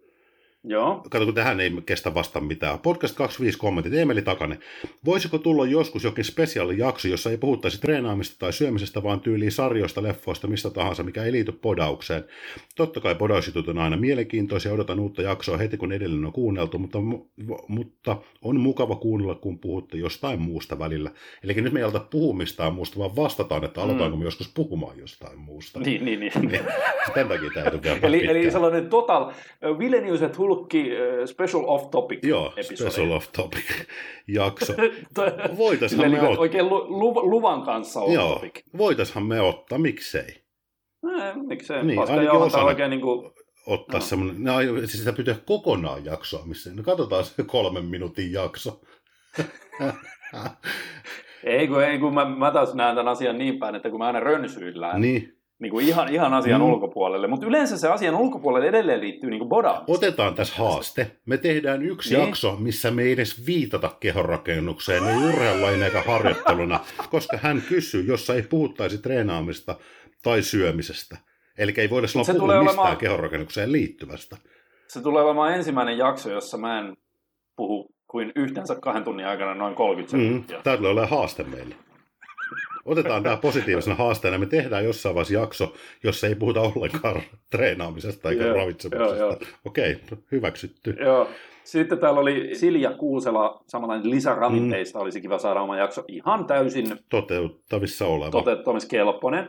Joo. 0.68 1.02
Kato, 1.10 1.24
kun 1.24 1.34
tähän 1.34 1.60
ei 1.60 1.70
kestä 1.86 2.14
vasta 2.14 2.40
mitään. 2.40 2.78
Podcast 2.78 3.16
25 3.16 3.58
kommentit. 3.58 3.94
Emeli 3.94 4.22
Takanen. 4.22 4.58
Voisiko 5.04 5.38
tulla 5.38 5.66
joskus 5.66 6.04
jokin 6.04 6.24
spesiaalijakso, 6.24 7.08
jossa 7.08 7.30
ei 7.30 7.36
puhuttaisi 7.36 7.80
treenaamista 7.80 8.36
tai 8.38 8.52
syömisestä, 8.52 9.02
vaan 9.02 9.20
tyyliin 9.20 9.52
sarjoista, 9.52 10.02
leffoista, 10.02 10.46
mistä 10.46 10.70
tahansa, 10.70 11.02
mikä 11.02 11.24
ei 11.24 11.32
liity 11.32 11.52
podaukseen? 11.52 12.24
Totta 12.76 13.00
kai 13.00 13.14
podausjutut 13.14 13.68
on 13.68 13.78
aina 13.78 13.96
mielenkiintoisia. 13.96 14.72
Odotan 14.72 15.00
uutta 15.00 15.22
jaksoa 15.22 15.56
heti, 15.56 15.76
kun 15.76 15.92
edellinen 15.92 16.26
on 16.26 16.32
kuunneltu, 16.32 16.78
mutta, 16.78 16.98
mutta 17.68 18.16
on 18.42 18.60
mukava 18.60 18.96
kuunnella, 18.96 19.34
kun 19.34 19.58
puhutte 19.58 19.96
jostain 19.96 20.40
muusta 20.42 20.78
välillä. 20.78 21.10
Eli 21.44 21.54
nyt 21.54 21.72
me 21.72 21.80
ei 21.80 21.84
alta 21.84 22.00
puhumista 22.00 22.70
muusta, 22.70 22.98
vaan 22.98 23.16
vastataan, 23.16 23.64
että 23.64 23.82
aletaanko 23.82 24.16
mm. 24.16 24.20
me 24.20 24.24
joskus 24.24 24.52
puhumaan 24.54 24.98
jostain 24.98 25.38
muusta. 25.38 25.80
Niin, 25.80 26.04
niin, 26.04 26.20
niin. 26.20 26.32
Tämän 27.14 27.28
takia 27.28 27.50
täytyy 27.54 27.80
eli, 28.02 28.26
eli 28.26 28.50
sellainen 28.50 28.88
total, 28.88 29.32
uh, 29.70 29.78
Vilenius 29.78 30.20
Hulkki 30.38 30.55
uh, 30.60 31.26
Special 31.26 31.64
Off 31.66 31.90
Topic 31.90 32.18
Joo, 32.22 32.52
episode. 32.56 32.90
Special 32.90 33.10
Off 33.10 33.32
Topic 33.32 33.64
jakso. 34.28 34.74
Voitaisiin 35.58 36.10
me 36.10 36.22
ottaa. 36.22 36.40
Oikein 36.40 36.68
lu- 36.68 37.30
luvan 37.30 37.62
kanssa 37.62 38.00
off 38.00 38.12
Joo, 38.12 38.34
topic. 38.34 38.62
voitaisiin 38.78 39.26
me 39.26 39.40
ottaa, 39.40 39.78
miksei. 39.78 40.46
No, 41.02 41.12
miksei, 41.46 41.84
niin, 41.84 41.98
ainakin 41.98 42.30
osana 42.30 42.64
oikein 42.64 42.90
niin 42.90 43.00
kuin... 43.00 43.32
ottaa 43.66 44.00
no. 44.00 44.06
semmoinen, 44.06 44.44
no, 44.44 44.52
siis 44.76 44.98
sitä 44.98 45.12
pitää 45.12 45.34
kokonaan 45.46 46.04
jaksoa, 46.04 46.46
missä, 46.46 46.70
no 46.74 46.82
katsotaan 46.82 47.24
se 47.24 47.42
kolmen 47.42 47.84
minuutin 47.84 48.32
jakso. 48.32 48.80
ei 51.44 51.68
kun, 51.68 51.84
ei 51.84 51.98
kun 51.98 52.14
mä, 52.14 52.24
mä 52.24 52.50
taas 52.50 52.74
näen 52.74 52.96
tämän 52.96 53.12
asian 53.12 53.38
niin 53.38 53.58
päin, 53.58 53.74
että 53.74 53.90
kun 53.90 53.98
mä 53.98 54.06
aina 54.06 54.20
rönsyillään, 54.20 55.00
niin 55.00 55.35
niin 55.58 55.70
kuin 55.70 55.86
ihan, 55.88 56.08
ihan 56.08 56.34
asian 56.34 56.60
mm. 56.60 56.66
ulkopuolelle. 56.66 57.26
Mutta 57.26 57.46
yleensä 57.46 57.78
se 57.78 57.88
asian 57.88 58.14
ulkopuolelle 58.14 58.68
edelleen 58.68 59.00
liittyy 59.00 59.30
niin 59.30 59.48
bodaamiseen. 59.48 59.96
Otetaan 59.96 60.34
tässä 60.34 60.54
haaste. 60.56 61.10
Me 61.26 61.38
tehdään 61.38 61.82
yksi 61.82 62.14
niin. 62.14 62.26
jakso, 62.26 62.56
missä 62.56 62.90
me 62.90 63.02
ei 63.02 63.12
edes 63.12 63.46
viitata 63.46 63.96
kehonrakennukseen, 64.00 65.04
ei 65.04 65.16
urheilla 65.16 65.70
eikä 65.70 66.02
harjoitteluna, 66.06 66.80
koska 67.10 67.36
hän 67.36 67.62
kysyy, 67.68 68.04
jossa 68.04 68.34
ei 68.34 68.42
puhuttaisi 68.42 68.98
treenaamista 68.98 69.76
tai 70.22 70.42
syömisestä. 70.42 71.16
Eli 71.58 71.74
ei 71.76 71.90
voida 71.90 72.06
sanoa 72.06 72.24
puhua 72.24 72.46
mistään 72.46 72.78
olemaan... 72.78 72.96
kehonrakennukseen 72.96 73.72
liittyvästä. 73.72 74.36
Se 74.88 75.02
tulee 75.02 75.24
olemaan 75.24 75.54
ensimmäinen 75.54 75.98
jakso, 75.98 76.30
jossa 76.30 76.58
mä 76.58 76.78
en 76.78 76.96
puhu 77.56 77.94
kuin 78.06 78.32
yhteensä 78.36 78.74
kahden 78.74 79.04
tunnin 79.04 79.26
aikana 79.26 79.54
noin 79.54 79.74
30 79.74 80.16
mm. 80.16 80.22
sekuntia. 80.22 80.56
Mm, 80.56 80.62
tämä 80.62 80.76
tulee 80.76 80.90
olemaan 80.92 81.10
haaste 81.10 81.42
meille. 81.42 81.74
Otetaan 82.86 83.22
tämä 83.22 83.36
positiivisena 83.36 83.96
haasteena. 83.96 84.38
Me 84.38 84.46
tehdään 84.46 84.84
jossain 84.84 85.14
vaiheessa 85.14 85.34
jakso, 85.34 85.72
jossa 86.04 86.26
ei 86.26 86.34
puhuta 86.34 86.60
ollenkaan 86.60 87.22
treenaamisesta 87.50 88.30
eikä 88.30 88.44
yeah, 88.44 88.56
ravitsemuksesta. 88.56 89.16
Joo, 89.16 89.30
joo. 89.30 89.38
Okei, 89.64 89.96
hyväksytty. 90.32 90.96
Joo. 91.00 91.28
Sitten 91.64 91.98
täällä 91.98 92.20
oli 92.20 92.54
Silja 92.54 92.96
Kuusela, 92.96 93.60
samanlainen 93.68 94.10
lisäravinteista, 94.10 94.98
mm. 94.98 95.02
olisi 95.02 95.20
kiva 95.20 95.38
saada 95.38 95.62
oma 95.62 95.76
jakso 95.76 96.04
ihan 96.08 96.46
täysin 96.46 96.86
toteuttavissa 97.08 98.06
oleva. 98.06 98.30
Toteuttamiskelpoinen. 98.30 99.48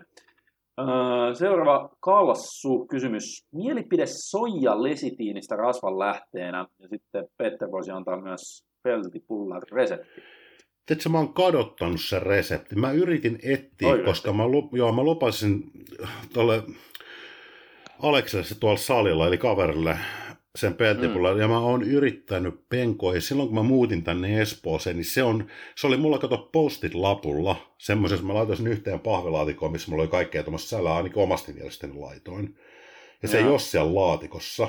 Seuraava 1.33 1.89
Kalssu 1.99 2.87
kysymys. 2.87 3.45
Mielipide 3.51 4.05
soija 4.05 4.83
lesitiinistä 4.83 5.55
rasvan 5.55 5.99
lähteenä. 5.99 6.65
Ja 6.79 6.87
sitten 6.87 7.25
Petter 7.37 7.71
voisi 7.71 7.91
antaa 7.91 8.21
myös 8.21 8.65
peltipullar 8.83 9.61
resepti. 9.71 10.21
Tiedätkö, 10.87 11.09
mä 11.09 11.17
oon 11.17 11.33
kadottanut 11.33 12.01
sen 12.01 12.21
resepti. 12.21 12.75
Mä 12.75 12.91
yritin 12.91 13.39
etsiä, 13.43 13.87
Oikeasti. 13.87 14.05
koska 14.05 14.33
mä, 14.33 14.43
joo, 14.71 14.91
mä 14.91 15.03
lupasin 15.03 15.71
tuolle 16.33 16.63
Alekselle 17.99 18.45
tuolla 18.59 18.77
salilla, 18.77 19.27
eli 19.27 19.37
kaverille, 19.37 19.97
sen 20.55 20.73
peltipulla, 20.73 21.33
mm. 21.33 21.39
ja 21.39 21.47
mä 21.47 21.59
oon 21.59 21.83
yrittänyt 21.83 22.69
penkoa, 22.69 23.15
ja 23.15 23.21
silloin 23.21 23.49
kun 23.49 23.57
mä 23.57 23.63
muutin 23.63 24.03
tänne 24.03 24.41
Espooseen, 24.41 24.95
niin 24.95 25.05
se, 25.05 25.23
on, 25.23 25.47
se 25.75 25.87
oli 25.87 25.97
mulla 25.97 26.17
kato 26.17 26.49
postit 26.51 26.93
lapulla, 26.93 27.73
semmoisessa, 27.77 28.25
mä 28.25 28.33
laitoin 28.33 28.57
sen 28.57 28.67
yhteen 28.67 28.99
pahvilaatikkoon, 28.99 29.71
missä 29.71 29.91
mulla 29.91 30.03
oli 30.03 30.11
kaikkea 30.11 30.43
tuommoista 30.43 30.69
sälää, 30.69 30.95
ainakin 30.95 31.23
omasti 31.23 31.53
mielestäni 31.53 31.93
laitoin. 31.93 32.57
Ja 33.21 33.27
se 33.27 33.37
ja. 33.37 33.45
ei 33.45 33.49
ole 33.51 33.59
siellä 33.59 33.95
laatikossa. 33.95 34.67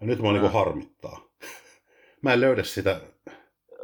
Ja 0.00 0.06
nyt 0.06 0.18
mä 0.18 0.32
niin 0.32 0.52
harmittaa. 0.52 1.28
mä 2.22 2.32
en 2.32 2.40
löydä 2.40 2.62
sitä 2.62 3.00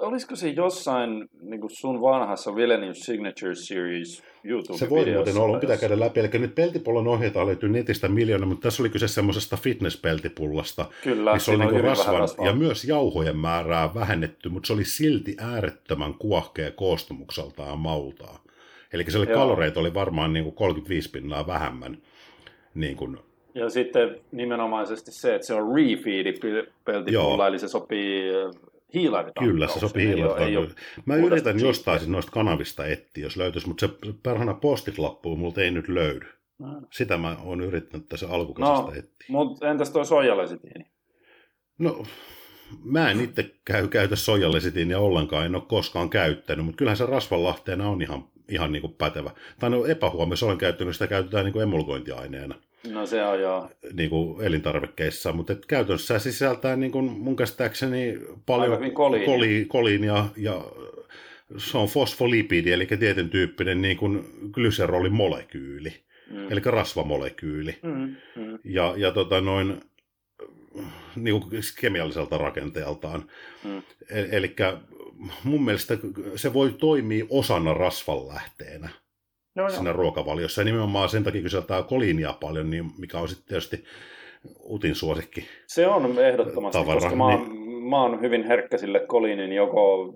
olisiko 0.01 0.37
se 0.37 0.49
jossain 0.49 1.29
niin 1.41 1.61
kuin 1.61 1.71
sun 1.71 2.01
vanhassa 2.01 2.55
Vilenius 2.55 3.01
Signature 3.01 3.55
Series 3.55 4.23
youtube 4.45 4.79
Se 4.79 4.91
voi 4.91 5.13
muuten 5.15 5.39
olla, 5.39 5.59
pitää 5.59 5.77
käydä 5.77 6.01
läpi. 6.01 6.21
Eli 6.21 6.29
nyt 6.33 6.55
peltipullon 6.55 7.09
ohjeita 7.09 7.47
löytyy 7.47 7.69
netistä 7.69 8.09
miljoona, 8.09 8.47
mutta 8.47 8.63
tässä 8.63 8.83
oli 8.83 8.91
kyse 8.91 9.09
semmoisesta 9.09 9.57
fitness-peltipullasta. 9.57 10.87
Kyllä, 11.05 11.33
missä 11.33 11.53
oli 11.53 11.67
niin 11.67 11.85
rasvan, 11.85 12.29
ja 12.45 12.53
myös 12.53 12.85
jauhojen 12.85 13.37
määrää 13.37 13.95
vähennetty, 13.95 14.49
mutta 14.49 14.67
se 14.67 14.73
oli 14.73 14.85
silti 14.85 15.37
äärettömän 15.39 16.15
kuohkea 16.15 16.71
koostumukseltaan 16.71 17.69
ja 17.69 17.77
maultaan. 17.77 18.41
Eli 18.93 19.05
se 19.09 19.19
oli 19.19 19.27
kaloreita 19.27 19.81
oli 19.81 19.95
varmaan 19.95 20.33
niin 20.33 20.45
kuin 20.45 20.55
35 20.55 21.11
pinnaa 21.11 21.47
vähemmän. 21.47 21.99
Niin 22.75 22.97
kuin 22.97 23.19
ja 23.55 23.71
sitten 23.71 24.21
nimenomaisesti 24.33 25.13
se, 25.13 25.35
että 25.35 25.47
se 25.47 25.55
on 25.55 25.75
refeedi 25.75 26.33
peltipulla, 26.85 27.47
eli 27.47 27.59
se 27.59 27.69
sopii 27.69 28.23
hiilaritankkaus. 28.95 29.51
Kyllä, 29.51 29.69
se 29.69 29.81
sopii 29.81 30.07
hiilaritankkaus. 30.07 30.75
Mä 31.07 31.17
yritän 31.17 31.61
jostain 31.61 32.13
noista 32.13 32.33
kanavista 32.33 32.87
etsiä, 32.87 33.25
jos 33.25 33.37
löytyisi, 33.37 33.69
mutta 33.69 33.87
se 33.87 33.93
perhana 34.23 34.55
postit-lappu 34.55 35.37
multa 35.37 35.61
ei 35.61 35.71
nyt 35.71 35.89
löydy. 35.89 36.27
No. 36.59 36.83
Sitä 36.91 37.17
mä 37.17 37.37
oon 37.45 37.61
yrittänyt 37.61 38.09
tässä 38.09 38.29
alkukesästä 38.31 38.83
no, 38.83 38.93
etsiä. 38.95 39.27
Mutta 39.29 39.71
entäs 39.71 39.91
tuo 39.91 40.05
soijalesitiini? 40.05 40.87
No, 41.79 42.05
mä 42.85 43.11
en 43.11 43.21
itse 43.21 43.55
käy, 43.65 43.89
käytä 43.89 44.17
soijalesitiiniä 44.17 44.99
ollenkaan, 44.99 45.47
en 45.47 45.55
ole 45.55 45.63
koskaan 45.69 46.11
käyttänyt, 46.11 46.65
mutta 46.65 46.77
kyllähän 46.77 46.97
se 46.97 47.07
rasvanlahteena 47.07 47.89
on 47.89 48.03
ihan, 48.03 48.25
ihan 48.49 48.73
niin 48.73 48.81
kuin 48.81 48.95
pätevä. 48.95 49.31
Tai 49.59 49.71
no 49.71 49.87
epähuomioissa 49.87 50.47
olen 50.47 50.59
käyttänyt, 50.59 50.95
sitä 50.95 51.07
käytetään 51.07 51.45
niin 51.45 51.53
kuin 51.53 51.63
emulgointiaineena. 51.63 52.55
No 52.89 53.07
se 53.07 53.25
on 53.25 53.41
joo. 53.41 53.71
Niin 53.93 54.11
kuin 54.11 54.45
elintarvikkeissa, 54.45 55.33
mutta 55.33 55.53
et 55.53 55.67
käytännössä 55.67 56.19
sisältää 56.19 56.77
niin 56.77 56.93
kuin 56.93 57.05
mun 57.05 57.37
käsittääkseni 57.37 58.19
paljon 58.47 58.93
koliinia, 58.93 59.27
koli, 59.27 59.65
koliinia 59.69 60.27
ja 60.37 60.65
se 61.57 61.79
on 61.79 61.89
fosfolipidi, 61.89 62.73
eli 62.73 62.87
tietyn 62.87 63.31
tyyppinen 63.31 63.83
niin 63.83 63.97
kuin 63.97 64.25
glyserolimolekyyli, 64.53 65.95
mm. 66.31 66.53
eli 66.53 66.61
rasvamolekyyli. 66.65 67.79
Mm, 67.83 68.17
mm. 68.37 68.59
Ja, 68.65 68.95
ja 68.97 69.11
tota 69.11 69.41
noin, 69.41 69.81
niin 71.17 71.41
kuin 71.41 71.63
kemialliselta 71.81 72.39
rakenteeltaan. 72.39 73.25
Mm. 73.65 73.83
E- 74.11 74.29
eli 74.37 74.57
mun 75.45 75.65
mielestä 75.65 75.99
se 76.37 76.53
voi 76.53 76.73
toimia 76.79 77.25
osana 77.29 77.75
rasvanlähteenä 77.75 78.89
joo, 79.61 79.71
siinä 79.71 79.91
joo. 79.91 79.97
ruokavaliossa. 79.97 80.61
Ja 80.61 80.65
nimenomaan 80.65 81.09
sen 81.09 81.25
takia, 81.25 81.41
kun 81.41 81.51
sieltä 81.51 81.83
koliinia 81.83 82.35
paljon, 82.41 82.71
niin 82.71 82.91
mikä 82.99 83.19
on 83.19 83.29
sitten 83.29 83.47
tietysti 83.49 83.85
Utin 84.65 84.95
suosikki. 84.95 85.45
Se 85.67 85.87
on 85.87 86.19
ehdottomasti, 86.19 86.79
tavara, 86.79 87.01
koska 87.01 87.17
mä 87.17 87.25
oon, 87.25 87.49
niin... 87.49 87.83
mä 87.83 88.03
oon 88.03 88.21
hyvin 88.21 88.47
herkkä 88.47 88.79
sille 88.79 89.01
koliinin 89.01 89.53
joko, 89.53 90.15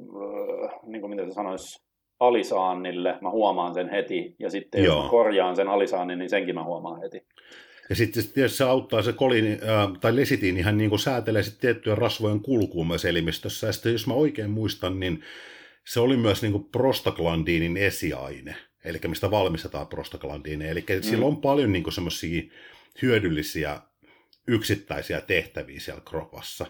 äh, 0.65 0.81
niin 0.87 1.01
kuin 1.01 1.11
mitä 1.11 1.25
se 1.25 1.33
sanoisi, 1.33 1.85
alisaannille, 2.21 3.19
mä 3.21 3.31
huomaan 3.31 3.75
sen 3.75 3.91
heti, 3.91 4.37
ja 4.39 4.51
sitten 4.51 4.85
Joo. 4.85 4.97
jos 4.97 5.11
korjaan 5.11 5.57
sen 5.57 5.69
alisaannin, 5.69 6.19
niin 6.19 6.31
senkin 6.31 6.55
mä 6.55 6.65
huomaan 6.65 7.01
heti. 7.01 7.27
Ja 7.89 7.97
sitten 7.97 8.25
tietysti 8.35 8.57
se 8.57 8.65
auttaa 8.65 9.03
se 9.03 9.13
kolini, 9.13 9.53
äh, 9.53 9.99
tai 10.01 10.17
lesitiin 10.17 10.57
ihan 10.57 10.79
niin 10.79 10.91
kuin 10.91 11.01
säätelee 11.01 11.43
sitten 11.43 11.61
tiettyjen 11.61 11.99
rasvojen 11.99 12.41
kulkuun 12.41 12.87
myös 12.87 13.05
elimistössä. 13.05 13.67
Ja 13.67 13.73
sitten 13.73 13.93
jos 13.93 14.07
mä 14.07 14.15
oikein 14.15 14.51
muistan, 14.51 15.01
niin 15.01 15.23
se 15.85 16.01
oli 16.01 16.17
myös 16.17 16.43
niin 16.43 16.53
kuin 16.53 16.65
prostaglandiinin 16.65 17.77
esiaine. 17.77 18.55
Eli 18.85 18.99
mistä 19.07 19.31
valmistetaan 19.31 19.87
prostaglandiineja. 19.87 20.71
Eli 20.71 20.85
mm. 20.97 21.03
sillä 21.03 21.27
on 21.27 21.37
paljon 21.37 21.73
niin 21.73 21.93
semmoisia 21.93 22.43
hyödyllisiä 23.03 23.79
yksittäisiä 24.49 25.21
tehtäviä 25.21 25.81
siellä 25.81 26.03
kropassa. 26.09 26.67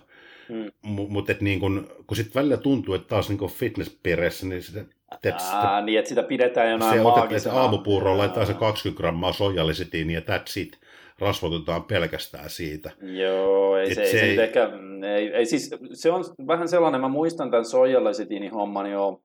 Mm. 0.49 0.71
M- 0.83 1.13
Mutta 1.13 1.35
niin 1.41 1.61
kun, 1.61 1.89
kun 2.07 2.17
sitten 2.17 2.35
välillä 2.35 2.57
tuntuu, 2.57 2.95
että 2.95 3.09
taas 3.09 3.29
niin 3.29 3.51
fitnesspiireissä, 3.51 4.47
niin 4.47 4.63
sitä, 4.63 4.85
et 5.25 5.35
Aa, 5.53 5.81
niin, 5.81 5.99
että 5.99 6.09
sitä 6.09 6.23
pidetään 6.23 6.71
jonain 6.71 6.99
se 6.99 7.03
maagisena. 7.03 7.61
aamupuuroon 7.61 8.19
laitetaan 8.19 8.47
se 8.47 8.55
20 8.55 9.01
grammaa 9.01 9.33
sojallisitiiniä 9.33 10.23
ja 10.29 10.37
that's 10.37 10.61
it. 10.61 10.79
Rasvotetaan 11.19 11.85
pelkästään 11.85 12.51
siitä. 12.51 12.91
Joo, 13.03 13.77
ei, 13.77 13.95
se, 13.95 13.95
se, 13.95 14.21
ei, 14.21 14.37
se, 14.37 14.45
ehkä, 14.45 14.71
ei, 15.17 15.29
ei, 15.35 15.47
siis, 15.47 15.71
se 15.93 16.11
on 16.11 16.25
vähän 16.47 16.69
sellainen, 16.69 17.01
mä 17.01 17.09
muistan 17.09 17.51
tämän 17.51 17.65
sojallisitiinin 17.65 18.53
homman 18.53 18.91
jo 18.91 19.23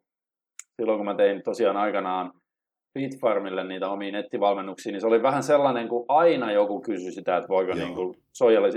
silloin, 0.76 1.00
kun 1.00 1.06
mä 1.06 1.16
tein 1.16 1.44
tosiaan 1.44 1.78
aikanaan 1.78 2.34
Bitfarmille 2.94 3.64
niitä 3.64 3.90
omia 3.90 4.12
nettivalmennuksia, 4.12 4.92
niin 4.92 5.02
se 5.02 5.08
oli 5.08 5.24
vähän 5.24 5.44
sellainen, 5.44 5.88
kun 5.88 6.06
aina 6.08 6.52
joku 6.52 6.82
kysyi 6.82 7.12
sitä, 7.12 7.38
että 7.38 7.50
voiko 7.50 7.74
niin 7.74 7.96
kuin 7.96 8.16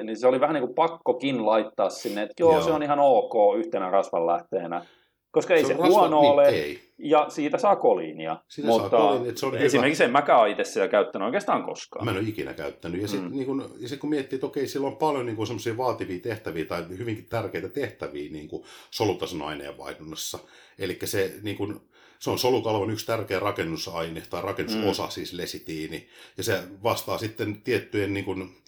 niin 0.04 0.16
se 0.16 0.26
oli 0.26 0.40
vähän 0.40 0.54
niin 0.54 0.66
kuin 0.66 0.74
pakkokin 0.74 1.46
laittaa 1.46 1.90
sinne, 1.90 2.22
että 2.22 2.34
joo, 2.40 2.52
joo. 2.52 2.62
se 2.62 2.70
on 2.70 2.82
ihan 2.82 2.98
ok 3.00 3.34
yhtenä 3.58 3.90
rasvanlähteenä. 3.90 4.86
Koska 5.30 5.54
ei 5.54 5.62
se, 5.62 5.68
se 5.68 5.74
huono 5.74 6.16
rasva, 6.16 6.32
ole, 6.32 6.50
niin, 6.50 6.64
ei. 6.64 6.80
ja 6.98 7.26
siitä 7.28 7.58
saa 7.58 7.76
koliinia. 7.76 8.36
Siitä 8.48 8.68
mutta 8.68 8.90
saa 8.90 9.08
koliinia, 9.08 9.32
se 9.36 9.46
on 9.46 9.56
esimerkiksi 9.56 10.02
hyvä. 10.02 10.08
en 10.08 10.12
mäkään 10.12 10.40
ole 10.40 10.50
itse 10.50 10.64
sitä 10.64 10.88
käyttänyt 10.88 11.26
oikeastaan 11.26 11.64
koskaan. 11.64 12.04
Mä 12.04 12.10
en 12.10 12.16
ole 12.16 12.28
ikinä 12.28 12.54
käyttänyt. 12.54 13.02
Ja 13.02 13.08
sitten 13.08 13.30
mm. 13.30 13.36
niin 13.36 13.46
kun, 13.46 13.70
ja 13.80 13.88
sit 13.88 14.00
kun 14.00 14.10
miettii, 14.10 14.36
että 14.36 14.46
okei, 14.46 14.66
sillä 14.66 14.86
on 14.86 14.96
paljon 14.96 15.26
niin 15.26 15.46
semmoisia 15.46 15.76
vaativia 15.76 16.20
tehtäviä 16.20 16.64
tai 16.64 16.84
hyvinkin 16.98 17.26
tärkeitä 17.28 17.68
tehtäviä 17.68 18.32
niin 18.32 18.48
solutason 18.90 19.42
aineenvaihdunnassa. 19.42 20.38
Eli 20.78 20.98
se 21.04 21.32
niin 21.42 21.56
kun, 21.56 21.80
se 22.22 22.30
on 22.30 22.38
solukalvon 22.38 22.90
yksi 22.90 23.06
tärkeä 23.06 23.38
rakennusaine 23.38 24.22
tai 24.30 24.42
rakennusosa, 24.42 25.04
mm. 25.04 25.10
siis 25.10 25.32
lesitiini, 25.32 26.08
ja 26.36 26.44
se 26.44 26.62
vastaa 26.82 27.18
sitten 27.18 27.62
tiettyjen 27.62 28.14
niin 28.14 28.24
kuin, 28.24 28.62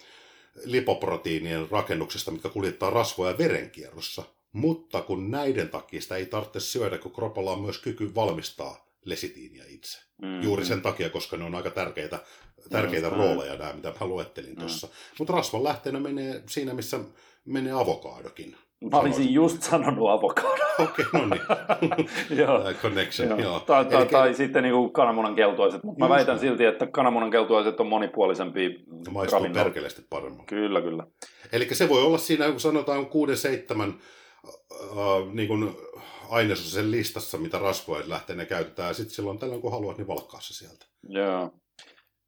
lipoproteiinien 0.64 1.70
rakennuksesta, 1.70 2.30
mitkä 2.30 2.48
kuljettaa 2.48 2.90
rasvoja 2.90 3.38
verenkierrossa. 3.38 4.22
Mutta 4.52 5.02
kun 5.02 5.30
näiden 5.30 5.68
takia 5.68 6.00
sitä 6.00 6.16
ei 6.16 6.26
tarvitse 6.26 6.60
syödä, 6.60 6.98
kun 6.98 7.12
kropalla 7.12 7.52
on 7.52 7.62
myös 7.62 7.78
kyky 7.78 8.14
valmistaa 8.14 8.86
lesitiiniä 9.04 9.64
itse. 9.68 9.98
Mm-hmm. 10.22 10.42
Juuri 10.42 10.64
sen 10.64 10.82
takia, 10.82 11.10
koska 11.10 11.36
ne 11.36 11.44
on 11.44 11.54
aika 11.54 11.70
tärkeitä, 11.70 12.24
tärkeitä 12.70 13.10
mm-hmm. 13.10 13.22
rooleja 13.22 13.56
nämä, 13.56 13.72
mitä 13.72 13.92
mä 14.00 14.06
luettelin 14.06 14.56
tuossa. 14.56 14.86
Mm-hmm. 14.86 15.14
Mutta 15.18 15.32
rasvan 15.32 15.64
lähteenä 15.64 16.00
menee 16.00 16.42
siinä, 16.48 16.74
missä 16.74 17.00
menee 17.44 17.72
avokaadokin. 17.72 18.56
Mä 18.90 18.98
olisin 18.98 19.34
just 19.34 19.62
sanonut 19.62 20.10
avokado. 20.10 20.48
Okei, 20.78 21.04
okay, 21.08 21.20
no 21.20 21.26
niin. 21.26 22.08
joo. 22.40 22.72
Connection, 22.82 23.28
joo. 23.28 23.38
joo. 23.38 23.60
Tai, 23.60 23.84
tai, 23.84 24.02
Eli... 24.02 24.10
tai 24.10 24.34
sitten 24.34 24.62
niin 24.62 24.92
kananmunan 24.92 25.34
keltuaiset, 25.34 25.84
mutta 25.84 26.04
mä 26.04 26.08
väitän 26.08 26.38
silti, 26.38 26.64
että 26.64 26.86
kananmunan 26.86 27.30
keltuaiset 27.30 27.80
on 27.80 27.86
monipuolisempi 27.86 28.84
Maistuu 29.10 29.38
ravinnolla. 29.38 29.64
perkeleesti 29.64 30.02
paremmin. 30.10 30.46
Kyllä, 30.46 30.80
kyllä. 30.80 31.06
Eli 31.52 31.68
se 31.72 31.88
voi 31.88 32.02
olla 32.02 32.18
siinä, 32.18 32.50
kun 32.50 32.60
sanotaan 32.60 33.06
6-7 33.06 33.08
äh, 33.80 35.32
niin 35.32 35.48
kuin 35.48 35.76
ainesosen 36.30 36.90
listassa, 36.90 37.38
mitä 37.38 37.58
rasvoja 37.58 38.08
lähtee 38.08 38.36
ne 38.36 38.46
käytetään, 38.46 38.88
ja 38.88 38.94
sitten 38.94 39.14
silloin 39.14 39.38
tällöin 39.38 39.60
kun 39.60 39.72
haluat, 39.72 39.98
niin 39.98 40.08
valkkaa 40.08 40.40
se 40.40 40.54
sieltä. 40.54 40.86
Joo. 41.08 41.50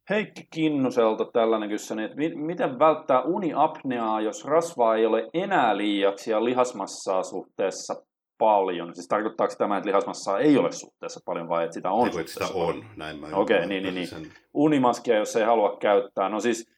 Heikki 0.09 0.47
Kinnuselta 0.53 1.25
tällainen 1.33 1.69
kysymys, 1.69 2.05
että 2.05 2.17
miten 2.35 2.79
välttää 2.79 3.21
uniapneaa, 3.21 4.21
jos 4.21 4.45
rasvaa 4.45 4.95
ei 4.95 5.05
ole 5.05 5.29
enää 5.33 5.77
liiaksi 5.77 6.31
ja 6.31 6.45
lihasmassaa 6.45 7.23
suhteessa 7.23 8.03
paljon? 8.37 8.95
Siis 8.95 9.07
tarkoittaako 9.07 9.53
tämä, 9.57 9.77
että 9.77 9.87
lihasmassaa 9.87 10.39
ei 10.39 10.57
ole 10.57 10.71
suhteessa 10.71 11.19
paljon 11.25 11.49
vai 11.49 11.63
että 11.63 11.73
sitä 11.73 11.91
on? 11.91 12.07
Ei, 12.07 12.27
sitä 12.27 12.47
on, 12.53 12.85
näin 12.95 13.19
mä 13.19 13.27
Okei, 13.33 13.57
okay, 13.57 13.67
niin, 13.67 13.83
niin, 13.83 13.95
niin. 13.95 14.07
Sen... 14.07 14.31
Unimaskia, 14.53 15.17
jos 15.17 15.35
ei 15.35 15.45
halua 15.45 15.77
käyttää. 15.77 16.29
No 16.29 16.39
siis 16.39 16.76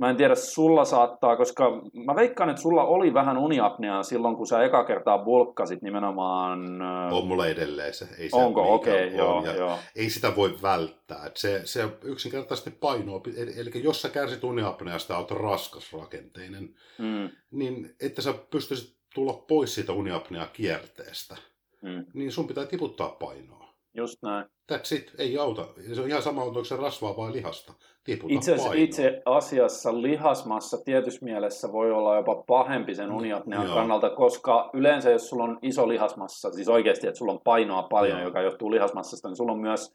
Mä 0.00 0.10
en 0.10 0.16
tiedä, 0.16 0.34
sulla 0.34 0.84
saattaa, 0.84 1.36
koska 1.36 1.82
mä 2.06 2.14
veikkaan, 2.14 2.50
että 2.50 2.62
sulla 2.62 2.84
oli 2.84 3.14
vähän 3.14 3.38
uniapneaa 3.38 4.02
silloin, 4.02 4.36
kun 4.36 4.46
sä 4.46 4.62
eka 4.62 4.84
kertaa 4.84 5.18
bulkkasit 5.18 5.82
nimenomaan... 5.82 6.82
On 7.12 7.26
mulla 7.26 7.46
edelleen 7.46 7.94
se. 7.94 8.08
Ei 8.18 8.30
se 8.30 8.36
Onko? 8.36 8.74
Okei, 8.74 9.06
okay, 9.06 9.18
joo, 9.18 9.44
joo. 9.56 9.78
Ei 9.96 10.10
sitä 10.10 10.36
voi 10.36 10.56
välttää. 10.62 11.30
Se, 11.34 11.62
se 11.64 11.88
yksinkertaisesti 12.02 12.70
painoa. 12.70 13.20
Eli, 13.36 13.60
eli 13.60 13.70
jos 13.74 14.02
sä 14.02 14.08
kärsit 14.08 14.44
uniapneasta 14.44 15.12
ja 15.12 15.18
olet 15.18 15.30
raskasrakenteinen, 15.30 16.74
mm. 16.98 17.30
niin 17.50 17.94
että 18.00 18.22
sä 18.22 18.34
pystyisit 18.50 18.96
tulla 19.14 19.32
pois 19.32 19.74
siitä 19.74 19.92
uniapnea 19.92 20.46
kierteestä, 20.52 21.36
mm. 21.82 22.04
niin 22.14 22.32
sun 22.32 22.46
pitää 22.46 22.66
tiputtaa 22.66 23.08
painoa. 23.08 23.59
Just 23.96 24.22
näin. 24.22 24.44
That's 24.72 24.96
it. 24.96 25.12
Ei 25.18 25.38
auta. 25.38 25.66
Se 25.94 26.00
on 26.00 26.08
ihan 26.08 26.22
sama, 26.22 26.42
onko 26.42 26.64
se 26.64 26.76
rasvaa 26.76 27.16
vai 27.16 27.32
lihasta. 27.32 27.72
Tiputa 28.04 28.34
itse, 28.34 28.54
asiassa, 28.54 28.72
itse 28.74 29.22
asiassa 29.24 30.02
lihasmassa 30.02 30.78
tietyssä 30.84 31.24
mielessä 31.24 31.72
voi 31.72 31.92
olla 31.92 32.16
jopa 32.16 32.42
pahempi 32.46 32.94
sen 32.94 33.12
uniapnean 33.12 33.66
no, 33.66 33.74
kannalta, 33.74 34.10
koska 34.10 34.70
yleensä 34.74 35.10
jos 35.10 35.28
sulla 35.28 35.44
on 35.44 35.58
iso 35.62 35.88
lihasmassa, 35.88 36.52
siis 36.52 36.68
oikeasti, 36.68 37.06
että 37.06 37.18
sulla 37.18 37.32
on 37.32 37.40
painoa 37.44 37.82
paljon, 37.82 38.18
Joo. 38.18 38.28
joka 38.28 38.42
johtuu 38.42 38.70
lihasmassasta, 38.70 39.28
niin 39.28 39.36
sulla 39.36 39.52
on 39.52 39.60
myös 39.60 39.94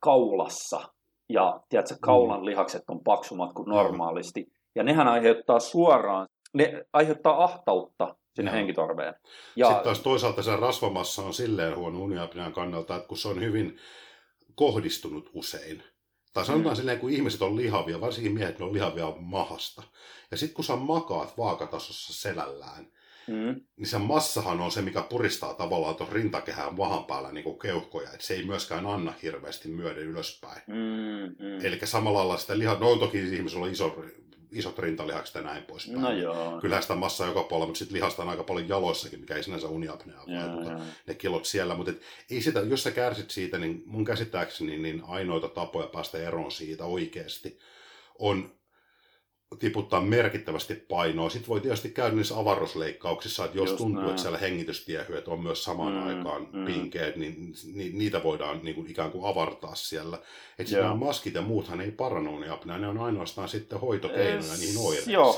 kaulassa 0.00 0.80
ja 1.28 1.60
tiedätkö, 1.68 1.94
kaulan 2.00 2.40
mm. 2.40 2.44
lihakset 2.44 2.82
on 2.88 3.00
paksummat 3.04 3.52
kuin 3.52 3.68
normaalisti. 3.68 4.46
Ja 4.74 4.82
nehän 4.82 5.08
aiheuttaa 5.08 5.58
suoraan, 5.58 6.28
ne 6.54 6.84
aiheuttaa 6.92 7.44
ahtautta 7.44 8.16
sinne 8.34 8.50
Joo. 8.50 8.56
henkitorveen. 8.56 9.14
Ja... 9.56 9.66
Sitten 9.66 9.84
taas 9.84 10.00
toisaalta 10.00 10.42
se 10.42 10.56
rasvamassa 10.56 11.22
on 11.22 11.34
silleen 11.34 11.76
huono 11.76 11.98
uniapnean 11.98 12.52
kannalta, 12.52 12.96
että 12.96 13.08
kun 13.08 13.18
se 13.18 13.28
on 13.28 13.40
hyvin 13.40 13.78
kohdistunut 14.54 15.30
usein, 15.32 15.82
tai 16.32 16.44
sanotaan 16.44 16.74
mm. 16.74 16.76
silleen, 16.76 16.98
kun 16.98 17.10
ihmiset 17.10 17.42
on 17.42 17.56
lihavia, 17.56 18.00
varsinkin 18.00 18.32
miehet 18.32 18.58
ne 18.58 18.64
on 18.64 18.72
lihavia 18.72 19.12
mahasta. 19.18 19.82
Ja 20.30 20.36
sitten 20.36 20.54
kun 20.54 20.64
sä 20.64 20.76
makaat 20.76 21.38
vaakatasossa 21.38 22.12
selällään, 22.12 22.86
mm. 23.26 23.60
niin 23.76 23.86
se 23.86 23.98
massahan 23.98 24.60
on 24.60 24.70
se, 24.70 24.82
mikä 24.82 25.02
puristaa 25.02 25.54
tavallaan 25.54 25.96
tuon 25.96 26.12
rintakehän 26.12 26.76
vahan 26.76 27.04
päällä 27.04 27.32
niin 27.32 27.44
kuin 27.44 27.58
keuhkoja. 27.58 28.10
Että 28.12 28.26
se 28.26 28.34
ei 28.34 28.46
myöskään 28.46 28.86
anna 28.86 29.12
hirveästi 29.22 29.68
myöden 29.68 30.02
ylöspäin. 30.02 30.62
Mm, 30.66 31.46
mm. 31.46 31.66
Eli 31.66 31.78
samalla 31.84 32.18
lailla 32.18 32.36
sitä 32.36 32.58
lihaa, 32.58 32.78
no 32.78 32.96
toki 32.96 33.18
ihmisellä 33.18 33.64
on 33.64 33.72
iso 33.72 33.96
isot 34.54 34.78
rintalihakset 34.78 35.34
ja 35.34 35.42
näin 35.42 35.62
poispäin. 35.62 36.00
No 36.00 36.12
joo. 36.12 36.60
Kyllä 36.60 36.80
sitä 36.80 36.94
massaa 36.94 37.28
joka 37.28 37.42
puolella, 37.42 37.66
mutta 37.66 37.78
sitten 37.78 37.94
lihasta 37.96 38.22
on 38.22 38.28
aika 38.28 38.44
paljon 38.44 38.68
jaloissakin, 38.68 39.20
mikä 39.20 39.34
ei 39.36 39.42
sinänsä 39.42 39.68
uniapneaa 39.68 40.24
vaikuta. 40.26 40.84
Ne 41.06 41.14
kilot 41.14 41.44
siellä, 41.44 41.74
mutta 41.74 41.90
et, 41.90 42.02
ei 42.30 42.42
sitä, 42.42 42.60
jos 42.60 42.82
sä 42.82 42.90
kärsit 42.90 43.30
siitä, 43.30 43.58
niin 43.58 43.82
mun 43.86 44.04
käsittääkseni 44.04 44.78
niin 44.78 45.02
ainoita 45.06 45.48
tapoja 45.48 45.86
päästä 45.86 46.18
eroon 46.18 46.52
siitä 46.52 46.84
oikeasti 46.84 47.58
on 48.18 48.54
tiputtaa 49.58 50.00
merkittävästi 50.00 50.74
painoa. 50.74 51.28
Sitten 51.28 51.48
voi 51.48 51.60
tietysti 51.60 51.88
käydä 51.88 52.16
niissä 52.16 52.38
avaruusleikkauksissa, 52.38 53.44
että 53.44 53.58
jos 53.58 53.70
Just 53.70 53.78
tuntuu, 53.78 54.00
näin. 54.00 54.10
että 54.10 54.22
siellä 54.22 54.38
hengitystiehyöt 54.38 55.28
on 55.28 55.40
myös 55.40 55.64
samaan 55.64 55.92
mm, 55.92 56.06
aikaan 56.06 56.46
mm. 56.52 56.64
pinkeet, 56.64 57.16
niin, 57.16 57.34
niin 57.74 57.98
niitä 57.98 58.22
voidaan 58.22 58.60
niin 58.62 58.74
kuin 58.74 58.90
ikään 58.90 59.10
kuin 59.10 59.30
avartaa 59.30 59.74
siellä. 59.74 60.18
Että 60.58 60.76
nämä 60.76 60.94
maskit 60.94 61.34
ja 61.34 61.42
muuthan 61.42 61.80
ei 61.80 61.90
paranooniapnea, 61.90 62.78
ne 62.78 62.88
on 62.88 62.98
ainoastaan 62.98 63.48
sitten 63.48 63.80
hoitokeinoja 63.80 64.56
niihin 64.60 64.86
oireisiin. 64.86 65.14
Joo. 65.14 65.36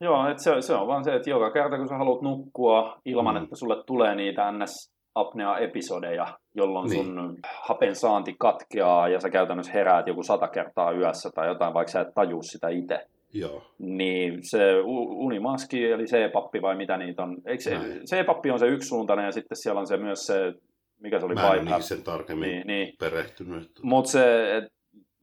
Joo, 0.00 0.28
että 0.30 0.42
se, 0.42 0.62
se 0.62 0.74
on 0.74 0.86
vaan 0.86 1.04
se, 1.04 1.14
että 1.14 1.30
joka 1.30 1.50
kerta 1.50 1.76
kun 1.76 1.88
sä 1.88 1.96
haluat 1.96 2.22
nukkua 2.22 2.98
ilman, 3.04 3.36
mm. 3.36 3.42
että 3.42 3.56
sulle 3.56 3.84
tulee 3.86 4.14
niitä 4.14 4.52
ns 4.52 4.92
apnea-episodeja, 5.14 6.38
jolloin 6.54 6.90
niin. 6.90 7.04
sun 7.04 7.38
hapen 7.62 7.96
saanti 7.96 8.36
katkeaa 8.38 9.08
ja 9.08 9.20
sä 9.20 9.30
käytännössä 9.30 9.72
heräät 9.72 10.06
joku 10.06 10.22
sata 10.22 10.48
kertaa 10.48 10.92
yössä 10.92 11.30
tai 11.34 11.48
jotain, 11.48 11.74
vaikka 11.74 11.92
sä 11.92 12.00
et 12.00 12.14
tajua 12.14 12.42
sitä 12.42 12.68
itse 12.68 13.06
Joo. 13.32 13.62
Niin 13.78 14.38
se 14.42 14.80
unimaski, 15.08 15.84
eli 15.90 16.04
C-pappi 16.04 16.62
vai 16.62 16.76
mitä 16.76 16.96
niitä 16.96 17.22
on. 17.22 17.36
Eikö 17.46 17.62
se, 17.62 17.78
C-pappi 18.04 18.50
on 18.50 18.58
se 18.58 18.66
yksisuuntainen 18.66 19.26
ja 19.26 19.32
sitten 19.32 19.56
siellä 19.56 19.80
on 19.80 19.86
se 19.86 19.96
myös 19.96 20.26
se, 20.26 20.54
mikä 21.00 21.20
se 21.20 21.26
oli? 21.26 21.34
Mä 21.34 21.54
en 21.54 21.64
niin 21.64 21.82
sen 21.82 22.02
tarkemmin 22.02 22.48
niin, 22.48 22.66
niin. 22.66 22.94
perehtynyt. 22.98 23.70
Mutta 23.82 24.10
se, 24.10 24.56
et, 24.56 24.64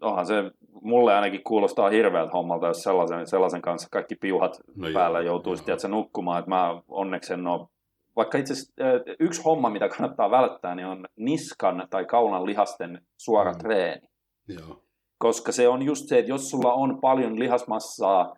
onhan 0.01 0.25
se 0.25 0.51
mulle 0.81 1.15
ainakin 1.15 1.43
kuulostaa 1.43 1.89
hirveältä 1.89 2.31
hommalta, 2.31 2.67
jos 2.67 2.83
sellaisen, 2.83 3.27
sellaisen 3.27 3.61
kanssa 3.61 3.87
kaikki 3.91 4.15
piuhat 4.15 4.59
no 4.75 4.87
päällä 4.93 5.19
joo, 5.19 5.25
joutuu 5.25 5.55
sitten 5.55 5.79
se 5.79 5.87
nukkumaan. 5.87 6.39
Että 6.39 6.49
mä 6.49 6.81
onneksi 6.87 7.33
en 7.33 7.47
ole 7.47 7.67
vaikka 8.15 8.37
itse 8.37 8.53
asiassa 8.53 8.73
yksi 9.19 9.41
homma, 9.45 9.69
mitä 9.69 9.89
kannattaa 9.89 10.31
välttää, 10.31 10.75
niin 10.75 10.87
on 10.87 11.05
niskan 11.15 11.87
tai 11.89 12.05
kaulan 12.05 12.45
lihasten 12.45 13.01
suora 13.17 13.51
mm. 13.51 13.57
treeni. 13.57 14.07
Joo. 14.47 14.84
Koska 15.17 15.51
se 15.51 15.67
on 15.67 15.81
just 15.81 16.07
se, 16.07 16.19
että 16.19 16.31
jos 16.31 16.49
sulla 16.49 16.73
on 16.73 17.01
paljon 17.01 17.39
lihasmassaa, 17.39 18.35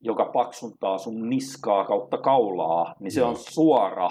joka 0.00 0.24
paksuntaa 0.24 0.98
sun 0.98 1.28
niskaa 1.28 1.84
kautta 1.84 2.18
kaulaa, 2.18 2.94
niin 3.00 3.12
se 3.12 3.20
Joo. 3.20 3.28
on 3.28 3.36
suora, 3.36 4.10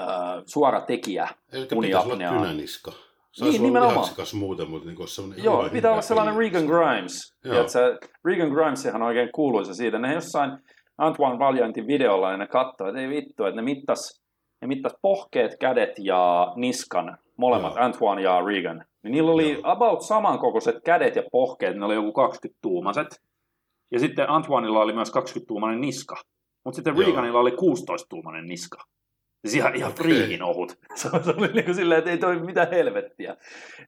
äh, 0.00 0.42
suora 0.46 0.80
tekijä 0.80 1.28
Eli 1.52 1.66
pitäisi 1.66 2.12
olla 2.12 2.38
kynäniska. 2.38 2.92
Se 3.32 3.44
niin, 3.44 3.62
nimenomaan. 3.62 4.08
muuten, 4.34 4.70
mutta 4.70 4.88
niin 4.88 5.08
semmoinen 5.08 5.44
Joo, 5.44 5.68
pitää 5.72 5.90
olla 5.90 6.02
sellainen 6.02 6.36
Regan 6.36 6.64
Grimes. 6.64 7.34
Tiedätkö, 7.42 7.98
Regan 8.24 8.48
Grimes 8.48 8.86
on 8.86 9.02
oikein 9.02 9.28
kuuluisa 9.34 9.74
siitä. 9.74 9.98
Ne 9.98 10.14
jossain 10.14 10.58
Antoine 10.98 11.38
Valiantin 11.38 11.86
videolla 11.86 12.30
niin 12.30 12.38
ne 12.38 12.46
katsoi, 12.46 12.88
että 12.88 13.00
ei 13.00 13.08
vittu, 13.08 13.44
että 13.44 13.56
ne 13.56 13.62
mittas 13.62 14.21
ne 14.62 14.68
mittas 14.68 14.96
pohkeet, 15.02 15.56
kädet 15.60 15.92
ja 15.98 16.52
niskan, 16.56 17.18
molemmat, 17.36 17.74
Joo. 17.74 17.84
Antoine 17.84 18.22
ja 18.22 18.40
Regan. 18.40 18.84
Niin 19.02 19.12
niillä 19.12 19.30
oli 19.30 19.52
Joo. 19.52 19.60
about 19.64 20.02
samankokoiset 20.02 20.76
kädet 20.84 21.16
ja 21.16 21.22
pohkeet, 21.32 21.76
ne 21.76 21.84
oli 21.84 21.94
joku 21.94 22.12
20-tuumaiset. 22.22 23.20
Ja 23.90 23.98
sitten 23.98 24.30
Antoinella 24.30 24.80
oli 24.80 24.92
myös 24.92 25.12
20-tuumainen 25.12 25.80
niska. 25.80 26.16
Mutta 26.64 26.76
sitten 26.76 26.96
Joo. 26.96 27.06
Reganilla 27.06 27.40
oli 27.40 27.50
16-tuumainen 27.50 28.46
niska. 28.46 28.78
Siis 29.46 29.54
ihan, 29.54 29.74
ihan 29.74 29.92
Okei. 29.92 30.04
friikin 30.04 30.42
ohut. 30.42 30.78
Se 30.94 31.08
oli 31.12 31.48
niin 31.52 31.64
kuin 31.64 31.74
silleen, 31.74 31.98
että 31.98 32.10
ei 32.10 32.18
toi 32.18 32.40
mitään 32.40 32.70
helvettiä. 32.70 33.36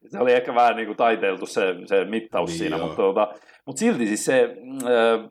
Se 0.06 0.18
oli 0.18 0.32
ehkä 0.32 0.54
vähän 0.54 0.76
niin 0.76 0.86
kuin 0.86 0.96
taiteiltu 0.96 1.46
se, 1.46 1.74
se 1.86 2.04
mittaus 2.04 2.50
Niin 2.50 2.58
siinä, 2.58 2.76
joo. 2.76 2.86
mutta, 2.86 3.02
tuota, 3.02 3.34
mutta 3.66 3.80
silti 3.80 4.06
siis 4.06 4.24
se, 4.24 4.56
mm, 4.62 5.30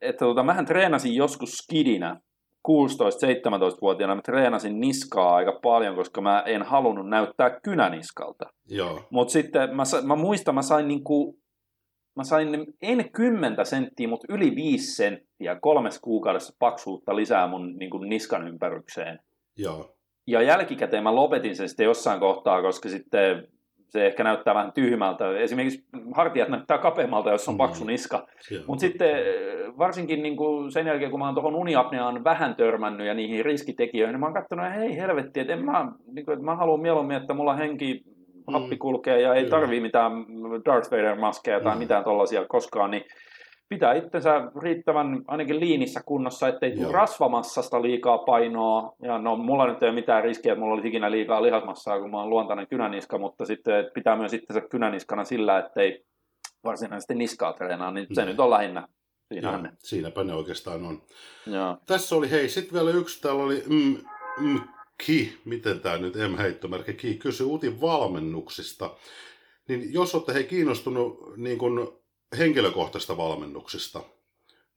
että 0.00 0.24
tuota, 0.24 0.42
mähän 0.42 0.66
treenasin 0.66 1.14
joskus 1.14 1.50
skidinä 1.50 2.20
16-17-vuotiaana, 2.68 4.14
mä 4.14 4.22
treenasin 4.22 4.80
niskaa 4.80 5.34
aika 5.34 5.58
paljon, 5.62 5.96
koska 5.96 6.20
mä 6.20 6.42
en 6.46 6.62
halunnut 6.62 7.08
näyttää 7.08 7.60
kynäniskalta. 7.60 8.44
Mutta 9.10 9.32
sitten 9.32 9.76
mä, 9.76 9.82
mä 10.02 10.16
muistan, 10.16 10.54
mä 10.54 10.62
sain 10.62 10.88
niinku, 10.88 11.38
mä 12.16 12.24
sain 12.24 12.66
en 12.82 13.10
10 13.12 13.66
senttiä, 13.66 14.08
mutta 14.08 14.26
yli 14.34 14.56
5 14.56 14.94
senttiä 14.94 15.60
kolmessa 15.60 16.00
kuukaudessa 16.00 16.56
paksuutta 16.58 17.16
lisää 17.16 17.48
mun 17.48 17.76
niinku 17.76 17.98
niskan 17.98 18.48
ympärykseen. 18.48 19.18
Joo. 19.58 19.96
Ja 20.26 20.42
jälkikäteen 20.42 21.02
mä 21.02 21.14
lopetin 21.14 21.56
sen 21.56 21.68
sitten 21.68 21.84
jossain 21.84 22.20
kohtaa, 22.20 22.62
koska 22.62 22.88
sitten 22.88 23.48
se 23.88 24.06
ehkä 24.06 24.24
näyttää 24.24 24.54
vähän 24.54 24.72
tyhmältä. 24.72 25.38
Esimerkiksi 25.38 25.84
hartiat 26.14 26.48
näyttää 26.48 26.78
kapeammalta, 26.78 27.30
jos 27.30 27.48
on 27.48 27.54
Mm. 27.54 27.58
paksu 27.58 27.84
niska. 27.84 28.26
Mutta 28.66 28.80
sitten 28.80 29.10
eh, 29.10 29.24
varsinkin 29.78 30.22
niin 30.22 30.36
kuin 30.36 30.72
sen 30.72 30.86
jälkeen, 30.86 31.10
kun 31.10 31.20
mä 31.20 31.26
oon 31.26 31.34
tuohon 31.34 31.54
uniapneaan 31.54 32.24
vähän 32.24 32.54
törmännyt 32.56 33.06
ja 33.06 33.14
niihin 33.14 33.44
riskitekijöihin, 33.44 34.12
niin 34.12 34.20
mä 34.20 34.26
oon 34.26 34.34
katsonut, 34.34 34.66
että 34.66 34.78
hei 34.78 34.96
helvetti, 34.96 35.40
että, 35.40 35.52
en 35.52 35.64
mä, 35.64 35.88
niin 36.12 36.24
kuin, 36.24 36.32
että 36.32 36.44
mä 36.44 36.56
haluan 36.56 36.80
mieluummin, 36.80 37.16
että 37.16 37.34
mulla 37.34 37.56
henki 37.56 38.02
happi 38.52 38.74
Mm. 38.74 38.78
kulkee 38.78 39.20
ja 39.20 39.34
ei 39.34 39.44
tarvii 39.44 39.80
mitään 39.80 40.12
Darth 40.64 40.90
Vader-maskeja 40.92 41.60
tai 41.60 41.74
Mm. 41.74 41.78
mitään 41.78 42.04
tollaisia 42.04 42.44
koskaan, 42.48 42.90
niin 42.90 43.04
pitää 43.68 43.94
itsensä 43.94 44.50
riittävän 44.62 45.22
ainakin 45.26 45.60
liinissä 45.60 46.00
kunnossa, 46.06 46.48
ettei 46.48 46.76
tule 46.76 46.92
rasvamassasta 46.92 47.82
liikaa 47.82 48.18
painoa. 48.18 48.92
Ja 49.02 49.18
no, 49.18 49.36
mulla 49.36 49.66
nyt 49.66 49.82
ei 49.82 49.88
ole 49.88 49.94
mitään 49.94 50.24
riskiä, 50.24 50.52
että 50.52 50.60
mulla 50.60 50.74
olisi 50.74 50.88
ikinä 50.88 51.10
liikaa 51.10 51.42
lihasmassaa, 51.42 52.00
kun 52.00 52.10
mä 52.10 52.20
oon 52.20 52.30
luontainen 52.30 52.66
kynäniska, 52.68 53.18
mutta 53.18 53.46
sitten 53.46 53.90
pitää 53.94 54.16
myös 54.16 54.32
itsensä 54.32 54.60
kynäniskana 54.60 55.24
sillä, 55.24 55.58
ettei 55.58 56.04
varsinaisesti 56.64 57.14
niskaa 57.14 57.52
treenaa, 57.52 57.90
niin 57.90 58.06
se 58.12 58.22
Mm. 58.22 58.28
nyt 58.28 58.40
on 58.40 58.50
lähinnä. 58.50 58.80
Joo. 58.80 58.88
Siinähän 59.40 59.62
ne. 59.62 59.70
Siinäpä 59.78 60.24
ne 60.24 60.34
oikeastaan 60.34 60.84
on. 60.84 61.02
Joo. 61.46 61.76
Tässä 61.86 62.16
oli, 62.16 62.30
hei, 62.30 62.48
sitten 62.48 62.74
vielä 62.74 62.90
yksi, 62.90 63.20
täällä 63.22 63.42
oli 63.42 63.62
mm, 63.68 63.96
mm, 64.38 64.60
Ki, 65.06 65.38
miten 65.44 65.80
tämä 65.80 65.98
nyt 65.98 66.14
M-heittomerkki 66.14 66.94
Ki, 66.94 67.14
kysyi 67.14 67.46
Utin 67.46 67.80
valmennuksista. 67.80 68.90
Niin 69.68 69.92
jos 69.92 70.14
olette 70.14 70.34
hei 70.34 70.44
kiinnostunut 70.44 71.36
niin 71.36 71.58
kun 71.58 72.00
henkilökohtaisista 72.38 73.16
valmennuksista, 73.16 74.00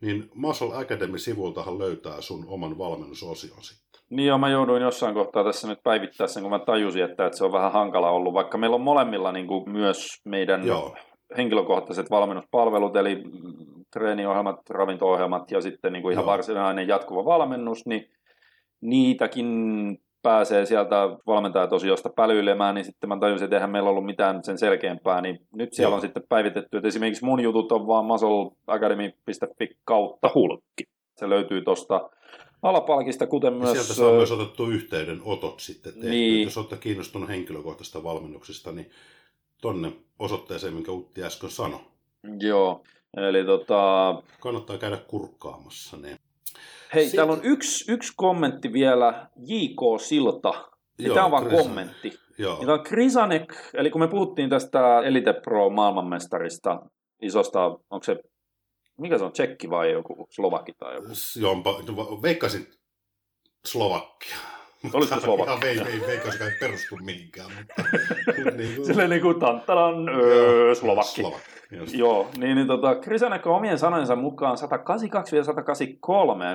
niin 0.02 0.30
Muscle 0.34 0.76
Academy-sivultahan 0.76 1.80
löytää 1.80 2.22
sun 2.22 2.46
oman 2.48 2.78
valmennusosion 2.78 3.64
sitten. 3.64 4.02
Niin 4.10 4.28
joo, 4.28 4.38
mä 4.38 4.50
jouduin 4.50 4.82
jossain 4.82 5.14
kohtaa 5.14 5.44
tässä 5.44 5.68
nyt 5.68 5.84
päivittää 5.84 6.28
sen, 6.28 6.44
kun 6.44 6.52
mä 6.52 6.60
tajusin, 6.60 7.04
että, 7.04 7.26
että 7.26 7.38
se 7.38 7.46
on 7.46 7.52
vähän 7.52 7.72
hankala 7.72 8.10
ollut, 8.10 8.34
vaikka 8.34 8.58
meillä 8.58 8.76
on 8.76 8.82
molemmilla 8.82 9.32
niin 9.32 9.48
kuin 9.48 9.70
myös 9.72 10.08
meidän 10.26 10.68
Joo. 10.68 10.96
henkilökohtaiset 11.38 12.10
valmennuspalvelut, 12.10 12.96
eli 12.96 13.24
treeniohjelmat, 13.94 14.70
ravinto-ohjelmat 14.70 15.52
ja 15.52 15.62
sitten 15.62 15.94
niin 15.94 16.04
kuin 16.04 16.14
ihan 16.14 16.24
Joo. 16.24 16.32
varsinainen 16.32 16.88
jatkuva 16.88 17.26
valmennus, 17.26 17.86
niin 17.86 18.10
niitäkin 18.82 19.48
pääsee 20.22 20.66
sieltä 20.66 20.96
valmentajatosiosta 21.28 22.10
pälyilemään, 22.10 22.76
niin 22.76 22.86
sitten 22.86 23.10
mä 23.10 23.20
tajusin, 23.20 23.46
että 23.46 23.56
eihän 23.56 23.70
meillä 23.70 23.90
ollut 23.90 24.06
mitään 24.06 24.44
sen 24.44 24.58
selkeämpää, 24.58 25.22
niin 25.22 25.40
nyt 25.54 25.74
siellä 25.74 25.90
Joo. 25.90 25.96
on 25.96 26.02
sitten 26.02 26.24
päivitetty, 26.30 26.78
että 26.78 26.88
esimerkiksi 26.88 27.26
mun 27.26 27.40
jutut 27.40 27.72
on 27.72 27.88
vaan 27.88 28.06
muscleacademy.fi 28.06 29.70
kautta 29.86 30.32
hulkki. 30.36 30.84
Se 31.18 31.30
löytyy 31.30 31.62
tuosta 31.62 32.10
alapalkista, 32.62 33.28
kuten 33.28 33.54
Ja 33.54 33.60
myös... 33.60 33.72
sieltä 33.72 33.94
saa 33.94 34.12
myös 34.12 34.32
otettu 34.32 34.66
yhteydenotot 34.66 35.60
sitten 35.60 35.94
tehty. 35.94 36.10
Niin. 36.10 36.44
Jos 36.44 36.58
olette 36.58 36.78
kiinnostunut 36.78 37.30
henkilökohtaisista 37.30 38.04
valmennuksista, 38.04 38.72
niin 38.72 38.90
tonne 39.62 39.92
osoitteeseen, 40.20 40.74
minkä 40.74 40.92
Utti 40.92 41.24
äsken 41.24 41.50
sanoi. 41.50 41.80
Joo, 42.40 42.84
eli 43.18 43.46
tota, 43.46 44.14
Kannattaa 44.40 44.78
käydä 44.78 44.98
kurkkaamassa 44.98 45.98
ne. 45.98 46.18
Hei, 46.96 47.04
Sitten- 47.04 47.18
täällä 47.18 47.34
on 47.34 47.40
yksi, 47.44 47.92
yksi 47.92 48.14
kommentti 48.16 48.74
vielä, 48.74 49.28
J.K. 49.46 50.02
Silta. 50.02 50.54
Joo, 51.00 51.14
tämä 51.14 51.26
on 51.26 51.32
vaan 51.32 51.44
Krisanek. 51.44 51.66
kommentti. 51.68 52.20
Joo. 52.38 52.54
Ja 52.54 52.60
tämä 52.60 52.74
on 52.74 52.84
Krisanek, 52.84 53.54
eli 53.74 53.90
kun 53.92 54.02
me 54.02 54.08
puhuttiin 54.08 54.50
tästä 54.50 55.00
Elite 55.00 55.34
Pro 55.34 55.70
maailmanmestarista, 55.70 56.80
isosta, 57.22 57.66
onko 57.66 58.04
se, 58.04 58.16
mikä 58.98 59.18
se 59.18 59.24
on, 59.24 59.32
tsekki 59.32 59.70
vai 59.70 59.92
joku 59.92 60.28
slovakki 60.30 60.74
tai 60.74 60.96
joku? 60.96 61.08
Jompa, 61.40 61.72
veikkasin 62.22 62.68
Slovakkia. 63.66 64.38
Olisiko 64.84 65.16
Mutta 65.16 65.20
Slovakia? 65.20 65.54
Ihan 65.54 65.62
vei, 65.62 65.80
vei, 65.86 66.08
veikkasin, 66.08 66.42
ei 66.42 66.52
perustu 66.60 66.96
mihinkään. 66.96 67.52
Mutta, 67.58 67.84
niin 68.58 68.76
kuin, 68.76 68.86
Silleen 68.86 69.10
niin 69.10 69.22
kuin 69.22 69.38
öö, 70.10 70.76
slovakki. 70.76 71.22
Slovakki. 71.22 71.50
just. 71.72 71.94
Joo, 71.94 72.28
niin, 72.38 72.56
niin 72.56 72.68
tota, 72.68 72.96
Krisanek 72.96 73.48
on 73.48 73.56
omien 73.56 73.80
sanojensa 73.80 74.16
mukaan 74.16 74.58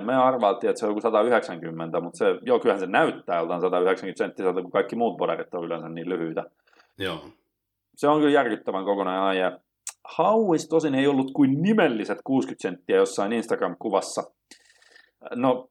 182-183. 0.01 0.05
Me 0.05 0.15
arvailtiin, 0.15 0.71
että 0.71 0.81
se 0.81 0.87
on 0.87 0.91
joku 0.91 1.01
190, 1.01 2.01
mutta 2.01 2.19
se, 2.19 2.25
joo, 2.43 2.59
kyllähän 2.59 2.81
se 2.81 2.87
näyttää 2.87 3.39
joltain 3.39 3.61
190 3.61 4.19
senttiseltä, 4.19 4.63
kun 4.63 4.71
kaikki 4.71 4.97
muut 4.97 5.17
bodarit 5.17 5.55
on 5.55 5.65
yleensä 5.65 5.89
niin 5.89 6.09
lyhyitä. 6.09 6.45
Joo. 6.99 7.29
Se 7.97 8.09
on 8.09 8.19
kyllä 8.19 8.33
järkyttävän 8.33 8.85
kokonainen 8.85 9.23
aija. 9.23 9.59
Hauis 10.05 10.69
tosin 10.69 10.95
ei 10.95 11.07
ollut 11.07 11.31
kuin 11.33 11.63
nimelliset 11.63 12.19
60 12.25 12.63
senttiä 12.63 12.97
jossain 12.97 13.33
Instagram-kuvassa. 13.33 14.23
No, 15.35 15.69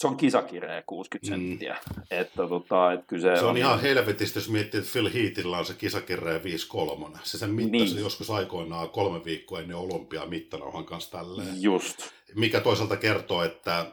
se 0.00 0.06
on 0.06 0.16
kisakireä 0.16 0.82
60 0.86 1.36
Mm. 1.36 1.48
senttiä. 1.48 1.76
Että, 2.10 2.48
tota, 2.48 2.76
kyllä 3.06 3.34
se, 3.34 3.40
Se 3.40 3.46
on 3.46 3.56
ihan 3.56 3.80
helvetistä, 3.80 4.38
jos 4.38 4.48
miettii, 4.48 4.80
että 4.80 4.92
Phil 4.92 5.10
Heatillä 5.14 5.58
on 5.58 5.64
se 5.64 5.74
kisakirja 5.74 6.38
5-3. 6.38 7.18
Se 7.22 7.38
sen 7.38 7.50
mittasi 7.50 7.70
Niin. 7.84 7.94
niin. 7.94 8.02
joskus 8.04 8.30
aikoinaan 8.30 8.88
kolme 8.90 9.24
viikkoa 9.24 9.60
ennen 9.60 9.76
olympiaa 9.76 10.26
mittanauhan 10.26 10.84
kanssa 10.84 11.18
tälleen. 11.18 11.62
Just. 11.62 11.96
Mikä 12.34 12.60
toisaalta 12.60 12.96
kertoo, 12.96 13.42
että 13.42 13.86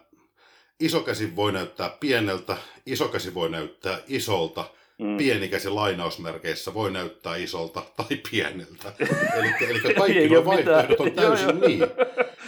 isokäsi 0.80 1.36
voi 1.36 1.52
näyttää 1.52 1.90
pieneltä, 2.00 2.58
isokäsi 2.86 3.34
voi 3.34 3.50
näyttää 3.50 4.00
isolta, 4.08 4.66
Mm. 5.00 5.18
pienikäsi 5.18 5.70
lainausmerkeissä 5.70 6.74
voi 6.74 6.92
näyttää 6.92 7.36
isolta 7.36 7.84
tai 7.98 8.18
pieneltä. 8.32 8.94
Eli, 9.38 9.50
eli 9.70 9.94
kaikki 9.94 10.30
nuo 10.30 10.46
vaihtoehdot 10.46 11.00
on 11.00 11.12
täysin 11.12 11.48
Joo, 11.48 11.58
joo. 11.58 11.68
niin. 11.68 11.82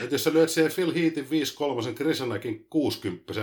Että 0.01 0.15
jos 0.15 0.23
sä 0.23 0.33
lyöt 0.33 0.49
siihen 0.49 0.71
Phil 0.71 0.93
Heatin 0.93 1.27
5-3, 1.91 1.93
Krisanakin 1.93 2.67
60, 2.69 3.33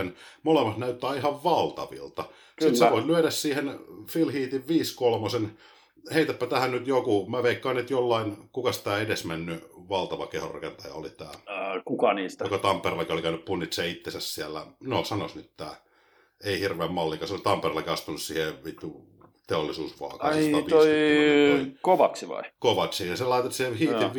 molemmat 0.42 0.76
näyttää 0.76 1.14
ihan 1.14 1.44
valtavilta. 1.44 2.22
Kyllä. 2.22 2.36
Sitten 2.60 2.76
sä 2.76 2.90
voit 2.90 3.06
lyödä 3.06 3.30
siihen 3.30 3.78
Phil 4.12 4.32
Heatin 4.32 4.64
5-3, 5.44 5.48
heitäpä 6.14 6.46
tähän 6.46 6.70
nyt 6.70 6.86
joku, 6.86 7.26
mä 7.28 7.42
veikkaan, 7.42 7.78
että 7.78 7.92
jollain, 7.92 8.36
kukas 8.52 8.78
tämä 8.78 8.98
edesmennyt 8.98 9.64
valtava 9.88 10.26
kehonrakentaja 10.26 10.94
oli 10.94 11.10
tämä, 11.10 11.30
Äh, 11.30 11.82
kuka 11.84 12.14
niistä? 12.14 12.44
joka 12.44 12.58
Tampereella 12.58 13.14
oli 13.14 13.22
käynyt 13.22 13.44
punnitse 13.44 13.88
itsensä 13.88 14.20
siellä, 14.20 14.66
no 14.80 15.04
sanos 15.04 15.34
nyt 15.34 15.50
tämä, 15.56 15.74
ei 16.44 16.60
hirveän 16.60 16.92
mallikas, 16.92 17.28
se 17.28 17.34
oli 17.34 17.42
Tampereella 17.42 17.92
astunut 17.92 18.22
siihen 18.22 18.64
vittu 18.64 19.11
teollisuusvaakaan. 19.52 20.32
Ai 20.32 20.42
150 20.42 20.70
toi 20.70 20.86
toi 21.62 21.72
Kovaksi 21.82 22.28
vai? 22.28 22.42
Kovaci, 22.58 23.08
ja 23.08 23.16
sä 23.16 23.30
laitat 23.30 23.52
siihen 23.52 23.74
hiitin 23.74 24.10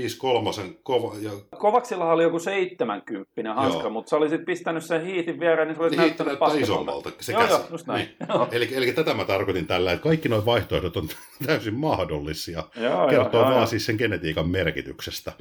5-3 0.70 0.74
kova, 0.84 1.16
ja 1.22 1.32
Kovaksillahan 1.58 2.14
oli 2.14 2.24
joku 2.24 2.40
70 2.40 3.54
hanska, 3.54 3.82
Joo. 3.82 3.90
mutta 3.90 4.10
sä 4.10 4.16
olisit 4.18 4.46
pistänyt 4.46 4.84
sen 4.84 5.06
hiitin 5.06 5.40
viereen, 5.40 5.68
niin 5.68 5.76
se 5.76 5.82
olisi 5.82 5.98
hiitti 5.98 6.24
näyttänyt 6.24 6.40
näyttää 6.40 6.64
isommalta, 6.64 7.12
se 7.20 7.32
Joo, 7.32 7.42
käsi. 7.42 7.54
joo, 7.54 7.62
just 7.72 7.88
näin. 7.88 8.00
Niin. 8.00 8.30
Joo. 8.30 8.48
Eli, 8.52 8.70
eli 8.72 8.94
tätä 8.94 9.14
mä 9.14 9.26
tarkoitin 9.26 9.68
tällä, 9.68 9.92
että 9.92 10.04
kaikki 10.04 10.30
nuo 10.30 10.46
vaihtoehdot 10.46 10.98
on 10.98 11.08
täysin 11.46 11.74
mahdollisia. 11.74 12.64
Joo, 12.76 13.08
Kertoo 13.08 13.42
joo, 13.42 13.50
vaan 13.50 13.58
joo. 13.58 13.66
siis 13.66 13.86
sen 13.86 13.96
genetiikan 13.96 14.48
merkityksestä. 14.50 15.32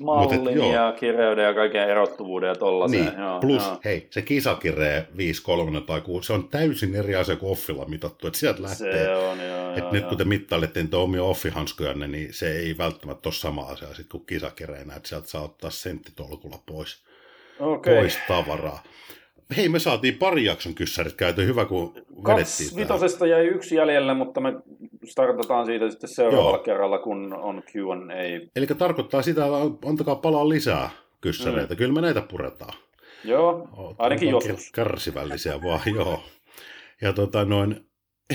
Mallin 0.00 0.38
Mut 0.40 0.48
et, 0.48 0.56
joo. 0.56 0.72
ja 0.72 0.94
kireyden 1.00 1.44
ja 1.44 1.54
kaiken 1.54 1.90
erottuvuuden 1.90 2.48
ja 2.48 2.54
tollaiseen. 2.54 3.04
Niin, 3.04 3.20
joo, 3.20 3.40
plus 3.40 3.66
joo. 3.66 3.76
hei, 3.84 4.06
se 4.10 4.22
kisakiree 4.22 5.08
5, 5.16 5.42
3 5.42 5.80
tai 5.80 6.00
6, 6.00 6.26
se 6.26 6.32
on 6.32 6.48
täysin 6.48 6.94
eri 6.94 7.14
asia 7.16 7.36
kuin 7.36 7.52
offilla 7.52 7.84
mitattu, 7.84 8.26
että 8.26 8.38
sieltä 8.38 8.62
lähtee. 8.62 9.04
Se 9.04 9.16
on, 9.16 9.25
joo, 9.34 9.70
Et 9.72 9.78
joo, 9.78 9.92
nyt 9.92 10.00
joo. 10.02 10.08
kun 10.08 10.18
te 10.18 10.24
mittailette 10.24 10.82
niitä 10.82 10.96
omia 10.98 11.22
offihanskujanne, 11.22 12.06
niin 12.08 12.34
se 12.34 12.56
ei 12.56 12.78
välttämättä 12.78 13.28
ole 13.28 13.34
sama 13.34 13.62
asia 13.62 13.94
sit 13.94 14.08
kuin 14.08 14.26
kisakireenä, 14.26 14.94
että 14.94 15.08
sieltä 15.08 15.28
saa 15.28 15.42
ottaa 15.42 15.70
senttitolkulla 15.70 16.58
pois, 16.66 17.04
Okei. 17.60 17.94
pois 17.94 18.18
tavaraa. 18.28 18.82
Hei, 19.56 19.68
me 19.68 19.78
saatiin 19.78 20.18
pari 20.18 20.44
jakson 20.44 20.74
kyssärit 20.74 21.14
käyty, 21.14 21.46
hyvä 21.46 21.64
kun 21.64 21.94
vedettiin 21.94 22.22
Kaksi 22.22 22.76
vitosesta 22.76 23.26
jäi 23.26 23.46
yksi 23.46 23.74
jäljelle, 23.76 24.14
mutta 24.14 24.40
me 24.40 24.52
startataan 25.04 25.66
siitä 25.66 25.90
sitten 25.90 26.10
seuraavalla 26.10 26.56
Joo. 26.56 26.62
kerralla, 26.64 26.98
kun 26.98 27.32
on 27.32 27.62
Q&A. 27.62 28.48
Eli 28.56 28.66
tarkoittaa 28.66 29.22
sitä, 29.22 29.44
että 29.46 29.88
antakaa 29.88 30.16
palaa 30.16 30.48
lisää 30.48 30.90
kyssäreitä. 31.20 31.74
Mm. 31.74 31.78
Kyllä 31.78 31.92
me 31.94 32.00
näitä 32.00 32.20
puretaan. 32.20 32.78
Joo, 33.24 33.68
Oot- 33.72 33.94
ainakin 33.98 34.28
joskus. 34.30 34.72
Kärsivällisiä 34.72 35.62
vaan, 35.62 35.80
joo. 35.96 36.22
Ja 37.00 37.12
tota 37.12 37.44
noin, 37.44 37.86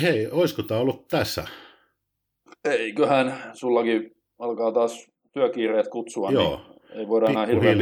hei, 0.02 0.28
olisiko 0.32 0.64
tämä 0.64 0.80
ollut 0.80 1.08
tässä? 1.08 1.44
Eiköhän 2.66 3.44
sullakin 3.54 4.16
alkaa 4.40 4.72
taas 4.72 5.08
työkiireet 5.34 5.88
kutsua, 5.88 6.32
Joo. 6.32 6.62
niin 6.90 7.00
ei 7.00 7.08
voida 7.08 7.28
enää 7.28 7.46
hirveän. 7.46 7.78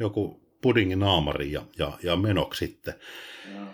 Joku 0.00 0.40
pudingin 0.62 0.98
naamari 0.98 1.52
ja, 1.52 1.62
ja, 1.78 1.92
ja 2.02 2.16
menoksi 2.16 2.66
sitten. 2.66 2.94
Joo. 3.54 3.64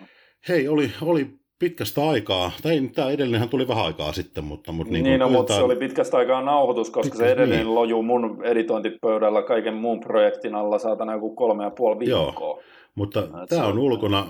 Hei, 0.48 0.68
oli, 0.68 0.90
oli 1.02 1.26
pitkästä 1.58 2.08
aikaa, 2.08 2.52
tai 2.62 2.90
tämä 2.94 3.10
edellinenhän 3.10 3.48
tuli 3.48 3.68
vähän 3.68 3.84
aikaa 3.84 4.12
sitten, 4.12 4.44
mutta... 4.44 4.72
mutta 4.72 4.92
Niin, 4.92 5.04
niin, 5.04 5.10
niin 5.10 5.20
no, 5.20 5.28
mutta 5.28 5.54
se 5.56 5.62
oli 5.62 5.76
pitkästä 5.76 6.16
aikaa 6.16 6.42
nauhoitus, 6.42 6.90
koska 6.90 7.10
Pitkä- 7.10 7.18
se 7.18 7.32
edellinen 7.32 7.64
niin. 7.64 7.74
lojuu 7.74 8.02
mun 8.02 8.44
editointipöydällä 8.44 9.42
kaiken 9.42 9.74
muun 9.74 10.00
projektin 10.00 10.54
alla 10.54 10.78
saatana 10.78 11.12
joku 11.12 11.34
kolme 11.34 11.64
ja 11.64 11.70
puoli 11.70 12.08
Joo. 12.08 12.24
viikkoa. 12.26 12.62
Mutta 12.94 13.20
Et 13.20 13.26
se 13.26 13.56
tämä 13.56 13.66
on 13.66 13.72
on- 13.72 13.78
ulkona 13.78 14.26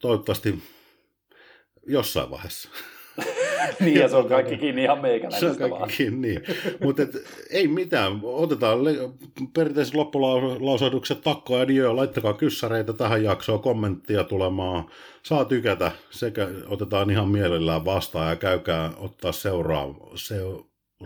toivottavasti 0.00 0.54
jossain 1.92 2.30
vaiheessa. 2.30 2.68
niin, 3.80 3.94
ja 4.00 4.08
se 4.08 4.16
on 4.16 4.28
kaikki 4.28 4.56
kiinni 4.56 4.82
ihan 4.82 4.96
Se 4.96 4.98
on 4.98 5.02
meikäläisestä 5.02 5.70
vaan. 5.70 5.80
kaikki 5.80 6.10
niin. 6.10 6.42
Mutta 6.84 7.02
ei 7.50 7.68
mitään. 7.68 8.20
Otetaan 8.22 8.84
le- 8.84 8.96
perinteiset 9.54 9.94
loppulausoitukset 9.94 11.20
takkoa 11.20 11.58
ja 11.58 11.68
dio. 11.68 11.96
Laittakaa 11.96 12.32
kyssäreitä 12.34 12.92
tähän 12.92 13.24
jaksoon, 13.24 13.60
kommenttia 13.62 14.24
tulemaan. 14.24 14.90
Saa 15.22 15.44
tykätä 15.44 15.92
sekä 16.10 16.48
otetaan 16.66 17.10
ihan 17.10 17.28
mielellään 17.28 17.84
vastaan 17.84 18.28
ja 18.30 18.36
käykää 18.36 18.90
ottaa 18.96 19.32
seuraa, 19.32 19.94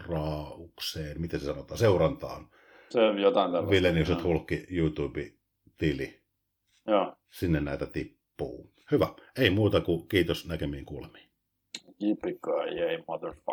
seuraukseen, 0.04 1.20
miten 1.20 1.40
se 1.40 1.46
sanotaan, 1.46 1.78
seurantaan. 1.78 2.48
Se 2.88 3.00
on 3.00 3.18
jotain 3.18 3.46
tällaista. 3.52 3.70
Vileniukset 3.70 4.18
Joo. 4.18 4.28
Hulkki 4.28 4.66
YouTube-tili. 4.70 6.20
Joo. 6.86 7.16
Sinne 7.30 7.60
näitä 7.60 7.86
tippuu. 7.86 8.73
Hyvä. 8.90 9.08
Ei 9.38 9.50
muuta 9.50 9.80
kuin 9.80 10.08
kiitos 10.08 10.46
näkemiin 10.48 10.84
kuulemiin. 10.84 11.28
Jei, 12.76 13.04
motherfucker. 13.08 13.44